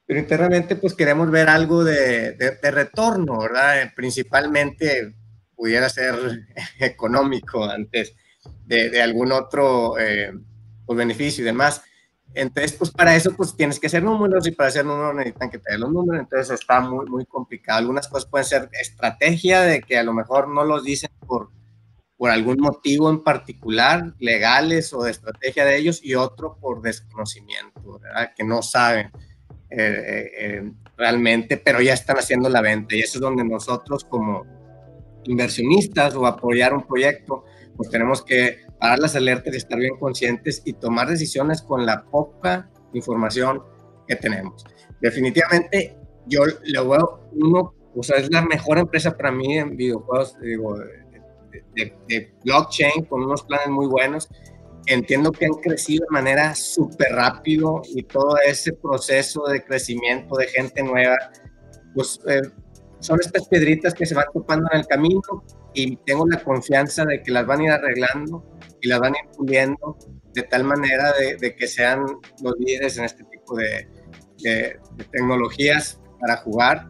pero 0.06 0.20
internamente 0.20 0.76
pues 0.76 0.94
queremos 0.94 1.32
ver 1.32 1.50
algo 1.50 1.84
de, 1.84 2.34
de, 2.34 2.72
retorno, 2.72 3.40
¿verdad? 3.40 3.82
Eh, 3.82 3.92
principalmente 3.96 5.16
pudiera 5.56 5.90
ser 5.90 6.16
económico 6.80 7.64
antes. 7.64 8.16
de, 8.66 9.02
algún 9.02 9.32
otro 9.32 9.98
eh, 9.98 10.32
pues, 10.86 10.98
beneficio 10.98 11.42
y 11.42 11.46
demás. 11.46 11.82
Entonces, 12.34 12.74
pues 12.74 12.92
para 12.92 13.16
eso, 13.16 13.32
pues 13.36 13.56
tienes 13.56 13.80
que 13.80 13.88
hacer 13.88 14.04
números 14.04 14.48
y 14.48 14.52
para 14.52 14.70
hacer 14.70 14.86
números 14.86 15.16
necesitan 15.16 15.50
que 15.50 15.58
te 15.58 15.72
den 15.72 15.82
los 15.82 15.92
números, 15.92 16.22
entonces 16.22 16.60
está 16.60 16.82
muy, 16.82 17.06
muy 17.08 17.26
complicado. 17.26 17.80
Algunas 17.80 18.08
cosas 18.08 18.30
pueden 18.30 18.46
ser 18.46 18.70
estrategia 18.80 19.62
de 19.62 19.82
que 19.82 19.98
a 19.98 20.04
lo 20.04 20.14
mejor 20.14 20.48
no 20.48 20.64
los 20.64 20.84
dicen 20.84 21.10
por, 21.26 21.50
por 22.16 22.30
algún 22.30 22.58
motivo 22.60 23.10
en 23.10 23.24
particular, 23.24 24.14
legales 24.20 24.94
o 24.94 25.04
de 25.04 25.12
estrategia 25.12 25.66
de 25.66 25.78
ellos, 25.78 26.00
y 26.04 26.16
otro 26.16 26.58
por 26.60 26.82
desconocimiento. 26.82 28.00
Que 28.36 28.44
no 28.44 28.62
saben 28.62 29.12
eh, 29.70 29.78
eh, 29.80 30.32
eh, 30.38 30.72
realmente, 30.96 31.58
pero 31.58 31.82
ya 31.82 31.94
están 31.94 32.18
haciendo 32.18 32.50
la 32.50 32.62
venta. 32.62 32.96
Y 32.96 33.00
eso 33.00 33.18
es 33.18 33.22
donde 33.22 33.44
nosotros 33.44 34.06
como 34.06 34.46
inversionistas 35.24 36.16
o 36.16 36.26
apoyar 36.26 36.74
un 36.74 36.86
proyecto, 36.86 37.46
pues 37.76 37.90
tenemos 37.90 38.24
que 38.24 38.67
parar 38.80 39.00
las 39.00 39.16
alertas 39.16 39.54
y 39.54 39.58
estar 39.58 39.80
bien 39.80 39.98
conscientes 39.98 40.62
y 40.66 40.74
tomar 40.74 41.08
decisiones 41.08 41.62
con 41.62 41.86
la 41.86 42.04
poca 42.06 42.70
información 42.94 43.64
que 44.08 44.16
tenemos. 44.16 44.66
Definitivamente, 45.02 45.98
yo 46.28 46.42
lo 46.66 46.90
veo 46.90 47.30
uno, 47.34 47.74
o 47.96 48.04
sea, 48.04 48.18
es 48.18 48.32
la 48.32 48.42
mejor 48.42 48.78
empresa 48.78 49.16
para 49.16 49.32
mí 49.32 49.58
en 49.58 49.76
videojuegos, 49.76 50.40
digo, 50.40 50.78
de, 51.76 52.34
blockchain 52.44 53.06
con 53.06 53.24
unos 53.24 53.44
planes 53.44 53.70
muy 53.70 53.88
buenos. 53.88 54.30
Entiendo 54.86 55.32
que 55.32 55.46
han 55.46 55.54
crecido 55.54 56.06
de 56.10 56.14
manera 56.14 56.56
súper 56.56 57.12
rápido 57.12 57.82
y 57.94 58.04
todo 58.04 58.38
ese 58.46 58.74
proceso 58.74 59.44
de 59.48 59.64
crecimiento 59.64 60.38
de 60.38 60.48
gente 60.48 60.82
nueva, 60.82 61.18
pues 61.94 62.20
eh, 62.28 62.42
son 63.00 63.20
estas 63.20 63.48
piedritas 63.48 63.94
que 63.94 64.06
se 64.06 64.16
van 64.16 64.26
topando 64.34 64.68
en 64.72 64.80
el 64.80 64.88
camino 64.88 65.44
y 65.74 65.96
tengo 65.98 66.28
la 66.28 66.44
confianza 66.44 67.06
de 67.06 67.22
que 67.22 67.32
las 67.32 67.46
van 67.46 67.62
a 67.62 67.64
ir 67.64 67.72
arreglando 67.72 68.44
y 68.82 68.88
las 68.88 69.00
van 69.00 69.14
a 69.16 69.18
ir 69.18 69.30
puliendo 69.36 69.98
de 70.34 70.44
tal 70.44 70.64
manera 70.64 71.14
de, 71.14 71.56
que 71.56 71.68
sean 71.68 72.06
los 72.42 72.54
líderes 72.60 72.98
en 72.98 73.06
este 73.06 73.24
tipo 73.26 73.56
de, 73.56 73.88
de, 74.44 74.80
de 74.96 75.04
tecnologías 75.12 76.00
para 76.20 76.38
jugar 76.38 76.88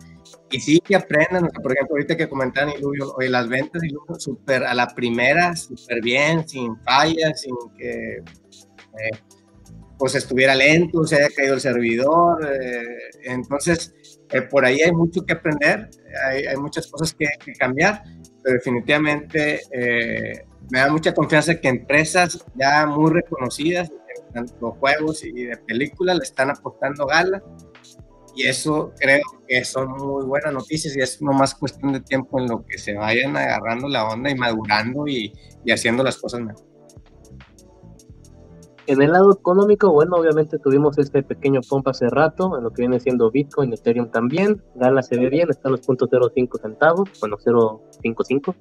y 0.50 0.60
sí 0.60 0.80
que 0.80 0.96
aprendan, 0.96 1.50
por 1.62 1.74
ejemplo, 1.74 1.96
ahorita 1.96 2.16
que 2.16 2.30
comentaban 2.30 2.74
oye, 2.82 3.30
las 3.30 3.50
ventas 3.50 3.84
Iluvio 3.84 4.16
súper 4.18 4.64
a 4.64 4.74
la 4.74 4.88
primera, 4.88 5.56
súper 5.56 6.02
bien, 6.02 6.48
sin 6.48 6.78
fallas, 6.84 7.42
sin 7.42 7.56
que 7.78 8.18
eh, 8.18 9.18
pues 10.00 10.16
estuviera 10.16 10.56
lento, 10.56 11.06
se 11.06 11.18
haya 11.18 11.30
caído 11.36 11.56
el 11.56 11.62
servidor. 11.62 12.48
Eh, 12.50 12.86
entonces, 13.24 13.94
eh, 14.32 14.42
por 14.42 14.66
ahí 14.66 14.82
hay 14.82 14.92
mucho 14.92 15.26
que 15.26 15.34
aprender, 15.34 15.90
hay, 16.26 16.58
muchas 16.58 16.88
cosas 16.88 17.14
que, 17.14 17.28
que, 17.44 17.54
cambiar, 17.54 18.04
pero 18.44 18.56
definitivamente 18.56 19.62
me 20.70 20.80
da 20.80 20.92
mucha 20.92 21.14
confianza 21.14 21.60
que 21.60 21.68
empresas 21.68 22.44
ya 22.56 22.86
muy 22.86 23.12
reconocidas, 23.12 23.90
tanto 24.34 24.72
juegos 24.72 25.24
y 25.24 25.46
de 25.46 25.58
películas, 25.58 26.18
le 26.18 26.24
están 26.24 26.50
apostando 26.50 27.06
gala 27.06 27.42
y 28.38 28.46
eso 28.46 28.94
creo 29.00 29.24
que 29.48 29.66
son 29.66 29.90
muy 29.94 30.24
buenas 30.26 30.54
noticias 30.54 30.96
y 30.96 31.00
es 31.00 31.20
más 31.22 31.56
cuestión 31.56 31.92
de 31.94 32.02
tiempo 32.02 32.40
en 32.40 32.48
lo 32.48 32.64
que 32.64 32.78
se 32.78 32.94
vayan 32.94 33.36
agarrando 33.36 33.90
la 33.90 34.08
onda 34.08 34.30
y 34.30 34.36
madurando 34.36 35.08
y, 35.08 35.34
y 35.66 35.72
haciendo 35.72 36.04
las 36.04 36.18
cosas 36.18 36.42
mejor. 36.42 36.67
En 38.88 39.02
el 39.02 39.12
lado 39.12 39.34
económico, 39.34 39.92
bueno, 39.92 40.16
obviamente 40.16 40.60
tuvimos 40.60 40.98
este 40.98 41.22
pequeño 41.22 41.60
pump 41.70 41.90
hace 41.90 42.08
rato, 42.10 42.58
en 42.58 42.64
lo 42.64 42.72
que 42.72 42.84
viene 42.84 43.02
siendo 43.02 43.30
Bitcoin, 43.30 43.74
Ethereum 43.74 44.10
también. 44.12 44.64
Gala 44.76 45.04
se 45.04 45.18
ve 45.20 45.30
bien, 45.30 45.50
está 45.50 45.68
a 45.68 45.72
los 45.72 45.82
.05 45.82 46.62
centavos, 46.62 47.10
bueno, 47.20 47.36
0.55. 47.38 48.56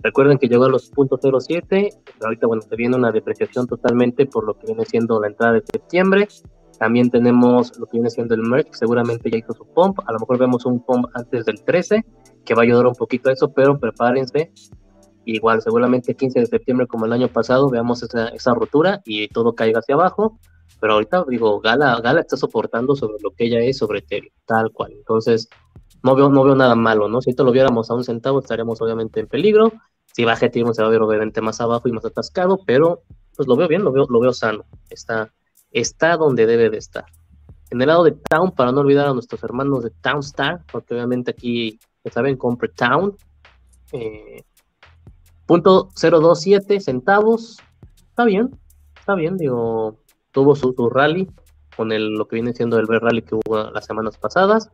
Recuerden 0.00 0.38
que 0.38 0.46
llegó 0.46 0.66
a 0.66 0.68
los 0.68 0.92
.07, 0.92 1.66
pero 1.68 1.90
ahorita, 2.22 2.46
bueno, 2.46 2.62
se 2.62 2.76
viene 2.76 2.96
una 2.96 3.10
depreciación 3.10 3.66
totalmente 3.66 4.26
por 4.26 4.46
lo 4.46 4.56
que 4.56 4.68
viene 4.68 4.84
siendo 4.84 5.20
la 5.20 5.26
entrada 5.26 5.54
de 5.54 5.62
septiembre. 5.66 6.28
También 6.78 7.10
tenemos 7.10 7.76
lo 7.76 7.86
que 7.86 7.98
viene 7.98 8.10
siendo 8.10 8.34
el 8.36 8.42
merch, 8.42 8.72
seguramente 8.74 9.28
ya 9.28 9.38
hizo 9.38 9.54
su 9.54 9.66
pump. 9.66 9.98
A 10.06 10.12
lo 10.12 10.20
mejor 10.20 10.38
vemos 10.38 10.64
un 10.66 10.84
pump 10.84 11.06
antes 11.14 11.46
del 11.46 11.64
13, 11.64 12.04
que 12.44 12.54
va 12.54 12.62
a 12.62 12.64
ayudar 12.64 12.86
un 12.86 12.94
poquito 12.94 13.28
a 13.28 13.32
eso, 13.32 13.52
pero 13.52 13.76
prepárense. 13.78 14.52
Igual, 15.24 15.62
seguramente 15.62 16.12
el 16.12 16.16
15 16.16 16.40
de 16.40 16.46
septiembre, 16.46 16.86
como 16.86 17.06
el 17.06 17.12
año 17.12 17.28
pasado, 17.28 17.70
veamos 17.70 18.02
esa, 18.02 18.28
esa 18.28 18.54
rotura 18.54 19.02
y 19.04 19.28
todo 19.28 19.54
caiga 19.54 19.80
hacia 19.80 19.94
abajo. 19.94 20.38
Pero 20.80 20.94
ahorita, 20.94 21.24
digo, 21.28 21.60
Gala, 21.60 22.00
Gala 22.00 22.20
está 22.20 22.36
soportando 22.36 22.94
sobre 22.94 23.16
lo 23.22 23.30
que 23.30 23.46
ella 23.46 23.60
es 23.60 23.78
sobre 23.78 24.00
Ethereum, 24.00 24.32
tal 24.44 24.70
cual. 24.72 24.92
Entonces, 24.92 25.48
no 26.02 26.14
veo, 26.14 26.28
no 26.28 26.44
veo 26.44 26.54
nada 26.54 26.74
malo, 26.74 27.08
¿no? 27.08 27.22
Si 27.22 27.30
esto 27.30 27.44
lo 27.44 27.52
viéramos 27.52 27.90
a 27.90 27.94
un 27.94 28.04
centavo, 28.04 28.40
estaríamos 28.40 28.80
obviamente 28.82 29.20
en 29.20 29.26
peligro. 29.26 29.72
Si 30.12 30.24
baja 30.24 30.46
Ethereum, 30.46 30.74
se 30.74 30.82
va 30.82 30.88
obviamente 30.88 31.40
más 31.40 31.60
abajo 31.60 31.88
y 31.88 31.92
más 31.92 32.04
atascado, 32.04 32.60
pero 32.66 33.02
pues 33.34 33.48
lo 33.48 33.56
veo 33.56 33.68
bien, 33.68 33.82
lo 33.82 33.92
veo, 33.92 34.06
lo 34.08 34.20
veo 34.20 34.32
sano. 34.32 34.64
Está, 34.90 35.32
está 35.70 36.16
donde 36.16 36.46
debe 36.46 36.70
de 36.70 36.78
estar. 36.78 37.06
En 37.70 37.80
el 37.80 37.88
lado 37.88 38.04
de 38.04 38.12
Town, 38.12 38.52
para 38.52 38.70
no 38.70 38.80
olvidar 38.80 39.08
a 39.08 39.14
nuestros 39.14 39.42
hermanos 39.42 39.82
de 39.82 39.90
Townstar, 39.90 40.64
porque 40.70 40.94
obviamente 40.94 41.30
aquí, 41.30 41.80
saben, 42.12 42.36
compre 42.36 42.68
Town. 42.68 43.16
Eh, 43.92 44.44
punto 45.46 45.90
027 46.00 46.80
centavos. 46.80 47.58
Está 48.10 48.24
bien, 48.24 48.58
está 48.98 49.14
bien, 49.14 49.36
digo, 49.36 49.98
tuvo 50.30 50.54
su, 50.54 50.74
rally 50.90 51.28
con 51.76 51.92
el, 51.92 52.14
lo 52.14 52.28
que 52.28 52.36
viene 52.36 52.52
siendo 52.52 52.78
el 52.78 52.86
rally 52.86 53.22
que 53.22 53.34
hubo 53.34 53.70
las 53.70 53.86
semanas 53.86 54.16
pasadas. 54.18 54.70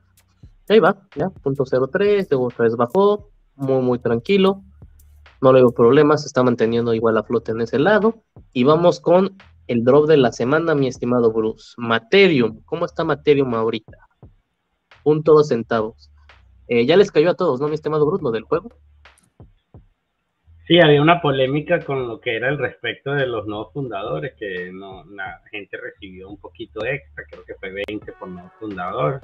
Ahí 0.69 0.79
va, 0.79 1.03
ya, 1.17 1.31
punto 1.31 1.65
03, 1.65 2.29
luego 2.31 2.47
otra 2.47 2.65
vez 2.65 2.77
bajó, 2.77 3.31
muy, 3.57 3.83
muy 3.83 3.99
tranquilo. 3.99 4.63
No 5.41 5.53
le 5.53 5.61
veo 5.61 5.73
problemas, 5.73 6.27
está 6.27 6.43
manteniendo 6.43 6.93
igual 6.95 7.15
la 7.15 7.23
flota 7.23 7.53
en 7.53 7.63
ese 7.63 7.79
lado. 7.79 8.23
Y 8.53 8.65
vamos 8.65 9.01
con 9.01 9.37
el 9.67 9.85
drop 9.85 10.07
de 10.07 10.17
la 10.17 10.33
semana, 10.33 10.75
mi 10.75 10.87
estimado 10.87 11.33
Bruce. 11.33 11.75
Materium, 11.79 12.61
¿cómo 12.65 12.85
está 12.85 13.05
Materium 13.05 13.55
ahorita? 13.55 13.99
Punto 15.03 15.33
dos 15.33 15.49
centavos. 15.49 16.11
Eh, 16.69 16.87
ya 16.87 16.97
les 16.97 17.11
cayó 17.11 17.31
a 17.31 17.35
todos, 17.35 17.61
¿no, 17.61 17.69
mi 17.69 17.75
estimado 17.75 18.07
Bruce, 18.07 18.23
lo 18.23 18.31
del 18.31 18.45
juego? 18.45 18.71
Sí, 20.71 20.79
había 20.79 21.03
una 21.03 21.21
polémica 21.21 21.81
con 21.81 22.07
lo 22.07 22.21
que 22.21 22.37
era 22.37 22.49
el 22.49 22.57
respecto 22.57 23.11
de 23.11 23.27
los 23.27 23.45
nuevos 23.45 23.73
fundadores, 23.73 24.35
que 24.39 24.71
no, 24.73 25.03
la 25.07 25.43
gente 25.51 25.77
recibió 25.77 26.29
un 26.29 26.39
poquito 26.39 26.85
extra, 26.85 27.25
creo 27.29 27.45
que 27.45 27.57
fue 27.57 27.73
20 27.89 28.13
por 28.13 28.29
nuevo 28.29 28.53
fundador, 28.61 29.21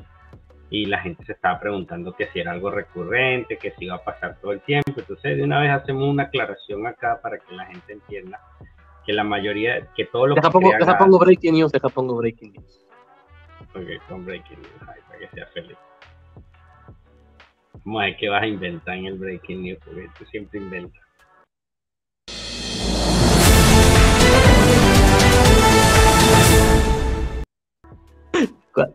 y 0.70 0.86
la 0.86 0.98
gente 0.98 1.24
se 1.24 1.34
estaba 1.34 1.60
preguntando 1.60 2.16
que 2.16 2.26
si 2.32 2.40
era 2.40 2.50
algo 2.50 2.72
recurrente, 2.72 3.58
que 3.58 3.70
si 3.78 3.84
iba 3.84 3.94
a 3.94 4.02
pasar 4.02 4.40
todo 4.40 4.50
el 4.50 4.60
tiempo. 4.62 4.90
Entonces, 4.96 5.36
de 5.36 5.44
una 5.44 5.60
vez 5.60 5.70
hacemos 5.70 6.08
una 6.08 6.24
aclaración 6.24 6.84
acá 6.84 7.20
para 7.22 7.38
que 7.38 7.54
la 7.54 7.66
gente 7.66 7.92
entienda 7.92 8.40
que 9.04 9.12
la 9.12 9.22
mayoría, 9.22 9.86
que 9.94 10.04
todo 10.06 10.26
lo 10.26 10.34
deja 10.34 10.48
que 10.48 10.52
pongo, 10.52 10.72
deja 10.76 10.98
pongo 10.98 11.20
breaking 11.20 11.54
news, 11.54 11.70
deja 11.70 11.88
pongo 11.90 12.16
breaking 12.16 12.54
news. 12.54 12.86
Ok, 13.72 14.08
con 14.08 14.24
breaking 14.24 14.58
news, 14.62 14.82
para 14.84 15.16
que 15.16 15.28
sea 15.28 15.46
feliz. 15.54 15.78
Vamos 17.84 18.02
a 18.02 18.06
ver 18.06 18.16
qué 18.16 18.28
vas 18.30 18.42
a 18.42 18.48
inventar 18.48 18.96
en 18.96 19.06
el 19.06 19.16
breaking 19.16 19.62
news, 19.62 19.78
porque 19.84 20.08
tú 20.18 20.24
siempre 20.24 20.58
inventas. 20.58 21.05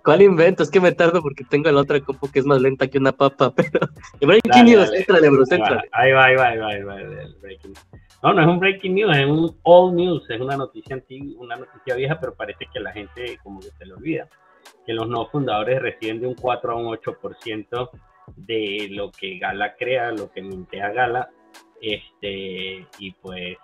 ¿Cuál, 0.04 0.22
invento? 0.22 0.64
Es 0.64 0.70
que 0.70 0.80
me 0.80 0.92
tardo 0.92 1.22
porque 1.22 1.44
tengo 1.44 1.72
la 1.72 1.82
otra 1.82 2.00
compu 2.00 2.30
que 2.30 2.40
es 2.40 2.46
más 2.46 2.62
lenta 2.62 2.88
que 2.88 2.98
una 2.98 3.12
papa, 3.12 3.52
pero... 3.56 3.88
Breaking 4.20 4.66
news, 4.66 4.92
entrale, 4.94 5.30
bro, 5.30 5.44
Ahí 5.92 6.12
va, 6.12 6.26
ahí 6.26 6.36
va, 6.36 6.48
ahí 6.48 6.58
va, 6.58 6.68
ahí 6.68 6.84
va, 6.84 7.02
el 7.02 7.36
breaking 7.42 7.74
no, 8.24 8.34
no 8.34 8.42
es 8.42 8.48
un 8.48 8.60
breaking 8.60 8.94
news, 8.94 9.18
es 9.18 9.26
un 9.26 9.58
old 9.64 9.96
news, 9.96 10.30
es 10.30 10.40
una 10.40 10.56
noticia 10.56 10.96
antigua, 10.96 11.44
una 11.44 11.56
noticia 11.56 11.96
vieja, 11.96 12.20
pero 12.20 12.36
parece 12.36 12.68
que 12.72 12.80
la 12.80 12.92
gente 12.92 13.40
como 13.42 13.60
que 13.60 13.72
se 13.72 13.86
le 13.86 13.94
olvida. 13.94 14.28
Que 14.86 14.94
los 14.94 15.08
nuevos 15.08 15.32
fundadores 15.32 15.82
reciben 15.82 16.22
de 16.22 16.28
un 16.28 16.36
4 16.36 16.72
a 16.72 16.76
un 16.76 16.96
8% 16.96 17.90
de 18.36 18.88
lo 18.92 19.12
que 19.12 19.40
Gala 19.40 19.76
crea, 19.76 20.12
lo 20.12 20.32
que 20.32 20.44
mintea 20.44 20.92
Gala. 20.92 21.30
Este, 21.82 22.86
y 23.00 23.12
pues 23.22 23.58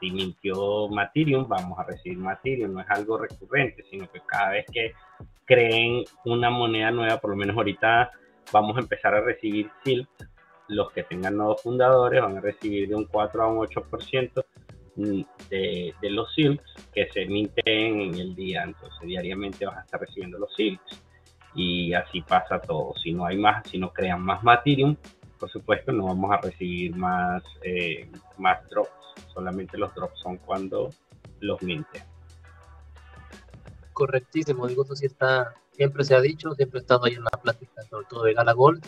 si 0.00 0.10
mintió 0.10 0.88
Materium, 0.88 1.46
vamos 1.46 1.78
a 1.78 1.84
recibir 1.84 2.18
Materium, 2.18 2.72
no 2.72 2.80
es 2.80 2.90
algo 2.90 3.16
recurrente, 3.16 3.84
sino 3.90 4.10
que 4.10 4.20
cada 4.26 4.50
vez 4.50 4.66
que 4.72 4.92
creen 5.50 6.04
una 6.24 6.48
moneda 6.48 6.92
nueva, 6.92 7.18
por 7.18 7.30
lo 7.30 7.36
menos 7.36 7.56
ahorita 7.56 8.12
vamos 8.52 8.76
a 8.76 8.80
empezar 8.80 9.14
a 9.14 9.20
recibir 9.20 9.68
Silk, 9.82 10.08
los 10.68 10.92
que 10.92 11.02
tengan 11.02 11.36
nuevos 11.36 11.60
fundadores 11.60 12.22
van 12.22 12.36
a 12.36 12.40
recibir 12.40 12.88
de 12.88 12.94
un 12.94 13.06
4 13.06 13.42
a 13.42 13.48
un 13.48 13.58
8% 13.58 14.44
de, 14.94 15.94
de 16.00 16.10
los 16.10 16.32
silks 16.34 16.72
que 16.94 17.08
se 17.10 17.22
emiten 17.22 18.00
en 18.00 18.14
el 18.14 18.36
día. 18.36 18.62
Entonces, 18.62 19.00
diariamente 19.02 19.66
vas 19.66 19.78
a 19.78 19.80
estar 19.80 20.00
recibiendo 20.00 20.38
los 20.38 20.54
silks 20.54 21.02
y 21.56 21.92
así 21.94 22.20
pasa 22.22 22.60
todo. 22.60 22.94
Si 23.02 23.12
no 23.12 23.26
hay 23.26 23.36
más, 23.36 23.68
si 23.68 23.76
no 23.76 23.92
crean 23.92 24.22
más 24.22 24.44
Materium, 24.44 24.94
por 25.36 25.50
supuesto, 25.50 25.90
no 25.90 26.04
vamos 26.04 26.30
a 26.30 26.40
recibir 26.40 26.94
más, 26.94 27.42
eh, 27.64 28.08
más 28.38 28.68
drops. 28.68 28.90
Solamente 29.34 29.76
los 29.76 29.92
drops 29.96 30.20
son 30.20 30.36
cuando 30.36 30.90
los 31.40 31.60
minten. 31.60 32.09
Correctísimo. 34.00 34.66
Digo, 34.66 34.82
eso 34.82 34.96
sí 34.96 35.04
está, 35.04 35.54
siempre 35.72 36.04
se 36.04 36.14
ha 36.14 36.20
dicho, 36.22 36.54
siempre 36.54 36.78
he 36.78 36.82
estado 36.82 37.04
ahí 37.04 37.14
en 37.14 37.24
la 37.24 37.38
plática, 37.42 37.82
sobre 37.82 38.06
todo 38.06 38.22
de 38.24 38.32
Gala 38.32 38.54
Gold 38.54 38.82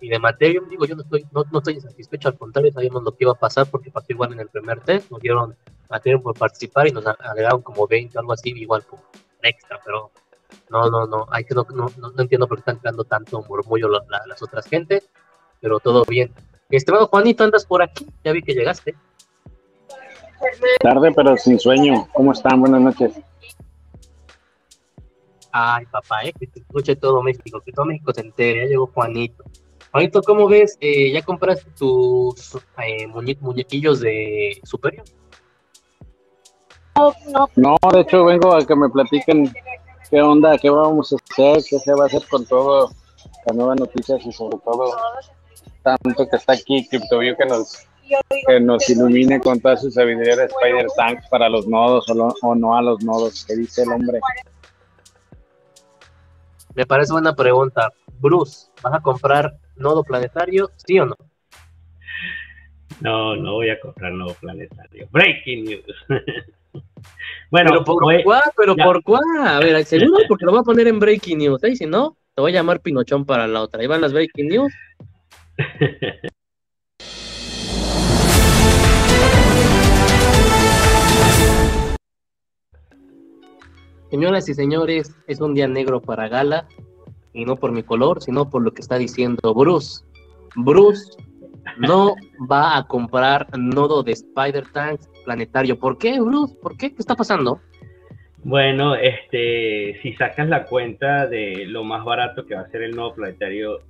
y 0.00 0.08
de 0.08 0.18
Materium. 0.18 0.70
Digo, 0.70 0.86
yo 0.86 0.96
no 0.96 1.02
estoy, 1.02 1.26
no, 1.32 1.44
no 1.52 1.58
estoy 1.58 1.74
insatisfecho, 1.74 2.28
al 2.28 2.38
contrario, 2.38 2.72
sabíamos 2.72 3.02
lo 3.02 3.12
que 3.12 3.24
iba 3.24 3.32
a 3.32 3.38
pasar 3.38 3.66
porque 3.66 3.90
pasó 3.90 4.06
igual 4.08 4.32
en 4.32 4.40
el 4.40 4.48
primer 4.48 4.80
test. 4.80 5.10
Nos 5.10 5.20
dieron 5.20 5.54
Materium 5.90 6.22
por 6.22 6.34
participar 6.38 6.88
y 6.88 6.92
nos 6.92 7.06
agregaron 7.06 7.60
como 7.60 7.86
20 7.86 8.18
algo 8.18 8.32
así, 8.32 8.50
igual 8.56 8.82
por 8.88 9.00
extra, 9.42 9.78
pero 9.84 10.10
no, 10.70 10.88
no, 10.88 11.06
no, 11.06 11.26
hay 11.30 11.44
que 11.44 11.54
no, 11.54 11.66
no, 11.74 11.90
no, 11.98 12.22
entiendo 12.22 12.48
por 12.48 12.56
qué 12.56 12.60
están 12.60 12.78
creando 12.78 13.04
tanto 13.04 13.44
murmullo 13.46 13.90
las 13.90 14.42
otras 14.42 14.66
gentes, 14.66 15.10
pero 15.60 15.78
todo 15.78 16.04
bien. 16.08 16.32
Estimado 16.70 17.06
Juanito, 17.08 17.44
andas 17.44 17.66
por 17.66 17.82
aquí, 17.82 18.06
ya 18.24 18.32
vi 18.32 18.42
que 18.42 18.54
llegaste. 18.54 18.96
Tarde, 20.80 21.12
pero 21.14 21.36
sin 21.36 21.58
sueño. 21.58 22.08
¿Cómo 22.14 22.32
están? 22.32 22.60
Buenas 22.60 22.80
noches. 22.80 23.12
Ay, 25.56 25.86
papá, 25.86 26.24
eh, 26.24 26.32
que 26.32 26.48
te 26.48 26.58
escuche 26.58 26.96
todo 26.96 27.22
México, 27.22 27.62
que 27.64 27.70
todo 27.70 27.86
México 27.86 28.12
se 28.12 28.22
entere. 28.22 28.62
Ya 28.62 28.70
llegó 28.70 28.88
Juanito. 28.88 29.44
Juanito, 29.92 30.20
¿cómo 30.20 30.48
ves? 30.48 30.76
Eh, 30.80 31.12
¿Ya 31.12 31.22
compraste 31.22 31.70
tus 31.78 32.56
eh, 32.84 33.06
muñequillos 33.06 34.00
de 34.00 34.60
Superior? 34.64 35.04
No, 37.54 37.76
de 37.92 38.00
hecho 38.00 38.24
vengo 38.24 38.52
a 38.52 38.66
que 38.66 38.74
me 38.74 38.88
platiquen 38.88 39.52
qué 40.10 40.20
onda, 40.20 40.58
qué 40.58 40.70
vamos 40.70 41.12
a 41.12 41.16
hacer, 41.30 41.62
qué 41.70 41.78
se 41.78 41.94
va 41.94 42.02
a 42.02 42.06
hacer 42.06 42.26
con 42.28 42.44
todo 42.46 42.90
las 43.46 43.56
nuevas 43.56 43.78
noticias 43.78 44.26
y 44.26 44.32
sobre 44.32 44.58
todo 44.58 44.92
tanto 45.84 46.28
que 46.28 46.36
está 46.36 46.54
aquí 46.54 46.84
CryptoView 46.88 47.36
que 47.36 47.46
nos 47.46 47.86
que 48.46 48.58
nos 48.58 48.90
ilumine 48.90 49.38
con 49.38 49.60
toda 49.60 49.76
su 49.76 49.88
sabiduría 49.92 50.34
de 50.34 50.46
Spider 50.46 50.86
Tank 50.96 51.20
para 51.30 51.48
los 51.48 51.68
nodos 51.68 52.06
o, 52.42 52.54
no 52.56 52.76
a 52.76 52.82
los 52.82 53.04
nodos, 53.04 53.44
que 53.44 53.54
dice 53.54 53.82
el 53.82 53.92
hombre. 53.92 54.18
Me 56.74 56.86
parece 56.86 57.12
buena 57.12 57.34
pregunta. 57.34 57.92
Bruce, 58.18 58.68
¿vas 58.82 58.94
a 58.94 59.00
comprar 59.00 59.54
nodo 59.76 60.02
planetario, 60.02 60.70
sí 60.76 60.98
o 60.98 61.06
no? 61.06 61.16
No, 63.00 63.36
no 63.36 63.54
voy 63.54 63.70
a 63.70 63.80
comprar 63.80 64.12
nodo 64.12 64.34
planetario. 64.34 65.08
Breaking 65.10 65.64
news. 65.64 65.84
bueno, 67.50 67.70
pero 67.70 67.84
por 67.84 68.22
cuál, 68.22 68.42
pero 68.56 68.76
por 68.76 69.02
cuál. 69.02 69.22
A 69.44 69.58
ver, 69.58 69.84
seguro 69.84 70.18
porque 70.28 70.44
lo 70.44 70.52
voy 70.52 70.60
a 70.60 70.64
poner 70.64 70.88
en 70.88 70.98
breaking 70.98 71.38
news. 71.38 71.62
¿eh? 71.64 71.76
Si 71.76 71.86
no, 71.86 72.16
te 72.34 72.40
voy 72.40 72.52
a 72.52 72.54
llamar 72.54 72.80
Pinochón 72.80 73.24
para 73.24 73.46
la 73.46 73.62
otra. 73.62 73.80
Ahí 73.80 73.86
van 73.86 74.00
las 74.00 74.12
breaking 74.12 74.48
news. 74.48 74.72
Señoras 84.14 84.48
y 84.48 84.54
señores, 84.54 85.12
es 85.26 85.40
un 85.40 85.54
día 85.54 85.66
negro 85.66 86.00
para 86.00 86.28
Gala, 86.28 86.68
y 87.32 87.44
no 87.44 87.56
por 87.56 87.72
mi 87.72 87.82
color, 87.82 88.22
sino 88.22 88.48
por 88.48 88.62
lo 88.62 88.72
que 88.72 88.80
está 88.80 88.96
diciendo 88.96 89.52
Bruce. 89.52 90.04
Bruce 90.54 91.10
no 91.78 92.14
va 92.48 92.76
a 92.76 92.86
comprar 92.86 93.48
nodo 93.58 94.04
de 94.04 94.12
Spider 94.12 94.68
Tank 94.72 95.00
planetario. 95.24 95.76
¿Por 95.80 95.98
qué, 95.98 96.20
Bruce? 96.20 96.54
¿Por 96.62 96.76
qué? 96.76 96.94
¿Qué 96.94 97.00
está 97.00 97.16
pasando? 97.16 97.60
Bueno, 98.44 98.94
este, 98.94 99.98
si 100.00 100.12
sacas 100.12 100.48
la 100.48 100.64
cuenta 100.66 101.26
de 101.26 101.66
lo 101.66 101.82
más 101.82 102.04
barato 102.04 102.46
que 102.46 102.54
va 102.54 102.60
a 102.60 102.70
ser 102.70 102.82
el 102.82 102.94
nodo 102.94 103.16
planetario, 103.16 103.80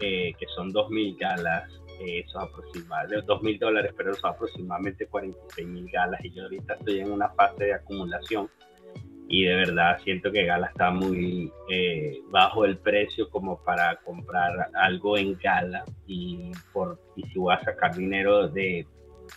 eh, 0.00 0.32
que 0.38 0.46
son 0.56 0.72
2.000 0.72 1.18
galas, 1.18 1.70
eh, 2.00 2.24
eso 2.26 2.40
aproximadamente, 2.40 3.26
2.000 3.26 3.58
dólares, 3.58 3.92
pero 3.94 4.14
son 4.14 4.30
aproximadamente 4.30 5.06
46.000 5.10 5.92
galas, 5.92 6.24
y 6.24 6.30
yo 6.30 6.44
ahorita 6.44 6.72
estoy 6.72 7.00
en 7.00 7.12
una 7.12 7.28
fase 7.28 7.64
de 7.64 7.74
acumulación 7.74 8.48
y 9.28 9.44
de 9.44 9.54
verdad 9.56 9.98
siento 10.04 10.30
que 10.30 10.44
Gala 10.44 10.66
está 10.66 10.90
muy 10.90 11.50
eh, 11.70 12.20
bajo 12.30 12.64
el 12.64 12.78
precio 12.78 13.30
como 13.30 13.62
para 13.62 13.96
comprar 13.96 14.68
algo 14.74 15.16
en 15.16 15.36
Gala 15.42 15.84
y, 16.06 16.52
por, 16.72 17.00
y 17.16 17.22
si 17.28 17.38
voy 17.38 17.54
a 17.54 17.60
sacar 17.60 17.94
dinero 17.94 18.48
de 18.48 18.86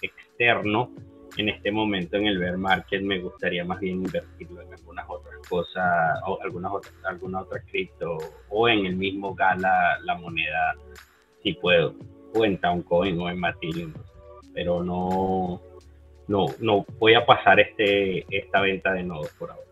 externo 0.01 0.91
en 1.37 1.49
este 1.49 1.71
momento 1.71 2.17
en 2.17 2.25
el 2.25 2.37
bear 2.37 2.57
market 2.57 3.01
me 3.01 3.19
gustaría 3.19 3.63
más 3.63 3.79
bien 3.79 3.97
invertirlo 3.97 4.61
en 4.61 4.73
algunas 4.73 5.05
otras 5.07 5.35
cosas 5.47 6.19
o 6.25 6.41
algunas 6.41 6.71
otras 6.73 6.93
alguna 7.05 7.41
otra 7.41 7.61
cripto 7.61 8.17
o 8.49 8.67
en 8.67 8.85
el 8.85 8.95
mismo 8.95 9.33
Gala 9.35 9.99
la 10.03 10.15
moneda 10.15 10.75
si 11.43 11.53
puedo 11.53 11.95
o 12.33 12.43
en 12.43 12.57
Towncoin 12.59 13.19
o 13.21 13.29
en 13.29 13.39
Matillion 13.39 13.93
pero 14.53 14.83
no 14.83 15.61
no 16.27 16.45
no 16.59 16.85
voy 16.99 17.13
a 17.13 17.25
pasar 17.25 17.59
este 17.61 18.25
esta 18.35 18.59
venta 18.59 18.91
de 18.91 19.03
nodos 19.03 19.31
por 19.39 19.51
ahora 19.51 19.66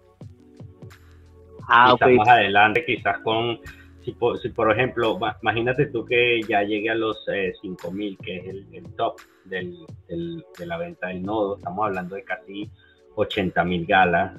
Ah, 1.67 1.93
quizás 1.93 2.11
más 2.13 2.27
adelante, 2.27 2.85
quizás 2.85 3.19
con, 3.19 3.59
si 4.03 4.11
por, 4.11 4.39
si 4.39 4.49
por, 4.49 4.71
ejemplo, 4.71 5.17
imagínate 5.41 5.87
tú 5.87 6.05
que 6.05 6.41
ya 6.47 6.63
llegue 6.63 6.89
a 6.89 6.95
los 6.95 7.17
eh, 7.27 7.53
5000, 7.61 8.17
que 8.19 8.37
es 8.37 8.45
el, 8.45 8.93
top 8.95 9.19
del, 9.45 9.85
de 10.07 10.65
la 10.65 10.77
venta 10.77 11.07
del 11.07 11.23
nodo, 11.23 11.57
estamos 11.57 11.85
hablando 11.85 12.15
de 12.15 12.23
casi 12.23 12.69
80.000 13.15 13.87
galas. 13.87 14.33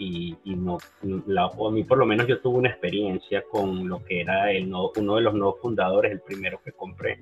Y, 0.00 0.36
y 0.44 0.54
no, 0.54 0.78
la, 1.26 1.46
a 1.46 1.70
mí 1.72 1.82
por 1.82 1.98
lo 1.98 2.06
menos 2.06 2.28
yo 2.28 2.40
tuve 2.40 2.58
una 2.58 2.68
experiencia 2.68 3.42
con 3.50 3.88
lo 3.88 4.04
que 4.04 4.20
era 4.20 4.52
el 4.52 4.70
nodo, 4.70 4.92
uno 4.96 5.16
de 5.16 5.22
los 5.22 5.34
nodos 5.34 5.56
fundadores, 5.60 6.12
el 6.12 6.20
primero 6.20 6.60
que 6.64 6.70
compré. 6.70 7.20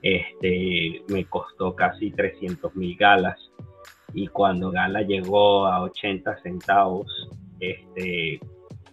Este, 0.00 1.02
me 1.08 1.26
costó 1.26 1.76
casi 1.76 2.10
300.000 2.10 2.96
galas 2.96 3.38
y 4.14 4.28
cuando 4.28 4.70
Gala 4.70 5.02
llegó 5.02 5.66
a 5.66 5.82
80 5.82 6.38
centavos, 6.42 7.28
este, 7.60 8.40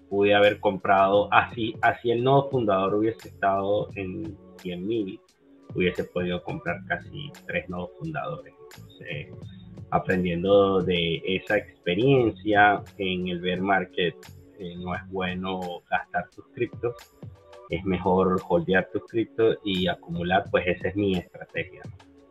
pude 0.09 0.34
haber 0.34 0.59
comprado, 0.59 1.28
así, 1.32 1.76
así 1.82 2.11
el 2.11 2.24
nodo 2.24 2.49
fundador 2.49 2.95
hubiese 2.95 3.30
estado 3.30 3.89
en 3.95 4.38
100 4.57 4.88
mil, 4.88 5.20
hubiese 5.76 6.03
podido 6.05 6.43
comprar 6.43 6.78
casi 6.88 7.32
tres 7.45 7.68
nodos 7.70 7.91
fundadores. 7.99 8.53
Entonces, 8.76 9.28
aprendiendo 9.91 10.82
de 10.82 11.22
esa 11.26 11.57
experiencia 11.57 12.84
en 12.97 13.28
el 13.28 13.39
bear 13.39 13.61
market, 13.61 14.15
eh, 14.59 14.76
no 14.78 14.95
es 14.95 15.01
bueno 15.09 15.59
gastar 15.89 16.30
tus 16.30 16.47
criptos, 16.49 16.95
es 17.70 17.84
mejor 17.84 18.41
holdear 18.47 18.89
tus 18.91 19.03
criptos 19.05 19.57
y 19.63 19.88
acumular, 19.88 20.45
pues 20.49 20.65
esa 20.68 20.89
es 20.89 20.95
mi 20.95 21.15
estrategia. 21.15 21.82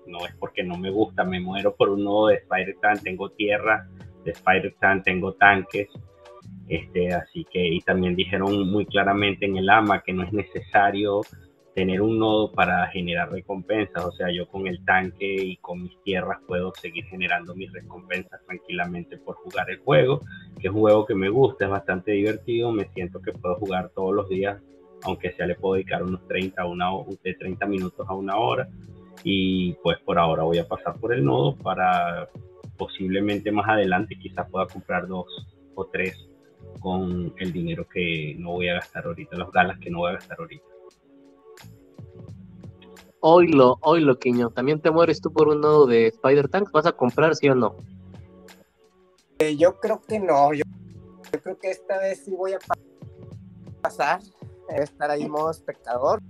No 0.07 0.19
es 0.27 0.35
porque 0.37 0.63
no 0.63 0.77
me 0.79 0.91
gusta, 0.91 1.25
me 1.25 1.41
muero 1.41 1.75
por 1.75 1.91
un 1.91 2.05
nodo 2.05 2.29
de 2.29 2.37
Spider-Tan, 2.37 3.03
tengo 3.03 3.31
tierra 3.31 3.89
de 4.25 4.31
Spider-Tan, 4.31 5.03
tengo 5.03 5.35
tanques, 5.35 5.89
este, 6.69 7.15
así 7.15 7.47
que, 7.51 7.67
y 7.67 7.81
también 7.81 8.17
dijeron 8.17 8.69
muy 8.69 8.87
claramente 8.87 9.47
en 9.47 9.57
el 9.57 9.69
AMA 9.69 10.03
que 10.03 10.13
no 10.13 10.25
es 10.25 10.33
necesario 10.33 11.23
tener 11.77 12.01
un 12.01 12.19
nodo 12.19 12.51
para 12.53 12.87
generar 12.89 13.31
recompensas. 13.31 14.03
O 14.05 14.11
sea, 14.13 14.29
yo 14.33 14.49
con 14.49 14.67
el 14.67 14.83
tanque 14.85 15.27
y 15.27 15.57
con 15.59 15.83
mis 15.83 16.03
tierras 16.03 16.41
puedo 16.47 16.73
seguir 16.81 17.05
generando 17.05 17.55
mis 17.55 17.71
recompensas 17.71 18.41
tranquilamente 18.47 19.19
por 19.19 19.37
jugar 19.37 19.71
el 19.71 19.79
juego, 19.81 20.21
que 20.59 20.69
es 20.69 20.75
un 20.75 20.81
juego 20.81 21.05
que 21.05 21.15
me 21.15 21.29
gusta, 21.29 21.67
es 21.67 21.71
bastante 21.71 22.13
divertido, 22.13 22.73
me 22.73 22.89
siento 22.95 23.21
que 23.21 23.33
puedo 23.33 23.57
jugar 23.57 23.91
todos 23.95 24.15
los 24.15 24.29
días, 24.29 24.59
aunque 25.03 25.33
sea 25.33 25.47
le 25.47 25.55
puedo 25.55 25.75
dedicar 25.75 26.03
unos 26.03 26.27
30, 26.27 26.65
una, 26.65 26.87
de 27.23 27.35
30 27.35 27.67
minutos 27.67 28.09
a 28.09 28.15
una 28.15 28.37
hora. 28.37 28.67
Y 29.23 29.75
pues 29.83 29.99
por 30.01 30.19
ahora 30.19 30.45
voy 30.45 30.59
a 30.59 30.67
pasar 30.67 30.99
por 30.99 31.13
el 31.13 31.25
nodo 31.25 31.57
para 31.57 32.29
posiblemente 32.79 33.53
más 33.53 33.69
adelante 33.69 34.17
quizás 34.17 34.49
pueda 34.51 34.67
comprar 34.67 35.07
dos 35.07 35.27
o 35.75 35.87
tres 35.87 36.27
con 36.81 37.35
el 37.39 37.53
dinero 37.53 37.87
que 37.89 38.35
no 38.39 38.53
voy 38.53 38.69
a 38.69 38.75
gastar 38.75 39.07
ahorita, 39.07 39.37
las 39.37 39.51
galas 39.51 39.79
que 39.79 39.91
no 39.91 39.99
voy 39.99 40.11
a 40.11 40.15
gastar 40.15 40.39
ahorita. 40.41 40.65
Oilo, 43.21 43.79
oilo, 43.81 44.19
Quiño. 44.19 44.51
¿También 44.51 44.81
te 44.81 44.91
mueres 44.91 45.21
tú 45.21 45.33
por 45.33 45.49
un 45.49 45.61
nodo 45.61 45.87
de 45.87 46.07
Spider 46.07 46.49
Tanks? 46.49 46.71
¿Vas 46.71 46.87
a 46.87 46.93
comprar, 46.93 47.35
sí 47.35 47.49
o 47.49 47.55
no? 47.55 47.75
Eh, 49.39 49.57
yo 49.57 49.81
creo 49.81 50.01
que 50.01 50.21
no. 50.21 50.53
Yo, 50.53 50.63
creo 51.43 51.59
que 51.59 51.71
esta 51.71 51.99
vez 51.99 52.25
sí 52.25 52.31
voy 52.31 52.53
a 52.53 52.59
pasar. 53.83 54.21
estar 54.69 55.11
ahí 55.11 55.29
modo 55.29 55.51
espectador. 55.51 56.23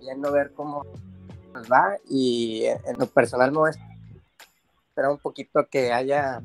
Viendo 0.00 0.32
ver 0.32 0.52
cómo 0.54 0.84
nos 1.54 1.70
va. 1.70 1.96
Y 2.08 2.64
en 2.64 2.98
lo 2.98 3.06
personal 3.06 3.52
me 3.52 3.58
voy 3.58 3.70
a 3.70 3.78
esperar 4.88 5.12
un 5.12 5.18
poquito 5.18 5.68
que 5.70 5.92
haya 5.92 6.42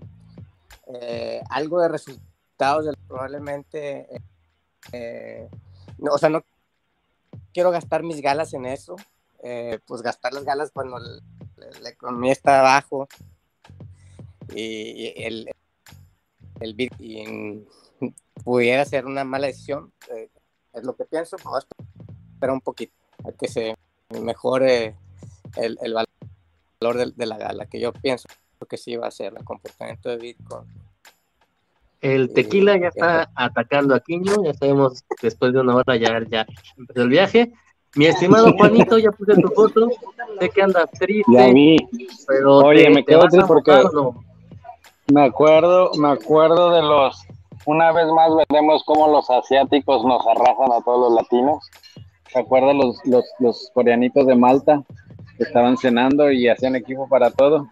eh, 0.87 1.41
algo 1.49 1.81
de 1.81 1.87
probablemente, 3.07 4.07
eh, 4.91 5.49
no, 5.97 6.13
o 6.13 6.17
sea, 6.17 6.29
no 6.29 6.43
quiero 7.53 7.71
gastar 7.71 8.03
mis 8.03 8.21
galas 8.21 8.53
en 8.53 8.65
eso, 8.65 8.95
eh, 9.43 9.79
pues 9.85 10.01
gastar 10.01 10.33
las 10.33 10.43
galas 10.43 10.71
cuando 10.71 10.97
la, 10.99 11.89
economía 11.89 12.31
está 12.31 12.59
abajo 12.59 13.07
y 14.53 15.13
el, 15.15 15.49
el 16.59 16.73
Bitcoin 16.73 17.67
pudiera 18.43 18.85
ser 18.85 19.05
una 19.05 19.23
mala 19.23 19.47
decisión, 19.47 19.91
eh, 20.11 20.29
es 20.73 20.83
lo 20.83 20.95
que 20.95 21.05
pienso, 21.05 21.37
pues 21.37 21.65
espera 22.33 22.53
un 22.53 22.61
poquito 22.61 22.93
a 23.25 23.31
que 23.31 23.47
se 23.47 23.75
mejore 24.21 24.95
el, 25.57 25.77
el 25.81 25.93
valor 25.93 26.97
de, 26.97 27.11
de, 27.15 27.25
la 27.25 27.37
gala, 27.37 27.65
que 27.65 27.79
yo 27.79 27.93
pienso 27.93 28.27
que 28.69 28.77
sí 28.77 28.95
va 28.95 29.07
a 29.07 29.11
ser 29.11 29.33
el 29.37 29.43
comportamiento 29.43 30.09
de 30.09 30.17
Bitcoin 30.17 30.82
El 32.03 32.33
tequila 32.33 32.77
ya 32.77 32.87
está 32.89 33.29
atacando 33.33 33.95
a 33.95 33.99
Quiño, 34.01 34.43
ya 34.43 34.53
sabemos, 34.53 35.03
después 35.21 35.53
de 35.53 35.61
una 35.61 35.75
hora 35.77 35.95
ya, 35.95 36.19
ya 36.29 36.45
empezó 36.77 37.01
el 37.03 37.09
viaje. 37.09 37.53
Mi 37.95 38.07
estimado 38.07 38.51
Juanito, 38.57 38.97
ya 38.97 39.11
puse 39.11 39.35
tu 39.35 39.47
foto, 39.49 39.89
sé 40.39 40.49
que 40.49 40.61
andas 40.61 40.89
triste, 40.91 41.77
pero 42.27 42.57
Oye, 42.57 42.83
te- 42.83 42.89
me 42.89 43.05
quedo 43.05 43.21
triste 43.27 43.47
porque- 43.47 43.83
no? 43.93 44.21
Me 45.13 45.25
acuerdo, 45.25 45.91
me 45.97 46.09
acuerdo 46.09 46.71
de 46.71 46.81
los. 46.81 47.23
Una 47.65 47.91
vez 47.93 48.05
más 48.07 48.29
veremos 48.49 48.83
cómo 48.85 49.07
los 49.07 49.29
asiáticos 49.29 50.03
nos 50.03 50.25
arrasan 50.27 50.71
a 50.73 50.81
todos 50.83 51.09
los 51.11 51.21
latinos. 51.21 51.69
¿Se 52.31 52.39
acuerdan 52.39 52.77
los, 52.79 52.97
los, 53.05 53.23
los 53.39 53.69
coreanitos 53.73 54.25
de 54.27 54.35
Malta 54.35 54.81
que 55.37 55.43
estaban 55.43 55.77
cenando 55.77 56.31
y 56.31 56.49
hacían 56.49 56.75
equipo 56.75 57.07
para 57.07 57.31
todo? 57.31 57.67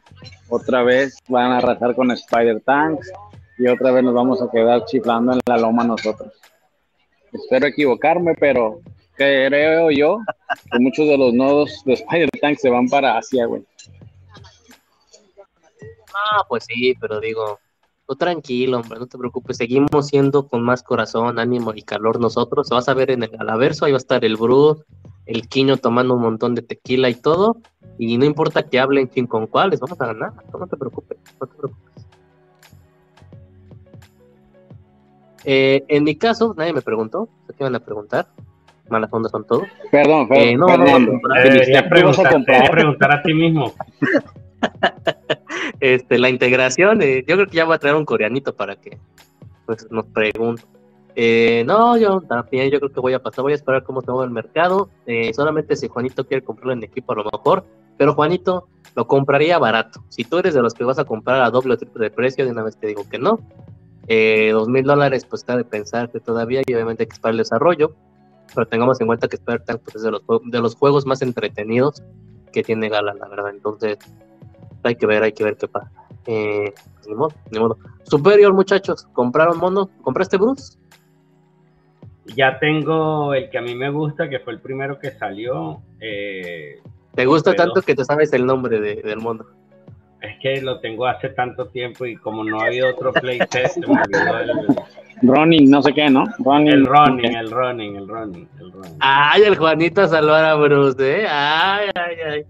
Otra 0.49 0.84
vez 0.84 1.17
van 1.27 1.51
a 1.51 1.57
arrasar 1.57 1.95
con 1.95 2.11
Spider 2.11 2.61
Tanks 2.61 3.11
y 3.62 3.68
otra 3.68 3.91
vez 3.91 4.03
nos 4.03 4.16
vamos 4.16 4.41
a 4.41 4.49
quedar 4.49 4.86
chiflando 4.86 5.34
en 5.34 5.39
la 5.45 5.57
loma 5.57 5.84
nosotros. 5.84 6.34
Espero 7.32 7.68
equivocarme, 7.68 8.34
pero 8.34 8.82
creo 9.16 9.91
yo 9.91 10.18
que 10.72 10.80
muchos 10.80 11.07
de 11.07 11.16
los 11.16 11.32
nodos 11.32 11.84
de 11.86 11.93
Spider 11.93 12.30
Tank 12.41 12.57
se 12.57 12.72
van 12.72 12.88
para 12.88 13.20
Asia, 13.20 13.45
güey. 13.45 13.64
Ah, 16.07 16.43
pues 16.49 16.66
sí, 16.66 16.95
pero 16.99 17.20
digo, 17.20 17.59
tú 18.07 18.16
tranquilo, 18.16 18.80
hombre, 18.80 18.97
no 18.97 19.05
te 19.05 19.20
preocupes, 19.20 19.57
seguimos 19.57 20.07
siendo 20.07 20.47
con 20.47 20.64
más 20.64 20.82
corazón, 20.82 21.38
ánimo 21.38 21.72
y 21.76 21.84
calor 21.84 22.20
nosotros. 22.20 22.68
Vas 22.70 22.89
a 22.89 22.95
ver 22.95 23.12
en 23.12 23.22
el 23.22 23.36
Alaverso, 23.38 23.86
ahí 23.86 23.91
va 23.91 23.97
a 23.97 23.99
estar 23.99 24.26
el 24.26 24.38
Bruce, 24.38 24.84
el 25.28 25.47
Quiño 25.47 25.78
tomando 25.78 26.16
un 26.16 26.22
montón 26.24 26.55
de 26.55 26.64
tequila 26.64 27.09
y 27.09 27.16
todo, 27.16 27.57
y 27.99 28.18
no 28.18 28.26
importa 28.26 28.68
que 28.68 28.80
hablen 28.80 29.05
quién 29.05 29.28
con 29.28 29.45
cuáles, 29.45 29.80
vamos 29.80 30.01
a 30.01 30.07
ganar, 30.07 30.34
no 30.51 30.68
te 30.68 30.78
preocupes, 30.78 31.20
no 31.39 31.45
te 31.45 31.55
preocupes. 31.55 31.91
Eh, 35.46 35.84
en 35.88 36.04
mi 36.04 36.16
caso, 36.16 36.54
nadie 36.58 36.74
me 36.74 36.82
preguntó, 36.82 37.28
¿qué 37.48 37.56
iban 37.60 37.76
a 37.76 37.80
preguntar? 37.80 38.28
Malas 38.89 39.10
ondas 39.14 39.32
son 39.32 39.46
todo. 39.48 39.64
Perdón, 39.92 40.28
Fer- 40.30 40.38
Eh, 40.38 40.56
no, 40.58 40.68
no, 40.68 40.86
Fernando. 40.86 41.14
no, 41.14 41.34
Deberías 41.36 41.66
¿Qué 41.68 41.74
vas 41.74 41.84
a 41.86 41.89
preguntar, 41.89 42.34
comprar? 42.34 42.46
deberías 42.58 42.70
preguntar 42.72 43.12
a 43.12 43.22
ti 43.24 43.34
mismo. 43.34 43.74
este, 45.80 46.20
la 46.20 46.30
integración, 46.30 47.02
eh, 47.02 47.24
yo 47.28 47.36
creo 47.36 47.48
que 47.48 47.58
ya 47.58 47.66
voy 47.66 47.76
a 47.76 47.80
traer 47.80 47.96
un 47.96 48.06
coreanito 48.06 48.56
para 48.56 48.76
que 48.76 48.98
pues, 49.66 49.88
nos 49.92 50.06
pregunte. 50.06 50.64
Eh, 51.16 51.64
no, 51.66 51.98
yo 51.98 52.22
también, 52.22 52.70
yo 52.72 52.80
creo 52.80 52.92
que 52.92 53.00
voy 53.02 53.14
a 53.14 53.20
pasar, 53.20 53.44
voy 53.44 53.52
a 53.52 53.56
esperar 53.56 53.84
cómo 53.84 54.02
se 54.02 54.12
mueve 54.12 54.26
el 54.28 54.32
mercado. 54.32 54.89
Eh, 55.06 55.34
solamente 55.34 55.76
si 55.76 55.88
Juanito 55.88 56.26
quiere 56.26 56.44
comprarlo 56.44 56.74
en 56.74 56.84
equipo, 56.84 57.14
a 57.14 57.16
lo 57.18 57.24
mejor, 57.26 57.66
pero 57.98 58.14
Juanito 58.14 58.68
lo 58.96 59.08
compraría 59.08 59.58
barato. 59.60 60.04
Si 60.10 60.24
tú 60.24 60.38
eres 60.38 60.54
de 60.54 60.62
los 60.62 60.74
que 60.74 60.84
vas 60.84 61.00
a 61.00 61.06
comprar 61.06 61.42
a 61.42 61.50
doble 61.50 61.74
o 61.74 61.78
triple 61.78 62.06
de 62.06 62.12
precio, 62.12 62.46
de 62.46 62.52
una 62.52 62.64
vez 62.64 62.78
te 62.78 62.88
digo 62.88 63.04
que 63.10 63.18
no. 63.20 63.39
Eh, 64.08 64.49
dos 64.52 64.68
mil 64.68 64.84
dólares, 64.84 65.26
pues 65.26 65.41
está 65.41 65.56
de 65.58 65.64
pensar 65.64 66.12
que 66.12 66.20
todavía, 66.20 66.62
y 66.66 66.74
obviamente 66.74 67.04
hay 67.04 67.08
que 67.08 67.14
esperar 67.14 67.32
el 67.34 67.38
desarrollo, 67.38 67.95
pero 68.54 68.68
tengamos 68.68 68.99
en 68.99 69.08
cuenta 69.08 69.28
que 69.28 69.38
Tank 69.38 69.82
pues, 69.84 69.95
es 69.97 70.02
de 70.04 70.12
los, 70.12 70.22
de 70.45 70.60
los 70.60 70.76
juegos 70.76 71.06
más 71.06 71.22
entretenidos 71.22 72.02
que 72.52 72.64
tiene 72.64 72.89
Gala, 72.89 73.14
la 73.14 73.28
verdad. 73.30 73.52
Entonces, 73.52 73.97
hay 74.84 74.95
que 74.95 75.06
ver, 75.06 75.24
hay 75.24 75.32
que 75.32 75.43
ver 75.43 75.56
qué 75.56 75.68
pasa. 75.68 75.91
Eh, 76.26 76.74
pues, 76.95 77.08
ni 77.08 77.16
modo, 77.16 77.34
ni 77.52 77.60
modo. 77.60 77.78
Superior, 78.04 78.54
muchachos, 78.54 79.08
¿compraron 79.14 79.58
mono? 79.58 79.89
¿Compraste 80.02 80.38
Bruce? 80.38 80.78
Ya 82.36 82.60
tengo 82.60 83.34
el 83.34 83.49
que 83.49 83.58
a 83.58 83.62
mí 83.62 83.76
me 83.76 83.89
gusta, 83.89 84.30
que 84.30 84.39
fue 84.39 84.54
el 84.54 84.60
primero 84.60 84.99
que 84.99 85.12
salió. 85.12 85.82
eh, 85.99 86.82
¿Te 87.16 87.26
gusta 87.26 87.54
tanto 87.54 87.82
que 87.82 87.95
te 87.95 88.06
sabes 88.06 88.32
el 88.34 88.45
nombre 88.45 88.80
de- 88.80 89.02
del 89.02 89.20
mono? 89.20 89.45
Es 90.22 90.38
que 90.39 90.61
lo 90.61 90.80
tengo 90.80 91.05
hace 91.07 91.30
tanto 91.30 91.67
tiempo 91.67 92.05
y 92.05 92.15
como 92.15 92.43
no 92.43 92.61
ha 92.61 92.65
habido 92.67 92.89
otro 92.89 93.11
playtest, 93.13 93.76
se 93.76 93.80
me 93.82 93.88
olvidó 94.01 94.39
el, 94.39 94.51
Ronin, 95.24 95.69
no 95.69 95.82
sé 95.84 95.93
qué, 95.93 96.09
¿no? 96.09 96.24
El 96.24 96.34
running, 96.43 96.72
el 96.74 96.86
running, 97.51 97.95
el 97.95 98.07
running, 98.07 98.47
el 98.59 98.72
running. 98.72 98.97
Ay, 98.99 99.43
el 99.43 99.55
Juanito 99.57 100.01
a 100.01 100.07
salvar 100.07 100.45
a 100.45 100.55
Bruce, 100.55 100.97
¿eh? 101.24 101.28
Ay, 101.30 101.89
ay, 101.95 102.15
ay. 102.32 102.43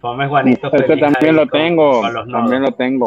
Ponme 0.00 0.26
Juanito 0.28 0.66
Este 0.72 0.86
feliz. 0.86 1.00
también 1.00 1.36
lo 1.36 1.42
con- 1.48 1.60
tengo. 1.60 2.00
con 2.00 2.14
los 2.14 2.28
También 2.28 2.62
lo 2.62 2.72
tengo. 2.72 3.04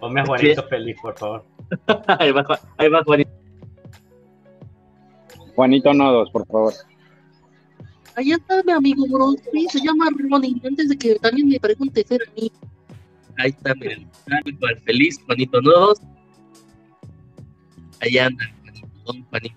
Ponme 0.00 0.20
a 0.20 0.26
Juanito 0.26 0.62
feliz, 0.64 0.96
por 1.00 1.16
favor. 1.18 1.44
Ahí 2.18 2.30
va, 2.32 2.44
Ju- 2.44 2.58
ahí 2.78 2.88
va 2.88 3.02
Juanito. 3.04 3.30
Juanito 5.54 5.92
Nodos, 5.94 6.30
por 6.30 6.46
favor. 6.46 6.72
Ahí 8.16 8.32
está 8.32 8.62
mi 8.64 8.72
amigo 8.72 9.04
Bruce, 9.10 9.42
sí, 9.52 9.66
se 9.70 9.80
llama 9.80 10.06
Ronnie, 10.30 10.60
antes 10.64 10.88
de 10.88 10.96
que 10.98 11.14
también 11.16 11.48
me 11.48 11.58
pregunte 11.60 12.02
ser 12.04 12.20
a 12.22 12.30
mí. 12.40 12.50
Ahí 13.38 13.50
está, 13.50 13.74
miren, 13.74 14.08
tal 14.26 14.58
cual, 14.58 14.76
feliz, 14.84 15.20
Juanito 15.24 15.60
Nuevos. 15.60 16.00
Ahí 18.00 18.18
anda, 18.18 18.44
Juanito, 18.62 18.88
don 19.04 19.22
Juanito. 19.24 19.56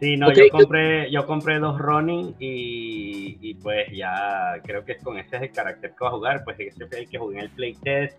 Sí, 0.00 0.16
no, 0.16 0.28
yo 0.28 0.34
¿qué- 0.34 0.50
compré, 0.50 1.10
yo 1.10 1.26
compré 1.26 1.58
dos 1.58 1.78
running 1.78 2.34
y, 2.38 3.38
y 3.40 3.54
pues 3.54 3.86
ya 3.92 4.60
creo 4.64 4.84
que 4.84 4.96
con 4.98 5.18
ese 5.18 5.36
es 5.36 5.42
el 5.42 5.50
carácter 5.52 5.90
que 5.90 5.96
voy 6.00 6.08
a 6.08 6.12
jugar, 6.12 6.44
pues 6.44 6.58
ese 6.60 6.86
fue 6.86 7.00
el 7.00 7.08
que 7.08 7.18
jugué 7.18 7.38
en 7.38 7.44
el 7.44 7.50
playtest, 7.50 8.18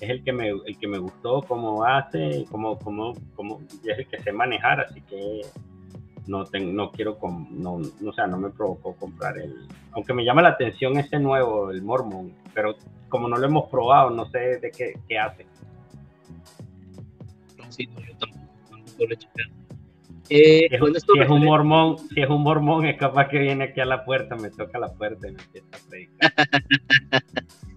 es 0.00 0.10
el 0.10 0.24
que 0.24 0.32
me, 0.32 0.48
el 0.48 0.78
que 0.78 0.88
me 0.88 0.98
gustó 0.98 1.42
cómo 1.42 1.84
hace, 1.84 2.44
cómo, 2.50 2.78
cómo, 2.78 3.14
cómo, 3.36 3.60
es 3.84 3.98
el 3.98 4.06
que 4.06 4.18
sé 4.20 4.32
manejar, 4.32 4.80
así 4.80 5.00
que 5.02 5.42
no 6.26 6.44
ten- 6.44 6.74
no 6.76 6.90
quiero, 6.92 7.18
com- 7.18 7.48
no, 7.50 7.78
no, 8.00 8.10
o 8.10 8.12
sea, 8.12 8.26
no 8.26 8.38
me 8.38 8.50
provocó 8.50 8.94
comprar 8.96 9.38
el, 9.38 9.66
aunque 9.92 10.12
me 10.12 10.24
llama 10.24 10.42
la 10.42 10.50
atención 10.50 10.96
ese 10.98 11.18
nuevo, 11.18 11.70
el 11.70 11.82
Mormon, 11.82 12.32
pero 12.54 12.76
como 13.08 13.28
no 13.28 13.36
lo 13.36 13.46
hemos 13.46 13.68
probado, 13.70 14.10
no 14.10 14.26
sé 14.30 14.58
de 14.60 14.70
qué, 14.70 14.94
qué 15.08 15.18
hace. 15.18 15.46
No, 17.58 17.70
sí, 17.72 17.86
no, 17.86 18.00
yo 18.00 18.16
tampoco, 18.18 18.46
tampoco 18.70 19.06
lo 19.06 19.14
he 19.14 19.16
checado. 19.16 19.50
Eh, 20.32 20.66
Si 20.68 20.74
es, 20.76 20.80
con 20.80 20.94
esto 20.96 21.12
si 21.14 21.18
es 21.20 21.28
un 21.28 21.44
mormón, 21.44 21.98
si 21.98 22.20
es 22.20 22.28
un 22.30 22.42
mormón, 22.42 22.86
es 22.86 22.96
capaz 22.96 23.28
que 23.28 23.38
viene 23.38 23.64
aquí 23.64 23.80
a 23.80 23.84
la 23.84 24.04
puerta, 24.04 24.36
me 24.36 24.50
toca 24.50 24.78
la 24.78 24.92
puerta 24.92 25.28
y 25.28 25.32
me 25.32 25.42
empieza 25.42 25.66
a 25.72 25.88
predicar. 25.88 26.32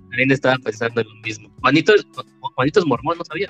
También 0.10 0.32
estaba 0.32 0.58
pensando 0.64 1.02
en 1.02 1.08
lo 1.08 1.16
mismo. 1.22 1.50
Juanito, 1.62 1.96
es- 1.96 2.06
Juanito 2.54 2.80
es 2.80 2.86
mormón, 2.86 3.18
no 3.18 3.26
sabía. 3.26 3.50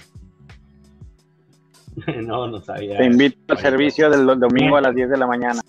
no, 2.23 2.47
no 2.47 2.61
sabía. 2.61 2.97
Te 2.97 3.05
invito 3.05 3.37
al 3.49 3.57
servicio 3.59 4.09
del 4.09 4.25
do- 4.25 4.35
domingo 4.35 4.77
a 4.77 4.81
las 4.81 4.95
10 4.95 5.09
de 5.09 5.17
la 5.17 5.27
mañana. 5.27 5.61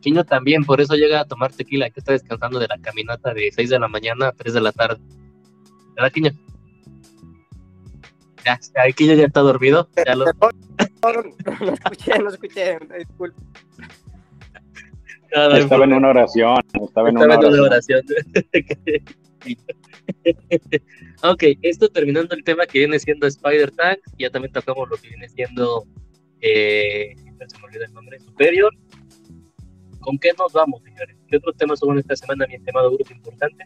Quiño 0.00 0.24
también, 0.24 0.64
por 0.64 0.80
eso 0.80 0.94
llega 0.94 1.20
a 1.20 1.24
tomar 1.24 1.52
tequila, 1.52 1.90
que 1.90 2.00
está 2.00 2.12
descansando 2.12 2.58
de 2.58 2.68
la 2.68 2.78
caminata 2.78 3.34
de 3.34 3.50
6 3.52 3.68
de 3.70 3.78
la 3.78 3.88
mañana 3.88 4.28
a 4.28 4.32
3 4.32 4.54
de 4.54 4.60
la 4.60 4.72
tarde. 4.72 5.00
¿Verdad, 5.96 6.12
Quiño? 6.12 6.30
Ya, 8.44 8.58
ya, 8.74 8.92
Quiño 8.92 9.14
ya 9.14 9.24
está 9.26 9.40
dormido. 9.40 9.88
Ya 10.06 10.14
lo, 10.14 10.24
No, 10.26 10.30
escuché, 11.74 12.18
no 12.20 12.28
escuché. 12.30 12.78
Disculpe. 12.98 13.36
no 15.34 15.56
Estaba 15.56 15.84
en 15.84 15.92
una 15.92 16.08
oración. 16.08 16.60
Estaba 16.80 17.08
en 17.10 17.16
Estaba 17.18 17.36
una 17.38 17.46
en 17.48 17.52
una 17.54 17.62
oración. 17.64 18.02
ok, 21.22 21.42
esto 21.62 21.88
terminando 21.88 22.34
el 22.34 22.44
tema 22.44 22.66
que 22.66 22.80
viene 22.80 22.98
siendo 22.98 23.26
Spider 23.26 23.70
Tank, 23.70 23.98
ya 24.18 24.30
también 24.30 24.52
tocamos 24.52 24.88
lo 24.88 24.96
que 24.96 25.08
viene 25.08 25.28
siendo, 25.28 25.84
eh, 26.40 27.14
se 27.16 27.58
me 27.58 27.64
olvida 27.64 27.84
el 27.84 27.92
nombre, 27.92 28.18
Superior. 28.20 28.72
¿Con 30.00 30.18
qué 30.18 30.30
nos 30.38 30.52
vamos, 30.52 30.82
señores? 30.82 31.16
¿Qué 31.28 31.36
otros 31.36 31.56
temas 31.56 31.82
hubo 31.82 31.98
esta 31.98 32.16
semana, 32.16 32.46
mi 32.46 32.54
estimado 32.54 32.90
grupo 32.92 33.12
importante? 33.12 33.64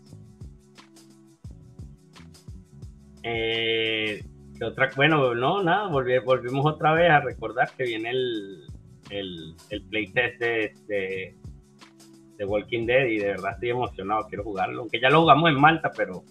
Eh, 3.23 4.25
¿qué 4.59 4.65
otra? 4.65 4.91
Bueno, 4.97 5.35
no, 5.35 5.63
nada, 5.63 5.89
volvi- 5.89 6.25
volvimos 6.25 6.67
otra 6.67 6.95
vez 6.95 7.11
a 7.11 7.21
recordar 7.21 7.71
que 7.77 7.85
viene 7.85 8.11
el, 8.11 8.65
el, 9.11 9.55
el 9.71 9.83
playtest 9.85 10.41
de, 10.41 10.75
de, 10.89 11.37
de 12.43 12.49
Walking 12.49 12.87
Dead 12.87 13.07
y 13.07 13.19
de 13.19 13.29
verdad 13.29 13.53
estoy 13.53 13.71
emocionado, 13.71 14.27
quiero 14.29 14.43
jugarlo, 14.43 14.81
aunque 14.81 15.01
ya 15.01 15.09
lo 15.11 15.21
jugamos 15.21 15.51
en 15.51 15.61
Malta, 15.61 15.93
pero 15.97 16.25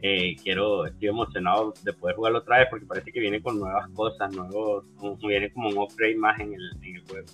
eh, 0.00 0.34
quiero, 0.42 0.86
estoy 0.86 1.08
emocionado 1.08 1.74
de 1.82 1.92
poder 1.92 2.16
jugarlo 2.16 2.38
otra 2.38 2.58
vez 2.58 2.68
porque 2.70 2.86
parece 2.86 3.12
que 3.12 3.20
viene 3.20 3.42
con 3.42 3.58
nuevas 3.58 3.88
cosas, 3.90 4.34
nuevos, 4.34 4.84
viene 5.20 5.52
como 5.52 5.68
un 5.68 5.78
upgrade 5.78 6.16
más 6.16 6.38
en 6.40 6.54
el, 6.54 6.70
en 6.82 6.96
el 6.96 7.02
juego. 7.02 7.26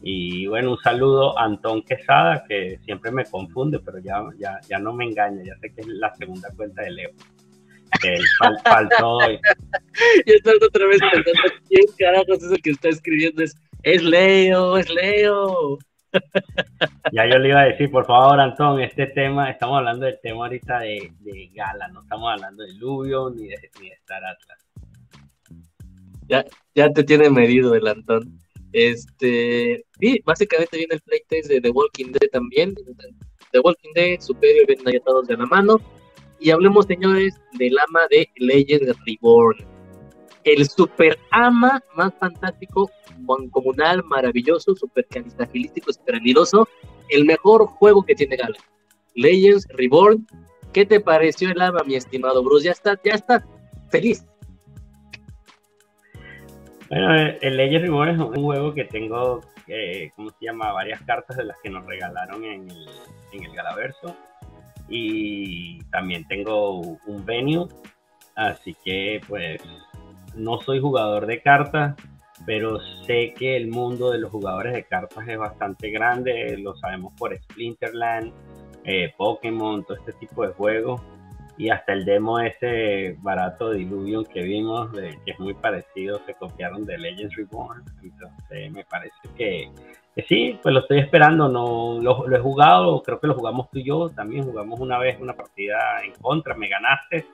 Y 0.00 0.46
bueno, 0.46 0.72
un 0.72 0.78
saludo 0.78 1.38
a 1.38 1.44
Antón 1.44 1.82
Quesada, 1.82 2.44
que 2.48 2.78
siempre 2.84 3.12
me 3.12 3.24
confunde, 3.24 3.78
pero 3.78 3.98
ya, 3.98 4.20
ya, 4.38 4.58
ya 4.68 4.78
no 4.78 4.92
me 4.92 5.04
engaña, 5.04 5.42
ya 5.44 5.54
sé 5.60 5.72
que 5.72 5.82
es 5.82 5.86
la 5.86 6.12
segunda 6.16 6.48
cuenta 6.56 6.82
de 6.82 6.90
Leo. 6.90 7.10
Que 8.00 8.14
fal- 8.40 8.60
faltó 8.64 9.10
hoy. 9.18 9.38
Y 10.26 10.32
estás 10.32 10.54
otra 10.66 10.86
vez 10.86 10.98
pensando 10.98 11.42
quién 11.68 11.84
carajos 11.98 12.42
es 12.42 12.50
el 12.52 12.62
que 12.62 12.70
está 12.70 12.88
escribiendo. 12.88 13.42
Es, 13.42 13.54
es 13.82 14.02
Leo, 14.02 14.78
es 14.78 14.88
Leo. 14.90 15.78
Ya 17.12 17.26
yo 17.26 17.38
le 17.38 17.48
iba 17.48 17.60
a 17.60 17.64
decir, 17.66 17.90
por 17.90 18.06
favor, 18.06 18.40
Antón, 18.40 18.80
este 18.80 19.06
tema, 19.06 19.50
estamos 19.50 19.78
hablando 19.78 20.06
del 20.06 20.18
tema 20.22 20.44
ahorita 20.44 20.80
de, 20.80 21.12
de 21.20 21.50
Gala, 21.54 21.88
no 21.88 22.02
estamos 22.02 22.32
hablando 22.32 22.62
de 22.64 22.74
Lubio 22.74 23.30
ni 23.30 23.48
de, 23.48 23.70
ni 23.80 23.88
de 23.88 23.96
Atlas. 24.06 24.58
Ya 26.74 26.90
te 26.92 27.04
tiene 27.04 27.28
medido 27.28 27.74
el 27.74 27.86
Antón. 27.86 28.38
Este, 28.72 29.84
sí, 30.00 30.20
básicamente 30.24 30.78
viene 30.78 30.94
el 30.94 31.02
playtest 31.02 31.50
de 31.50 31.60
The 31.60 31.70
Walking 31.70 32.12
Dead 32.12 32.30
también. 32.30 32.74
The 33.52 33.60
Walking 33.60 33.92
Dead, 33.94 34.20
Superior 34.20 34.66
vienen 34.66 34.88
ahí 34.88 34.96
atados 34.96 35.26
de 35.26 35.36
la 35.36 35.46
mano. 35.46 35.78
Y 36.40 36.50
hablemos, 36.50 36.86
señores, 36.86 37.38
del 37.58 37.78
ama 37.78 38.00
de 38.10 38.28
Legends 38.36 38.96
Reborn. 39.06 39.71
El 40.44 40.68
super 40.68 41.18
ama 41.30 41.82
más 41.94 42.12
fantástico, 42.18 42.90
comunal, 43.50 44.02
maravilloso, 44.04 44.74
super 44.74 45.06
caristagilístico, 45.06 45.92
super 45.92 46.16
habilidoso. 46.16 46.68
El 47.08 47.24
mejor 47.24 47.66
juego 47.66 48.02
que 48.04 48.14
tiene 48.14 48.36
Gala. 48.36 48.56
Legends 49.14 49.66
Reborn. 49.68 50.26
¿Qué 50.72 50.86
te 50.86 51.00
pareció 51.00 51.50
el 51.50 51.60
ama, 51.60 51.82
mi 51.84 51.94
estimado 51.94 52.42
Bruce? 52.42 52.64
Ya 52.66 52.72
está, 52.72 52.98
ya 53.04 53.12
está 53.12 53.46
feliz. 53.90 54.24
Bueno, 56.88 57.14
el 57.40 57.56
Legends 57.56 57.82
Reborn 57.82 58.10
es 58.10 58.18
un 58.18 58.34
juego 58.34 58.74
que 58.74 58.84
tengo, 58.84 59.40
eh, 59.68 60.10
¿cómo 60.16 60.30
se 60.30 60.46
llama? 60.46 60.72
Varias 60.72 61.00
cartas 61.02 61.36
de 61.36 61.44
las 61.44 61.56
que 61.62 61.70
nos 61.70 61.86
regalaron 61.86 62.44
en 62.44 62.70
el, 62.70 62.88
en 63.32 63.44
el 63.44 63.52
Galaverso 63.52 64.16
y 64.88 65.82
también 65.84 66.26
tengo 66.28 66.80
un 66.80 67.24
venue, 67.24 67.66
así 68.34 68.76
que 68.84 69.20
pues 69.26 69.60
no 70.34 70.60
soy 70.60 70.80
jugador 70.80 71.26
de 71.26 71.42
cartas, 71.42 71.96
pero 72.46 72.80
sé 73.06 73.34
que 73.34 73.56
el 73.56 73.68
mundo 73.68 74.10
de 74.10 74.18
los 74.18 74.30
jugadores 74.30 74.72
de 74.72 74.84
cartas 74.84 75.26
es 75.28 75.38
bastante 75.38 75.90
grande, 75.90 76.56
lo 76.58 76.74
sabemos 76.76 77.12
por 77.18 77.36
Splinterland, 77.36 78.32
eh, 78.84 79.12
Pokémon, 79.16 79.84
todo 79.84 79.96
este 79.96 80.12
tipo 80.12 80.46
de 80.46 80.52
juegos 80.52 81.00
y 81.56 81.70
hasta 81.70 81.92
el 81.92 82.04
demo 82.04 82.40
ese 82.40 83.16
barato 83.20 83.70
de 83.70 83.82
Illuvion 83.82 84.24
que 84.24 84.42
vimos, 84.42 84.90
de, 84.92 85.18
que 85.24 85.32
es 85.32 85.38
muy 85.38 85.54
parecido, 85.54 86.20
se 86.26 86.34
copiaron 86.34 86.84
de 86.84 86.98
Legends 86.98 87.36
Reborn, 87.36 87.84
entonces 88.02 88.72
me 88.72 88.84
parece 88.84 89.14
que 89.36 89.70
sí, 90.28 90.58
pues 90.62 90.74
lo 90.74 90.80
estoy 90.80 90.98
esperando, 90.98 91.48
no 91.48 92.00
lo, 92.00 92.34
he 92.34 92.40
jugado, 92.40 93.02
creo 93.02 93.20
que 93.20 93.26
lo 93.26 93.34
jugamos 93.34 93.70
tú 93.70 93.78
y 93.78 93.84
yo, 93.84 94.08
también 94.08 94.44
jugamos 94.44 94.80
una 94.80 94.98
vez 94.98 95.20
una 95.20 95.34
partida 95.34 96.02
en 96.04 96.12
contra, 96.14 96.54
me 96.54 96.68
ganaste, 96.68 97.26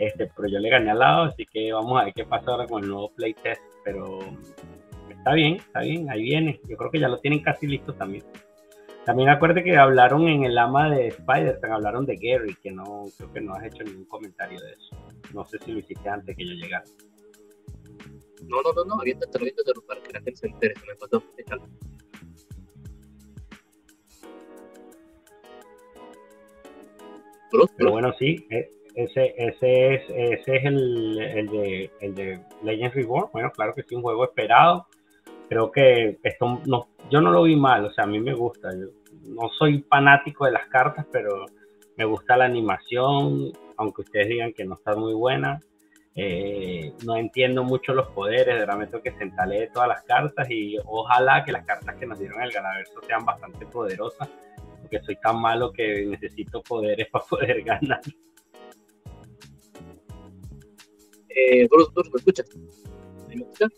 este, 0.00 0.30
pero 0.34 0.48
yo 0.48 0.58
le 0.58 0.70
gané 0.70 0.90
al 0.90 0.98
lado, 0.98 1.24
así 1.24 1.44
que 1.44 1.72
vamos 1.74 2.00
a 2.00 2.04
ver 2.06 2.14
qué 2.14 2.24
pasa 2.24 2.50
ahora 2.50 2.66
con 2.66 2.82
el 2.82 2.88
nuevo 2.88 3.12
playtest, 3.12 3.60
pero 3.84 4.18
está 5.10 5.34
bien, 5.34 5.56
está 5.56 5.80
bien, 5.80 6.08
ahí 6.08 6.22
viene, 6.22 6.58
yo 6.66 6.76
creo 6.78 6.90
que 6.90 6.98
ya 6.98 7.08
lo 7.08 7.20
tienen 7.20 7.42
casi 7.42 7.66
listo 7.66 7.92
también. 7.92 8.24
También 9.04 9.28
acuérdate 9.28 9.62
que 9.62 9.76
hablaron 9.76 10.26
en 10.26 10.44
el 10.44 10.56
ama 10.56 10.88
de 10.90 11.08
Spider-Man, 11.08 11.72
hablaron 11.72 12.06
de 12.06 12.16
Gary, 12.16 12.54
que 12.62 12.72
no, 12.72 13.04
creo 13.16 13.32
que 13.32 13.40
no 13.42 13.54
has 13.54 13.64
hecho 13.64 13.84
ningún 13.84 14.06
comentario 14.06 14.58
de 14.58 14.72
eso. 14.72 14.96
No 15.34 15.44
sé 15.44 15.58
si 15.58 15.72
lo 15.72 15.80
hiciste 15.80 16.08
antes 16.08 16.34
que 16.34 16.46
yo 16.46 16.54
llegara. 16.54 16.84
No, 18.48 18.62
no, 18.62 18.72
no, 18.72 18.84
no, 18.84 19.00
aviéntate, 19.02 19.36
aviéntate 19.36 19.72
para 19.86 20.02
que 20.02 20.12
la 20.12 20.20
gente 20.20 20.36
se 20.36 20.46
entere, 20.46 20.74
me 20.88 20.94
pasó. 20.94 21.22
Pero 27.76 27.90
bueno, 27.90 28.14
sí, 28.18 28.46
e, 28.50 28.70
ese, 28.94 29.34
ese 29.36 29.94
es, 29.94 30.02
ese 30.08 30.56
es 30.56 30.64
el, 30.64 31.18
el, 31.18 31.46
de, 31.48 31.90
el 32.00 32.14
de 32.14 32.40
Legends 32.62 32.94
Reborn. 32.94 33.30
Bueno, 33.32 33.50
claro 33.50 33.74
que 33.74 33.82
sí, 33.82 33.94
un 33.94 34.02
juego 34.02 34.24
esperado. 34.24 34.86
Creo 35.48 35.70
que 35.70 36.18
esto 36.22 36.60
no, 36.66 36.88
yo 37.10 37.20
no 37.20 37.30
lo 37.32 37.42
vi 37.42 37.56
mal, 37.56 37.84
o 37.84 37.92
sea, 37.92 38.04
a 38.04 38.06
mí 38.06 38.20
me 38.20 38.34
gusta. 38.34 38.70
Yo 38.72 38.86
no 39.24 39.48
soy 39.58 39.84
fanático 39.88 40.44
de 40.44 40.52
las 40.52 40.66
cartas, 40.68 41.06
pero 41.10 41.46
me 41.96 42.04
gusta 42.04 42.36
la 42.36 42.44
animación, 42.44 43.52
aunque 43.76 44.02
ustedes 44.02 44.28
digan 44.28 44.52
que 44.52 44.64
no 44.64 44.74
está 44.74 44.94
muy 44.94 45.14
buena. 45.14 45.60
Eh, 46.14 46.92
no 47.04 47.16
entiendo 47.16 47.62
mucho 47.64 47.94
los 47.94 48.08
poderes, 48.08 48.46
de 48.46 48.66
verdad 48.66 48.88
tengo 48.90 49.02
que 49.02 49.12
sentarle 49.12 49.70
todas 49.72 49.88
las 49.88 50.02
cartas 50.02 50.50
y 50.50 50.76
ojalá 50.84 51.44
que 51.44 51.52
las 51.52 51.64
cartas 51.64 51.94
que 51.96 52.04
nos 52.04 52.18
dieron 52.18 52.42
el 52.42 52.50
Galaverso 52.50 53.00
sean 53.06 53.24
bastante 53.24 53.64
poderosas 53.66 54.28
que 54.90 55.00
soy 55.00 55.16
tan 55.16 55.40
malo 55.40 55.72
que 55.72 56.04
necesito 56.06 56.60
poderes 56.62 57.08
para 57.12 57.24
poder 57.24 57.62
ganar. 57.62 58.00
Eh, 61.40 61.68
Bruce, 61.70 61.90
Bruce, 61.94 62.10
¿me 62.10 62.18
escuchas? 62.18 62.46
¿Me 63.28 63.34
escuchas? 63.34 63.70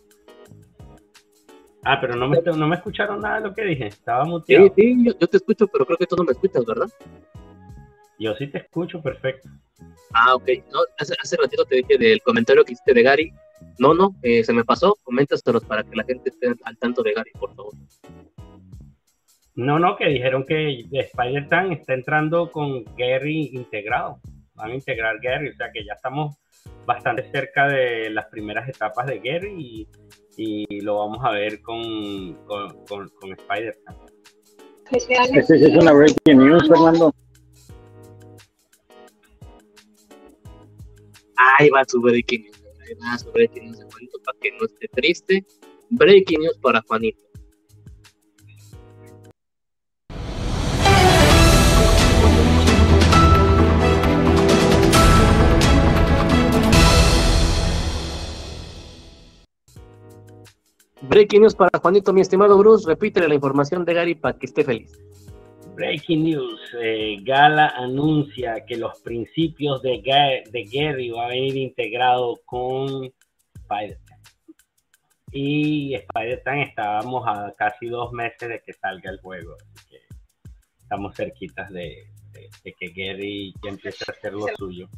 Ah, 1.84 1.98
pero 2.00 2.14
no 2.14 2.28
me, 2.28 2.40
no 2.40 2.68
me 2.68 2.76
escucharon 2.76 3.20
nada 3.20 3.40
de 3.40 3.48
lo 3.48 3.54
que 3.54 3.64
dije, 3.64 3.86
estaba 3.86 4.24
muteado. 4.24 4.66
Sí, 4.66 4.72
sí, 4.76 5.04
yo, 5.04 5.28
te 5.28 5.36
escucho, 5.36 5.66
pero 5.66 5.84
creo 5.84 5.98
que 5.98 6.06
tú 6.06 6.16
no 6.16 6.24
me 6.24 6.32
escuchas, 6.32 6.64
¿verdad? 6.64 6.88
Yo 8.18 8.34
sí 8.36 8.46
te 8.46 8.58
escucho, 8.58 9.02
perfecto. 9.02 9.48
Ah, 10.12 10.34
ok. 10.36 10.48
No, 10.72 10.80
hace, 10.98 11.14
hace 11.20 11.36
ratito 11.36 11.64
te 11.64 11.76
dije 11.76 11.98
del 11.98 12.22
comentario 12.22 12.64
que 12.64 12.72
hiciste 12.72 12.94
de 12.94 13.02
Gary. 13.02 13.32
No, 13.78 13.94
no, 13.94 14.14
eh, 14.22 14.44
se 14.44 14.52
me 14.52 14.64
pasó. 14.64 14.96
Coméntaselos 15.02 15.64
para 15.64 15.82
que 15.82 15.96
la 15.96 16.04
gente 16.04 16.30
esté 16.30 16.54
al 16.62 16.78
tanto 16.78 17.02
de 17.02 17.14
Gary, 17.14 17.32
por 17.32 17.52
favor. 17.54 17.74
No, 19.54 19.78
no, 19.78 19.96
que 19.96 20.06
dijeron 20.06 20.44
que 20.46 20.84
Spider-Man 20.92 21.72
está 21.72 21.94
entrando 21.94 22.50
con 22.52 22.84
Gary 22.96 23.50
integrado. 23.52 24.20
Van 24.54 24.70
a 24.70 24.74
integrar 24.74 25.18
Gary, 25.20 25.48
o 25.48 25.54
sea 25.54 25.72
que 25.72 25.84
ya 25.84 25.94
estamos 25.94 26.36
bastante 26.86 27.30
cerca 27.30 27.68
de 27.68 28.10
las 28.10 28.26
primeras 28.26 28.68
etapas 28.68 29.06
de 29.06 29.18
Gary 29.20 29.88
y, 30.36 30.80
lo 30.80 30.98
vamos 30.98 31.18
a 31.22 31.30
ver 31.30 31.60
con, 31.60 32.34
con, 32.46 32.84
con, 32.86 33.32
Spider-Man. 33.32 33.96
Esta 34.90 35.54
es 35.54 35.76
una 35.76 35.92
breaking 35.92 36.38
news, 36.38 36.68
Fernando. 36.68 37.14
Ahí 41.36 41.70
va 41.70 41.84
su 41.86 42.00
breaking 42.00 42.42
news. 42.42 42.62
Ahí 42.80 42.94
va 42.94 43.18
su 43.18 43.30
breaking 43.32 43.64
news. 43.64 43.84
Para 44.24 44.38
que 44.40 44.52
no 44.52 44.66
esté 44.66 44.88
triste. 44.88 45.46
Breaking 45.90 46.40
news 46.40 46.58
para 46.58 46.82
Juanito. 46.82 47.31
Breaking 61.02 61.42
news 61.42 61.54
para 61.54 61.78
Juanito, 61.80 62.12
mi 62.12 62.20
estimado 62.20 62.56
Bruce. 62.56 62.86
Repítele 62.86 63.26
la 63.26 63.34
información 63.34 63.84
de 63.84 63.94
Gary 63.94 64.14
para 64.14 64.38
que 64.38 64.46
esté 64.46 64.62
feliz. 64.62 64.92
Breaking 65.74 66.22
news. 66.22 66.60
Eh, 66.80 67.16
Gala 67.22 67.68
anuncia 67.76 68.64
que 68.64 68.76
los 68.76 69.00
principios 69.00 69.82
de, 69.82 70.00
de 70.50 70.64
Gary 70.64 71.10
va 71.10 71.26
a 71.26 71.28
venir 71.28 71.56
integrado 71.56 72.40
con 72.44 73.12
Spider-Man. 73.54 74.20
Y 75.32 75.94
Spider-Man 75.94 76.58
estábamos 76.60 77.24
a 77.26 77.52
casi 77.58 77.86
dos 77.88 78.12
meses 78.12 78.48
de 78.48 78.62
que 78.64 78.72
salga 78.72 79.10
el 79.10 79.18
juego. 79.20 79.56
Así 79.74 79.88
que 79.88 79.96
estamos 80.78 81.16
cerquitas 81.16 81.68
de, 81.70 81.96
de 82.62 82.74
que 82.74 82.88
Gary 82.88 83.52
ya 83.62 83.70
empiece 83.70 84.04
a 84.06 84.12
hacer 84.12 84.34
lo 84.34 84.46
suyo. 84.56 84.88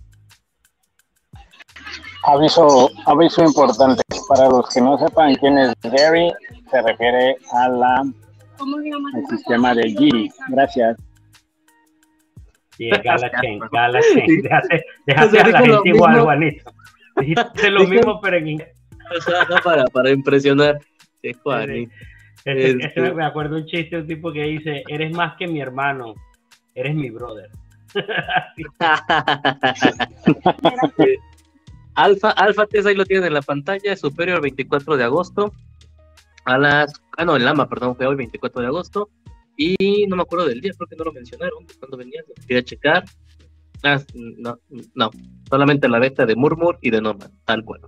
Aviso, 2.24 2.90
aviso 3.06 3.42
importante. 3.42 4.03
Para 4.28 4.48
los 4.48 4.68
que 4.72 4.80
no 4.80 4.98
sepan 4.98 5.34
quién 5.36 5.58
es 5.58 5.74
Gary, 5.82 6.32
se 6.70 6.82
refiere 6.82 7.36
a 7.52 7.68
la 7.68 8.00
al 8.00 9.26
sistema 9.28 9.74
de 9.74 9.90
Giri. 9.90 10.30
Gracias. 10.48 10.96
Sí, 12.76 12.90
es 12.90 13.02
Galachen, 13.02 13.60
Galachen. 13.70 14.42
Déjate, 14.42 14.84
déjate 15.06 15.40
a 15.40 15.48
la 15.48 15.60
gente 15.60 15.88
igual, 15.88 16.20
Juanito. 16.20 16.72
Dijiste 17.16 17.70
lo 17.70 17.86
mismo, 17.86 18.20
pero 18.22 18.36
en 18.36 18.48
inglés. 18.48 18.68
para, 19.62 19.84
para 19.86 20.10
impresionar. 20.10 20.78
Sí, 21.22 21.32
Juanito. 21.42 21.92
Este, 22.44 23.00
me 23.14 23.24
acuerdo 23.24 23.56
un 23.56 23.66
chiste, 23.66 23.96
un 23.96 24.06
tipo 24.06 24.32
que 24.32 24.42
dice, 24.42 24.82
eres 24.88 25.14
más 25.14 25.36
que 25.36 25.46
mi 25.46 25.60
hermano, 25.60 26.14
eres 26.74 26.94
mi 26.94 27.10
brother. 27.10 27.50
Alfa, 31.94 32.30
Alfa 32.30 32.66
Test 32.66 32.86
ahí 32.86 32.94
lo 32.94 33.04
tienen 33.04 33.26
en 33.26 33.34
la 33.34 33.42
pantalla, 33.42 33.96
superior 33.96 34.40
24 34.40 34.96
de 34.96 35.04
agosto. 35.04 35.52
A 36.44 36.58
las. 36.58 36.92
Ah, 37.16 37.24
no, 37.24 37.36
el 37.36 37.44
Lama, 37.44 37.68
perdón, 37.68 37.96
fue 37.96 38.06
hoy 38.06 38.16
24 38.16 38.60
de 38.60 38.66
agosto. 38.66 39.10
Y 39.56 40.06
no 40.08 40.16
me 40.16 40.22
acuerdo 40.22 40.46
del 40.46 40.60
día, 40.60 40.72
creo 40.76 40.88
que 40.88 40.96
no 40.96 41.04
lo 41.04 41.12
mencionaron, 41.12 41.64
cuando 41.78 41.96
venían, 41.96 42.24
quería 42.46 42.64
checar. 42.64 43.04
Ah, 43.84 44.00
no, 44.14 44.58
no, 44.94 45.10
solamente 45.48 45.88
la 45.88 45.98
venta 45.98 46.26
de 46.26 46.34
Murmur 46.34 46.78
y 46.80 46.90
de 46.90 47.00
Nomad, 47.00 47.30
tal 47.44 47.64
cual. 47.64 47.80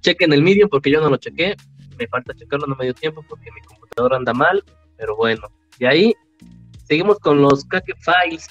Chequen 0.00 0.32
el 0.32 0.42
Medium 0.42 0.68
porque 0.68 0.90
yo 0.90 1.00
no 1.00 1.10
lo 1.10 1.16
chequé, 1.18 1.54
me 1.98 2.08
falta 2.08 2.34
checarlo, 2.34 2.66
no 2.66 2.76
me 2.76 2.86
dio 2.86 2.94
tiempo 2.94 3.24
porque 3.28 3.50
mi 3.52 3.60
computadora 3.60 4.16
anda 4.16 4.32
mal, 4.32 4.64
pero 4.96 5.14
bueno. 5.14 5.42
Y 5.78 5.84
ahí 5.84 6.14
seguimos 6.84 7.18
con 7.18 7.40
los 7.40 7.64
Kake 7.66 7.94
Files 8.00 8.48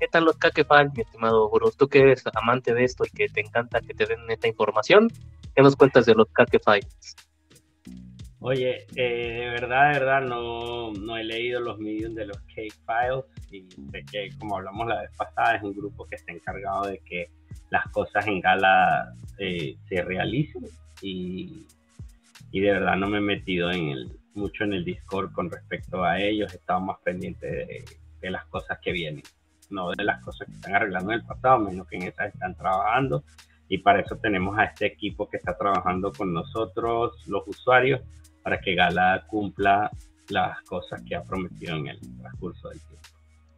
¿Qué 0.00 0.08
tal 0.08 0.24
los 0.24 0.38
Kakefal, 0.38 0.90
mi 0.96 1.02
estimado 1.02 1.50
Bruce? 1.50 1.76
Tú 1.76 1.86
que 1.86 2.00
eres 2.00 2.24
amante 2.32 2.72
de 2.72 2.84
esto 2.84 3.04
y 3.04 3.10
que 3.10 3.28
te 3.28 3.42
encanta 3.42 3.82
que 3.82 3.92
te 3.92 4.06
den 4.06 4.30
esta 4.30 4.48
información, 4.48 5.08
¿qué 5.54 5.60
nos 5.60 5.76
cuentas 5.76 6.06
de 6.06 6.14
los 6.14 6.26
Files? 6.64 7.16
Oye, 8.38 8.86
eh, 8.96 9.40
de 9.40 9.48
verdad, 9.50 9.92
de 9.92 9.98
verdad, 9.98 10.22
no, 10.22 10.90
no 10.94 11.18
he 11.18 11.24
leído 11.24 11.60
los 11.60 11.78
medios 11.78 12.14
de 12.14 12.24
los 12.24 12.38
Cake 12.46 12.72
Files 12.86 13.26
y 13.50 13.70
sé 13.90 14.02
que, 14.10 14.30
como 14.38 14.56
hablamos 14.56 14.88
la 14.88 15.02
vez 15.02 15.10
pasada, 15.18 15.56
es 15.56 15.62
un 15.62 15.74
grupo 15.74 16.06
que 16.06 16.14
está 16.14 16.32
encargado 16.32 16.86
de 16.86 16.98
que 17.00 17.28
las 17.68 17.86
cosas 17.90 18.26
en 18.26 18.40
Gala 18.40 19.12
eh, 19.36 19.76
se 19.86 20.00
realicen 20.00 20.64
y, 21.02 21.66
y, 22.52 22.60
de 22.60 22.72
verdad 22.72 22.96
no 22.96 23.06
me 23.06 23.18
he 23.18 23.20
metido 23.20 23.70
en 23.70 23.90
el, 23.90 24.18
mucho 24.32 24.64
en 24.64 24.72
el 24.72 24.82
Discord 24.82 25.30
con 25.32 25.50
respecto 25.50 26.02
a 26.02 26.18
ellos, 26.18 26.54
he 26.54 26.56
estado 26.56 26.80
más 26.80 26.96
pendiente 27.04 27.84
de 28.22 28.30
las 28.30 28.46
cosas 28.46 28.78
que 28.80 28.92
vienen. 28.92 29.22
No 29.70 29.90
de 29.90 30.04
las 30.04 30.22
cosas 30.22 30.46
que 30.48 30.54
están 30.54 30.74
arreglando 30.74 31.12
en 31.12 31.20
el 31.20 31.26
pasado, 31.26 31.58
menos 31.58 31.86
que 31.88 31.96
en 31.96 32.02
esas 32.04 32.32
están 32.32 32.54
trabajando. 32.54 33.24
Y 33.68 33.78
para 33.78 34.00
eso 34.00 34.16
tenemos 34.16 34.58
a 34.58 34.64
este 34.64 34.86
equipo 34.86 35.28
que 35.28 35.36
está 35.36 35.56
trabajando 35.56 36.12
con 36.12 36.32
nosotros, 36.32 37.12
los 37.28 37.46
usuarios, 37.46 38.00
para 38.42 38.60
que 38.60 38.74
Gala 38.74 39.24
cumpla 39.28 39.90
las 40.28 40.60
cosas 40.62 41.02
que 41.02 41.14
ha 41.14 41.22
prometido 41.22 41.76
en 41.76 41.88
el 41.88 42.00
transcurso 42.20 42.68
del 42.68 42.80
tiempo. 42.80 43.08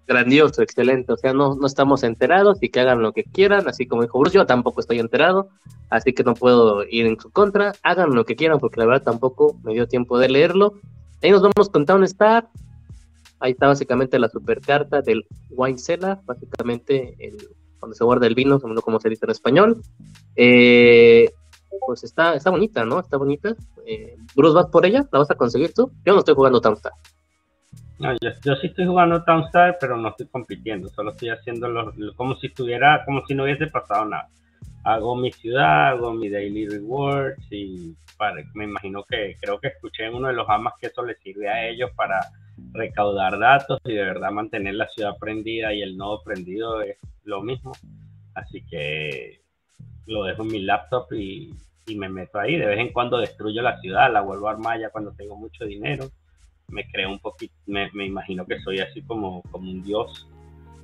Grandioso, 0.07 0.63
excelente. 0.63 1.13
O 1.13 1.17
sea, 1.17 1.33
no, 1.33 1.55
no 1.55 1.67
estamos 1.67 2.03
enterados 2.03 2.59
y 2.63 2.69
que 2.69 2.81
hagan 2.81 3.03
lo 3.03 3.13
que 3.13 3.25
quieran, 3.25 3.69
así 3.69 3.87
como 3.87 4.03
dijo 4.03 4.19
Bruce, 4.19 4.37
yo 4.37 4.47
tampoco 4.47 4.81
estoy 4.81 4.99
enterado, 4.99 5.49
así 5.91 6.13
que 6.13 6.25
no 6.25 6.35
puedo 6.35 6.85
ir 6.85 7.07
en 7.07 7.19
su 7.19 7.31
contra. 7.31 7.73
Hagan 7.83 8.15
lo 8.15 8.25
que 8.25 8.37
quieran, 8.37 8.59
porque 8.59 8.81
la 8.81 8.87
verdad 8.87 9.05
tampoco 9.05 9.57
me 9.63 9.73
dio 9.73 9.87
tiempo 9.87 10.19
de 10.19 10.29
leerlo. 10.29 10.75
Ahí 11.23 11.31
nos 11.31 11.43
vamos 11.43 11.71
con 11.71 11.87
Town 11.87 12.03
Star. 12.05 12.49
Ahí 13.43 13.53
está 13.53 13.67
básicamente 13.67 14.19
la 14.19 14.29
supercarta 14.29 15.03
del 15.03 15.27
wine 15.51 15.79
cellar, 15.79 16.21
básicamente 16.25 17.17
el, 17.19 17.37
donde 17.81 17.97
se 17.97 18.05
guarda 18.05 18.29
el 18.29 18.37
vino, 18.37 18.61
no 18.63 18.83
como 18.83 19.01
se 19.01 19.09
dice 19.09 19.27
en 19.27 19.33
español. 19.33 19.83
Eh, 20.37 21.29
pues 21.85 22.05
está, 22.05 22.35
está 22.35 22.51
bonita, 22.51 22.85
¿no? 22.85 23.01
Está 23.01 23.17
bonita. 23.17 23.55
Eh, 23.85 24.17
Bruce, 24.37 24.55
¿vas 24.55 24.67
por 24.67 24.87
ella? 24.87 25.05
¿La 25.11 25.19
vas 25.19 25.31
a 25.33 25.35
conseguir 25.35 25.75
tú? 25.75 25.91
Yo 26.05 26.13
no 26.13 26.21
estoy 26.21 26.37
jugando 26.37 26.61
Town 26.61 26.75
Star. 26.75 26.93
No, 27.99 28.13
yo, 28.21 28.31
yo, 28.45 28.57
sí 28.57 28.69
estoy 28.69 28.87
jugando 28.87 29.23
Townstar, 29.25 29.77
pero 29.81 29.97
no 29.97 30.09
estoy 30.09 30.27
compitiendo, 30.27 30.89
solo 30.89 31.11
estoy 31.11 31.31
haciendo 31.31 31.69
lo, 31.69 31.93
como 32.17 32.35
si 32.37 32.49
estuviera, 32.49 33.05
como 33.05 33.25
si 33.27 33.35
no 33.35 33.45
hubiese 33.45 33.69
pasado 33.69 34.05
nada. 34.05 34.29
Hago 34.85 35.15
mi 35.15 35.31
ciudad, 35.31 35.91
hago 35.91 36.13
mi 36.13 36.29
daily 36.29 36.69
rewards 36.69 37.41
y 37.51 37.95
me 38.55 38.65
imagino 38.65 39.05
que 39.05 39.37
creo 39.41 39.59
que 39.61 39.69
escuché 39.69 40.07
en 40.07 40.15
uno 40.15 40.29
de 40.29 40.35
los 40.35 40.49
amas 40.49 40.75
que 40.81 40.89
eso 40.89 41.05
les 41.05 41.19
sirve 41.21 41.49
a 41.49 41.69
ellos 41.69 41.91
para 41.97 42.21
recaudar 42.73 43.39
datos 43.39 43.81
y 43.85 43.95
de 43.95 44.05
verdad 44.05 44.31
mantener 44.31 44.75
la 44.75 44.89
ciudad 44.89 45.17
prendida 45.19 45.73
y 45.73 45.83
el 45.83 45.97
nodo 45.97 46.23
prendido 46.23 46.83
es 46.83 46.97
lo 47.25 47.43
mismo. 47.43 47.73
Así 48.35 48.65
que 48.67 49.41
lo 50.07 50.25
dejo 50.25 50.43
en 50.43 50.49
mi 50.49 50.61
laptop 50.61 51.13
y, 51.13 51.55
y 51.87 51.97
me 51.97 52.09
meto 52.09 52.39
ahí. 52.39 52.57
De 52.57 52.67
vez 52.67 52.79
en 52.79 52.93
cuando 52.93 53.19
destruyo 53.19 53.63
la 53.63 53.81
ciudad, 53.81 54.13
la 54.13 54.21
vuelvo 54.21 54.49
a 54.49 54.53
armar 54.53 54.81
ya 54.81 54.91
cuando 54.91 55.13
tengo 55.13 55.37
mucho 55.37 55.65
dinero 55.65 56.09
me 56.73 56.89
creo 56.89 57.11
un 57.11 57.19
poquito, 57.19 57.55
me, 57.67 57.91
me, 57.93 58.07
imagino 58.07 58.45
que 58.47 58.59
soy 58.61 58.81
así 58.81 59.03
como, 59.03 59.43
como 59.51 59.71
un 59.71 59.83
dios 59.83 60.29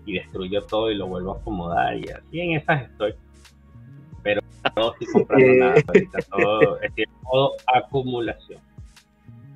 y 0.04 0.14
destruyo 0.14 0.62
todo 0.62 0.90
y 0.90 0.94
lo 0.94 1.06
vuelvo 1.06 1.34
a 1.34 1.38
acomodar 1.38 1.96
y 1.96 2.08
así 2.10 2.40
en 2.40 2.52
esas 2.52 2.82
estoy. 2.82 3.14
Pero 4.22 4.40
no 4.76 4.92
estoy 4.92 5.06
comprando 5.12 5.54
nada 5.54 5.74
ahorita, 5.86 6.18
todo 6.30 6.80
es 6.80 6.92
todo 7.22 7.52
acumulación. 7.66 8.60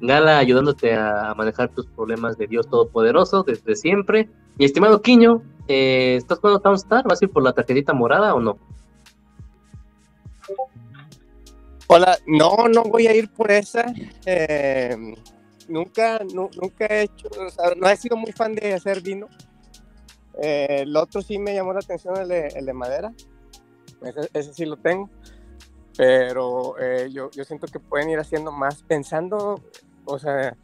Gala 0.03 0.39
ayudándote 0.39 0.95
a 0.95 1.33
manejar 1.37 1.69
tus 1.69 1.87
problemas 1.87 2.37
de 2.37 2.49
Dios 2.49 2.69
Todopoderoso 2.69 3.45
desde 3.45 3.77
siempre. 3.77 4.29
Mi 4.59 4.65
estimado 4.65 5.01
Quiño, 5.01 5.43
eh, 5.69 6.17
¿estás 6.17 6.41
jugando 6.41 6.61
Townstar? 6.61 7.05
¿Vas 7.05 7.23
a 7.23 7.25
ir 7.25 7.31
por 7.31 7.45
la 7.45 7.53
tarjetita 7.53 7.93
morada 7.93 8.35
o 8.35 8.41
no? 8.41 8.59
Hola, 11.87 12.19
no, 12.27 12.67
no 12.67 12.83
voy 12.83 13.07
a 13.07 13.15
ir 13.15 13.31
por 13.31 13.53
esa. 13.53 13.95
Eh, 14.27 15.15
nunca, 15.69 16.19
nunca 16.35 16.87
he 16.87 17.03
hecho, 17.03 17.29
no 17.77 17.89
he 17.89 17.97
sido 17.97 18.17
muy 18.17 18.33
fan 18.33 18.57
de 18.57 18.75
hacer 18.75 19.03
vino. 19.03 19.29
Eh, 20.43 20.79
el 20.81 20.97
otro 20.97 21.23
sí 21.23 21.39
me 21.39 21.55
llamó 21.55 21.75
la 21.75 21.79
atención, 21.79 22.17
el 22.17 22.67
de, 22.67 22.73
madera. 22.73 23.13
Ese, 24.03 24.29
ese, 24.33 24.53
sí 24.53 24.65
lo 24.65 24.79
tengo. 24.79 25.09
Pero 25.97 26.77
eh, 26.81 27.09
yo, 27.13 27.31
yo 27.31 27.45
siento 27.45 27.67
que 27.67 27.79
pueden 27.79 28.11
ir 28.11 28.19
haciendo 28.19 28.51
más 28.51 28.83
pensando, 28.83 29.61
o 30.05 30.19
sea, 30.19 30.57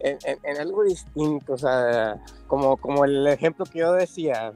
en, 0.00 0.18
en, 0.24 0.38
en, 0.42 0.60
algo 0.60 0.82
distinto. 0.82 1.54
O 1.54 1.58
sea, 1.58 2.22
como, 2.46 2.76
como 2.76 3.04
el 3.04 3.26
ejemplo 3.26 3.64
que 3.64 3.80
yo 3.80 3.92
decía, 3.92 4.52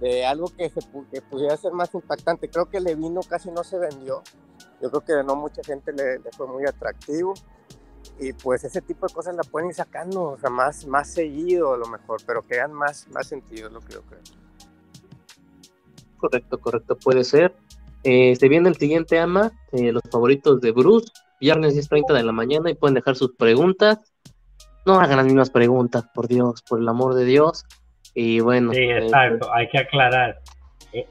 de 0.00 0.24
algo 0.24 0.46
que, 0.56 0.70
se, 0.70 0.80
que 1.12 1.22
pudiera 1.22 1.56
ser 1.56 1.72
más 1.72 1.94
impactante. 1.94 2.48
Creo 2.48 2.66
que 2.66 2.78
el 2.78 2.96
vino 2.96 3.20
casi 3.28 3.50
no 3.50 3.64
se 3.64 3.78
vendió. 3.78 4.22
Yo 4.80 4.90
creo 4.90 5.04
que 5.04 5.26
no 5.26 5.36
mucha 5.36 5.62
gente 5.62 5.92
le, 5.92 6.18
le 6.18 6.30
fue 6.32 6.46
muy 6.46 6.64
atractivo 6.64 7.34
y 8.18 8.32
pues 8.34 8.64
ese 8.64 8.82
tipo 8.82 9.06
de 9.06 9.14
cosas 9.14 9.34
la 9.34 9.42
pueden 9.42 9.70
ir 9.70 9.74
sacando, 9.74 10.22
o 10.22 10.38
sea, 10.38 10.50
más, 10.50 10.86
más 10.86 11.08
seguido 11.10 11.72
a 11.72 11.78
lo 11.78 11.86
mejor, 11.86 12.20
pero 12.26 12.46
que 12.46 12.66
más, 12.68 13.08
más 13.08 13.26
sentido, 13.26 13.68
es 13.68 13.72
lo 13.72 13.80
que 13.80 13.94
yo 13.94 14.02
creo. 14.02 14.20
Correcto, 16.18 16.60
correcto, 16.60 16.98
puede 16.98 17.24
ser. 17.24 17.54
Eh, 18.02 18.36
se 18.36 18.48
viene 18.48 18.68
el 18.68 18.76
siguiente 18.76 19.18
ama, 19.18 19.52
eh, 19.72 19.92
los 19.92 20.02
favoritos 20.10 20.60
de 20.60 20.72
Bruce, 20.72 21.10
viernes 21.40 21.74
10.30 21.74 22.14
de 22.14 22.22
la 22.22 22.32
mañana 22.32 22.70
y 22.70 22.74
pueden 22.74 22.94
dejar 22.94 23.16
sus 23.16 23.34
preguntas. 23.36 23.98
No 24.86 25.00
hagan 25.00 25.16
las 25.18 25.26
mismas 25.26 25.50
preguntas, 25.50 26.04
por 26.14 26.28
Dios, 26.28 26.62
por 26.62 26.80
el 26.80 26.88
amor 26.88 27.14
de 27.14 27.24
Dios. 27.24 27.64
Y 28.14 28.40
bueno. 28.40 28.72
Sí, 28.72 28.82
exacto, 28.82 29.46
eh, 29.46 29.52
hay 29.54 29.68
que 29.68 29.78
aclarar. 29.78 30.40
Eh, 30.92 31.06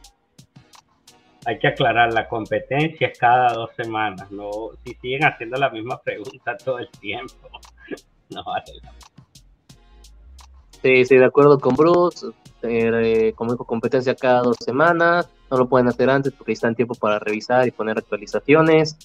hay 1.46 1.58
que 1.58 1.68
aclarar, 1.68 2.14
la 2.14 2.28
competencia 2.28 3.08
es 3.08 3.18
cada 3.18 3.54
dos 3.54 3.72
semanas, 3.76 4.30
no 4.30 4.52
si 4.84 4.94
siguen 4.96 5.24
haciendo 5.24 5.58
la 5.58 5.70
misma 5.70 6.00
pregunta 6.02 6.58
todo 6.58 6.80
el 6.80 6.90
tiempo, 6.90 7.50
no 8.30 8.44
vale 8.44 8.74
la 8.84 8.94
Sí, 10.82 11.06
sí, 11.06 11.18
de 11.18 11.26
acuerdo 11.26 11.60
con 11.60 11.76
Bruce, 11.76 12.28
eh, 12.62 13.34
como 13.36 13.52
dijo, 13.52 13.66
competencia 13.66 14.16
cada 14.16 14.42
dos 14.42 14.58
semanas, 14.64 15.30
no 15.52 15.58
lo 15.58 15.68
pueden 15.68 15.88
hacer 15.88 16.10
antes 16.10 16.34
porque 16.34 16.54
están 16.54 16.76
tiempo 16.76 16.96
para 16.96 17.20
revisar 17.20 17.68
y 17.68 17.72
poner 17.72 17.98
actualizaciones, 17.98 18.98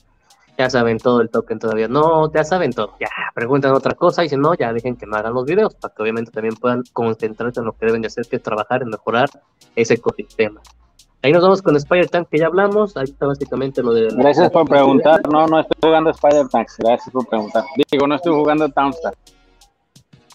ya 0.57 0.71
saben 0.71 0.99
todo 0.99 1.21
el 1.21 1.31
token 1.31 1.59
todavía 1.59 1.89
no, 1.89 2.33
ya 2.33 2.45
saben 2.45 2.73
todo, 2.73 2.95
ya 3.01 3.09
preguntan 3.35 3.73
otra 3.73 3.95
cosa 3.95 4.25
y 4.25 4.29
si 4.29 4.37
no, 4.37 4.55
ya 4.55 4.73
dejen 4.73 4.97
que 4.97 5.07
no 5.07 5.17
hagan 5.17 5.35
los 5.35 5.45
videos 5.45 5.75
para 5.75 5.95
que 5.95 6.03
obviamente 6.03 6.31
también 6.31 6.55
puedan 6.55 6.83
concentrarse 6.93 7.61
en 7.61 7.67
lo 7.67 7.73
que 7.73 7.87
deben 7.87 8.03
de 8.03 8.09
hacer, 8.09 8.27
que 8.27 8.37
es 8.37 8.43
trabajar 8.43 8.83
en 8.83 8.89
mejorar 8.89 9.29
ese 9.75 9.95
ecosistema. 9.95 10.61
Ahí 11.25 11.33
nos 11.33 11.43
vamos 11.43 11.63
con 11.63 11.75
Spider 11.75 12.11
Tank, 12.11 12.29
que 12.29 12.39
ya 12.39 12.49
hablamos. 12.49 12.99
Ahí 12.99 13.05
está 13.05 13.27
básicamente 13.27 13.83
lo 13.83 13.95
de. 13.95 14.15
Gracias 14.15 14.51
por 14.51 14.69
preguntar. 14.69 15.27
No, 15.27 15.47
no 15.47 15.61
estoy 15.61 15.79
jugando 15.81 16.11
Spider 16.11 16.49
Tank. 16.49 16.69
Gracias 16.77 17.11
por 17.11 17.27
preguntar. 17.27 17.65
Digo, 17.91 18.07
no 18.07 18.17
estoy 18.17 18.35
jugando 18.35 18.69
Townstar. 18.69 19.15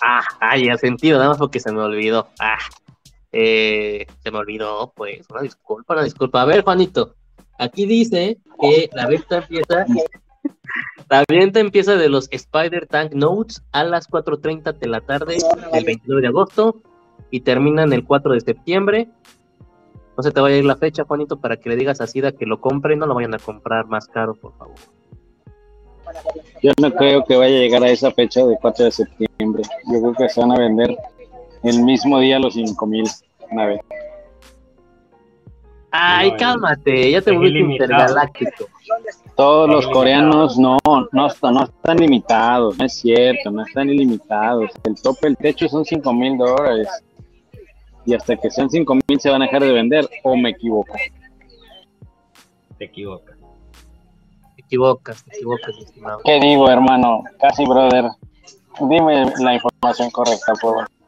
Ah, 0.01 0.23
ay, 0.39 0.67
ha 0.69 0.77
sentido, 0.77 1.19
nada 1.19 1.29
más 1.29 1.37
porque 1.37 1.59
se 1.59 1.71
me 1.71 1.81
olvidó. 1.81 2.29
Ah, 2.39 2.57
eh, 3.31 4.07
se 4.23 4.31
me 4.31 4.39
olvidó, 4.39 4.91
pues. 4.95 5.29
Una 5.29 5.41
disculpa, 5.41 5.93
una 5.93 6.03
disculpa. 6.03 6.41
A 6.41 6.45
ver, 6.45 6.63
Juanito. 6.63 7.13
Aquí 7.59 7.85
dice 7.85 8.37
que 8.59 8.89
la 8.93 9.05
venta 9.05 9.37
empieza. 9.39 9.85
La 11.09 11.23
venta 11.27 11.59
empieza 11.59 11.95
de 11.95 12.07
los 12.07 12.29
Spider 12.31 12.87
Tank 12.87 13.13
Notes 13.13 13.61
a 13.71 13.83
las 13.83 14.09
4.30 14.09 14.77
de 14.77 14.87
la 14.87 15.01
tarde 15.01 15.37
del 15.73 15.83
29 15.83 16.21
de 16.21 16.27
agosto 16.27 16.81
y 17.31 17.41
terminan 17.41 17.91
el 17.91 18.05
4 18.05 18.33
de 18.33 18.41
septiembre. 18.41 19.09
No 20.15 20.23
se 20.23 20.31
te 20.31 20.39
vaya 20.39 20.55
a 20.55 20.59
ir 20.59 20.65
la 20.65 20.77
fecha, 20.77 21.03
Juanito, 21.03 21.39
para 21.41 21.57
que 21.57 21.69
le 21.69 21.75
digas 21.75 21.99
a 21.99 22.07
Sida 22.07 22.31
que 22.31 22.45
lo 22.45 22.61
compre 22.61 22.93
y 22.93 22.97
no 22.97 23.07
lo 23.07 23.15
vayan 23.15 23.33
a 23.33 23.39
comprar 23.39 23.87
más 23.87 24.07
caro, 24.07 24.35
por 24.35 24.53
favor. 24.57 24.75
Yo 26.61 26.71
no 26.79 26.91
creo 26.91 27.25
que 27.25 27.35
vaya 27.35 27.57
a 27.57 27.59
llegar 27.59 27.83
a 27.83 27.89
esa 27.89 28.11
fecha 28.11 28.45
de 28.45 28.57
4 28.61 28.85
de 28.85 28.91
septiembre. 28.91 29.63
Yo 29.91 29.99
creo 29.99 30.13
que 30.13 30.29
se 30.29 30.39
van 30.39 30.51
a 30.51 30.59
vender 30.59 30.95
el 31.63 31.83
mismo 31.83 32.19
día 32.19 32.39
los 32.39 32.53
5000 32.53 33.05
una 33.51 33.65
vez. 33.65 33.81
Ay, 35.91 36.31
no, 36.31 36.37
cálmate, 36.37 37.11
ya 37.11 37.21
te 37.21 37.31
volviste 37.31 37.59
intergaláctico. 37.59 38.65
Todos 39.35 39.69
los 39.69 39.87
coreanos 39.87 40.57
no, 40.57 40.77
no, 40.85 41.01
no 41.11 41.27
están 41.27 41.97
limitados, 41.97 42.77
no 42.77 42.85
es 42.85 42.93
cierto, 42.93 43.49
no 43.49 43.63
están 43.63 43.89
ilimitados. 43.89 44.71
El 44.83 45.01
tope, 45.01 45.27
el 45.27 45.37
techo 45.37 45.67
son 45.67 45.85
5 45.85 46.13
mil 46.13 46.37
dólares 46.37 46.87
y 48.05 48.13
hasta 48.13 48.35
que 48.35 48.51
sean 48.51 48.69
5 48.69 48.95
mil 49.07 49.19
se 49.19 49.29
van 49.29 49.41
a 49.41 49.45
dejar 49.45 49.63
de 49.63 49.71
vender 49.71 50.09
o 50.23 50.35
me 50.35 50.49
equivoco. 50.49 50.93
Te 52.77 52.85
equivocas. 52.85 53.37
Te 54.55 54.61
equivocas, 54.61 55.23
te 55.23 55.37
equivocas, 55.37 55.75
estimado. 55.77 56.19
¿Qué 56.23 56.39
digo, 56.39 56.69
hermano? 56.69 57.23
Casi, 57.39 57.65
brother. 57.65 58.05
Dime 58.79 59.31
la 59.39 59.55
información 59.55 60.09
correcta, 60.11 60.53
por 60.61 60.75
favor. 60.75 60.98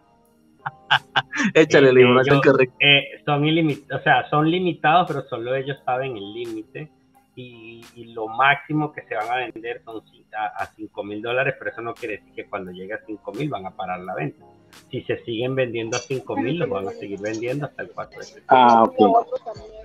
Échale 1.54 1.90
Eh, 1.90 1.94
la 1.94 2.00
información 2.02 2.42
yo- 2.44 2.52
correcta. 2.52 2.76
eh, 2.80 3.04
son 3.26 3.46
ilimitados, 3.46 4.02
o 4.02 4.04
sea, 4.04 4.30
son 4.30 4.50
limitados, 4.50 5.08
pero 5.08 5.24
solo 5.28 5.56
ellos 5.56 5.78
saben 5.86 6.18
el 6.18 6.34
límite. 6.34 6.90
Y, 7.34 7.82
y 7.96 8.06
lo 8.14 8.28
máximo 8.28 8.92
que 8.92 9.04
se 9.04 9.16
van 9.16 9.30
a 9.32 9.36
vender 9.38 9.82
son 9.86 10.04
a, 10.38 10.48
a 10.64 10.66
5 10.66 11.04
mil 11.06 11.22
dólares, 11.22 11.56
pero 11.58 11.72
eso 11.72 11.82
no 11.82 11.94
quiere 11.94 12.18
decir 12.18 12.34
que 12.34 12.46
cuando 12.46 12.72
llegue 12.72 12.94
a 12.94 13.00
5 13.06 13.32
mil 13.32 13.50
van 13.50 13.66
a 13.66 13.72
parar 13.72 14.02
la 14.02 14.14
venta. 14.16 14.46
Si 14.90 15.02
se 15.04 15.18
siguen 15.24 15.56
vendiendo 15.56 15.96
a 15.96 16.02
5 16.02 16.36
mil, 16.36 16.60
los 16.60 16.70
van 16.70 16.90
a 16.90 16.92
seguir 16.92 17.20
vendiendo 17.22 17.66
hasta 17.68 17.84
el 17.84 17.92
4 17.92 18.20
de 18.20 18.26
septiembre. 18.26 18.48
Ah, 18.50 18.84
ok. 18.84 19.28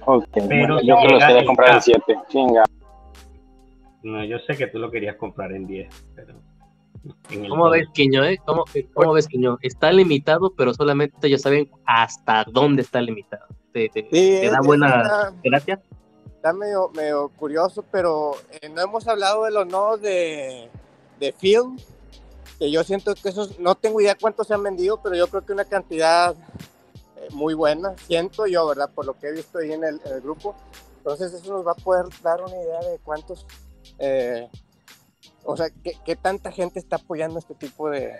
Ok, 0.06 0.24
Pero 0.34 0.46
bueno, 0.48 0.80
yo 0.82 0.96
que 1.00 1.08
los 1.08 1.24
quería 1.24 1.44
comprar 1.46 1.68
en 1.68 1.74
caso. 1.76 1.92
7. 2.06 2.20
Chinga. 2.28 2.64
No, 4.02 4.24
yo 4.24 4.38
sé 4.40 4.56
que 4.56 4.66
tú 4.66 4.78
lo 4.80 4.90
querías 4.90 5.16
comprar 5.16 5.52
en 5.52 5.66
10, 5.68 6.12
pero... 6.16 6.34
en 7.30 7.44
el 7.44 7.50
¿Cómo 7.50 7.70
ves, 7.70 7.86
Quiño, 7.94 8.24
eh? 8.24 8.38
¿Cómo, 8.44 8.64
cómo 8.94 9.12
ves, 9.12 9.26
Quiño? 9.28 9.58
Está 9.62 9.92
limitado, 9.92 10.52
pero 10.56 10.72
solamente 10.74 11.26
ellos 11.26 11.42
saben 11.42 11.70
hasta 11.84 12.44
dónde 12.50 12.82
está 12.82 13.00
limitado. 13.00 13.46
¿Te, 13.72 13.88
te- 13.88 14.02
Sí, 14.02 14.38
te 14.40 14.50
da 14.50 14.58
es- 14.60 14.66
buena 14.66 15.32
gracia? 15.42 15.80
Está 16.36 16.52
medio, 16.52 16.90
medio 16.94 17.28
curioso, 17.30 17.84
pero 17.90 18.32
eh, 18.62 18.68
no 18.68 18.80
hemos 18.82 19.08
hablado 19.08 19.44
de 19.44 19.50
los 19.50 19.66
nodos 19.66 20.00
de, 20.02 20.68
de 21.18 21.32
film, 21.32 21.76
que 22.58 22.70
yo 22.70 22.84
siento 22.84 23.14
que 23.14 23.28
esos, 23.28 23.58
no 23.58 23.74
tengo 23.74 24.00
idea 24.00 24.16
cuántos 24.20 24.46
se 24.46 24.54
han 24.54 24.62
vendido, 24.62 25.00
pero 25.02 25.16
yo 25.16 25.26
creo 25.28 25.44
que 25.44 25.52
una 25.52 25.64
cantidad 25.64 26.34
muy 27.32 27.54
buena, 27.54 27.94
siento 28.06 28.46
yo, 28.46 28.66
¿verdad? 28.68 28.90
Por 28.94 29.04
lo 29.06 29.18
que 29.18 29.28
he 29.28 29.32
visto 29.32 29.58
ahí 29.58 29.72
en 29.72 29.82
el, 29.82 30.00
en 30.04 30.12
el 30.12 30.20
grupo. 30.20 30.54
Entonces 30.98 31.32
eso 31.32 31.52
nos 31.52 31.66
va 31.66 31.72
a 31.72 31.74
poder 31.74 32.06
dar 32.22 32.40
una 32.42 32.54
idea 32.56 32.80
de 32.80 32.98
cuántos, 33.02 33.44
eh, 33.98 34.48
o 35.46 35.56
sea, 35.56 35.68
qué, 36.04 36.16
tanta 36.16 36.50
gente 36.50 36.78
está 36.78 36.96
apoyando 36.96 37.38
este 37.38 37.54
tipo 37.54 37.88
de, 37.88 38.12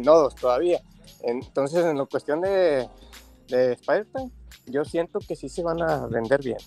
nodos 0.00 0.34
todavía. 0.34 0.80
Entonces, 1.22 1.84
en 1.84 1.96
la 1.96 2.06
cuestión 2.06 2.40
de, 2.40 2.88
de 3.48 3.72
Spider-Man, 3.72 4.32
yo 4.66 4.84
siento 4.84 5.20
que 5.20 5.36
sí 5.36 5.48
se 5.48 5.62
van 5.62 5.80
a 5.82 6.06
vender 6.06 6.40
bien, 6.42 6.58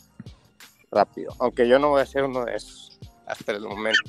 rápido, 0.92 1.34
aunque 1.40 1.68
yo 1.68 1.80
no 1.80 1.90
voy 1.90 2.02
a 2.02 2.06
ser 2.06 2.24
uno 2.24 2.46
de 2.46 2.56
esos 2.56 3.00
hasta 3.26 3.54
el 3.54 3.62
momento. 3.62 4.00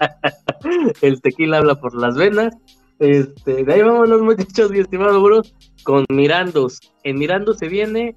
el 1.02 1.20
tequila 1.20 1.58
habla 1.58 1.74
por 1.76 1.94
las 1.94 2.16
venas. 2.16 2.54
Este, 2.98 3.64
de 3.64 3.72
ahí 3.72 3.82
vámonos, 3.82 4.22
muchachos, 4.22 4.70
mi 4.70 4.80
estimado 4.80 5.22
Bro, 5.22 5.42
con 5.84 6.04
Mirandos. 6.08 6.80
En 7.04 7.18
Mirandos 7.18 7.58
se 7.58 7.68
viene 7.68 8.16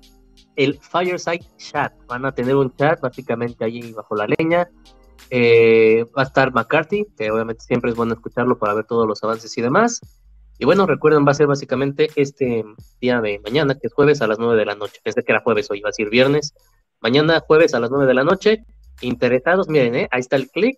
el 0.55 0.79
Fireside 0.79 1.45
Chat. 1.57 1.93
Van 2.07 2.25
a 2.25 2.31
tener 2.31 2.55
un 2.55 2.73
chat 2.75 2.99
básicamente 2.99 3.63
allí 3.63 3.91
bajo 3.93 4.15
la 4.15 4.27
leña. 4.37 4.67
Eh, 5.33 6.05
va 6.15 6.23
a 6.23 6.25
estar 6.25 6.53
McCarthy, 6.53 7.07
que 7.17 7.31
obviamente 7.31 7.63
siempre 7.63 7.89
es 7.89 7.95
bueno 7.95 8.13
escucharlo 8.13 8.59
para 8.59 8.73
ver 8.73 8.85
todos 8.85 9.07
los 9.07 9.23
avances 9.23 9.57
y 9.57 9.61
demás. 9.61 10.01
Y 10.59 10.65
bueno, 10.65 10.85
recuerden, 10.85 11.25
va 11.25 11.31
a 11.31 11.35
ser 11.35 11.47
básicamente 11.47 12.09
este 12.15 12.63
día 12.99 13.21
de 13.21 13.39
mañana, 13.39 13.75
que 13.75 13.87
es 13.87 13.93
jueves 13.93 14.21
a 14.21 14.27
las 14.27 14.37
9 14.37 14.57
de 14.57 14.65
la 14.65 14.75
noche. 14.75 14.99
Pensé 15.03 15.23
que 15.23 15.31
era 15.31 15.41
jueves, 15.41 15.71
hoy 15.71 15.81
va 15.81 15.89
a 15.89 15.93
ser 15.93 16.09
viernes. 16.09 16.53
Mañana, 16.99 17.39
jueves 17.39 17.73
a 17.73 17.79
las 17.79 17.89
9 17.89 18.05
de 18.05 18.13
la 18.13 18.23
noche. 18.23 18.65
Interesados, 19.01 19.69
miren, 19.69 19.95
¿eh? 19.95 20.07
ahí 20.11 20.19
está 20.19 20.35
el 20.35 20.49
clic, 20.49 20.77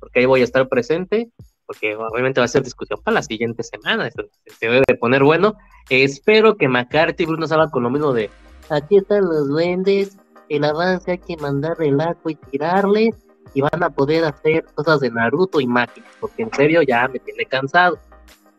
porque 0.00 0.20
ahí 0.20 0.26
voy 0.26 0.40
a 0.40 0.44
estar 0.44 0.68
presente, 0.68 1.30
porque 1.66 1.94
obviamente 1.94 2.40
va 2.40 2.46
a 2.46 2.48
ser 2.48 2.64
discusión 2.64 2.98
para 3.04 3.16
la 3.16 3.22
siguiente 3.22 3.62
semana. 3.62 4.08
Esto 4.08 4.24
se 4.58 4.66
debe 4.66 4.82
de 4.88 4.96
poner 4.96 5.22
bueno. 5.22 5.54
espero 5.88 6.56
que 6.56 6.66
McCarthy 6.66 7.22
y 7.22 7.26
Bruno 7.26 7.46
salgan 7.46 7.70
con 7.70 7.84
lo 7.84 7.90
mismo 7.90 8.12
de 8.12 8.30
aquí 8.72 8.96
están 8.96 9.24
los 9.24 9.48
duendes, 9.48 10.16
el 10.48 10.64
avance 10.64 11.12
hay 11.12 11.18
que 11.18 11.36
mandarle 11.36 11.88
el 11.88 12.00
agua 12.00 12.32
y 12.32 12.34
tirarle, 12.34 13.10
y 13.54 13.60
van 13.60 13.82
a 13.82 13.90
poder 13.90 14.24
hacer 14.24 14.64
cosas 14.74 15.00
de 15.00 15.10
Naruto 15.10 15.60
y 15.60 15.66
máquinas, 15.66 16.10
porque 16.20 16.42
en 16.42 16.52
serio 16.52 16.82
ya 16.82 17.06
me 17.08 17.18
tiene 17.18 17.44
cansado. 17.44 17.98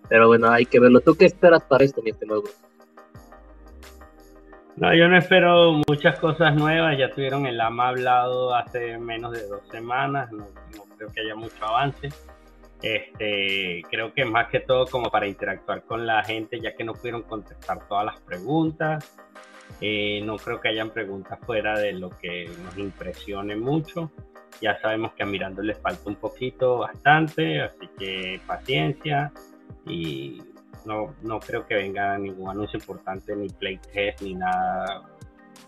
Pero 0.10 0.28
bueno, 0.28 0.50
hay 0.50 0.66
que 0.66 0.80
verlo. 0.80 1.00
¿Tú 1.02 1.16
qué 1.16 1.26
esperas 1.26 1.64
para 1.64 1.84
esto, 1.84 2.02
mi 2.02 2.12
estimado? 2.12 2.44
No, 4.76 4.94
yo 4.96 5.08
no 5.08 5.18
espero 5.18 5.82
muchas 5.88 6.20
cosas 6.20 6.56
nuevas. 6.56 6.98
Ya 6.98 7.10
tuvieron 7.12 7.46
el 7.46 7.60
AMA 7.60 7.90
hablado 7.90 8.56
hace 8.56 8.98
menos 8.98 9.32
de 9.34 9.48
dos 9.48 9.62
semanas. 9.72 10.32
No, 10.32 10.48
no 10.76 10.84
creo 10.98 11.12
que 11.12 11.22
haya 11.22 11.36
mucho 11.36 11.66
avance. 11.66 12.10
Este, 12.82 13.82
creo 13.90 14.14
que 14.14 14.26
más 14.26 14.50
que 14.50 14.60
todo 14.60 14.86
como 14.88 15.10
para 15.10 15.26
interactuar 15.26 15.84
con 15.84 16.06
la 16.06 16.22
gente, 16.24 16.60
ya 16.60 16.76
que 16.76 16.84
no 16.84 16.94
pudieron 16.94 17.24
contestar 17.24 17.88
todas 17.88 18.06
las 18.06 18.20
preguntas. 18.20 19.16
Eh, 19.80 20.22
no 20.24 20.38
creo 20.38 20.60
que 20.60 20.70
hayan 20.70 20.90
preguntas 20.90 21.40
fuera 21.46 21.80
de 21.80 21.94
lo 21.94 22.10
que 22.10 22.50
nos 22.64 22.78
impresione 22.78 23.56
mucho. 23.56 24.12
Ya 24.62 24.80
sabemos 24.82 25.14
que 25.14 25.24
a 25.24 25.26
Mirando 25.26 25.62
les 25.62 25.78
falta 25.78 26.10
un 26.10 26.16
poquito, 26.16 26.80
bastante, 26.80 27.62
así 27.62 27.90
que 27.98 28.40
paciencia 28.48 29.32
y 29.86 30.42
no, 30.86 31.16
no 31.22 31.40
creo 31.40 31.66
que 31.66 31.76
venga 31.76 32.18
ningún 32.18 32.50
anuncio 32.50 32.78
importante, 32.78 33.36
ni 33.36 33.50
playtest, 33.50 34.22
ni 34.22 34.36
nada 34.36 35.04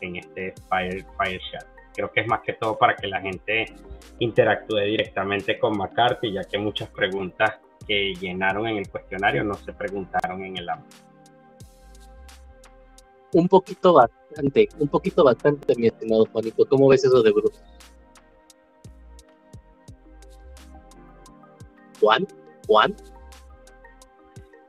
en 0.01 0.17
este 0.17 0.53
Fire, 0.69 1.05
Fire. 1.17 1.41
Creo 1.93 2.11
que 2.11 2.21
es 2.21 2.27
más 2.27 2.41
que 2.41 2.53
todo 2.53 2.77
para 2.77 2.95
que 2.95 3.07
la 3.07 3.21
gente 3.21 3.65
interactúe 4.19 4.79
directamente 4.79 5.57
con 5.57 5.77
McCarthy, 5.77 6.33
ya 6.33 6.43
que 6.43 6.57
muchas 6.57 6.89
preguntas 6.89 7.59
que 7.87 8.13
llenaron 8.15 8.67
en 8.67 8.77
el 8.77 8.89
cuestionario 8.89 9.43
no 9.43 9.53
se 9.53 9.71
preguntaron 9.73 10.43
en 10.43 10.57
el 10.57 10.69
ámbito. 10.69 10.95
Un 13.33 13.47
poquito 13.47 13.93
bastante, 13.93 14.69
un 14.79 14.87
poquito 14.87 15.23
bastante, 15.23 15.75
mi 15.75 15.87
estimado 15.87 16.25
Juanito. 16.31 16.65
¿Cómo 16.67 16.87
ves 16.87 17.03
eso 17.03 17.21
de 17.21 17.31
Bruce? 17.31 17.61
Juan, 22.05 22.27
Juan. 22.67 22.95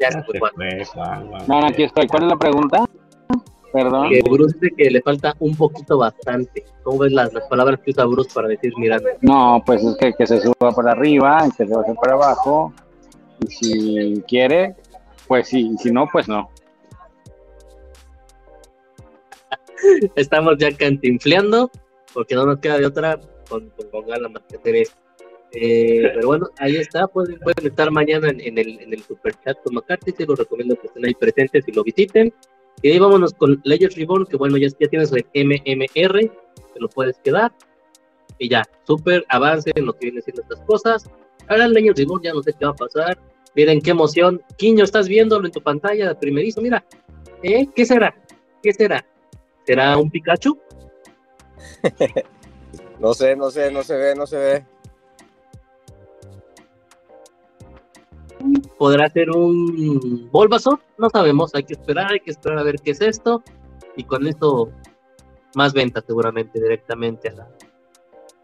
Ya 0.01 0.11
se 0.11 0.23
fue, 0.23 0.39
Juan. 0.39 0.55
No, 1.47 1.67
aquí 1.67 1.83
estoy. 1.83 2.07
¿Cuál 2.07 2.23
es 2.23 2.29
la 2.31 2.37
pregunta? 2.37 2.85
Perdón. 3.75 4.09
Que 4.09 4.23
Bruce 4.23 4.57
dice 4.59 4.75
que 4.75 4.91
le 4.91 5.03
falta 5.03 5.35
un 5.41 5.55
poquito 5.55 5.99
bastante. 5.99 6.65
¿Cómo 6.83 7.01
ves 7.01 7.13
las, 7.13 7.35
las 7.35 7.47
palabras 7.49 7.79
que 7.81 7.91
usa 7.91 8.07
Bruce 8.07 8.31
para 8.33 8.49
decir 8.49 8.73
mirando? 8.79 9.11
No, 9.21 9.63
pues 9.67 9.85
es 9.85 9.97
que, 9.99 10.15
que 10.15 10.27
se 10.27 10.41
suba 10.41 10.71
por 10.75 10.89
arriba, 10.89 11.47
que 11.59 11.67
se 11.67 11.75
baje 11.75 11.93
por 11.93 12.11
abajo. 12.11 12.73
Y 13.41 13.47
si 13.49 14.23
quiere, 14.27 14.75
pues 15.29 15.49
sí. 15.49 15.73
Y 15.75 15.77
si 15.77 15.91
no, 15.91 16.09
pues 16.11 16.29
no. 16.29 16.49
Estamos 20.17 20.57
ya 20.59 20.75
cantinfleando, 20.75 21.71
porque 22.15 22.35
no 22.35 22.47
nos 22.47 22.61
queda 22.61 22.79
de 22.79 22.87
otra 22.87 23.21
con, 23.47 23.69
con, 23.71 23.91
con 23.91 24.07
Gala 24.07 24.31
más 24.31 24.43
que 24.49 24.57
hacer 24.57 24.77
esto. 24.77 25.06
Eh, 25.53 26.11
pero 26.15 26.27
bueno, 26.27 26.49
ahí 26.59 26.77
está, 26.77 27.07
pueden, 27.07 27.39
pueden 27.39 27.67
estar 27.67 27.91
mañana 27.91 28.29
en, 28.29 28.41
en, 28.41 28.59
el, 28.59 28.81
en 28.81 28.93
el 28.93 29.03
super 29.03 29.35
chat 29.45 29.57
con 29.63 29.75
McCarthy, 29.75 30.13
te 30.13 30.27
lo 30.27 30.35
recomiendo 30.35 30.77
que 30.77 30.89
estén 30.89 31.05
ahí 31.05 31.15
presentes 31.15 31.65
y 31.67 31.73
lo 31.73 31.83
visiten. 31.83 32.33
Y 32.83 32.91
ahí 32.91 32.99
vámonos 32.99 33.33
con 33.33 33.61
Legends 33.65 33.97
Reborn, 33.97 34.27
que 34.27 34.37
bueno, 34.37 34.57
ya, 34.59 34.69
ya 34.69 34.89
tienes 34.89 35.11
el 35.13 35.25
MMR, 35.35 36.21
te 36.21 36.81
lo 36.81 36.89
puedes 36.89 37.19
quedar. 37.19 37.53
Y 38.39 38.49
ya, 38.51 38.65
súper 38.87 39.25
avance 39.29 39.73
en 39.75 39.87
lo 39.87 39.95
que 39.95 40.07
viene 40.07 40.21
siendo 40.21 40.43
estas 40.43 40.61
cosas. 40.63 41.11
Ahora 41.49 41.69
Legends 41.69 41.99
Reborn, 41.99 42.23
ya 42.23 42.35
no 42.35 42.43
sé 42.43 42.53
qué 42.59 42.67
va 42.67 42.73
a 42.73 42.77
pasar. 42.77 43.19
Miren 43.55 43.81
qué 43.81 43.91
emoción. 43.91 44.43
Quiño, 44.59 44.85
estás 44.85 45.09
viéndolo 45.09 45.47
en 45.47 45.53
tu 45.53 45.63
pantalla 45.63 46.19
primerizo, 46.19 46.61
mira. 46.61 46.85
¿Eh? 47.43 47.67
¿Qué 47.75 47.87
será? 47.87 48.15
¿Qué 48.63 48.75
será? 48.75 49.07
¿Será 49.65 49.97
un 49.97 50.11
Pikachu? 50.11 50.59
no 53.01 53.15
sé, 53.15 53.35
no 53.35 53.51
sé, 53.51 53.71
no 53.71 53.83
se 53.83 53.97
ve, 53.97 54.15
no 54.15 54.27
se 54.27 54.37
ve. 54.37 54.67
Podrá 58.79 59.09
ser 59.09 59.31
un 59.31 60.29
Bulbasaur, 60.31 60.81
no 60.99 61.09
sabemos, 61.11 61.55
hay 61.55 61.65
que 61.65 61.75
esperar, 61.75 62.13
hay 62.13 62.21
que 62.21 62.31
esperar 62.31 62.59
a 62.59 62.63
ver 62.63 62.77
qué 62.83 62.91
es 62.91 63.01
esto, 63.01 63.43
y 63.97 64.05
con 64.05 64.27
esto 64.27 64.71
más 65.55 65.73
ventas 65.73 66.05
seguramente 66.07 66.61
directamente 66.61 67.29
a 67.29 67.33
la... 67.33 67.49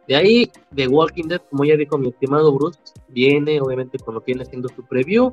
De 0.08 0.16
ahí, 0.16 0.50
The 0.74 0.88
Walking 0.88 1.28
Dead, 1.28 1.40
como 1.48 1.64
ya 1.64 1.76
dijo 1.76 1.96
mi 1.96 2.08
estimado 2.08 2.52
Bruce, 2.52 2.80
viene 3.08 3.60
obviamente 3.60 3.98
con 3.98 4.14
lo 4.14 4.20
que 4.20 4.32
viene 4.32 4.42
haciendo 4.42 4.68
su 4.68 4.82
preview. 4.84 5.32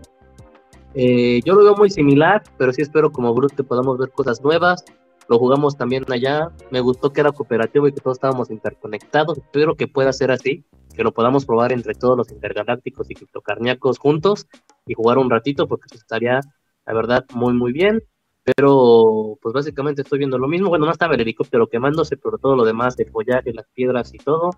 Eh, 0.94 1.42
yo 1.44 1.56
lo 1.56 1.64
veo 1.64 1.76
muy 1.76 1.90
similar, 1.90 2.44
pero 2.58 2.72
sí 2.72 2.84
espero 2.84 3.12
como 3.12 3.34
Bruce 3.34 3.56
que 3.56 3.64
podamos 3.64 3.98
ver 3.98 4.12
cosas 4.12 4.44
nuevas. 4.44 4.86
Lo 5.28 5.40
jugamos 5.40 5.76
también 5.76 6.06
allá, 6.12 6.52
me 6.70 6.82
gustó 6.82 7.12
que 7.12 7.22
era 7.22 7.32
cooperativo 7.32 7.88
y 7.88 7.94
que 7.94 8.02
todos 8.02 8.18
estábamos 8.18 8.52
interconectados, 8.52 9.38
espero 9.38 9.76
que 9.76 9.88
pueda 9.88 10.12
ser 10.12 10.32
así 10.32 10.64
que 11.00 11.04
lo 11.06 11.14
podamos 11.14 11.46
probar 11.46 11.72
entre 11.72 11.94
todos 11.96 12.18
los 12.18 12.30
intergalácticos 12.30 13.10
y 13.10 13.16
criptocarniacos 13.16 13.98
juntos 13.98 14.50
y 14.86 14.96
jugar 14.96 15.18
un 15.18 15.30
ratito, 15.30 15.66
porque 15.66 15.86
eso 15.90 15.96
estaría, 15.96 16.42
la 16.86 16.94
verdad, 16.94 17.26
muy, 17.34 17.54
muy 17.54 17.72
bien. 17.72 18.04
Pero, 18.44 19.40
pues 19.42 19.54
básicamente 19.54 20.02
estoy 20.02 20.20
viendo 20.20 20.38
lo 20.38 20.50
mismo. 20.50 20.68
Bueno, 20.68 20.86
no 20.86 20.92
estaba 20.92 21.16
el 21.16 21.22
helicóptero 21.22 21.68
quemándose, 21.68 22.18
pero 22.18 22.38
todo 22.38 22.58
lo 22.58 22.66
demás, 22.66 23.00
el 23.00 23.10
follaje, 23.10 23.54
las 23.54 23.66
piedras 23.74 24.14
y 24.14 24.18
todo, 24.18 24.50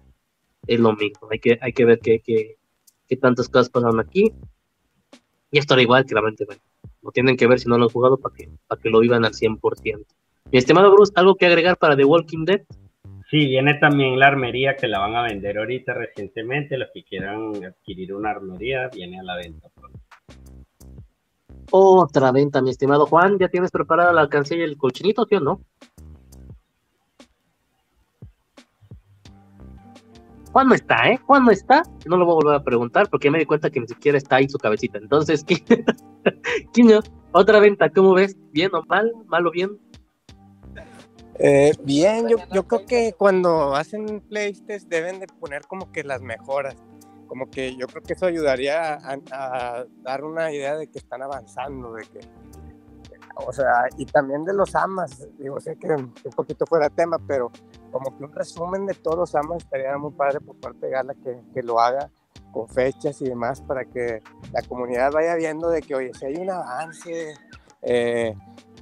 es 0.65 0.79
lo 0.79 0.93
mismo. 0.93 1.27
Hay 1.29 1.37
que, 1.37 1.59
hay 1.61 1.73
que 1.73 1.85
ver 1.85 1.99
qué, 1.99 2.21
qué, 2.25 2.57
qué 3.07 3.17
tantas 3.17 3.47
cosas 3.47 3.69
pasan 3.69 3.99
aquí. 3.99 4.33
Y 5.51 5.59
esto 5.59 5.75
era 5.75 5.83
igual, 5.83 6.05
claramente, 6.05 6.45
bueno, 6.45 6.61
lo 7.03 7.11
tienen 7.11 7.37
que 7.37 7.45
ver 7.45 7.59
si 7.59 7.69
no 7.69 7.77
lo 7.77 7.83
han 7.83 7.91
jugado 7.91 8.17
para 8.17 8.33
que, 8.33 8.49
para 8.65 8.81
que 8.81 8.89
lo 8.89 8.99
vivan 9.01 9.25
al 9.25 9.33
100%. 9.33 10.07
Mi 10.51 10.57
estimado 10.57 10.91
Bruce, 10.91 11.13
¿algo 11.15 11.35
que 11.35 11.45
agregar 11.45 11.77
para 11.77 11.95
The 11.95 12.03
Walking 12.05 12.45
Dead? 12.45 12.61
Sí, 13.31 13.45
viene 13.45 13.75
también 13.75 14.19
la 14.19 14.27
armería 14.27 14.75
que 14.75 14.89
la 14.89 14.99
van 14.99 15.15
a 15.15 15.23
vender 15.23 15.57
ahorita 15.57 15.93
recientemente. 15.93 16.77
Los 16.77 16.89
que 16.93 17.05
quieran 17.05 17.63
adquirir 17.63 18.13
una 18.13 18.31
armería, 18.31 18.89
viene 18.93 19.21
a 19.21 19.23
la 19.23 19.37
venta 19.37 19.69
pronto. 19.73 19.99
Otra 21.71 22.33
venta, 22.33 22.61
mi 22.61 22.71
estimado 22.71 23.05
Juan. 23.05 23.39
¿Ya 23.39 23.47
tienes 23.47 23.71
preparada 23.71 24.11
la 24.11 24.19
alcancía 24.19 24.57
y 24.57 24.63
el 24.63 24.77
colchinito, 24.77 25.25
tío, 25.25 25.39
no? 25.39 25.61
Juan 30.51 30.67
no 30.67 30.75
está, 30.75 31.09
¿eh? 31.09 31.17
Juan 31.25 31.45
no 31.45 31.51
está. 31.51 31.83
No 32.05 32.17
lo 32.17 32.25
voy 32.25 32.33
a 32.33 32.35
volver 32.35 32.55
a 32.55 32.63
preguntar 32.65 33.07
porque 33.09 33.31
me 33.31 33.39
di 33.39 33.45
cuenta 33.45 33.69
que 33.69 33.79
ni 33.79 33.87
siquiera 33.87 34.17
está 34.17 34.35
ahí 34.35 34.49
su 34.49 34.57
cabecita. 34.57 34.97
Entonces, 34.97 35.45
Quiño, 36.73 36.99
otra 37.31 37.61
venta, 37.61 37.89
¿cómo 37.91 38.13
ves? 38.13 38.35
¿Bien 38.51 38.71
o 38.75 38.83
mal? 38.87 39.09
¿Mal 39.27 39.47
o 39.47 39.51
bien? 39.51 39.79
Eh, 41.35 41.73
bien, 41.83 42.27
yo, 42.27 42.37
yo, 42.51 42.67
creo 42.67 42.85
que 42.85 43.13
cuando 43.17 43.75
hacen 43.75 44.21
playtest 44.21 44.87
deben 44.87 45.19
de 45.19 45.27
poner 45.27 45.63
como 45.63 45.91
que 45.91 46.03
las 46.03 46.21
mejoras. 46.21 46.75
Como 47.27 47.49
que 47.49 47.75
yo 47.77 47.87
creo 47.87 48.03
que 48.03 48.13
eso 48.13 48.25
ayudaría 48.25 48.95
a, 48.95 49.17
a, 49.31 49.85
dar 50.03 50.23
una 50.25 50.51
idea 50.51 50.75
de 50.75 50.87
que 50.87 50.99
están 50.99 51.21
avanzando, 51.21 51.93
de 51.93 52.03
que, 52.03 52.19
o 53.35 53.53
sea, 53.53 53.87
y 53.97 54.05
también 54.05 54.43
de 54.43 54.53
los 54.53 54.75
amas. 54.75 55.27
Digo, 55.39 55.59
sé 55.61 55.77
que 55.77 55.87
un 55.87 56.13
poquito 56.35 56.65
fuera 56.65 56.89
tema, 56.89 57.17
pero 57.25 57.49
como 57.91 58.17
que 58.17 58.25
un 58.25 58.33
resumen 58.33 58.85
de 58.85 58.95
todos 58.95 59.17
los 59.17 59.35
amas 59.35 59.63
estaría 59.63 59.97
muy 59.97 60.11
padre 60.11 60.41
por 60.41 60.57
parte 60.57 60.87
de 60.87 60.91
Gala 60.91 61.13
que, 61.15 61.39
que 61.53 61.63
lo 61.63 61.79
haga 61.79 62.09
con 62.51 62.67
fechas 62.67 63.21
y 63.21 63.25
demás 63.25 63.61
para 63.61 63.85
que 63.85 64.21
la 64.51 64.61
comunidad 64.63 65.11
vaya 65.11 65.35
viendo 65.35 65.69
de 65.69 65.81
que, 65.81 65.95
oye, 65.95 66.11
si 66.13 66.25
hay 66.25 66.35
un 66.35 66.49
avance, 66.49 67.33
eh, 67.81 68.35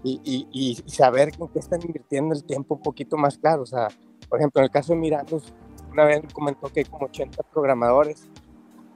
y, 0.04 0.22
y, 0.24 0.82
y 0.86 0.90
saber 0.90 1.32
en 1.38 1.48
qué 1.50 1.60
están 1.60 1.82
invirtiendo 1.82 2.34
el 2.34 2.44
tiempo 2.44 2.76
un 2.76 2.82
poquito 2.82 3.18
más 3.18 3.38
claro. 3.38 3.64
O 3.64 3.66
sea, 3.66 3.90
por 4.30 4.40
ejemplo, 4.40 4.62
en 4.62 4.66
el 4.66 4.72
caso 4.72 4.94
de 4.94 5.00
Mirandos, 5.00 5.54
una 5.92 6.06
vez 6.06 6.22
comentó 6.34 6.68
que 6.70 6.82
hay 6.82 6.86
como 6.86 7.08
80 7.08 7.44
programadores, 7.52 8.30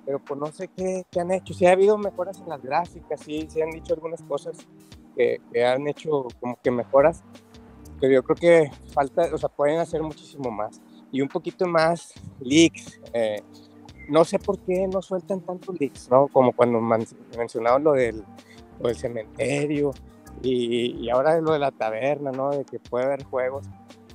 pero 0.05 0.19
pues 0.23 0.39
no 0.39 0.47
sé 0.47 0.69
qué, 0.69 1.05
qué 1.11 1.19
han 1.19 1.31
hecho. 1.31 1.53
Si 1.53 1.65
ha 1.65 1.71
habido 1.71 1.97
mejoras 1.97 2.39
en 2.39 2.49
las 2.49 2.61
gráficas, 2.61 3.19
sí, 3.21 3.47
sí 3.49 3.61
han 3.61 3.71
dicho 3.71 3.93
algunas 3.93 4.21
cosas 4.23 4.57
que, 5.15 5.41
que 5.51 5.65
han 5.65 5.87
hecho 5.87 6.27
como 6.39 6.57
que 6.61 6.71
mejoras, 6.71 7.23
pero 7.99 8.13
yo 8.13 8.23
creo 8.23 8.35
que 8.35 8.71
falta, 8.93 9.29
o 9.33 9.37
sea, 9.37 9.49
pueden 9.49 9.79
hacer 9.79 10.01
muchísimo 10.01 10.51
más. 10.51 10.81
Y 11.11 11.21
un 11.21 11.29
poquito 11.29 11.67
más 11.67 12.13
leaks. 12.39 12.99
Eh, 13.13 13.41
no 14.09 14.25
sé 14.25 14.39
por 14.39 14.59
qué 14.59 14.87
no 14.87 15.01
sueltan 15.01 15.41
tantos 15.41 15.79
leaks, 15.79 16.09
¿no? 16.09 16.27
Como 16.27 16.51
cuando 16.51 16.81
mencionaban 16.81 17.83
lo 17.83 17.93
del, 17.93 18.23
lo 18.79 18.87
del 18.87 18.97
cementerio 18.97 19.93
y, 20.41 21.05
y, 21.05 21.09
ahora 21.09 21.39
lo 21.39 21.53
de 21.53 21.59
la 21.59 21.71
taberna, 21.71 22.31
¿no? 22.31 22.49
De 22.49 22.65
que 22.65 22.79
puede 22.79 23.05
haber 23.05 23.23
juegos. 23.23 23.65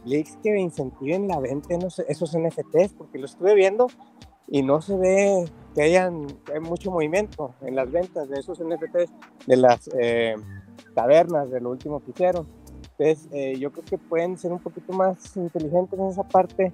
Leaks 0.05 0.39
que 0.43 0.59
incentiven 0.59 1.29
la 1.29 1.39
venta 1.41 1.77
de 1.77 1.87
esos 2.09 2.37
NFTs, 2.37 2.95
porque 2.97 3.19
lo 3.19 3.27
estuve 3.27 3.55
viendo 3.55 3.89
y 4.47 4.63
no 4.63 4.81
se 4.81 4.97
ve 4.97 5.45
que 5.75 5.83
hayan 5.83 6.27
hay 6.53 6.61
mucho 6.61 6.91
movimiento 6.91 7.55
en 7.61 7.77
las 7.77 7.91
ventas 7.91 8.29
de 8.29 8.41
esos 8.41 8.59
NFTs, 8.61 9.13
de 9.47 9.57
las 9.57 9.89
eh, 9.99 10.35
tabernas, 10.95 11.51
de 11.51 11.61
lo 11.61 11.71
último 11.71 12.01
que 12.01 12.11
hicieron. 12.11 12.47
Entonces, 12.99 13.29
eh, 13.33 13.57
yo 13.59 13.71
creo 13.71 13.85
que 13.85 13.99
pueden 13.99 14.37
ser 14.37 14.53
un 14.53 14.59
poquito 14.59 14.93
más 14.93 15.37
inteligentes 15.37 15.99
en 15.99 16.07
esa 16.07 16.25
parte 16.25 16.73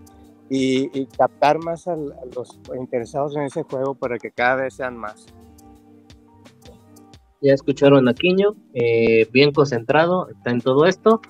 y, 0.49 1.07
captar 1.07 1.59
más 1.59 1.89
a, 1.89 1.97
los 1.97 2.61
interesados 2.79 3.37
en 3.37 3.43
ese 3.43 3.63
juego 3.63 3.95
para 3.95 4.19
que 4.19 4.31
cada 4.31 4.57
vez 4.57 4.75
sean 4.75 4.97
más. 4.97 5.27
Ya 7.41 7.53
escucharon 7.53 8.09
a 8.09 8.15
Quiño, 8.15 8.55
eh, 8.73 9.29
bien 9.33 9.53
concentrado, 9.53 10.29
está 10.29 10.51
en 10.51 10.61
todo 10.61 10.87
esto. 10.87 11.21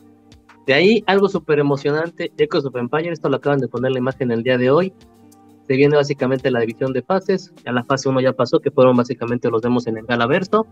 De 0.67 0.75
ahí 0.75 1.05
algo 1.07 1.29
súper 1.29 1.59
emocionante, 1.59 2.33
Echoes 2.39 2.65
of 2.65 2.77
Empire, 2.77 3.11
esto 3.11 3.29
lo 3.29 3.37
acaban 3.37 3.59
de 3.59 3.69
poner 3.69 3.93
la 3.93 3.99
imagen 3.99 4.31
el 4.31 4.43
día 4.43 4.57
de 4.57 4.71
hoy. 4.71 4.93
Se 5.67 5.77
viene 5.77 5.97
básicamente 5.97 6.51
la 6.51 6.61
división 6.61 6.93
de 6.93 7.03
fases, 7.03 7.53
ya 7.65 7.73
la 7.73 7.85
fase 7.85 8.09
1 8.09 8.21
ya 8.21 8.33
pasó, 8.33 8.61
que 8.61 8.71
fueron 8.71 8.97
básicamente 8.97 9.51
los 9.51 9.63
demos 9.63 9.87
en 9.87 9.99
el 9.99 10.07
Galaverso. 10.07 10.67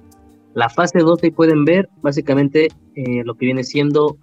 La 0.55 0.69
fase 0.69 0.99
2 0.99 1.23
ahí 1.23 1.31
pueden 1.31 1.65
ver 1.65 1.89
básicamente 2.03 2.69
eh, 2.95 3.23
lo 3.25 3.35
que 3.35 3.47
viene 3.47 3.65
siendo 3.65 4.19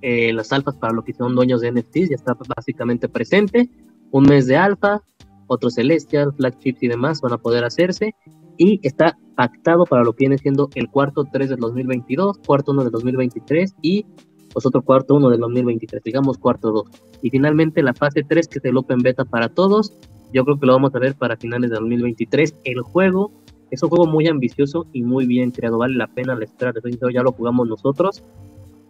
eh, 0.00 0.32
las 0.32 0.52
alfas 0.52 0.76
para 0.76 0.92
lo 0.92 1.02
que 1.02 1.12
son 1.12 1.34
dueños 1.34 1.60
de 1.60 1.72
NFTs, 1.72 2.10
ya 2.10 2.16
está 2.16 2.36
básicamente 2.56 3.08
presente. 3.08 3.68
Un 4.10 4.24
mes 4.24 4.46
de 4.46 4.56
alfa, 4.56 5.02
otro 5.48 5.70
Celestial, 5.70 6.32
Flagships 6.34 6.82
y 6.82 6.88
demás 6.88 7.20
van 7.20 7.32
a 7.32 7.38
poder 7.38 7.64
hacerse. 7.64 8.14
Y 8.58 8.80
está 8.82 9.16
pactado 9.36 9.84
para 9.84 10.04
lo 10.04 10.12
que 10.12 10.24
viene 10.24 10.36
siendo 10.36 10.68
el 10.74 10.90
cuarto 10.90 11.24
3 11.32 11.48
del 11.50 11.60
2022, 11.60 12.38
cuarto 12.44 12.72
1 12.72 12.82
del 12.82 12.92
2023 12.92 13.76
y 13.80 14.04
pues 14.52 14.66
otro 14.66 14.82
cuarto 14.82 15.14
1 15.14 15.30
del 15.30 15.40
2023, 15.40 16.02
digamos 16.02 16.38
cuarto 16.38 16.72
2. 16.72 16.84
Y 17.22 17.30
finalmente 17.30 17.82
la 17.82 17.94
fase 17.94 18.24
3, 18.28 18.48
que 18.48 18.58
es 18.58 18.64
el 18.64 18.76
Open 18.76 18.98
Beta 18.98 19.24
para 19.24 19.48
todos, 19.48 19.92
yo 20.32 20.44
creo 20.44 20.58
que 20.58 20.66
lo 20.66 20.72
vamos 20.72 20.94
a 20.94 20.98
ver 20.98 21.14
para 21.14 21.36
finales 21.36 21.70
de 21.70 21.76
2023. 21.76 22.60
El 22.64 22.82
juego 22.82 23.32
es 23.70 23.82
un 23.82 23.90
juego 23.90 24.06
muy 24.06 24.26
ambicioso 24.26 24.86
y 24.92 25.02
muy 25.02 25.26
bien 25.26 25.50
creado, 25.50 25.78
vale 25.78 25.96
la 25.96 26.08
pena 26.08 26.34
la 26.34 26.44
espera, 26.44 26.72
ya 27.12 27.22
lo 27.22 27.32
jugamos 27.32 27.68
nosotros 27.68 28.24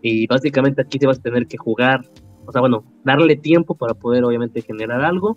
y 0.02 0.26
básicamente 0.26 0.82
aquí 0.82 0.98
te 0.98 1.06
vas 1.06 1.18
a 1.18 1.22
tener 1.22 1.46
que 1.46 1.56
jugar, 1.56 2.08
o 2.46 2.52
sea, 2.52 2.60
bueno, 2.60 2.84
darle 3.04 3.36
tiempo 3.36 3.74
para 3.74 3.94
poder 3.94 4.24
obviamente 4.24 4.62
generar 4.62 5.04
algo 5.04 5.36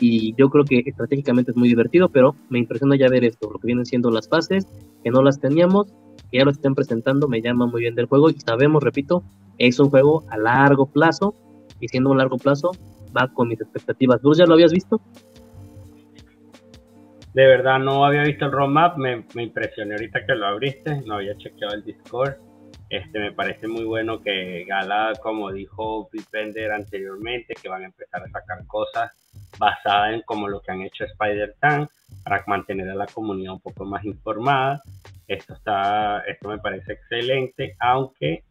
y 0.00 0.34
yo 0.36 0.48
creo 0.48 0.64
que 0.64 0.82
estratégicamente 0.84 1.50
es 1.50 1.56
muy 1.56 1.68
divertido, 1.68 2.08
pero 2.08 2.34
me 2.48 2.58
impresiona 2.58 2.96
ya 2.96 3.08
ver 3.08 3.24
esto, 3.24 3.50
lo 3.50 3.58
que 3.58 3.66
vienen 3.66 3.86
siendo 3.86 4.10
las 4.10 4.28
fases, 4.28 4.66
que 5.04 5.10
no 5.10 5.22
las 5.22 5.38
teníamos, 5.40 5.92
que 6.30 6.38
ya 6.38 6.44
lo 6.44 6.50
estén 6.50 6.74
presentando, 6.74 7.28
me 7.28 7.42
llama 7.42 7.66
muy 7.66 7.82
bien 7.82 7.94
del 7.94 8.06
juego 8.06 8.30
y 8.30 8.34
sabemos, 8.34 8.82
repito, 8.82 9.22
es 9.58 9.78
un 9.78 9.90
juego 9.90 10.24
a 10.30 10.38
largo 10.38 10.86
plazo 10.86 11.34
y 11.80 11.88
siendo 11.88 12.10
un 12.10 12.18
largo 12.18 12.38
plazo 12.38 12.70
va 13.16 13.28
con 13.28 13.48
mis 13.48 13.60
expectativas. 13.60 14.20
¿Tú 14.22 14.32
ya 14.34 14.46
lo 14.46 14.54
habías 14.54 14.72
visto? 14.72 15.00
De 17.34 17.46
verdad 17.46 17.78
no 17.78 18.04
había 18.04 18.22
visto 18.22 18.46
el 18.46 18.52
roadmap, 18.52 18.96
me, 18.96 19.24
me 19.34 19.44
impresioné 19.44 19.94
ahorita 19.94 20.26
que 20.26 20.34
lo 20.34 20.46
abriste, 20.46 21.02
no 21.06 21.16
había 21.16 21.36
chequeado 21.36 21.74
el 21.74 21.84
Discord. 21.84 22.34
Este, 22.88 23.20
me 23.20 23.30
parece 23.30 23.68
muy 23.68 23.84
bueno 23.84 24.20
que 24.20 24.64
Gala, 24.66 25.12
como 25.22 25.52
dijo 25.52 26.08
Bender 26.32 26.72
anteriormente, 26.72 27.54
que 27.60 27.68
van 27.68 27.82
a 27.82 27.86
empezar 27.86 28.22
a 28.22 28.28
sacar 28.30 28.66
cosas 28.66 29.12
basadas 29.58 30.14
en 30.14 30.22
como 30.22 30.48
lo 30.48 30.60
que 30.60 30.72
han 30.72 30.82
hecho 30.82 31.04
Spider-Man 31.04 31.88
para 32.24 32.44
mantener 32.46 32.90
a 32.90 32.94
la 32.94 33.06
comunidad 33.06 33.54
un 33.54 33.60
poco 33.60 33.84
más 33.84 34.04
informada. 34.04 34.82
Esto, 35.26 35.54
está, 35.54 36.20
esto 36.20 36.48
me 36.48 36.58
parece 36.58 36.92
excelente, 36.94 37.76
aunque 37.78 38.44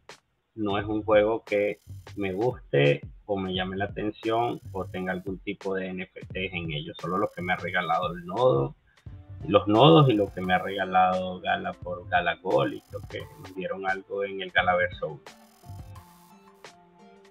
no 0.54 0.78
es 0.78 0.86
un 0.86 1.02
juego 1.02 1.44
que 1.44 1.78
me 2.16 2.32
guste 2.32 3.00
o 3.26 3.36
me 3.36 3.54
llame 3.54 3.76
la 3.76 3.84
atención 3.86 4.60
o 4.72 4.84
tenga 4.86 5.12
algún 5.12 5.38
tipo 5.38 5.74
de 5.74 5.92
NFTs 5.92 6.52
en 6.52 6.72
ello, 6.72 6.92
solo 7.00 7.18
lo 7.18 7.30
que 7.30 7.42
me 7.42 7.52
ha 7.52 7.56
regalado 7.56 8.12
el 8.12 8.26
nodo, 8.26 8.74
los 9.46 9.66
nodos 9.68 10.08
y 10.08 10.14
lo 10.14 10.32
que 10.32 10.40
me 10.40 10.54
ha 10.54 10.58
regalado 10.58 11.40
Gala 11.40 11.72
por 11.72 12.08
Gala 12.08 12.36
Gol 12.42 12.74
y 12.74 12.80
creo 12.82 13.00
que 13.08 13.20
me 13.42 13.54
dieron 13.54 13.88
algo 13.88 14.24
en 14.24 14.42
el 14.42 14.50
Galaverso. 14.50 15.20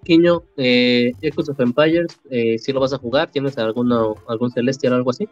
Quiño, 0.03 0.43
eh, 0.57 1.11
Echoes 1.21 1.49
of 1.49 1.59
Empires, 1.59 2.19
eh, 2.29 2.57
si 2.57 2.71
lo 2.71 2.79
vas 2.79 2.93
a 2.93 2.97
jugar, 2.97 3.29
¿tienes 3.31 3.57
alguno, 3.57 4.15
algún 4.27 4.51
Celestial 4.51 4.93
o 4.93 4.95
algo 4.95 5.09
así? 5.11 5.27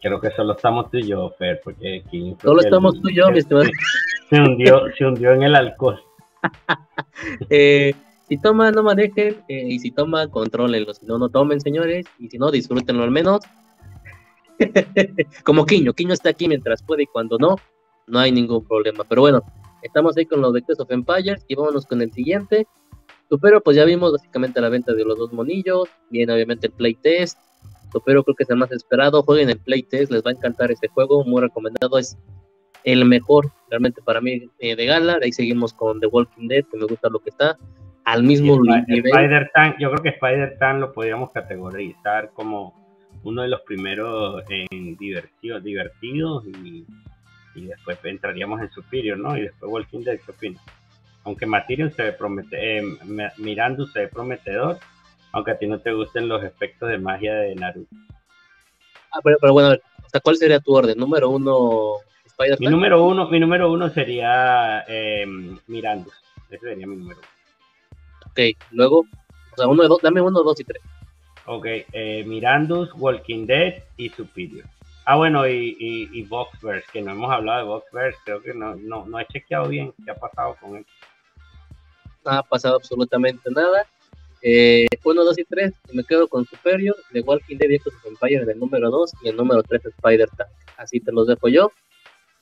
Creo 0.00 0.20
que 0.20 0.30
solo 0.30 0.52
estamos 0.54 0.90
tú 0.90 0.98
y 0.98 1.08
yo, 1.08 1.30
Fer, 1.38 1.60
porque 1.64 2.02
aquí... 2.06 2.36
Solo 2.40 2.60
estamos 2.60 3.00
tú 3.00 3.08
y 3.08 3.16
yo, 3.16 3.30
mi 3.30 3.38
estimado. 3.38 3.68
Se 4.30 4.36
hundió, 4.36 4.82
se 4.94 5.06
hundió 5.06 5.32
en 5.32 5.42
el 5.42 5.54
alcohol. 5.54 5.98
eh, 7.48 7.94
si 8.28 8.36
toma, 8.36 8.70
no 8.70 8.82
manejen, 8.82 9.42
eh, 9.48 9.68
y 9.68 9.78
si 9.78 9.90
toma, 9.90 10.28
contrólenlo. 10.28 10.92
Si 10.92 11.06
no, 11.06 11.16
no 11.16 11.30
tomen, 11.30 11.62
señores, 11.62 12.04
y 12.18 12.28
si 12.28 12.36
no, 12.36 12.50
disfrútenlo 12.50 13.04
al 13.04 13.10
menos. 13.10 13.40
Como 15.44 15.64
Quiño, 15.64 15.94
Quiño 15.94 16.12
está 16.12 16.28
aquí 16.28 16.46
mientras 16.46 16.82
puede 16.82 17.04
y 17.04 17.06
cuando 17.06 17.38
no, 17.38 17.56
no 18.08 18.18
hay 18.18 18.32
ningún 18.32 18.64
problema. 18.64 19.04
Pero 19.08 19.22
bueno, 19.22 19.42
estamos 19.82 20.16
ahí 20.16 20.26
con 20.26 20.40
los 20.40 20.52
de 20.52 20.62
Quest 20.62 20.80
of 20.80 20.90
Empires 20.90 21.44
y 21.48 21.54
vámonos 21.54 21.86
con 21.86 22.02
el 22.02 22.12
siguiente. 22.12 22.66
Supero, 23.28 23.60
pues 23.60 23.76
ya 23.76 23.84
vimos 23.84 24.12
básicamente 24.12 24.60
la 24.60 24.70
venta 24.70 24.94
de 24.94 25.04
los 25.04 25.18
dos 25.18 25.32
monillos, 25.32 25.88
viene 26.10 26.32
obviamente 26.32 26.68
el 26.68 26.72
playtest. 26.72 27.38
Supero 27.92 28.24
creo 28.24 28.34
que 28.34 28.44
es 28.44 28.50
el 28.50 28.56
más 28.56 28.72
esperado, 28.72 29.22
jueguen 29.22 29.50
el 29.50 29.58
playtest, 29.58 30.10
les 30.10 30.22
va 30.22 30.30
a 30.30 30.34
encantar 30.34 30.70
este 30.70 30.88
juego, 30.88 31.24
muy 31.24 31.42
recomendado, 31.42 31.98
es 31.98 32.16
el 32.84 33.04
mejor 33.04 33.52
realmente 33.70 34.00
para 34.02 34.20
mí 34.20 34.50
eh, 34.58 34.76
de 34.76 34.86
gala. 34.86 35.18
De 35.18 35.26
ahí 35.26 35.32
seguimos 35.32 35.74
con 35.74 36.00
The 36.00 36.06
Walking 36.06 36.48
Dead, 36.48 36.64
que 36.70 36.78
me 36.78 36.86
gusta 36.86 37.08
lo 37.10 37.18
que 37.18 37.30
está 37.30 37.56
al 38.04 38.22
mismo 38.22 38.58
nivel. 38.62 38.84
Spider 38.88 39.50
yo 39.78 39.90
creo 39.90 40.02
que 40.02 40.08
Spider-Man 40.10 40.80
lo 40.80 40.92
podríamos 40.92 41.30
categorizar 41.30 42.30
como 42.32 42.74
uno 43.24 43.42
de 43.42 43.48
los 43.48 43.60
primeros 43.62 44.42
en 44.48 44.96
diversión, 44.96 45.62
divertidos 45.62 46.46
y, 46.46 46.86
y, 47.54 47.66
después 47.66 47.98
entraríamos 48.04 48.60
en 48.60 48.70
Superior, 48.70 49.18
¿no? 49.18 49.36
Y 49.36 49.42
después 49.42 49.70
Walking 49.70 50.04
Dead, 50.04 50.18
¿qué 50.24 50.30
opinas? 50.30 50.62
Aunque 51.24 51.46
Material 51.46 51.92
se 51.92 52.02
ve 52.04 52.12
promete, 52.12 52.78
eh, 52.78 52.82
Mirando 53.36 53.86
se 53.86 54.00
ve 54.00 54.08
prometedor, 54.08 54.78
aunque 55.32 55.50
a 55.50 55.58
ti 55.58 55.66
no 55.66 55.80
te 55.80 55.92
gusten 55.92 56.28
los 56.28 56.42
efectos 56.42 56.88
de 56.88 56.98
magia 56.98 57.34
de 57.34 57.54
Naruto. 57.54 57.94
Ah, 59.12 59.20
pero, 59.22 59.38
pero 59.40 59.52
bueno, 59.52 59.76
¿hasta 60.04 60.20
cuál 60.20 60.36
sería 60.36 60.60
tu 60.60 60.74
orden? 60.74 60.98
Número 60.98 61.30
uno, 61.30 61.96
Spider-Man. 62.26 62.58
Mi 62.60 62.68
número 62.68 63.04
uno, 63.04 63.28
mi 63.28 63.40
número 63.40 63.72
uno 63.72 63.88
sería 63.90 64.84
eh, 64.86 65.26
Mirando. 65.66 66.10
Ese 66.50 66.58
sería 66.60 66.86
mi 66.86 66.96
número 66.96 67.18
uno. 67.18 67.28
Ok, 68.30 68.40
luego, 68.72 69.00
o 69.00 69.56
sea, 69.56 69.66
uno 69.66 69.82
de 69.82 69.88
dos, 69.88 70.00
dame 70.02 70.20
uno, 70.20 70.42
dos 70.42 70.60
y 70.60 70.64
tres. 70.64 70.82
Ok, 71.46 71.66
eh, 71.66 72.24
Mirandus, 72.26 72.90
Walking 72.94 73.46
Dead 73.46 73.82
y 73.96 74.10
Superior. 74.10 74.66
Ah, 75.10 75.16
bueno, 75.16 75.48
y, 75.48 75.74
y, 76.12 76.22
Boxverse, 76.24 76.86
que 76.92 77.00
no 77.00 77.12
hemos 77.12 77.32
hablado 77.32 77.60
de 77.60 77.64
Boxverse, 77.64 78.18
creo 78.26 78.42
que 78.42 78.52
no, 78.52 78.76
no, 78.76 79.06
no 79.06 79.18
he 79.18 79.24
chequeado 79.24 79.66
bien 79.66 79.94
qué 80.04 80.10
ha 80.10 80.14
pasado 80.14 80.54
con 80.60 80.76
él. 80.76 80.86
No 82.26 82.32
ha 82.32 82.42
pasado 82.42 82.76
absolutamente 82.76 83.50
nada. 83.50 83.86
Eh, 84.42 84.86
uno, 85.04 85.24
dos 85.24 85.38
y 85.38 85.44
tres, 85.44 85.72
me 85.94 86.04
quedo 86.04 86.28
con 86.28 86.44
Superior, 86.44 86.94
de 87.10 87.22
Walking 87.22 87.56
Dead 87.56 87.70
y 87.70 87.78
sus 87.78 87.94
Empire 88.04 88.44
del 88.44 88.58
número 88.58 88.90
dos 88.90 89.14
y 89.22 89.30
el 89.30 89.36
número 89.38 89.62
tres 89.62 89.82
Spider 89.86 90.28
Tank. 90.36 90.50
Así 90.76 91.00
te 91.00 91.10
los 91.10 91.26
dejo 91.26 91.48
yo. 91.48 91.72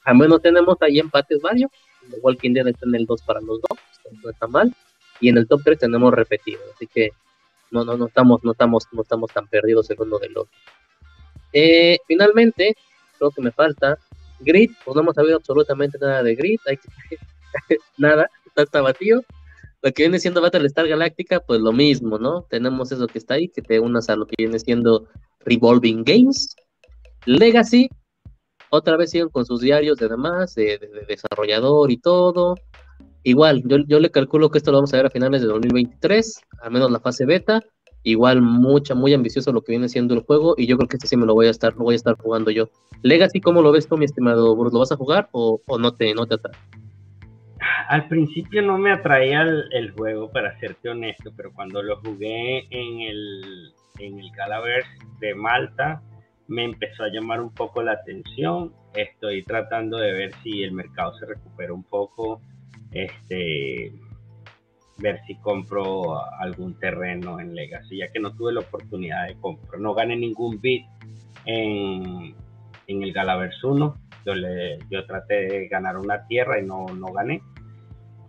Al 0.02 0.16
menos 0.16 0.43
tenemos 0.43 0.76
ahí 0.80 0.98
empates 0.98 1.40
varios. 1.40 1.70
The 2.10 2.16
Walking 2.20 2.52
Dead 2.52 2.66
está 2.66 2.84
en 2.84 2.97
el 2.97 3.06
2 3.06 3.22
para 3.22 3.40
los 3.43 3.60
dos, 3.60 3.78
no 4.24 4.30
está 4.30 4.48
mal 4.48 4.74
y 5.20 5.28
en 5.28 5.38
el 5.38 5.47
top 5.47 5.60
3 5.64 5.78
tenemos 5.78 6.12
repetido, 6.12 6.60
así 6.74 6.88
que 6.88 7.10
no, 7.70 7.84
no, 7.84 7.97
no 7.97 8.06
estamos, 8.06 8.43
no 8.44 8.52
estamos, 8.52 8.86
no 8.93 9.02
estamos 9.02 9.30
tan 9.32 9.47
perdidos 9.47 9.88
el 9.90 10.01
uno 10.01 10.18
del 10.18 10.36
otro. 10.36 10.52
Eh, 11.59 12.01
finalmente, 12.07 12.77
creo 13.16 13.31
que 13.31 13.41
me 13.41 13.51
falta 13.51 13.99
Grid, 14.41 14.73
pues 14.85 14.95
no 14.95 15.01
hemos 15.01 15.15
sabido 15.15 15.37
absolutamente 15.37 15.97
nada 15.99 16.23
de 16.23 16.35
Grid, 16.35 16.61
nada, 17.97 18.28
está, 18.45 18.62
está 18.65 18.83
vacío. 18.83 19.23
Lo 19.81 19.91
que 19.93 20.03
viene 20.03 20.19
siendo 20.19 20.43
Battlestar 20.43 20.87
Galáctica, 20.87 21.41
pues 21.41 21.62
lo 21.62 21.73
mismo, 21.73 22.19
¿no? 22.19 22.43
Tenemos 22.43 22.93
eso 22.93 23.07
que 23.07 23.16
está 23.16 23.35
ahí, 23.35 23.49
que 23.49 23.62
te 23.62 23.81
unas 23.81 24.11
a 24.11 24.16
lo 24.16 24.27
que 24.27 24.35
viene 24.37 24.59
siendo 24.59 25.09
Revolving 25.47 26.05
Games. 26.05 26.55
Legacy, 27.24 27.89
otra 28.69 28.99
vez 28.99 29.12
siguen 29.12 29.31
con 29.31 29.47
sus 29.47 29.62
diarios 29.62 29.97
de 29.97 30.09
demás, 30.09 30.55
de, 30.57 30.77
de 30.77 31.07
desarrollador 31.09 31.91
y 31.91 31.97
todo. 31.97 32.57
Igual, 33.23 33.62
yo, 33.65 33.78
yo 33.89 33.99
le 33.99 34.11
calculo 34.11 34.51
que 34.51 34.59
esto 34.59 34.73
lo 34.73 34.77
vamos 34.77 34.93
a 34.93 34.99
ver 34.99 35.07
a 35.07 35.11
finales 35.11 35.41
de 35.41 35.47
2023, 35.47 36.39
al 36.61 36.70
menos 36.70 36.91
la 36.91 37.01
fase 37.01 37.24
beta. 37.24 37.62
Igual 38.07 38.41
mucha, 38.41 38.95
muy 38.95 39.12
ambicioso 39.15 39.53
lo 39.53 39.62
que 39.62 39.73
viene 39.73 39.89
siendo 39.89 40.15
el 40.15 40.20
juego 40.20 40.55
y 40.57 40.69
yo 40.69 40.77
creo 40.77 40.87
que 40.89 40.97
este 40.97 41.09
sí 41.09 41.16
me 41.16 41.27
lo 41.27 41.35
voy 41.35 41.49
a 41.49 41.51
estar, 41.51 41.74
lo 41.74 41.83
voy 41.83 41.95
a 41.95 41.97
estar 41.97 42.16
jugando 42.16 42.53
yo. 42.53 42.69
Legacy, 43.03 43.41
¿cómo 43.41 43.62
lo 43.62 43.73
ves 43.73 43.89
tú, 43.89 43.97
mi 43.97 44.05
estimado 44.05 44.55
Bruce? 44.55 44.73
¿Lo 44.73 44.78
vas 44.78 44.93
a 44.93 44.97
jugar 44.97 45.28
o, 45.33 45.61
o 45.66 45.77
no 45.77 45.93
te, 45.93 46.15
no 46.15 46.24
te 46.24 46.37
atrae? 46.37 46.55
Al 47.89 48.07
principio 48.07 48.62
no 48.62 48.78
me 48.78 48.93
atraía 48.93 49.43
el, 49.43 49.65
el, 49.73 49.91
juego, 49.91 50.31
para 50.31 50.57
serte 50.61 50.89
honesto, 50.89 51.33
pero 51.37 51.53
cuando 51.53 51.83
lo 51.83 51.97
jugué 51.97 52.69
en 52.70 53.01
el, 53.01 53.74
en 53.99 54.20
el 54.20 54.31
Galaverse 54.31 54.89
de 55.19 55.35
Malta, 55.35 56.01
me 56.47 56.62
empezó 56.62 57.03
a 57.03 57.09
llamar 57.09 57.41
un 57.41 57.53
poco 57.53 57.83
la 57.83 57.95
atención. 57.95 58.73
Estoy 58.95 59.43
tratando 59.43 59.99
de 59.99 60.12
ver 60.12 60.33
si 60.45 60.62
el 60.62 60.70
mercado 60.70 61.12
se 61.19 61.27
recupera 61.27 61.73
un 61.73 61.83
poco 61.83 62.41
este, 62.93 63.93
ver 64.98 65.20
si 65.27 65.35
compro 65.36 66.18
algún 66.39 66.78
terreno 66.78 67.40
en 67.40 67.55
Legacy, 67.55 67.98
ya 67.98 68.10
que 68.10 68.20
no 68.20 68.35
tuve 68.35 68.52
la 68.52 68.60
oportunidad 68.60 69.27
de 69.27 69.36
comprar, 69.36 69.81
no 69.81 69.94
gané 69.94 70.16
ningún 70.16 70.60
bid 70.60 70.85
en, 71.44 72.35
en 72.86 73.02
el 73.02 73.12
Galaverse 73.12 73.66
1, 73.66 73.94
yo, 74.24 74.35
le, 74.35 74.78
yo 74.90 75.06
traté 75.06 75.35
de 75.35 75.68
ganar 75.68 75.97
una 75.97 76.27
tierra 76.27 76.60
y 76.60 76.66
no, 76.66 76.86
no 76.86 77.12
gané. 77.12 77.40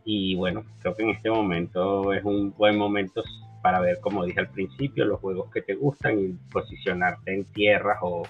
Y 0.05 0.35
bueno, 0.35 0.63
creo 0.79 0.95
que 0.95 1.03
en 1.03 1.09
este 1.09 1.29
momento 1.29 2.13
es 2.13 2.23
un 2.23 2.53
buen 2.55 2.77
momento 2.77 3.23
para 3.61 3.81
ver, 3.81 3.99
como 3.99 4.23
dije 4.23 4.39
al 4.39 4.49
principio, 4.49 5.05
los 5.05 5.19
juegos 5.19 5.51
que 5.51 5.61
te 5.61 5.75
gustan 5.75 6.19
y 6.19 6.33
posicionarte 6.51 7.33
en 7.33 7.43
tierras 7.45 7.97
o, 8.01 8.23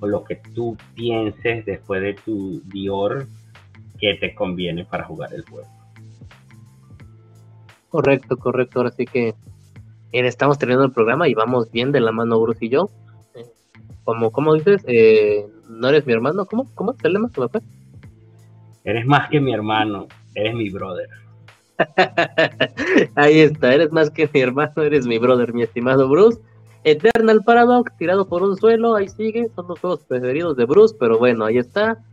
o 0.00 0.06
lo 0.06 0.24
que 0.24 0.36
tú 0.54 0.76
pienses 0.94 1.64
después 1.64 2.02
de 2.02 2.14
tu 2.14 2.60
Dior 2.66 3.26
que 3.98 4.14
te 4.14 4.34
conviene 4.34 4.84
para 4.84 5.04
jugar 5.04 5.32
el 5.32 5.44
juego. 5.48 5.73
Correcto, 7.94 8.36
correcto. 8.36 8.80
Ahora 8.80 8.90
sí 8.90 9.04
que 9.04 9.36
estamos 10.10 10.58
terminando 10.58 10.84
el 10.84 10.90
programa 10.90 11.28
y 11.28 11.34
vamos 11.34 11.70
bien 11.70 11.92
de 11.92 12.00
la 12.00 12.10
mano 12.10 12.40
Bruce 12.40 12.64
y 12.64 12.68
yo. 12.68 12.90
Como, 14.02 14.32
como 14.32 14.54
dices, 14.54 14.82
eh, 14.88 15.46
no 15.68 15.90
eres 15.90 16.04
mi 16.04 16.12
hermano, 16.12 16.44
¿cómo? 16.44 16.68
¿Cómo 16.74 16.90
es 16.90 17.04
el 17.04 17.12
lema? 17.12 17.30
Eres 18.82 19.06
más 19.06 19.30
que 19.30 19.40
mi 19.40 19.54
hermano, 19.54 20.08
eres 20.34 20.56
mi 20.56 20.70
brother. 20.70 21.08
Ahí 23.14 23.38
está, 23.38 23.72
eres 23.72 23.92
más 23.92 24.10
que 24.10 24.28
mi 24.34 24.40
hermano, 24.40 24.82
eres 24.82 25.06
mi 25.06 25.18
brother, 25.18 25.54
mi 25.54 25.62
estimado 25.62 26.08
Bruce. 26.08 26.40
Eternal 26.82 27.42
Paradox, 27.46 27.96
tirado 27.96 28.26
por 28.26 28.42
un 28.42 28.56
suelo, 28.56 28.96
ahí 28.96 29.08
sigue, 29.08 29.50
son 29.54 29.68
los 29.68 29.78
juegos 29.78 30.00
preferidos 30.00 30.56
de 30.56 30.64
Bruce, 30.64 30.96
pero 30.98 31.16
bueno, 31.16 31.44
ahí 31.44 31.58
está 31.58 32.04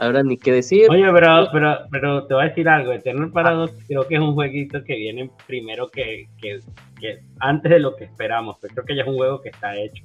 ahora 0.00 0.22
ni 0.22 0.38
qué 0.38 0.52
decir. 0.52 0.90
Oye, 0.90 1.04
pero, 1.12 1.48
pero, 1.52 1.78
pero 1.90 2.26
te 2.26 2.34
voy 2.34 2.44
a 2.44 2.48
decir 2.48 2.68
algo, 2.68 2.92
Eternal 2.92 3.30
Paradox 3.30 3.72
creo 3.86 4.08
que 4.08 4.14
es 4.14 4.20
un 4.20 4.34
jueguito 4.34 4.82
que 4.82 4.96
viene 4.96 5.30
primero 5.46 5.88
que, 5.88 6.28
que, 6.40 6.58
que, 6.98 7.20
antes 7.38 7.70
de 7.70 7.78
lo 7.78 7.94
que 7.94 8.04
esperamos, 8.04 8.56
pero 8.60 8.74
creo 8.74 8.86
que 8.86 8.96
ya 8.96 9.02
es 9.02 9.08
un 9.08 9.16
juego 9.16 9.40
que 9.42 9.50
está 9.50 9.76
hecho. 9.76 10.04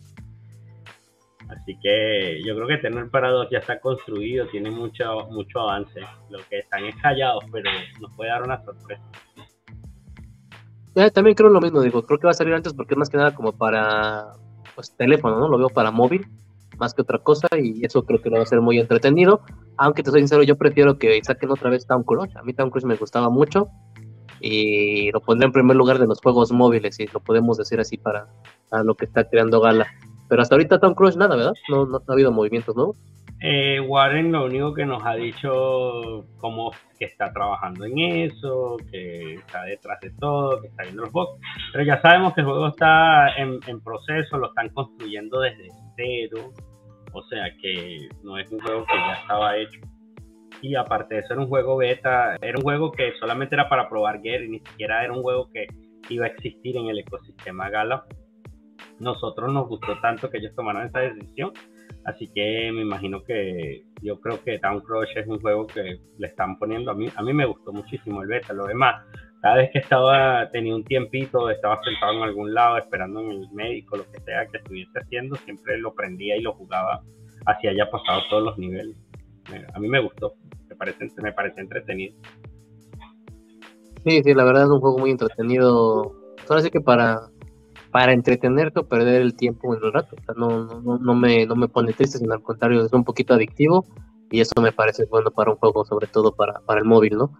Así 1.47 1.77
que 1.81 2.41
yo 2.43 2.55
creo 2.55 2.67
que 2.67 2.73
Eternal 2.73 3.09
Paradox 3.09 3.49
ya 3.51 3.59
está 3.59 3.79
construido, 3.79 4.47
tiene 4.47 4.71
mucho, 4.71 5.27
mucho 5.29 5.59
avance. 5.59 6.01
Lo 6.29 6.39
que 6.49 6.59
están 6.59 6.83
es 6.85 6.95
callados, 6.95 7.45
pero 7.51 7.69
nos 8.01 8.13
puede 8.15 8.31
dar 8.31 8.43
una 8.43 8.61
sorpresa. 8.63 9.03
también 11.13 11.35
creo 11.35 11.49
lo 11.49 11.61
mismo, 11.61 11.81
digo, 11.81 12.01
creo 12.01 12.19
que 12.19 12.25
va 12.27 12.31
a 12.31 12.33
salir 12.33 12.53
antes 12.53 12.73
porque 12.73 12.95
es 12.95 12.97
más 12.97 13.09
que 13.09 13.17
nada 13.17 13.33
como 13.33 13.51
para 13.51 14.33
pues, 14.73 14.95
teléfono, 14.97 15.39
¿no? 15.39 15.47
Lo 15.47 15.57
veo 15.57 15.69
para 15.69 15.91
móvil 15.91 16.25
más 16.77 16.93
que 16.93 17.01
otra 17.01 17.19
cosa 17.19 17.47
y 17.57 17.85
eso 17.85 18.03
creo 18.03 18.21
que 18.21 18.29
va 18.29 18.41
a 18.41 18.45
ser 18.45 18.61
muy 18.61 18.79
entretenido. 18.79 19.41
Aunque 19.77 20.03
te 20.03 20.11
soy 20.11 20.21
sincero, 20.21 20.43
yo 20.43 20.57
prefiero 20.57 20.97
que 20.97 21.19
saquen 21.23 21.51
otra 21.51 21.69
vez 21.69 21.85
Town 21.85 22.03
Crush. 22.03 22.35
A 22.37 22.43
mí 22.43 22.53
Town 22.53 22.69
Crush 22.69 22.85
me 22.85 22.95
gustaba 22.95 23.29
mucho 23.29 23.69
y 24.39 25.11
lo 25.11 25.21
pondré 25.21 25.47
en 25.47 25.51
primer 25.51 25.75
lugar 25.75 25.99
de 25.99 26.07
los 26.07 26.19
juegos 26.21 26.51
móviles, 26.51 26.99
y 26.99 27.07
lo 27.07 27.19
podemos 27.19 27.57
decir 27.57 27.79
así 27.79 27.97
para, 27.97 28.27
lo 28.83 28.95
que 28.95 29.05
está 29.05 29.27
creando 29.27 29.59
Gala. 29.59 29.87
Pero 30.27 30.41
hasta 30.41 30.55
ahorita 30.55 30.79
Town 30.79 30.95
Crush 30.95 31.15
nada, 31.15 31.35
¿verdad? 31.35 31.53
No, 31.69 31.85
no, 31.85 32.01
ha 32.07 32.13
habido 32.13 32.31
movimientos 32.31 32.75
nuevos. 32.75 32.97
Eh, 33.41 33.79
Warren 33.81 34.31
lo 34.31 34.45
único 34.45 34.73
que 34.73 34.85
nos 34.85 35.03
ha 35.05 35.15
dicho 35.15 36.25
como 36.37 36.71
que 36.97 37.05
está 37.05 37.31
trabajando 37.33 37.85
en 37.85 37.99
eso, 37.99 38.77
que 38.89 39.35
está 39.35 39.63
detrás 39.63 39.99
de 39.99 40.11
todo, 40.11 40.61
que 40.61 40.67
está 40.67 40.83
viendo 40.83 41.03
los 41.03 41.11
bugs, 41.11 41.39
pero 41.73 41.83
ya 41.83 42.01
sabemos 42.01 42.33
que 42.33 42.41
el 42.41 42.47
juego 42.47 42.67
está 42.69 43.35
en, 43.35 43.59
proceso, 43.81 44.37
lo 44.37 44.47
están 44.47 44.69
construyendo 44.69 45.41
desde 45.41 45.69
cero, 45.97 46.51
o 47.11 47.21
sea 47.23 47.53
que 47.61 48.07
no 48.23 48.37
es 48.37 48.49
un 48.51 48.59
juego 48.59 48.85
que 48.85 48.97
ya 48.97 49.13
estaba 49.21 49.57
hecho. 49.57 49.79
Y 50.61 50.75
aparte 50.75 51.15
de 51.15 51.21
eso 51.21 51.33
era 51.33 51.41
un 51.41 51.49
juego 51.49 51.75
beta, 51.75 52.37
era 52.41 52.57
un 52.57 52.63
juego 52.63 52.91
que 52.91 53.11
solamente 53.19 53.55
era 53.55 53.67
para 53.67 53.89
probar 53.89 54.21
Gear 54.21 54.43
y 54.43 54.49
ni 54.49 54.59
siquiera 54.59 55.03
era 55.03 55.11
un 55.11 55.21
juego 55.21 55.49
que 55.51 55.67
iba 56.09 56.25
a 56.25 56.29
existir 56.29 56.77
en 56.77 56.87
el 56.87 56.99
ecosistema 56.99 57.69
Gala. 57.69 58.05
Nosotros 58.99 59.51
nos 59.51 59.67
gustó 59.67 59.99
tanto 59.99 60.29
que 60.29 60.37
ellos 60.37 60.55
tomaron 60.55 60.87
esa 60.87 60.99
decisión, 60.99 61.51
así 62.05 62.27
que 62.33 62.71
me 62.71 62.81
imagino 62.81 63.23
que 63.23 63.83
yo 64.01 64.19
creo 64.19 64.43
que 64.43 64.59
Town 64.59 64.81
Crush 64.81 65.17
es 65.17 65.27
un 65.27 65.39
juego 65.39 65.67
que 65.67 65.99
le 66.17 66.27
están 66.27 66.57
poniendo 66.57 66.91
a 66.91 66.95
mí, 66.95 67.07
a 67.15 67.21
mí 67.21 67.33
me 67.33 67.45
gustó 67.45 67.73
muchísimo 67.73 68.21
el 68.21 68.29
beta, 68.29 68.53
lo 68.53 68.65
demás 68.65 69.03
cada 69.45 69.57
vez 69.57 69.69
que 69.71 69.77
estaba, 69.77 70.49
tenía 70.49 70.73
un 70.73 70.83
tiempito, 70.83 71.51
estaba 71.51 71.79
sentado 71.83 72.13
en 72.13 72.23
algún 72.23 72.51
lado 72.51 72.79
esperando 72.79 73.19
en 73.19 73.29
el 73.29 73.51
médico, 73.51 73.95
lo 73.95 74.09
que 74.11 74.19
sea 74.21 74.47
que 74.47 74.57
estuviese 74.57 74.97
haciendo, 74.97 75.35
siempre 75.35 75.77
lo 75.77 75.93
prendía 75.93 76.35
y 76.35 76.41
lo 76.41 76.53
jugaba 76.53 77.03
así 77.45 77.67
haya 77.67 77.87
pasado 77.91 78.21
todos 78.27 78.43
los 78.43 78.57
niveles. 78.57 78.97
A 79.75 79.79
mí 79.79 79.87
me 79.87 79.99
gustó, 79.99 80.33
me 80.67 80.75
parece, 80.75 81.07
me 81.21 81.31
parece 81.31 81.61
entretenido. 81.61 82.15
Sí, 84.03 84.23
sí, 84.23 84.33
la 84.33 84.45
verdad 84.45 84.63
es 84.63 84.69
un 84.69 84.79
juego 84.79 84.97
muy 84.97 85.11
entretenido. 85.11 86.15
Ahora 86.49 86.61
sí 86.63 86.71
que 86.71 86.81
para, 86.81 87.29
para 87.95 88.11
entretenerte 88.11 88.81
o 88.81 88.87
perder 88.89 89.21
el 89.21 89.37
tiempo 89.37 89.73
en 89.73 89.81
el 89.81 89.93
rato. 89.93 90.17
no, 90.35 90.81
no, 90.81 90.97
no, 90.97 91.15
me, 91.15 91.45
no 91.45 91.55
me 91.55 91.69
pone 91.69 91.93
triste, 91.93 92.17
sino 92.17 92.33
al 92.33 92.41
contrario, 92.41 92.85
es 92.85 92.91
un 92.91 93.05
poquito 93.05 93.33
adictivo 93.33 93.85
y 94.29 94.41
eso 94.41 94.51
me 94.61 94.73
parece 94.73 95.05
bueno 95.05 95.31
para 95.31 95.51
un 95.51 95.55
juego, 95.55 95.85
sobre 95.85 96.07
todo 96.07 96.35
para, 96.35 96.59
para 96.65 96.81
el 96.81 96.85
móvil, 96.85 97.15
¿no? 97.15 97.31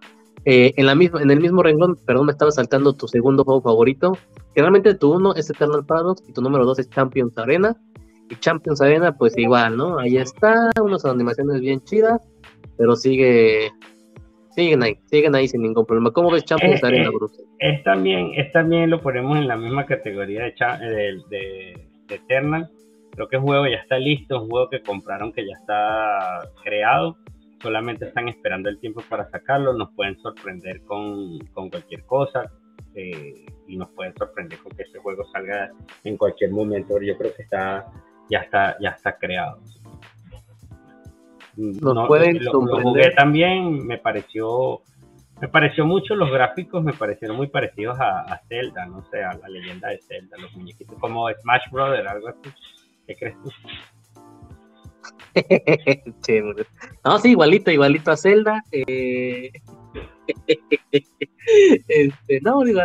Eh, 0.46 0.72
en, 0.78 0.86
la 0.86 0.94
misma, 0.94 1.20
en 1.20 1.30
el 1.30 1.40
mismo 1.40 1.62
renglón, 1.62 1.96
perdón, 2.06 2.24
me 2.24 2.32
estaba 2.32 2.50
saltando 2.52 2.94
tu 2.94 3.06
segundo 3.06 3.44
juego 3.44 3.60
favorito. 3.60 4.16
Generalmente 4.54 4.94
tu 4.94 5.12
uno 5.12 5.34
es 5.34 5.50
Eternal 5.50 5.84
Paradox 5.84 6.22
y 6.26 6.32
tu 6.32 6.40
número 6.40 6.64
dos 6.64 6.78
es 6.78 6.88
Champions 6.88 7.36
Arena. 7.36 7.76
Y 8.30 8.36
Champions 8.36 8.80
Arena, 8.80 9.14
pues 9.14 9.36
igual, 9.36 9.76
¿no? 9.76 9.98
Ahí 9.98 10.16
está, 10.16 10.70
unas 10.82 11.04
animaciones 11.04 11.60
bien 11.60 11.84
chidas, 11.84 12.22
pero 12.78 12.96
sigue, 12.96 13.72
siguen 14.56 14.82
ahí, 14.82 14.98
siguen 15.04 15.34
ahí 15.36 15.46
sin 15.46 15.62
ningún 15.62 15.86
problema. 15.86 16.10
¿Cómo 16.10 16.30
ves 16.32 16.44
Champions 16.44 16.82
eh, 16.82 16.86
Arena, 16.86 17.10
Bruce? 17.10 17.40
Es 17.60 17.84
también, 17.84 18.32
es 18.34 18.50
también 18.50 18.90
lo 18.90 19.00
ponemos 19.00 19.38
en 19.38 19.46
la 19.46 19.56
misma 19.56 19.86
categoría 19.86 20.42
de, 20.42 20.52
de, 20.52 21.22
de, 21.30 21.88
de 22.08 22.14
Eternal. 22.14 22.68
Creo 23.12 23.28
que 23.28 23.36
el 23.36 23.42
juego 23.42 23.66
ya 23.68 23.76
está 23.76 23.98
listo, 23.98 24.42
un 24.42 24.50
juego 24.50 24.68
que 24.68 24.82
compraron 24.82 25.32
que 25.32 25.46
ya 25.46 25.54
está 25.60 26.50
creado 26.64 27.16
solamente 27.60 28.06
están 28.06 28.28
esperando 28.28 28.68
el 28.68 28.78
tiempo 28.78 29.02
para 29.08 29.28
sacarlo, 29.30 29.72
nos 29.72 29.90
pueden 29.94 30.16
sorprender 30.18 30.82
con, 30.82 31.38
con 31.52 31.70
cualquier 31.70 32.04
cosa 32.04 32.50
eh, 32.94 33.46
y 33.66 33.76
nos 33.76 33.88
pueden 33.90 34.14
sorprender 34.16 34.58
con 34.58 34.72
que 34.76 34.82
este 34.82 34.98
juego 34.98 35.24
salga 35.32 35.72
en 36.04 36.16
cualquier 36.16 36.50
momento. 36.50 37.00
Yo 37.00 37.16
creo 37.16 37.34
que 37.34 37.42
está 37.42 37.86
ya 38.30 38.40
está 38.40 38.76
ya 38.80 38.90
está 38.90 39.16
creado. 39.16 39.60
Nos 41.56 42.06
pueden 42.06 42.44
lo, 42.44 42.52
lo, 42.52 42.82
jugué 42.82 43.10
también, 43.12 43.86
me 43.86 43.98
pareció 43.98 44.82
me 45.40 45.48
pareció 45.48 45.84
mucho 45.84 46.14
los 46.14 46.30
gráficos, 46.30 46.82
me 46.82 46.94
parecieron 46.94 47.36
muy 47.36 47.48
parecidos 47.48 47.98
a, 48.00 48.20
a, 48.20 48.40
Zelda, 48.48 48.86
no 48.86 49.04
sé, 49.10 49.22
a 49.22 49.34
la 49.34 49.48
leyenda 49.48 49.88
de 49.88 49.98
Zelda, 49.98 50.36
los 50.38 50.54
muñequitos 50.56 50.98
como 50.98 51.28
Smash 51.30 51.70
Brother, 51.70 52.08
algo 52.08 52.28
así. 52.28 52.50
¿Qué 53.06 53.16
crees 53.16 53.36
tú? 53.42 53.50
no, 57.04 57.18
sí, 57.18 57.30
igualito, 57.32 57.70
igualito 57.70 58.10
a 58.10 58.16
Zelda. 58.16 58.62
Eh... 58.72 59.52
este, 61.88 62.40
no, 62.40 62.62
digo, 62.62 62.80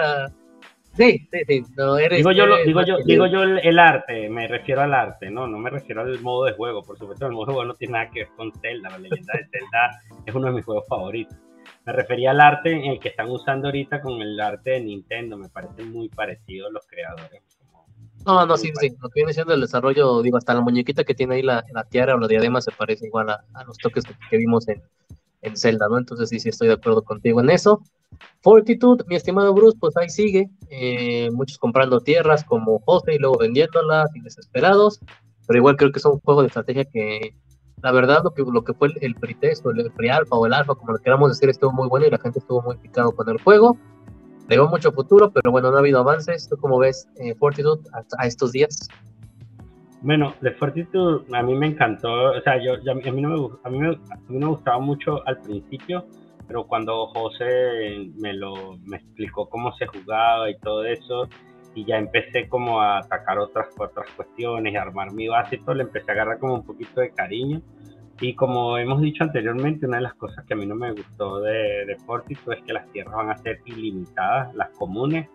sí, 1.01 1.27
sí, 1.31 1.39
sí. 1.47 1.63
No, 1.75 1.97
eres, 1.97 2.17
digo 2.17 2.31
yo, 2.31 2.45
digo 2.65 2.81
yo, 2.83 2.97
digo 3.05 3.27
yo 3.27 3.43
el, 3.43 3.79
arte, 3.79 4.29
me 4.29 4.47
refiero 4.47 4.81
al 4.81 4.93
arte, 4.93 5.29
no, 5.29 5.47
no 5.47 5.57
me 5.57 5.69
refiero 5.69 6.01
al 6.01 6.19
modo 6.21 6.45
de 6.45 6.53
juego. 6.53 6.83
Por 6.83 6.97
supuesto, 6.97 7.25
el 7.25 7.31
modo 7.31 7.45
de 7.45 7.53
juego 7.53 7.65
no 7.65 7.73
tiene 7.75 7.93
nada 7.93 8.09
que 8.09 8.21
ver 8.21 8.29
con 8.35 8.51
Zelda. 8.61 8.89
La 8.89 8.97
leyenda 8.97 9.33
de 9.33 9.47
Zelda 9.47 10.21
es 10.25 10.35
uno 10.35 10.47
de 10.47 10.53
mis 10.53 10.65
juegos 10.65 10.87
favoritos. 10.87 11.37
Me 11.85 11.93
refería 11.93 12.31
al 12.31 12.41
arte 12.41 12.71
en 12.71 12.91
el 12.91 12.99
que 12.99 13.09
están 13.09 13.29
usando 13.29 13.67
ahorita 13.67 14.01
con 14.01 14.21
el 14.21 14.39
arte 14.39 14.71
de 14.71 14.81
Nintendo. 14.81 15.37
Me 15.37 15.49
parece 15.49 15.83
muy 15.83 16.09
parecido 16.09 16.69
los 16.69 16.85
creadores. 16.85 17.41
No, 18.25 18.45
no, 18.45 18.55
sí, 18.55 18.71
sí, 18.79 18.95
lo 19.01 19.09
que 19.09 19.21
viene 19.21 19.33
siendo 19.33 19.53
el 19.53 19.61
desarrollo, 19.61 20.21
digo, 20.21 20.37
hasta 20.37 20.53
la 20.53 20.61
muñequita 20.61 21.03
que 21.03 21.15
tiene 21.15 21.35
ahí 21.35 21.41
la, 21.41 21.65
la 21.73 21.85
tiara 21.85 22.13
o 22.13 22.19
la 22.19 22.27
diadema 22.27 22.61
se 22.61 22.71
parece 22.71 23.07
igual 23.07 23.29
a, 23.31 23.63
los 23.65 23.77
toques 23.79 24.03
que, 24.29 24.37
vimos 24.37 24.67
en, 24.67 24.83
en, 25.41 25.57
Zelda, 25.57 25.87
¿no? 25.89 25.97
Entonces 25.97 26.29
sí, 26.29 26.39
sí, 26.39 26.49
estoy 26.49 26.67
de 26.67 26.75
acuerdo 26.75 27.03
contigo 27.03 27.41
en 27.41 27.49
eso. 27.49 27.81
Fortitude, 28.41 29.03
mi 29.07 29.15
estimado 29.15 29.53
Bruce, 29.53 29.77
pues 29.79 29.95
ahí 29.97 30.09
sigue, 30.09 30.49
eh, 30.69 31.29
muchos 31.31 31.57
comprando 31.57 31.99
tierras 32.01 32.43
como 32.43 32.79
José 32.79 33.15
y 33.15 33.19
luego 33.19 33.37
vendiéndolas 33.37 34.09
y 34.15 34.21
desesperados, 34.21 34.99
pero 35.47 35.59
igual 35.59 35.75
creo 35.77 35.91
que 35.91 35.99
es 35.99 36.05
un 36.05 36.19
juego 36.21 36.41
de 36.41 36.47
estrategia 36.47 36.85
que, 36.85 37.35
La 37.83 37.91
verdad, 37.91 38.21
lo 38.23 38.31
que, 38.33 38.43
lo 38.43 38.63
que 38.63 38.73
fue 38.73 38.89
el, 38.89 38.93
el 39.01 39.15
pretest 39.15 39.65
o 39.65 39.71
el 39.71 39.91
pre-alfa 39.91 40.35
o 40.35 40.45
el 40.45 40.53
alfa, 40.53 40.75
como 40.75 40.91
lo 40.93 40.99
queramos 40.99 41.29
decir, 41.29 41.49
estuvo 41.49 41.71
muy 41.71 41.87
bueno 41.87 42.05
y 42.05 42.11
la 42.11 42.19
gente 42.19 42.39
estuvo 42.39 42.61
muy 42.61 42.77
picado 42.77 43.11
con 43.11 43.27
el 43.29 43.41
juego. 43.41 43.75
Le 44.49 44.55
dio 44.55 44.67
mucho 44.67 44.91
futuro, 44.91 45.31
pero 45.31 45.51
bueno, 45.51 45.71
no 45.71 45.77
ha 45.77 45.79
habido 45.79 45.99
avances. 45.99 46.47
¿Tú 46.47 46.57
cómo 46.57 46.77
ves 46.77 47.07
eh, 47.17 47.35
a, 47.93 48.03
a 48.23 48.27
estos 48.27 48.51
días? 48.51 48.87
Bueno, 50.01 50.33
de 50.41 50.51
Fortitude 50.51 51.25
a 51.31 51.43
mí 51.43 51.55
me 51.55 51.67
encantó, 51.67 52.11
o 52.31 52.41
sea, 52.41 52.57
yo, 52.63 52.79
yo- 52.83 52.91
a, 52.91 52.95
mí 52.95 53.21
no 53.21 53.29
me, 53.29 53.49
a, 53.63 53.69
mí 53.69 53.79
me, 53.79 53.87
a 53.89 54.17
mí 54.29 54.37
me 54.37 54.47
gustaba 54.47 54.79
mucho 54.79 55.25
al 55.27 55.39
principio, 55.41 56.05
pero 56.51 56.67
cuando 56.67 57.07
José 57.07 58.11
me 58.17 58.33
lo 58.33 58.77
me 58.83 58.97
explicó 58.97 59.47
cómo 59.47 59.71
se 59.77 59.87
jugaba 59.87 60.49
y 60.49 60.59
todo 60.59 60.83
eso, 60.83 61.29
y 61.73 61.85
ya 61.85 61.97
empecé 61.97 62.49
como 62.49 62.81
a 62.81 62.97
atacar 62.97 63.39
otras, 63.39 63.69
otras 63.79 64.05
cuestiones 64.17 64.75
a 64.75 64.81
armar 64.81 65.13
mi 65.13 65.29
base 65.29 65.55
y 65.55 65.59
todo, 65.59 65.75
le 65.75 65.83
empecé 65.83 66.11
a 66.11 66.13
agarrar 66.15 66.39
como 66.39 66.55
un 66.55 66.65
poquito 66.65 66.99
de 66.99 67.11
cariño. 67.11 67.61
Y 68.19 68.35
como 68.35 68.77
hemos 68.77 69.01
dicho 69.01 69.23
anteriormente, 69.23 69.85
una 69.85 69.97
de 69.97 70.03
las 70.03 70.15
cosas 70.15 70.43
que 70.45 70.53
a 70.53 70.57
mí 70.57 70.65
no 70.65 70.75
me 70.75 70.91
gustó 70.91 71.39
de, 71.39 71.85
de 71.85 71.95
Fortitude 72.05 72.57
es 72.57 72.63
que 72.65 72.73
las 72.73 72.91
tierras 72.91 73.15
van 73.15 73.29
a 73.29 73.37
ser 73.37 73.61
ilimitadas, 73.63 74.53
las 74.53 74.71
comunes, 74.71 75.29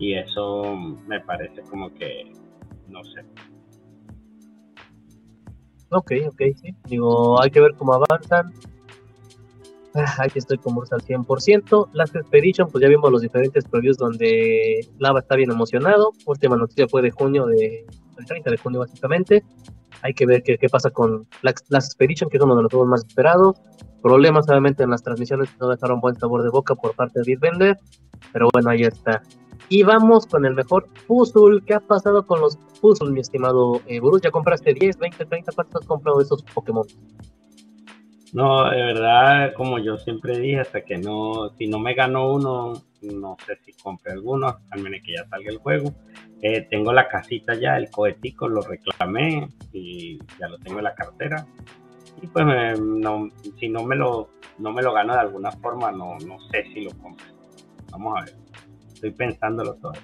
y 0.00 0.14
eso 0.14 0.76
me 1.06 1.20
parece 1.20 1.62
como 1.70 1.94
que, 1.94 2.32
no 2.88 3.04
sé, 3.04 3.24
Ok, 5.90 6.10
ok, 6.26 6.42
sí. 6.60 6.74
Digo, 6.86 7.40
hay 7.40 7.50
que 7.52 7.60
ver 7.60 7.74
cómo 7.76 7.94
avanzan. 7.94 8.52
Aquí 10.18 10.38
estoy 10.38 10.58
con 10.58 10.74
Bruce 10.74 10.94
al 10.94 11.02
100%. 11.02 11.88
Last 11.92 12.16
Expedition, 12.16 12.68
pues 12.70 12.82
ya 12.82 12.88
vimos 12.88 13.10
los 13.10 13.22
diferentes 13.22 13.64
previews 13.64 13.96
donde 13.96 14.86
Lava 14.98 15.20
está 15.20 15.36
bien 15.36 15.50
emocionado. 15.50 16.12
Última 16.26 16.56
noticia 16.56 16.86
fue 16.88 17.02
de 17.02 17.10
junio, 17.10 17.46
de, 17.46 17.86
el 18.18 18.26
30 18.26 18.50
de 18.50 18.56
junio 18.58 18.80
básicamente. 18.80 19.44
Hay 20.02 20.12
que 20.12 20.26
ver 20.26 20.42
qué, 20.42 20.58
pasa 20.70 20.90
con 20.90 21.26
Last 21.42 21.72
Expedition, 21.72 22.28
que 22.28 22.36
es 22.36 22.42
uno 22.42 22.56
de 22.56 22.62
los 22.62 22.70
juegos 22.70 22.88
más 22.88 23.04
esperados. 23.04 23.56
Problemas 24.02 24.48
obviamente 24.48 24.82
en 24.82 24.90
las 24.90 25.02
transmisiones 25.02 25.48
no 25.58 25.68
dejaron 25.68 26.00
buen 26.00 26.14
sabor 26.16 26.42
de 26.42 26.50
boca 26.50 26.74
por 26.74 26.94
parte 26.94 27.20
de 27.20 27.24
Bitbender. 27.24 27.78
Pero 28.32 28.48
bueno, 28.52 28.70
ahí 28.70 28.82
está. 28.82 29.22
Y 29.68 29.82
vamos 29.82 30.26
con 30.26 30.44
el 30.44 30.54
mejor 30.54 30.86
puzzle. 31.06 31.62
¿Qué 31.66 31.74
ha 31.74 31.80
pasado 31.80 32.26
con 32.26 32.40
los 32.40 32.56
puzzles, 32.80 33.12
mi 33.12 33.20
estimado 33.20 33.80
eh, 33.86 34.00
Bruce? 34.00 34.22
¿Ya 34.24 34.30
compraste 34.30 34.74
10, 34.74 34.98
20, 34.98 35.24
30? 35.24 35.52
¿Cuántos 35.52 35.82
has 35.82 35.88
comprado 35.88 36.20
esos 36.20 36.42
Pokémon? 36.42 36.86
No, 38.36 38.68
de 38.68 38.82
verdad, 38.82 39.54
como 39.54 39.78
yo 39.78 39.96
siempre 39.96 40.38
dije, 40.38 40.60
hasta 40.60 40.82
que 40.82 40.98
no, 40.98 41.54
si 41.56 41.68
no 41.68 41.78
me 41.78 41.94
gano 41.94 42.34
uno, 42.34 42.74
no 43.00 43.36
sé 43.46 43.56
si 43.64 43.72
compre 43.72 44.12
alguno, 44.12 44.58
al 44.68 44.82
menos 44.82 45.00
que 45.06 45.14
ya 45.14 45.26
salga 45.26 45.50
el 45.50 45.56
juego. 45.56 45.94
Eh, 46.42 46.66
tengo 46.68 46.92
la 46.92 47.08
casita 47.08 47.54
ya, 47.54 47.78
el 47.78 47.90
cohetico, 47.90 48.46
lo 48.46 48.60
reclamé 48.60 49.48
y 49.72 50.18
ya 50.38 50.48
lo 50.50 50.58
tengo 50.58 50.80
en 50.80 50.84
la 50.84 50.94
cartera. 50.94 51.46
Y 52.20 52.26
pues 52.26 52.44
eh, 52.46 52.74
no, 52.78 53.30
si 53.58 53.70
no 53.70 53.84
me 53.84 53.96
lo, 53.96 54.28
no 54.58 54.70
me 54.70 54.82
lo 54.82 54.92
gano 54.92 55.14
de 55.14 55.20
alguna 55.20 55.50
forma, 55.52 55.90
no, 55.90 56.18
no 56.18 56.38
sé 56.50 56.64
si 56.74 56.82
lo 56.82 56.90
compro. 56.90 57.24
Vamos 57.90 58.18
a 58.18 58.24
ver. 58.26 58.36
Estoy 58.92 59.12
pensándolo 59.12 59.76
todavía. 59.76 60.02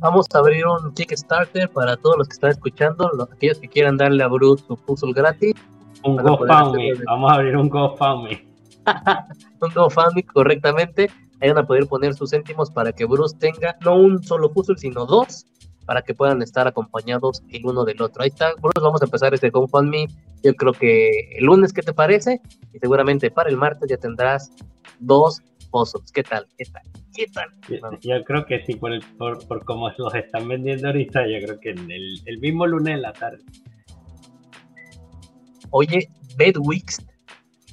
Vamos 0.00 0.26
a 0.34 0.40
abrir 0.40 0.66
un 0.66 0.92
Kickstarter 0.92 1.70
para 1.70 1.96
todos 1.96 2.18
los 2.18 2.28
que 2.28 2.34
están 2.34 2.50
escuchando, 2.50 3.10
los, 3.16 3.32
aquellos 3.32 3.58
que 3.60 3.68
quieran 3.68 3.96
darle 3.96 4.22
a 4.24 4.28
Bruce 4.28 4.62
su 4.68 4.76
puzzle 4.76 5.14
gratis. 5.14 5.54
Un 6.08 6.16
GoFundMe, 6.16 6.94
vamos 7.04 7.30
a 7.30 7.34
abrir 7.34 7.54
un 7.54 7.68
GoFundMe. 7.68 8.42
un 9.60 9.70
GoFundMe 9.74 10.22
correctamente. 10.22 11.10
Ahí 11.40 11.50
van 11.50 11.58
a 11.58 11.66
poder 11.66 11.86
poner 11.86 12.14
sus 12.14 12.30
céntimos 12.30 12.70
para 12.70 12.92
que 12.92 13.04
Bruce 13.04 13.36
tenga 13.38 13.76
no 13.84 13.96
un 13.96 14.22
solo 14.22 14.50
puzzle, 14.50 14.78
sino 14.78 15.04
dos, 15.04 15.44
para 15.84 16.00
que 16.00 16.14
puedan 16.14 16.40
estar 16.40 16.66
acompañados 16.66 17.42
el 17.50 17.66
uno 17.66 17.84
del 17.84 18.00
otro. 18.00 18.22
Ahí 18.22 18.30
está, 18.30 18.54
Bruce, 18.54 18.80
vamos 18.80 19.02
a 19.02 19.04
empezar 19.04 19.34
este 19.34 19.50
GoFundMe. 19.50 20.06
Yo 20.42 20.54
creo 20.54 20.72
que 20.72 21.36
el 21.36 21.44
lunes, 21.44 21.74
¿qué 21.74 21.82
te 21.82 21.92
parece? 21.92 22.40
Y 22.72 22.78
seguramente 22.78 23.30
para 23.30 23.50
el 23.50 23.58
martes 23.58 23.90
ya 23.90 23.98
tendrás 23.98 24.50
dos 25.00 25.42
puzzles. 25.70 26.10
¿Qué 26.10 26.22
tal? 26.22 26.46
¿Qué 26.56 26.64
tal? 26.64 26.82
¿Qué 27.14 27.26
tal? 27.26 27.98
Yo, 28.00 28.16
yo 28.16 28.24
creo 28.24 28.46
que 28.46 28.64
sí, 28.64 28.76
por, 28.76 28.94
el, 28.94 29.02
por, 29.18 29.46
por 29.46 29.62
cómo 29.66 29.90
los 29.98 30.14
están 30.14 30.48
vendiendo 30.48 30.86
ahorita, 30.86 31.26
yo 31.26 31.44
creo 31.44 31.60
que 31.60 31.70
el, 31.72 32.20
el 32.24 32.38
mismo 32.38 32.66
lunes 32.66 32.94
en 32.94 33.02
la 33.02 33.12
tarde. 33.12 33.44
Oye, 35.70 36.08
Bedwix, 36.36 36.98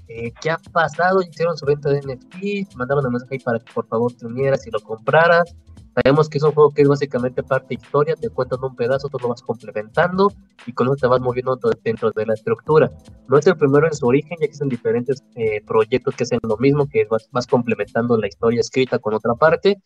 eh, 0.08 0.32
¿qué 0.42 0.52
ha 0.52 0.58
pasado? 0.72 1.22
Hicieron 1.22 1.58
su 1.58 1.66
venta 1.66 1.90
de 1.90 2.02
NFT, 2.02 2.76
mandaron 2.76 3.06
un 3.06 3.14
mensaje 3.14 3.40
para 3.44 3.60
que 3.60 3.72
por 3.74 3.88
favor 3.88 4.14
te 4.14 4.26
unieras 4.26 4.66
y 4.68 4.72
lo 4.72 4.80
compraras. 4.80 5.56
Sabemos 5.96 6.28
que 6.28 6.40
es 6.40 6.44
un 6.44 6.52
juego 6.52 6.72
que 6.72 6.82
es 6.82 6.90
básicamente 6.90 7.42
parte 7.42 7.74
historia, 7.76 8.16
te 8.18 8.30
cuentan 8.30 8.60
un 8.62 8.76
pedazo, 8.76 9.08
tú 9.08 9.18
lo 9.18 9.30
vas 9.30 9.42
complementando 9.42 10.30
y 10.66 10.74
con 10.74 10.88
eso 10.88 10.98
te 10.98 11.08
vas 11.08 11.22
moviendo 11.22 11.58
dentro 11.84 12.12
de 12.12 12.26
la 12.26 12.34
estructura. 12.34 12.92
No 13.30 13.38
es 13.38 13.48
el 13.48 13.56
primero 13.56 13.88
en 13.88 13.94
su 13.94 14.06
origen, 14.06 14.32
ya 14.32 14.40
que 14.40 14.46
existen 14.46 14.68
diferentes 14.68 15.24
eh, 15.36 15.62
proyectos 15.66 16.14
que 16.16 16.24
hacen 16.24 16.40
lo 16.44 16.58
mismo, 16.58 16.90
que 16.90 17.06
vas, 17.06 17.30
vas 17.32 17.48
complementando 17.48 18.18
la 18.18 18.28
historia 18.28 18.60
escrita 18.60 19.00
con 19.00 19.14
otra 19.14 19.36
parte, 19.36 19.82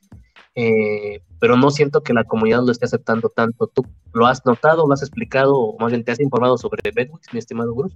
eh, 0.61 1.21
pero 1.39 1.55
no 1.55 1.71
siento 1.71 2.03
que 2.03 2.13
la 2.13 2.25
comunidad 2.25 2.63
lo 2.65 2.71
esté 2.73 2.83
aceptando 2.83 3.29
tanto. 3.29 3.67
¿Tú 3.67 3.85
lo 4.13 4.25
has 4.25 4.45
notado, 4.45 4.85
lo 4.85 4.93
has 4.93 5.01
explicado, 5.01 5.55
o 5.55 5.79
más 5.79 5.91
bien 5.91 6.03
te 6.03 6.11
has 6.11 6.19
informado 6.19 6.57
sobre 6.57 6.91
Bedwix, 6.91 7.31
mi 7.31 7.39
estimado 7.39 7.73
Bruce? 7.73 7.95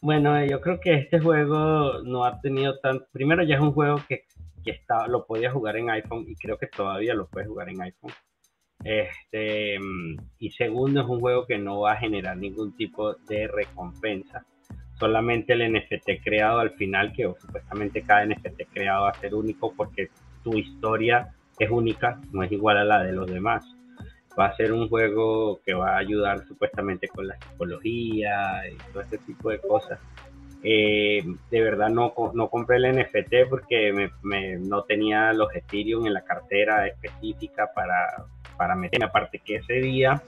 Bueno, 0.00 0.42
yo 0.46 0.62
creo 0.62 0.80
que 0.80 0.94
este 0.94 1.20
juego 1.20 2.02
no 2.02 2.24
ha 2.24 2.40
tenido 2.40 2.78
tan... 2.78 3.04
Primero 3.12 3.42
ya 3.42 3.56
es 3.56 3.60
un 3.60 3.72
juego 3.72 4.00
que, 4.08 4.24
que 4.64 4.70
está, 4.70 5.06
lo 5.06 5.26
podía 5.26 5.50
jugar 5.50 5.76
en 5.76 5.90
iPhone 5.90 6.24
y 6.26 6.34
creo 6.36 6.56
que 6.56 6.66
todavía 6.66 7.12
lo 7.12 7.26
puedes 7.28 7.48
jugar 7.48 7.68
en 7.68 7.82
iPhone. 7.82 8.12
Este, 8.82 9.78
mm, 9.78 10.16
y 10.38 10.50
segundo, 10.52 11.02
es 11.02 11.06
un 11.06 11.20
juego 11.20 11.46
que 11.46 11.58
no 11.58 11.80
va 11.80 11.92
a 11.92 11.96
generar 11.96 12.38
ningún 12.38 12.74
tipo 12.74 13.14
de 13.28 13.48
recompensa. 13.48 14.46
Solamente 14.98 15.52
el 15.52 15.74
NFT 15.74 16.22
creado 16.24 16.60
al 16.60 16.70
final, 16.70 17.12
que 17.12 17.30
supuestamente 17.38 18.00
cada 18.00 18.24
NFT 18.24 18.62
creado 18.72 19.02
va 19.02 19.10
a 19.10 19.20
ser 19.20 19.34
único 19.34 19.74
porque 19.76 20.08
tu 20.42 20.56
historia 20.56 21.35
es 21.58 21.70
única, 21.70 22.20
no 22.32 22.42
es 22.42 22.52
igual 22.52 22.78
a 22.78 22.84
la 22.84 23.02
de 23.02 23.12
los 23.12 23.26
demás. 23.30 23.64
Va 24.38 24.46
a 24.46 24.56
ser 24.56 24.72
un 24.72 24.88
juego 24.88 25.60
que 25.64 25.72
va 25.72 25.94
a 25.94 25.98
ayudar 25.98 26.46
supuestamente 26.46 27.08
con 27.08 27.26
la 27.26 27.36
psicología 27.38 28.62
y 28.70 28.76
todo 28.92 29.02
ese 29.02 29.18
tipo 29.18 29.50
de 29.50 29.58
cosas. 29.60 29.98
Eh, 30.62 31.22
de 31.50 31.60
verdad 31.60 31.88
no, 31.90 32.12
no 32.34 32.48
compré 32.48 32.76
el 32.78 32.96
NFT 32.96 33.48
porque 33.48 33.92
me, 33.92 34.10
me- 34.22 34.56
no 34.58 34.82
tenía 34.82 35.32
los 35.32 35.54
Ethereum 35.54 36.06
en 36.06 36.14
la 36.14 36.22
cartera 36.24 36.86
específica 36.86 37.70
para, 37.74 38.24
para 38.56 38.74
meterme. 38.74 39.06
Aparte 39.06 39.38
que 39.38 39.56
ese 39.56 39.74
día, 39.74 40.20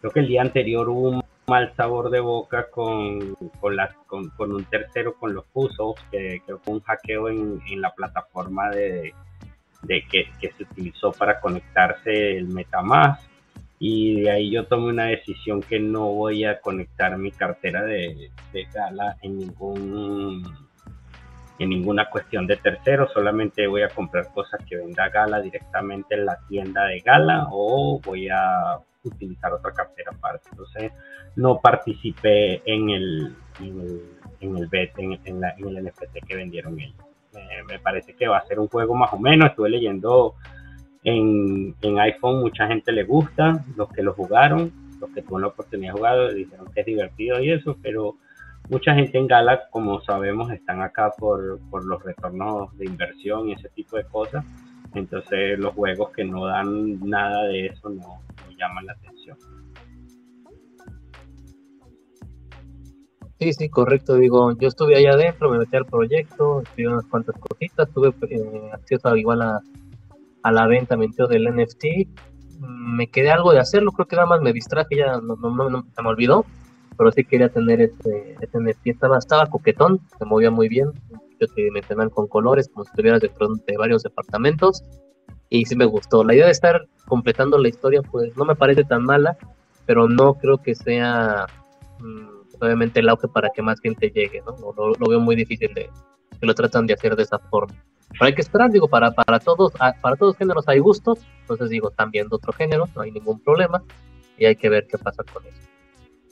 creo 0.00 0.12
que 0.12 0.20
el 0.20 0.28
día 0.28 0.42
anterior 0.42 0.88
hubo 0.88 1.08
un 1.10 1.22
mal 1.48 1.74
sabor 1.76 2.10
de 2.10 2.20
boca 2.20 2.68
con, 2.70 3.34
con, 3.60 3.74
las- 3.76 3.94
con, 4.06 4.28
con 4.30 4.52
un 4.52 4.64
tercero, 4.64 5.14
con 5.14 5.34
los 5.34 5.44
puzzles, 5.46 5.96
que 6.10 6.40
creo 6.46 6.58
que 6.58 6.64
fue 6.64 6.74
un 6.74 6.80
hackeo 6.80 7.28
en, 7.28 7.60
en 7.70 7.80
la 7.80 7.90
plataforma 7.92 8.70
de, 8.70 9.12
de 9.82 10.02
que, 10.10 10.28
se 10.40 10.62
utilizó 10.62 11.12
para 11.12 11.40
conectarse 11.40 12.36
el 12.36 12.48
Metamask 12.48 13.22
y 13.78 14.20
de 14.20 14.30
ahí 14.30 14.50
yo 14.50 14.66
tomé 14.66 14.88
una 14.88 15.06
decisión 15.06 15.62
que 15.62 15.80
no 15.80 16.12
voy 16.12 16.44
a 16.44 16.60
conectar 16.60 17.16
mi 17.16 17.32
cartera 17.32 17.82
de, 17.82 18.30
Gala 18.74 19.16
en 19.22 19.38
ningún 19.38 20.42
en 21.58 21.68
ninguna 21.68 22.08
cuestión 22.08 22.46
de 22.46 22.56
tercero, 22.56 23.06
solamente 23.12 23.66
voy 23.66 23.82
a 23.82 23.88
comprar 23.88 24.32
cosas 24.32 24.60
que 24.66 24.76
venda 24.76 25.08
Gala 25.10 25.40
directamente 25.40 26.14
en 26.14 26.24
la 26.24 26.38
tienda 26.48 26.86
de 26.86 27.00
Gala 27.00 27.48
o 27.50 28.00
voy 28.02 28.28
a 28.28 28.78
utilizar 29.02 29.52
otra 29.52 29.72
cartera 29.72 30.10
aparte. 30.14 30.48
Entonces 30.50 30.92
no 31.36 31.60
participé 31.60 32.62
en 32.64 32.90
el 32.90 33.36
en 33.60 33.80
el, 33.80 34.02
en 34.40 34.56
el 34.56 34.66
bet, 34.68 34.98
en, 34.98 35.12
en 35.12 35.44
en 35.44 35.76
el 35.76 35.84
NFT 35.84 36.26
que 36.26 36.36
vendieron 36.36 36.78
ellos. 36.80 37.09
Me, 37.68 37.78
parece 37.78 38.14
que 38.14 38.28
va 38.28 38.38
a 38.38 38.46
ser 38.46 38.58
un 38.58 38.68
juego 38.68 38.94
más 38.94 39.12
o 39.12 39.18
menos. 39.18 39.50
Estuve 39.50 39.70
leyendo 39.70 40.34
en, 41.04 41.74
iPhone 41.82 42.40
mucha 42.40 42.66
gente 42.66 42.92
le 42.92 43.04
gusta, 43.04 43.64
los 43.76 43.88
que 43.90 44.02
lo 44.02 44.12
jugaron, 44.14 44.72
los 45.00 45.10
que 45.10 45.22
tuvieron 45.22 45.42
la 45.42 45.48
oportunidad 45.48 45.92
de 45.92 45.98
jugar, 45.98 46.34
dijeron 46.34 46.72
que 46.72 46.80
es 46.80 46.86
divertido 46.86 47.40
y 47.40 47.52
eso, 47.52 47.76
pero 47.82 48.16
mucha 48.68 48.94
gente 48.94 49.18
en 49.18 49.26
Gala, 49.26 49.68
como 49.70 50.00
sabemos, 50.02 50.50
están 50.52 50.82
acá 50.82 51.12
por, 51.18 51.58
por 51.70 51.84
los 51.84 52.02
retornos 52.02 52.76
de 52.76 52.86
inversión 52.86 53.48
y 53.48 53.52
ese 53.52 53.68
tipo 53.70 53.96
de 53.96 54.04
cosas. 54.04 54.44
Entonces 54.94 55.58
los 55.58 55.74
juegos 55.74 56.10
que 56.10 56.24
no 56.24 56.46
dan 56.46 57.00
nada 57.08 57.44
de 57.44 57.66
eso 57.66 57.88
no 57.88 58.20
llaman 58.56 58.86
la 58.86 58.92
atención. 58.92 59.38
Sí, 63.40 63.54
sí, 63.54 63.70
correcto. 63.70 64.16
Digo, 64.16 64.52
yo 64.58 64.68
estuve 64.68 64.96
ahí 64.96 65.06
adentro, 65.06 65.50
me 65.50 65.58
metí 65.58 65.74
al 65.74 65.86
proyecto, 65.86 66.60
escribí 66.60 66.88
unas 66.92 67.06
cuantas 67.06 67.34
cositas, 67.40 67.88
tuve 67.90 68.12
eh, 68.28 68.70
acceso 68.70 69.16
igual 69.16 69.40
a, 69.40 69.62
la 70.50 70.66
venta, 70.66 70.94
del 70.94 71.48
NFT. 71.48 71.84
Mm, 72.58 72.96
Me 72.96 73.06
quedé 73.10 73.30
algo 73.30 73.52
de 73.52 73.60
hacerlo, 73.60 73.92
creo 73.92 74.06
que 74.06 74.16
nada 74.16 74.28
más 74.28 74.42
me 74.42 74.52
distraje, 74.52 74.94
ya 74.94 75.18
no, 75.22 75.36
no, 75.36 75.86
se 75.94 76.02
me 76.02 76.08
olvidó, 76.10 76.44
pero 76.98 77.10
sí 77.12 77.24
quería 77.24 77.48
tener 77.48 77.80
este, 77.80 78.36
este 78.42 78.58
NFT. 78.60 78.88
Estaba, 78.88 79.16
estaba 79.16 79.46
coquetón, 79.46 80.00
se 80.18 80.26
movía 80.26 80.50
muy 80.50 80.68
bien, 80.68 80.90
yo 81.40 81.46
tridimensional 81.48 82.10
con 82.10 82.28
colores, 82.28 82.68
como 82.68 82.84
si 82.84 82.90
estuvieras 82.90 83.22
de 83.22 83.76
varios 83.78 84.02
departamentos, 84.02 84.84
y 85.48 85.64
sí 85.64 85.76
me 85.76 85.86
gustó. 85.86 86.24
La 86.24 86.34
idea 86.34 86.44
de 86.44 86.52
estar 86.52 86.86
completando 87.06 87.56
la 87.56 87.68
historia, 87.68 88.02
pues 88.02 88.36
no 88.36 88.44
me 88.44 88.54
parece 88.54 88.84
tan 88.84 89.04
mala, 89.04 89.38
pero 89.86 90.08
no 90.08 90.34
creo 90.34 90.58
que 90.58 90.74
sea. 90.74 91.46
Obviamente 92.60 93.00
el 93.00 93.08
auge 93.08 93.28
para 93.28 93.50
que 93.50 93.62
más 93.62 93.80
gente 93.80 94.10
llegue, 94.10 94.42
¿no? 94.42 94.56
Lo, 94.72 95.08
veo 95.08 95.20
muy 95.20 95.36
difícil 95.36 95.72
de 95.74 95.90
que 96.38 96.46
lo 96.46 96.54
tratan 96.54 96.86
de 96.86 96.94
hacer 96.94 97.16
de 97.16 97.22
esa 97.22 97.38
forma. 97.38 97.74
Pero 98.10 98.24
hay 98.24 98.34
que 98.34 98.40
esperar, 98.40 98.70
digo, 98.70 98.88
para, 98.88 99.12
para 99.12 99.38
todos, 99.38 99.72
para 99.72 100.16
todos 100.16 100.36
géneros 100.36 100.66
hay 100.68 100.80
gustos, 100.80 101.20
entonces 101.42 101.70
digo, 101.70 101.90
están 101.90 102.10
viendo 102.10 102.36
otro 102.36 102.52
género, 102.52 102.88
no 102.94 103.02
hay 103.02 103.12
ningún 103.12 103.40
problema, 103.40 103.82
y 104.36 104.46
hay 104.46 104.56
que 104.56 104.68
ver 104.68 104.86
qué 104.88 104.98
pasa 104.98 105.22
con 105.32 105.46
eso. 105.46 105.68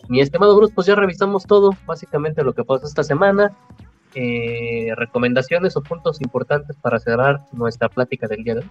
Mi 0.08 0.20
estimado 0.20 0.56
Bruce, 0.56 0.72
pues 0.74 0.86
ya 0.86 0.94
revisamos 0.94 1.44
todo, 1.44 1.70
básicamente 1.86 2.42
lo 2.42 2.54
que 2.54 2.64
pasó 2.64 2.86
esta 2.86 3.02
semana, 3.02 3.56
eh, 4.14 4.92
recomendaciones 4.96 5.76
o 5.76 5.82
puntos 5.82 6.20
importantes 6.20 6.76
para 6.76 6.98
cerrar 6.98 7.40
nuestra 7.52 7.88
plática 7.88 8.26
del 8.26 8.42
día 8.42 8.54
de 8.54 8.60
hoy. 8.60 8.70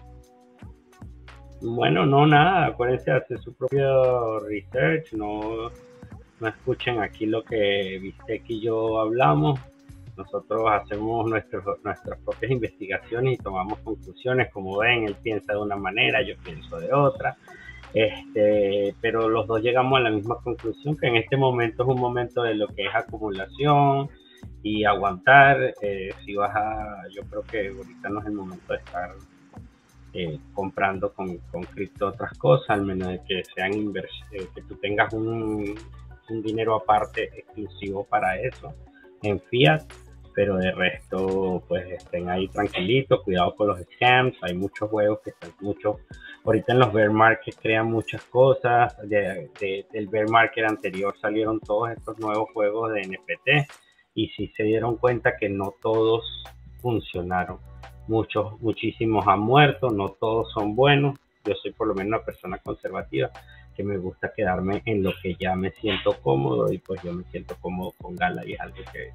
Bueno, 1.61 2.05
no, 2.05 2.25
nada, 2.25 2.67
acuérdense 2.67 3.11
de 3.11 3.17
hacer 3.17 3.39
su 3.39 3.53
propio 3.53 4.39
research, 4.41 5.13
no, 5.13 5.69
no 6.39 6.47
escuchen 6.47 7.01
aquí 7.01 7.25
lo 7.25 7.43
que 7.43 7.99
viste 8.01 8.43
y 8.47 8.61
yo 8.61 8.99
hablamos, 8.99 9.59
nosotros 10.15 10.65
hacemos 10.71 11.29
nuestros, 11.29 11.63
nuestras 11.83 12.19
propias 12.19 12.51
investigaciones 12.51 13.35
y 13.35 13.43
tomamos 13.43 13.79
conclusiones, 13.79 14.51
como 14.51 14.77
ven, 14.77 15.05
él 15.05 15.15
piensa 15.21 15.53
de 15.53 15.59
una 15.59 15.75
manera, 15.75 16.21
yo 16.21 16.35
pienso 16.43 16.79
de 16.79 16.91
otra, 16.91 17.37
este, 17.93 18.95
pero 19.01 19.29
los 19.29 19.47
dos 19.47 19.61
llegamos 19.61 19.99
a 19.99 20.03
la 20.03 20.09
misma 20.09 20.37
conclusión, 20.43 20.97
que 20.97 21.07
en 21.07 21.17
este 21.17 21.37
momento 21.37 21.83
es 21.83 21.89
un 21.89 21.99
momento 21.99 22.43
de 22.43 22.55
lo 22.55 22.67
que 22.67 22.85
es 22.85 22.95
acumulación 22.95 24.09
y 24.63 24.83
aguantar, 24.85 25.73
eh, 25.81 26.09
si 26.25 26.35
vas 26.35 26.55
a, 26.55 27.03
yo 27.13 27.21
creo 27.29 27.43
que 27.43 27.67
ahorita 27.69 28.09
no 28.09 28.19
es 28.19 28.25
el 28.25 28.33
momento 28.33 28.73
de 28.73 28.79
estar 28.79 29.11
eh, 30.13 30.39
comprando 30.53 31.13
con, 31.13 31.37
con 31.51 31.63
cripto 31.63 32.07
otras 32.07 32.35
cosas, 32.37 32.71
al 32.71 32.85
menos 32.85 33.09
de 33.09 33.21
que 33.27 33.43
sean 33.53 33.71
eh, 33.73 34.47
que 34.55 34.61
tú 34.63 34.75
tengas 34.75 35.13
un, 35.13 35.75
un 36.29 36.41
dinero 36.41 36.75
aparte 36.75 37.23
exclusivo 37.35 38.03
para 38.05 38.39
eso 38.39 38.73
en 39.23 39.39
fiat 39.39 39.83
pero 40.37 40.57
de 40.57 40.71
resto, 40.71 41.63
pues 41.67 41.89
estén 41.89 42.29
ahí 42.29 42.47
tranquilitos, 42.49 43.23
cuidado 43.23 43.55
con 43.55 43.69
los 43.69 43.79
scams, 43.79 44.37
hay 44.43 44.53
muchos 44.53 44.87
juegos 44.87 45.19
que 45.23 45.31
están 45.31 45.49
muchos, 45.61 45.97
ahorita 46.45 46.73
en 46.73 46.79
los 46.79 46.93
bear 46.93 47.09
markets 47.09 47.57
crean 47.59 47.89
muchas 47.89 48.21
cosas, 48.25 48.95
de, 49.09 49.49
del 49.91 50.07
bear 50.07 50.29
market 50.29 50.69
anterior 50.69 51.15
salieron 51.19 51.59
todos 51.59 51.89
estos 51.89 52.19
nuevos 52.19 52.51
juegos 52.53 52.93
de 52.93 53.01
NFT 53.01 53.71
y 54.13 54.27
si 54.27 54.49
se 54.49 54.61
dieron 54.61 54.97
cuenta 54.97 55.37
que 55.37 55.49
no 55.49 55.73
todos 55.81 56.23
funcionaron, 56.83 57.57
muchos, 58.07 58.61
muchísimos 58.61 59.25
han 59.27 59.39
muerto, 59.39 59.89
no 59.89 60.09
todos 60.19 60.51
son 60.53 60.75
buenos, 60.75 61.17
yo 61.45 61.55
soy 61.55 61.71
por 61.71 61.87
lo 61.87 61.95
menos 61.95 62.09
una 62.09 62.23
persona 62.23 62.59
conservativa, 62.59 63.31
que 63.77 63.83
me 63.83 63.97
gusta 63.97 64.33
quedarme 64.35 64.81
en 64.85 65.03
lo 65.03 65.13
que 65.21 65.35
ya 65.35 65.55
me 65.55 65.71
siento 65.71 66.19
cómodo 66.21 66.73
y 66.73 66.79
pues 66.79 67.01
yo 67.03 67.13
me 67.13 67.23
siento 67.25 67.55
cómodo 67.61 67.93
con 68.01 68.15
Gala 68.15 68.43
y 68.45 68.53
es 68.53 68.59
algo 68.59 68.77
que 68.91 69.11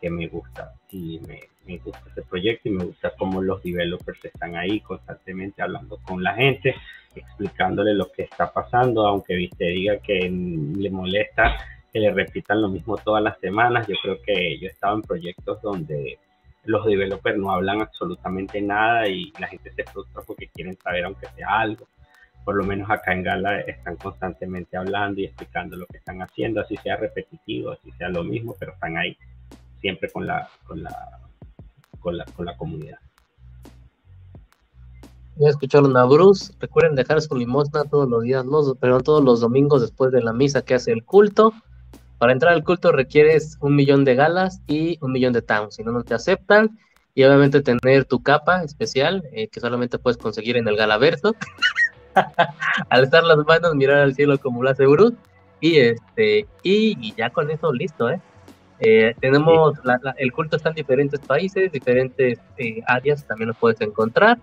que 0.00 0.10
me 0.10 0.26
gusta 0.28 0.72
y 0.90 1.20
me, 1.26 1.40
me, 1.66 1.78
gusta 1.78 2.02
este 2.08 2.22
proyecto 2.22 2.68
y 2.68 2.72
me 2.72 2.84
gusta 2.84 3.12
cómo 3.18 3.42
los 3.42 3.62
developers 3.62 4.24
están 4.24 4.56
ahí 4.56 4.80
constantemente 4.80 5.62
hablando 5.62 5.98
con 6.02 6.22
la 6.22 6.34
gente, 6.34 6.74
explicándole 7.14 7.94
lo 7.94 8.10
que 8.12 8.22
está 8.22 8.52
pasando, 8.52 9.06
aunque 9.06 9.34
viste 9.34 9.64
diga 9.66 9.98
que 9.98 10.20
le 10.30 10.90
molesta 10.90 11.56
que 11.92 12.00
le 12.00 12.12
repitan 12.12 12.60
lo 12.60 12.68
mismo 12.68 12.96
todas 12.98 13.22
las 13.22 13.38
semanas, 13.40 13.86
yo 13.86 13.94
creo 14.02 14.20
que 14.22 14.58
yo 14.58 14.68
he 14.68 14.70
estado 14.70 14.96
en 14.96 15.02
proyectos 15.02 15.60
donde 15.62 16.18
los 16.64 16.84
developers 16.84 17.38
no 17.38 17.50
hablan 17.50 17.80
absolutamente 17.80 18.60
nada 18.60 19.08
y 19.08 19.32
la 19.38 19.46
gente 19.46 19.72
se 19.72 19.84
frustra 19.84 20.22
porque 20.26 20.48
quieren 20.48 20.76
saber 20.76 21.04
aunque 21.06 21.26
sea 21.34 21.60
algo. 21.60 21.86
Por 22.44 22.56
lo 22.56 22.64
menos 22.64 22.90
acá 22.90 23.12
en 23.12 23.22
Gala 23.22 23.60
están 23.60 23.96
constantemente 23.96 24.76
hablando 24.76 25.20
y 25.20 25.26
explicando 25.26 25.76
lo 25.76 25.86
que 25.86 25.98
están 25.98 26.22
haciendo, 26.22 26.60
así 26.60 26.76
sea 26.78 26.96
repetitivo, 26.96 27.72
así 27.72 27.90
sea 27.92 28.08
lo 28.08 28.24
mismo, 28.24 28.56
pero 28.58 28.72
están 28.72 28.96
ahí 28.96 29.16
siempre 29.80 30.10
con 30.10 30.26
la, 30.26 30.48
con 30.64 30.82
la, 30.82 31.20
con 32.00 32.16
la, 32.16 32.24
con 32.24 32.46
la 32.46 32.56
comunidad. 32.56 32.98
Ya 35.36 35.48
escucharon 35.48 35.96
a 35.96 36.04
Bruce. 36.04 36.52
Recuerden 36.58 36.96
dejar 36.96 37.22
su 37.22 37.36
limosna 37.36 37.84
todos 37.84 38.08
los 38.08 38.22
días, 38.24 38.44
los, 38.44 38.74
pero 38.80 39.00
todos 39.00 39.22
los 39.22 39.40
domingos 39.40 39.82
después 39.82 40.10
de 40.10 40.20
la 40.20 40.32
misa 40.32 40.62
que 40.62 40.74
hace 40.74 40.90
el 40.90 41.04
culto. 41.04 41.52
Para 42.18 42.32
entrar 42.32 42.52
al 42.52 42.64
culto 42.64 42.90
requieres 42.90 43.56
un 43.60 43.76
millón 43.76 44.04
de 44.04 44.16
galas 44.16 44.60
y 44.66 44.98
un 45.00 45.12
millón 45.12 45.32
de 45.32 45.42
towns. 45.42 45.76
Si 45.76 45.84
no, 45.84 45.92
no 45.92 46.02
te 46.02 46.14
aceptan. 46.14 46.76
Y 47.14 47.22
obviamente 47.22 47.62
tener 47.62 48.04
tu 48.04 48.22
capa 48.22 48.62
especial, 48.64 49.24
eh, 49.32 49.48
que 49.48 49.60
solamente 49.60 49.98
puedes 49.98 50.18
conseguir 50.18 50.56
en 50.56 50.66
el 50.66 50.76
galaverso. 50.76 51.34
al 52.88 53.04
estar 53.04 53.24
las 53.24 53.38
manos, 53.46 53.74
mirar 53.74 53.98
al 53.98 54.14
cielo 54.14 54.38
como 54.38 54.62
lo 54.62 54.70
hace 54.70 54.86
Bruce. 54.86 55.16
Y 55.60 55.78
este, 55.78 56.46
y, 56.62 56.96
y 57.00 57.14
ya 57.16 57.30
con 57.30 57.50
eso 57.50 57.72
listo, 57.72 58.10
¿eh? 58.10 58.20
Eh, 58.80 59.14
tenemos 59.20 59.76
el 60.18 60.32
culto 60.32 60.56
está 60.56 60.68
en 60.68 60.76
diferentes 60.76 61.18
países, 61.18 61.72
diferentes 61.72 62.38
eh, 62.58 62.80
áreas, 62.86 63.26
también 63.26 63.48
lo 63.48 63.54
puedes 63.54 63.80
encontrar 63.80 64.38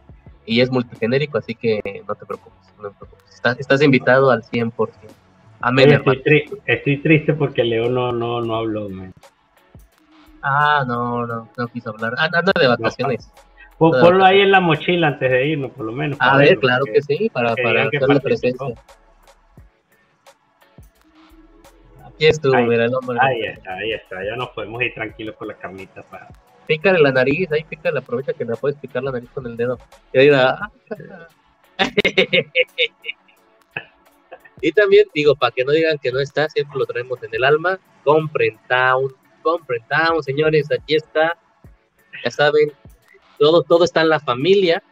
y 0.45 0.59
es 0.59 0.69
multigenérico, 0.69 1.37
así 1.37 1.55
que 1.55 2.03
no 2.07 2.15
te 2.15 2.25
preocupes, 2.25 2.73
no 2.81 2.89
te 2.89 2.95
preocupes. 2.97 3.41
Estás, 3.59 3.81
invitado 3.81 4.31
al 4.31 4.43
100%. 4.43 4.89
Amén, 5.61 5.93
estoy, 5.93 6.21
estoy, 6.65 6.97
triste 6.97 7.33
porque 7.33 7.63
Leo 7.63 7.89
no, 7.89 8.11
no, 8.11 8.41
no 8.41 8.55
habló. 8.55 8.89
Ah, 10.41 10.83
no, 10.85 11.25
no, 11.25 11.49
no 11.57 11.67
quiso 11.69 11.91
hablar. 11.91 12.13
Ah, 12.17 12.29
anda 12.31 12.51
de 12.59 12.67
vacaciones. 12.67 13.31
Ponlo 13.77 14.25
ahí 14.25 14.41
en 14.41 14.51
la 14.51 14.59
mochila 14.59 15.07
antes 15.07 15.29
de 15.29 15.47
irnos, 15.47 15.71
por 15.71 15.85
lo 15.85 15.91
menos. 15.91 16.17
A 16.21 16.37
ver, 16.37 16.57
claro 16.59 16.85
que, 16.85 17.01
sí, 17.01 17.29
para, 17.29 17.55
para 17.55 17.85
la 17.85 18.19
presencia. 18.19 18.75
Aquí 22.05 22.27
estuvo, 22.27 22.55
ahí, 22.55 22.65
mira 22.65 22.85
el 22.85 22.95
hombre. 22.95 23.17
Ahí 23.21 23.43
está, 23.43 23.73
ahí 23.75 23.91
está. 23.91 24.23
Ya 24.23 24.35
nos 24.37 24.49
podemos 24.49 24.81
ir 24.81 24.93
tranquilos 24.93 25.35
con 25.35 25.49
la 25.49 25.55
camita 25.55 26.01
para. 26.03 26.29
Pícale 26.65 26.99
la 26.99 27.11
nariz, 27.11 27.51
ahí 27.51 27.63
pícale, 27.63 27.99
aprovecha 27.99 28.33
que 28.33 28.45
la 28.45 28.55
puedes 28.55 28.77
picar 28.77 29.03
la 29.03 29.11
nariz 29.11 29.29
con 29.31 29.45
el 29.45 29.55
dedo. 29.55 29.77
Y 30.13 30.19
ahí 30.19 30.29
la... 30.29 30.71
y 34.61 34.71
también 34.71 35.05
digo, 35.13 35.35
para 35.35 35.51
que 35.51 35.63
no 35.63 35.73
digan 35.73 35.99
que 35.99 36.11
no 36.11 36.19
está, 36.19 36.49
siempre 36.49 36.79
lo 36.79 36.85
traemos 36.85 37.21
en 37.21 37.35
el 37.35 37.43
alma. 37.43 37.77
Compren 38.03 38.57
Town, 38.67 39.13
compren 39.43 39.83
Town, 39.87 40.23
señores, 40.23 40.69
aquí 40.71 40.95
está. 40.95 41.37
Ya 42.23 42.31
saben, 42.31 42.71
todo, 43.37 43.63
todo 43.63 43.83
está 43.83 44.01
en 44.01 44.09
la 44.09 44.19
familia. 44.19 44.83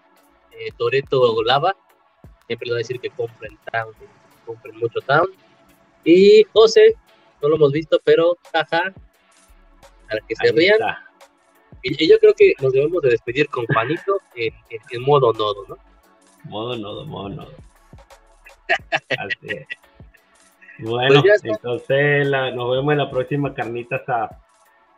Eh, 0.52 0.72
Toreto 0.78 1.42
Lava, 1.44 1.76
siempre 2.48 2.68
le 2.68 2.74
va 2.74 2.78
a 2.78 2.80
decir 2.80 3.00
que 3.00 3.10
compren 3.10 3.58
Town, 3.72 3.94
compren 4.46 4.78
mucho 4.78 5.00
Town. 5.02 5.28
Y 6.04 6.44
José, 6.54 6.96
no 7.42 7.50
lo 7.50 7.56
hemos 7.56 7.72
visto, 7.72 8.00
pero 8.04 8.38
jaja, 8.52 8.94
para 10.08 10.22
que 10.28 10.36
se 10.36 10.52
rían. 10.52 10.80
Y, 11.82 12.10
yo 12.10 12.18
creo 12.20 12.34
que 12.34 12.54
nos 12.62 12.72
debemos 12.72 13.02
de 13.02 13.10
despedir 13.10 13.48
con 13.50 13.66
Juanito 13.68 14.20
en, 14.36 14.54
modo 15.02 15.34
nodo, 15.34 15.66
¿no? 15.68 15.78
Modo 16.46 16.78
nodo, 16.78 17.06
modo 17.06 17.30
nodo. 17.30 17.54
Así 19.18 19.66
Bueno, 20.80 21.22
pues 21.22 21.44
entonces 21.44 22.28
nos 22.30 22.72
vemos 22.72 22.92
en 22.94 22.98
la 22.98 23.10
próxima 23.10 23.54
carnita 23.54 23.98
asada. 23.98 24.42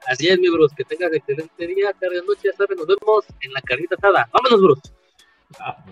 Así 0.07 0.27
es, 0.27 0.39
mi 0.39 0.49
Bruce, 0.49 0.75
que 0.75 0.83
tengas 0.83 1.11
excelente 1.13 1.67
día, 1.67 1.91
tarde, 1.93 2.21
noche, 2.27 2.41
ya 2.45 2.53
sabes, 2.53 2.77
nos 2.77 2.87
vemos 2.87 3.25
en 3.41 3.53
la 3.53 3.61
carnita 3.61 3.95
asada. 3.95 4.29
Vámonos, 4.31 4.61
Bruce. 4.61 4.91
Ah, 5.59 5.83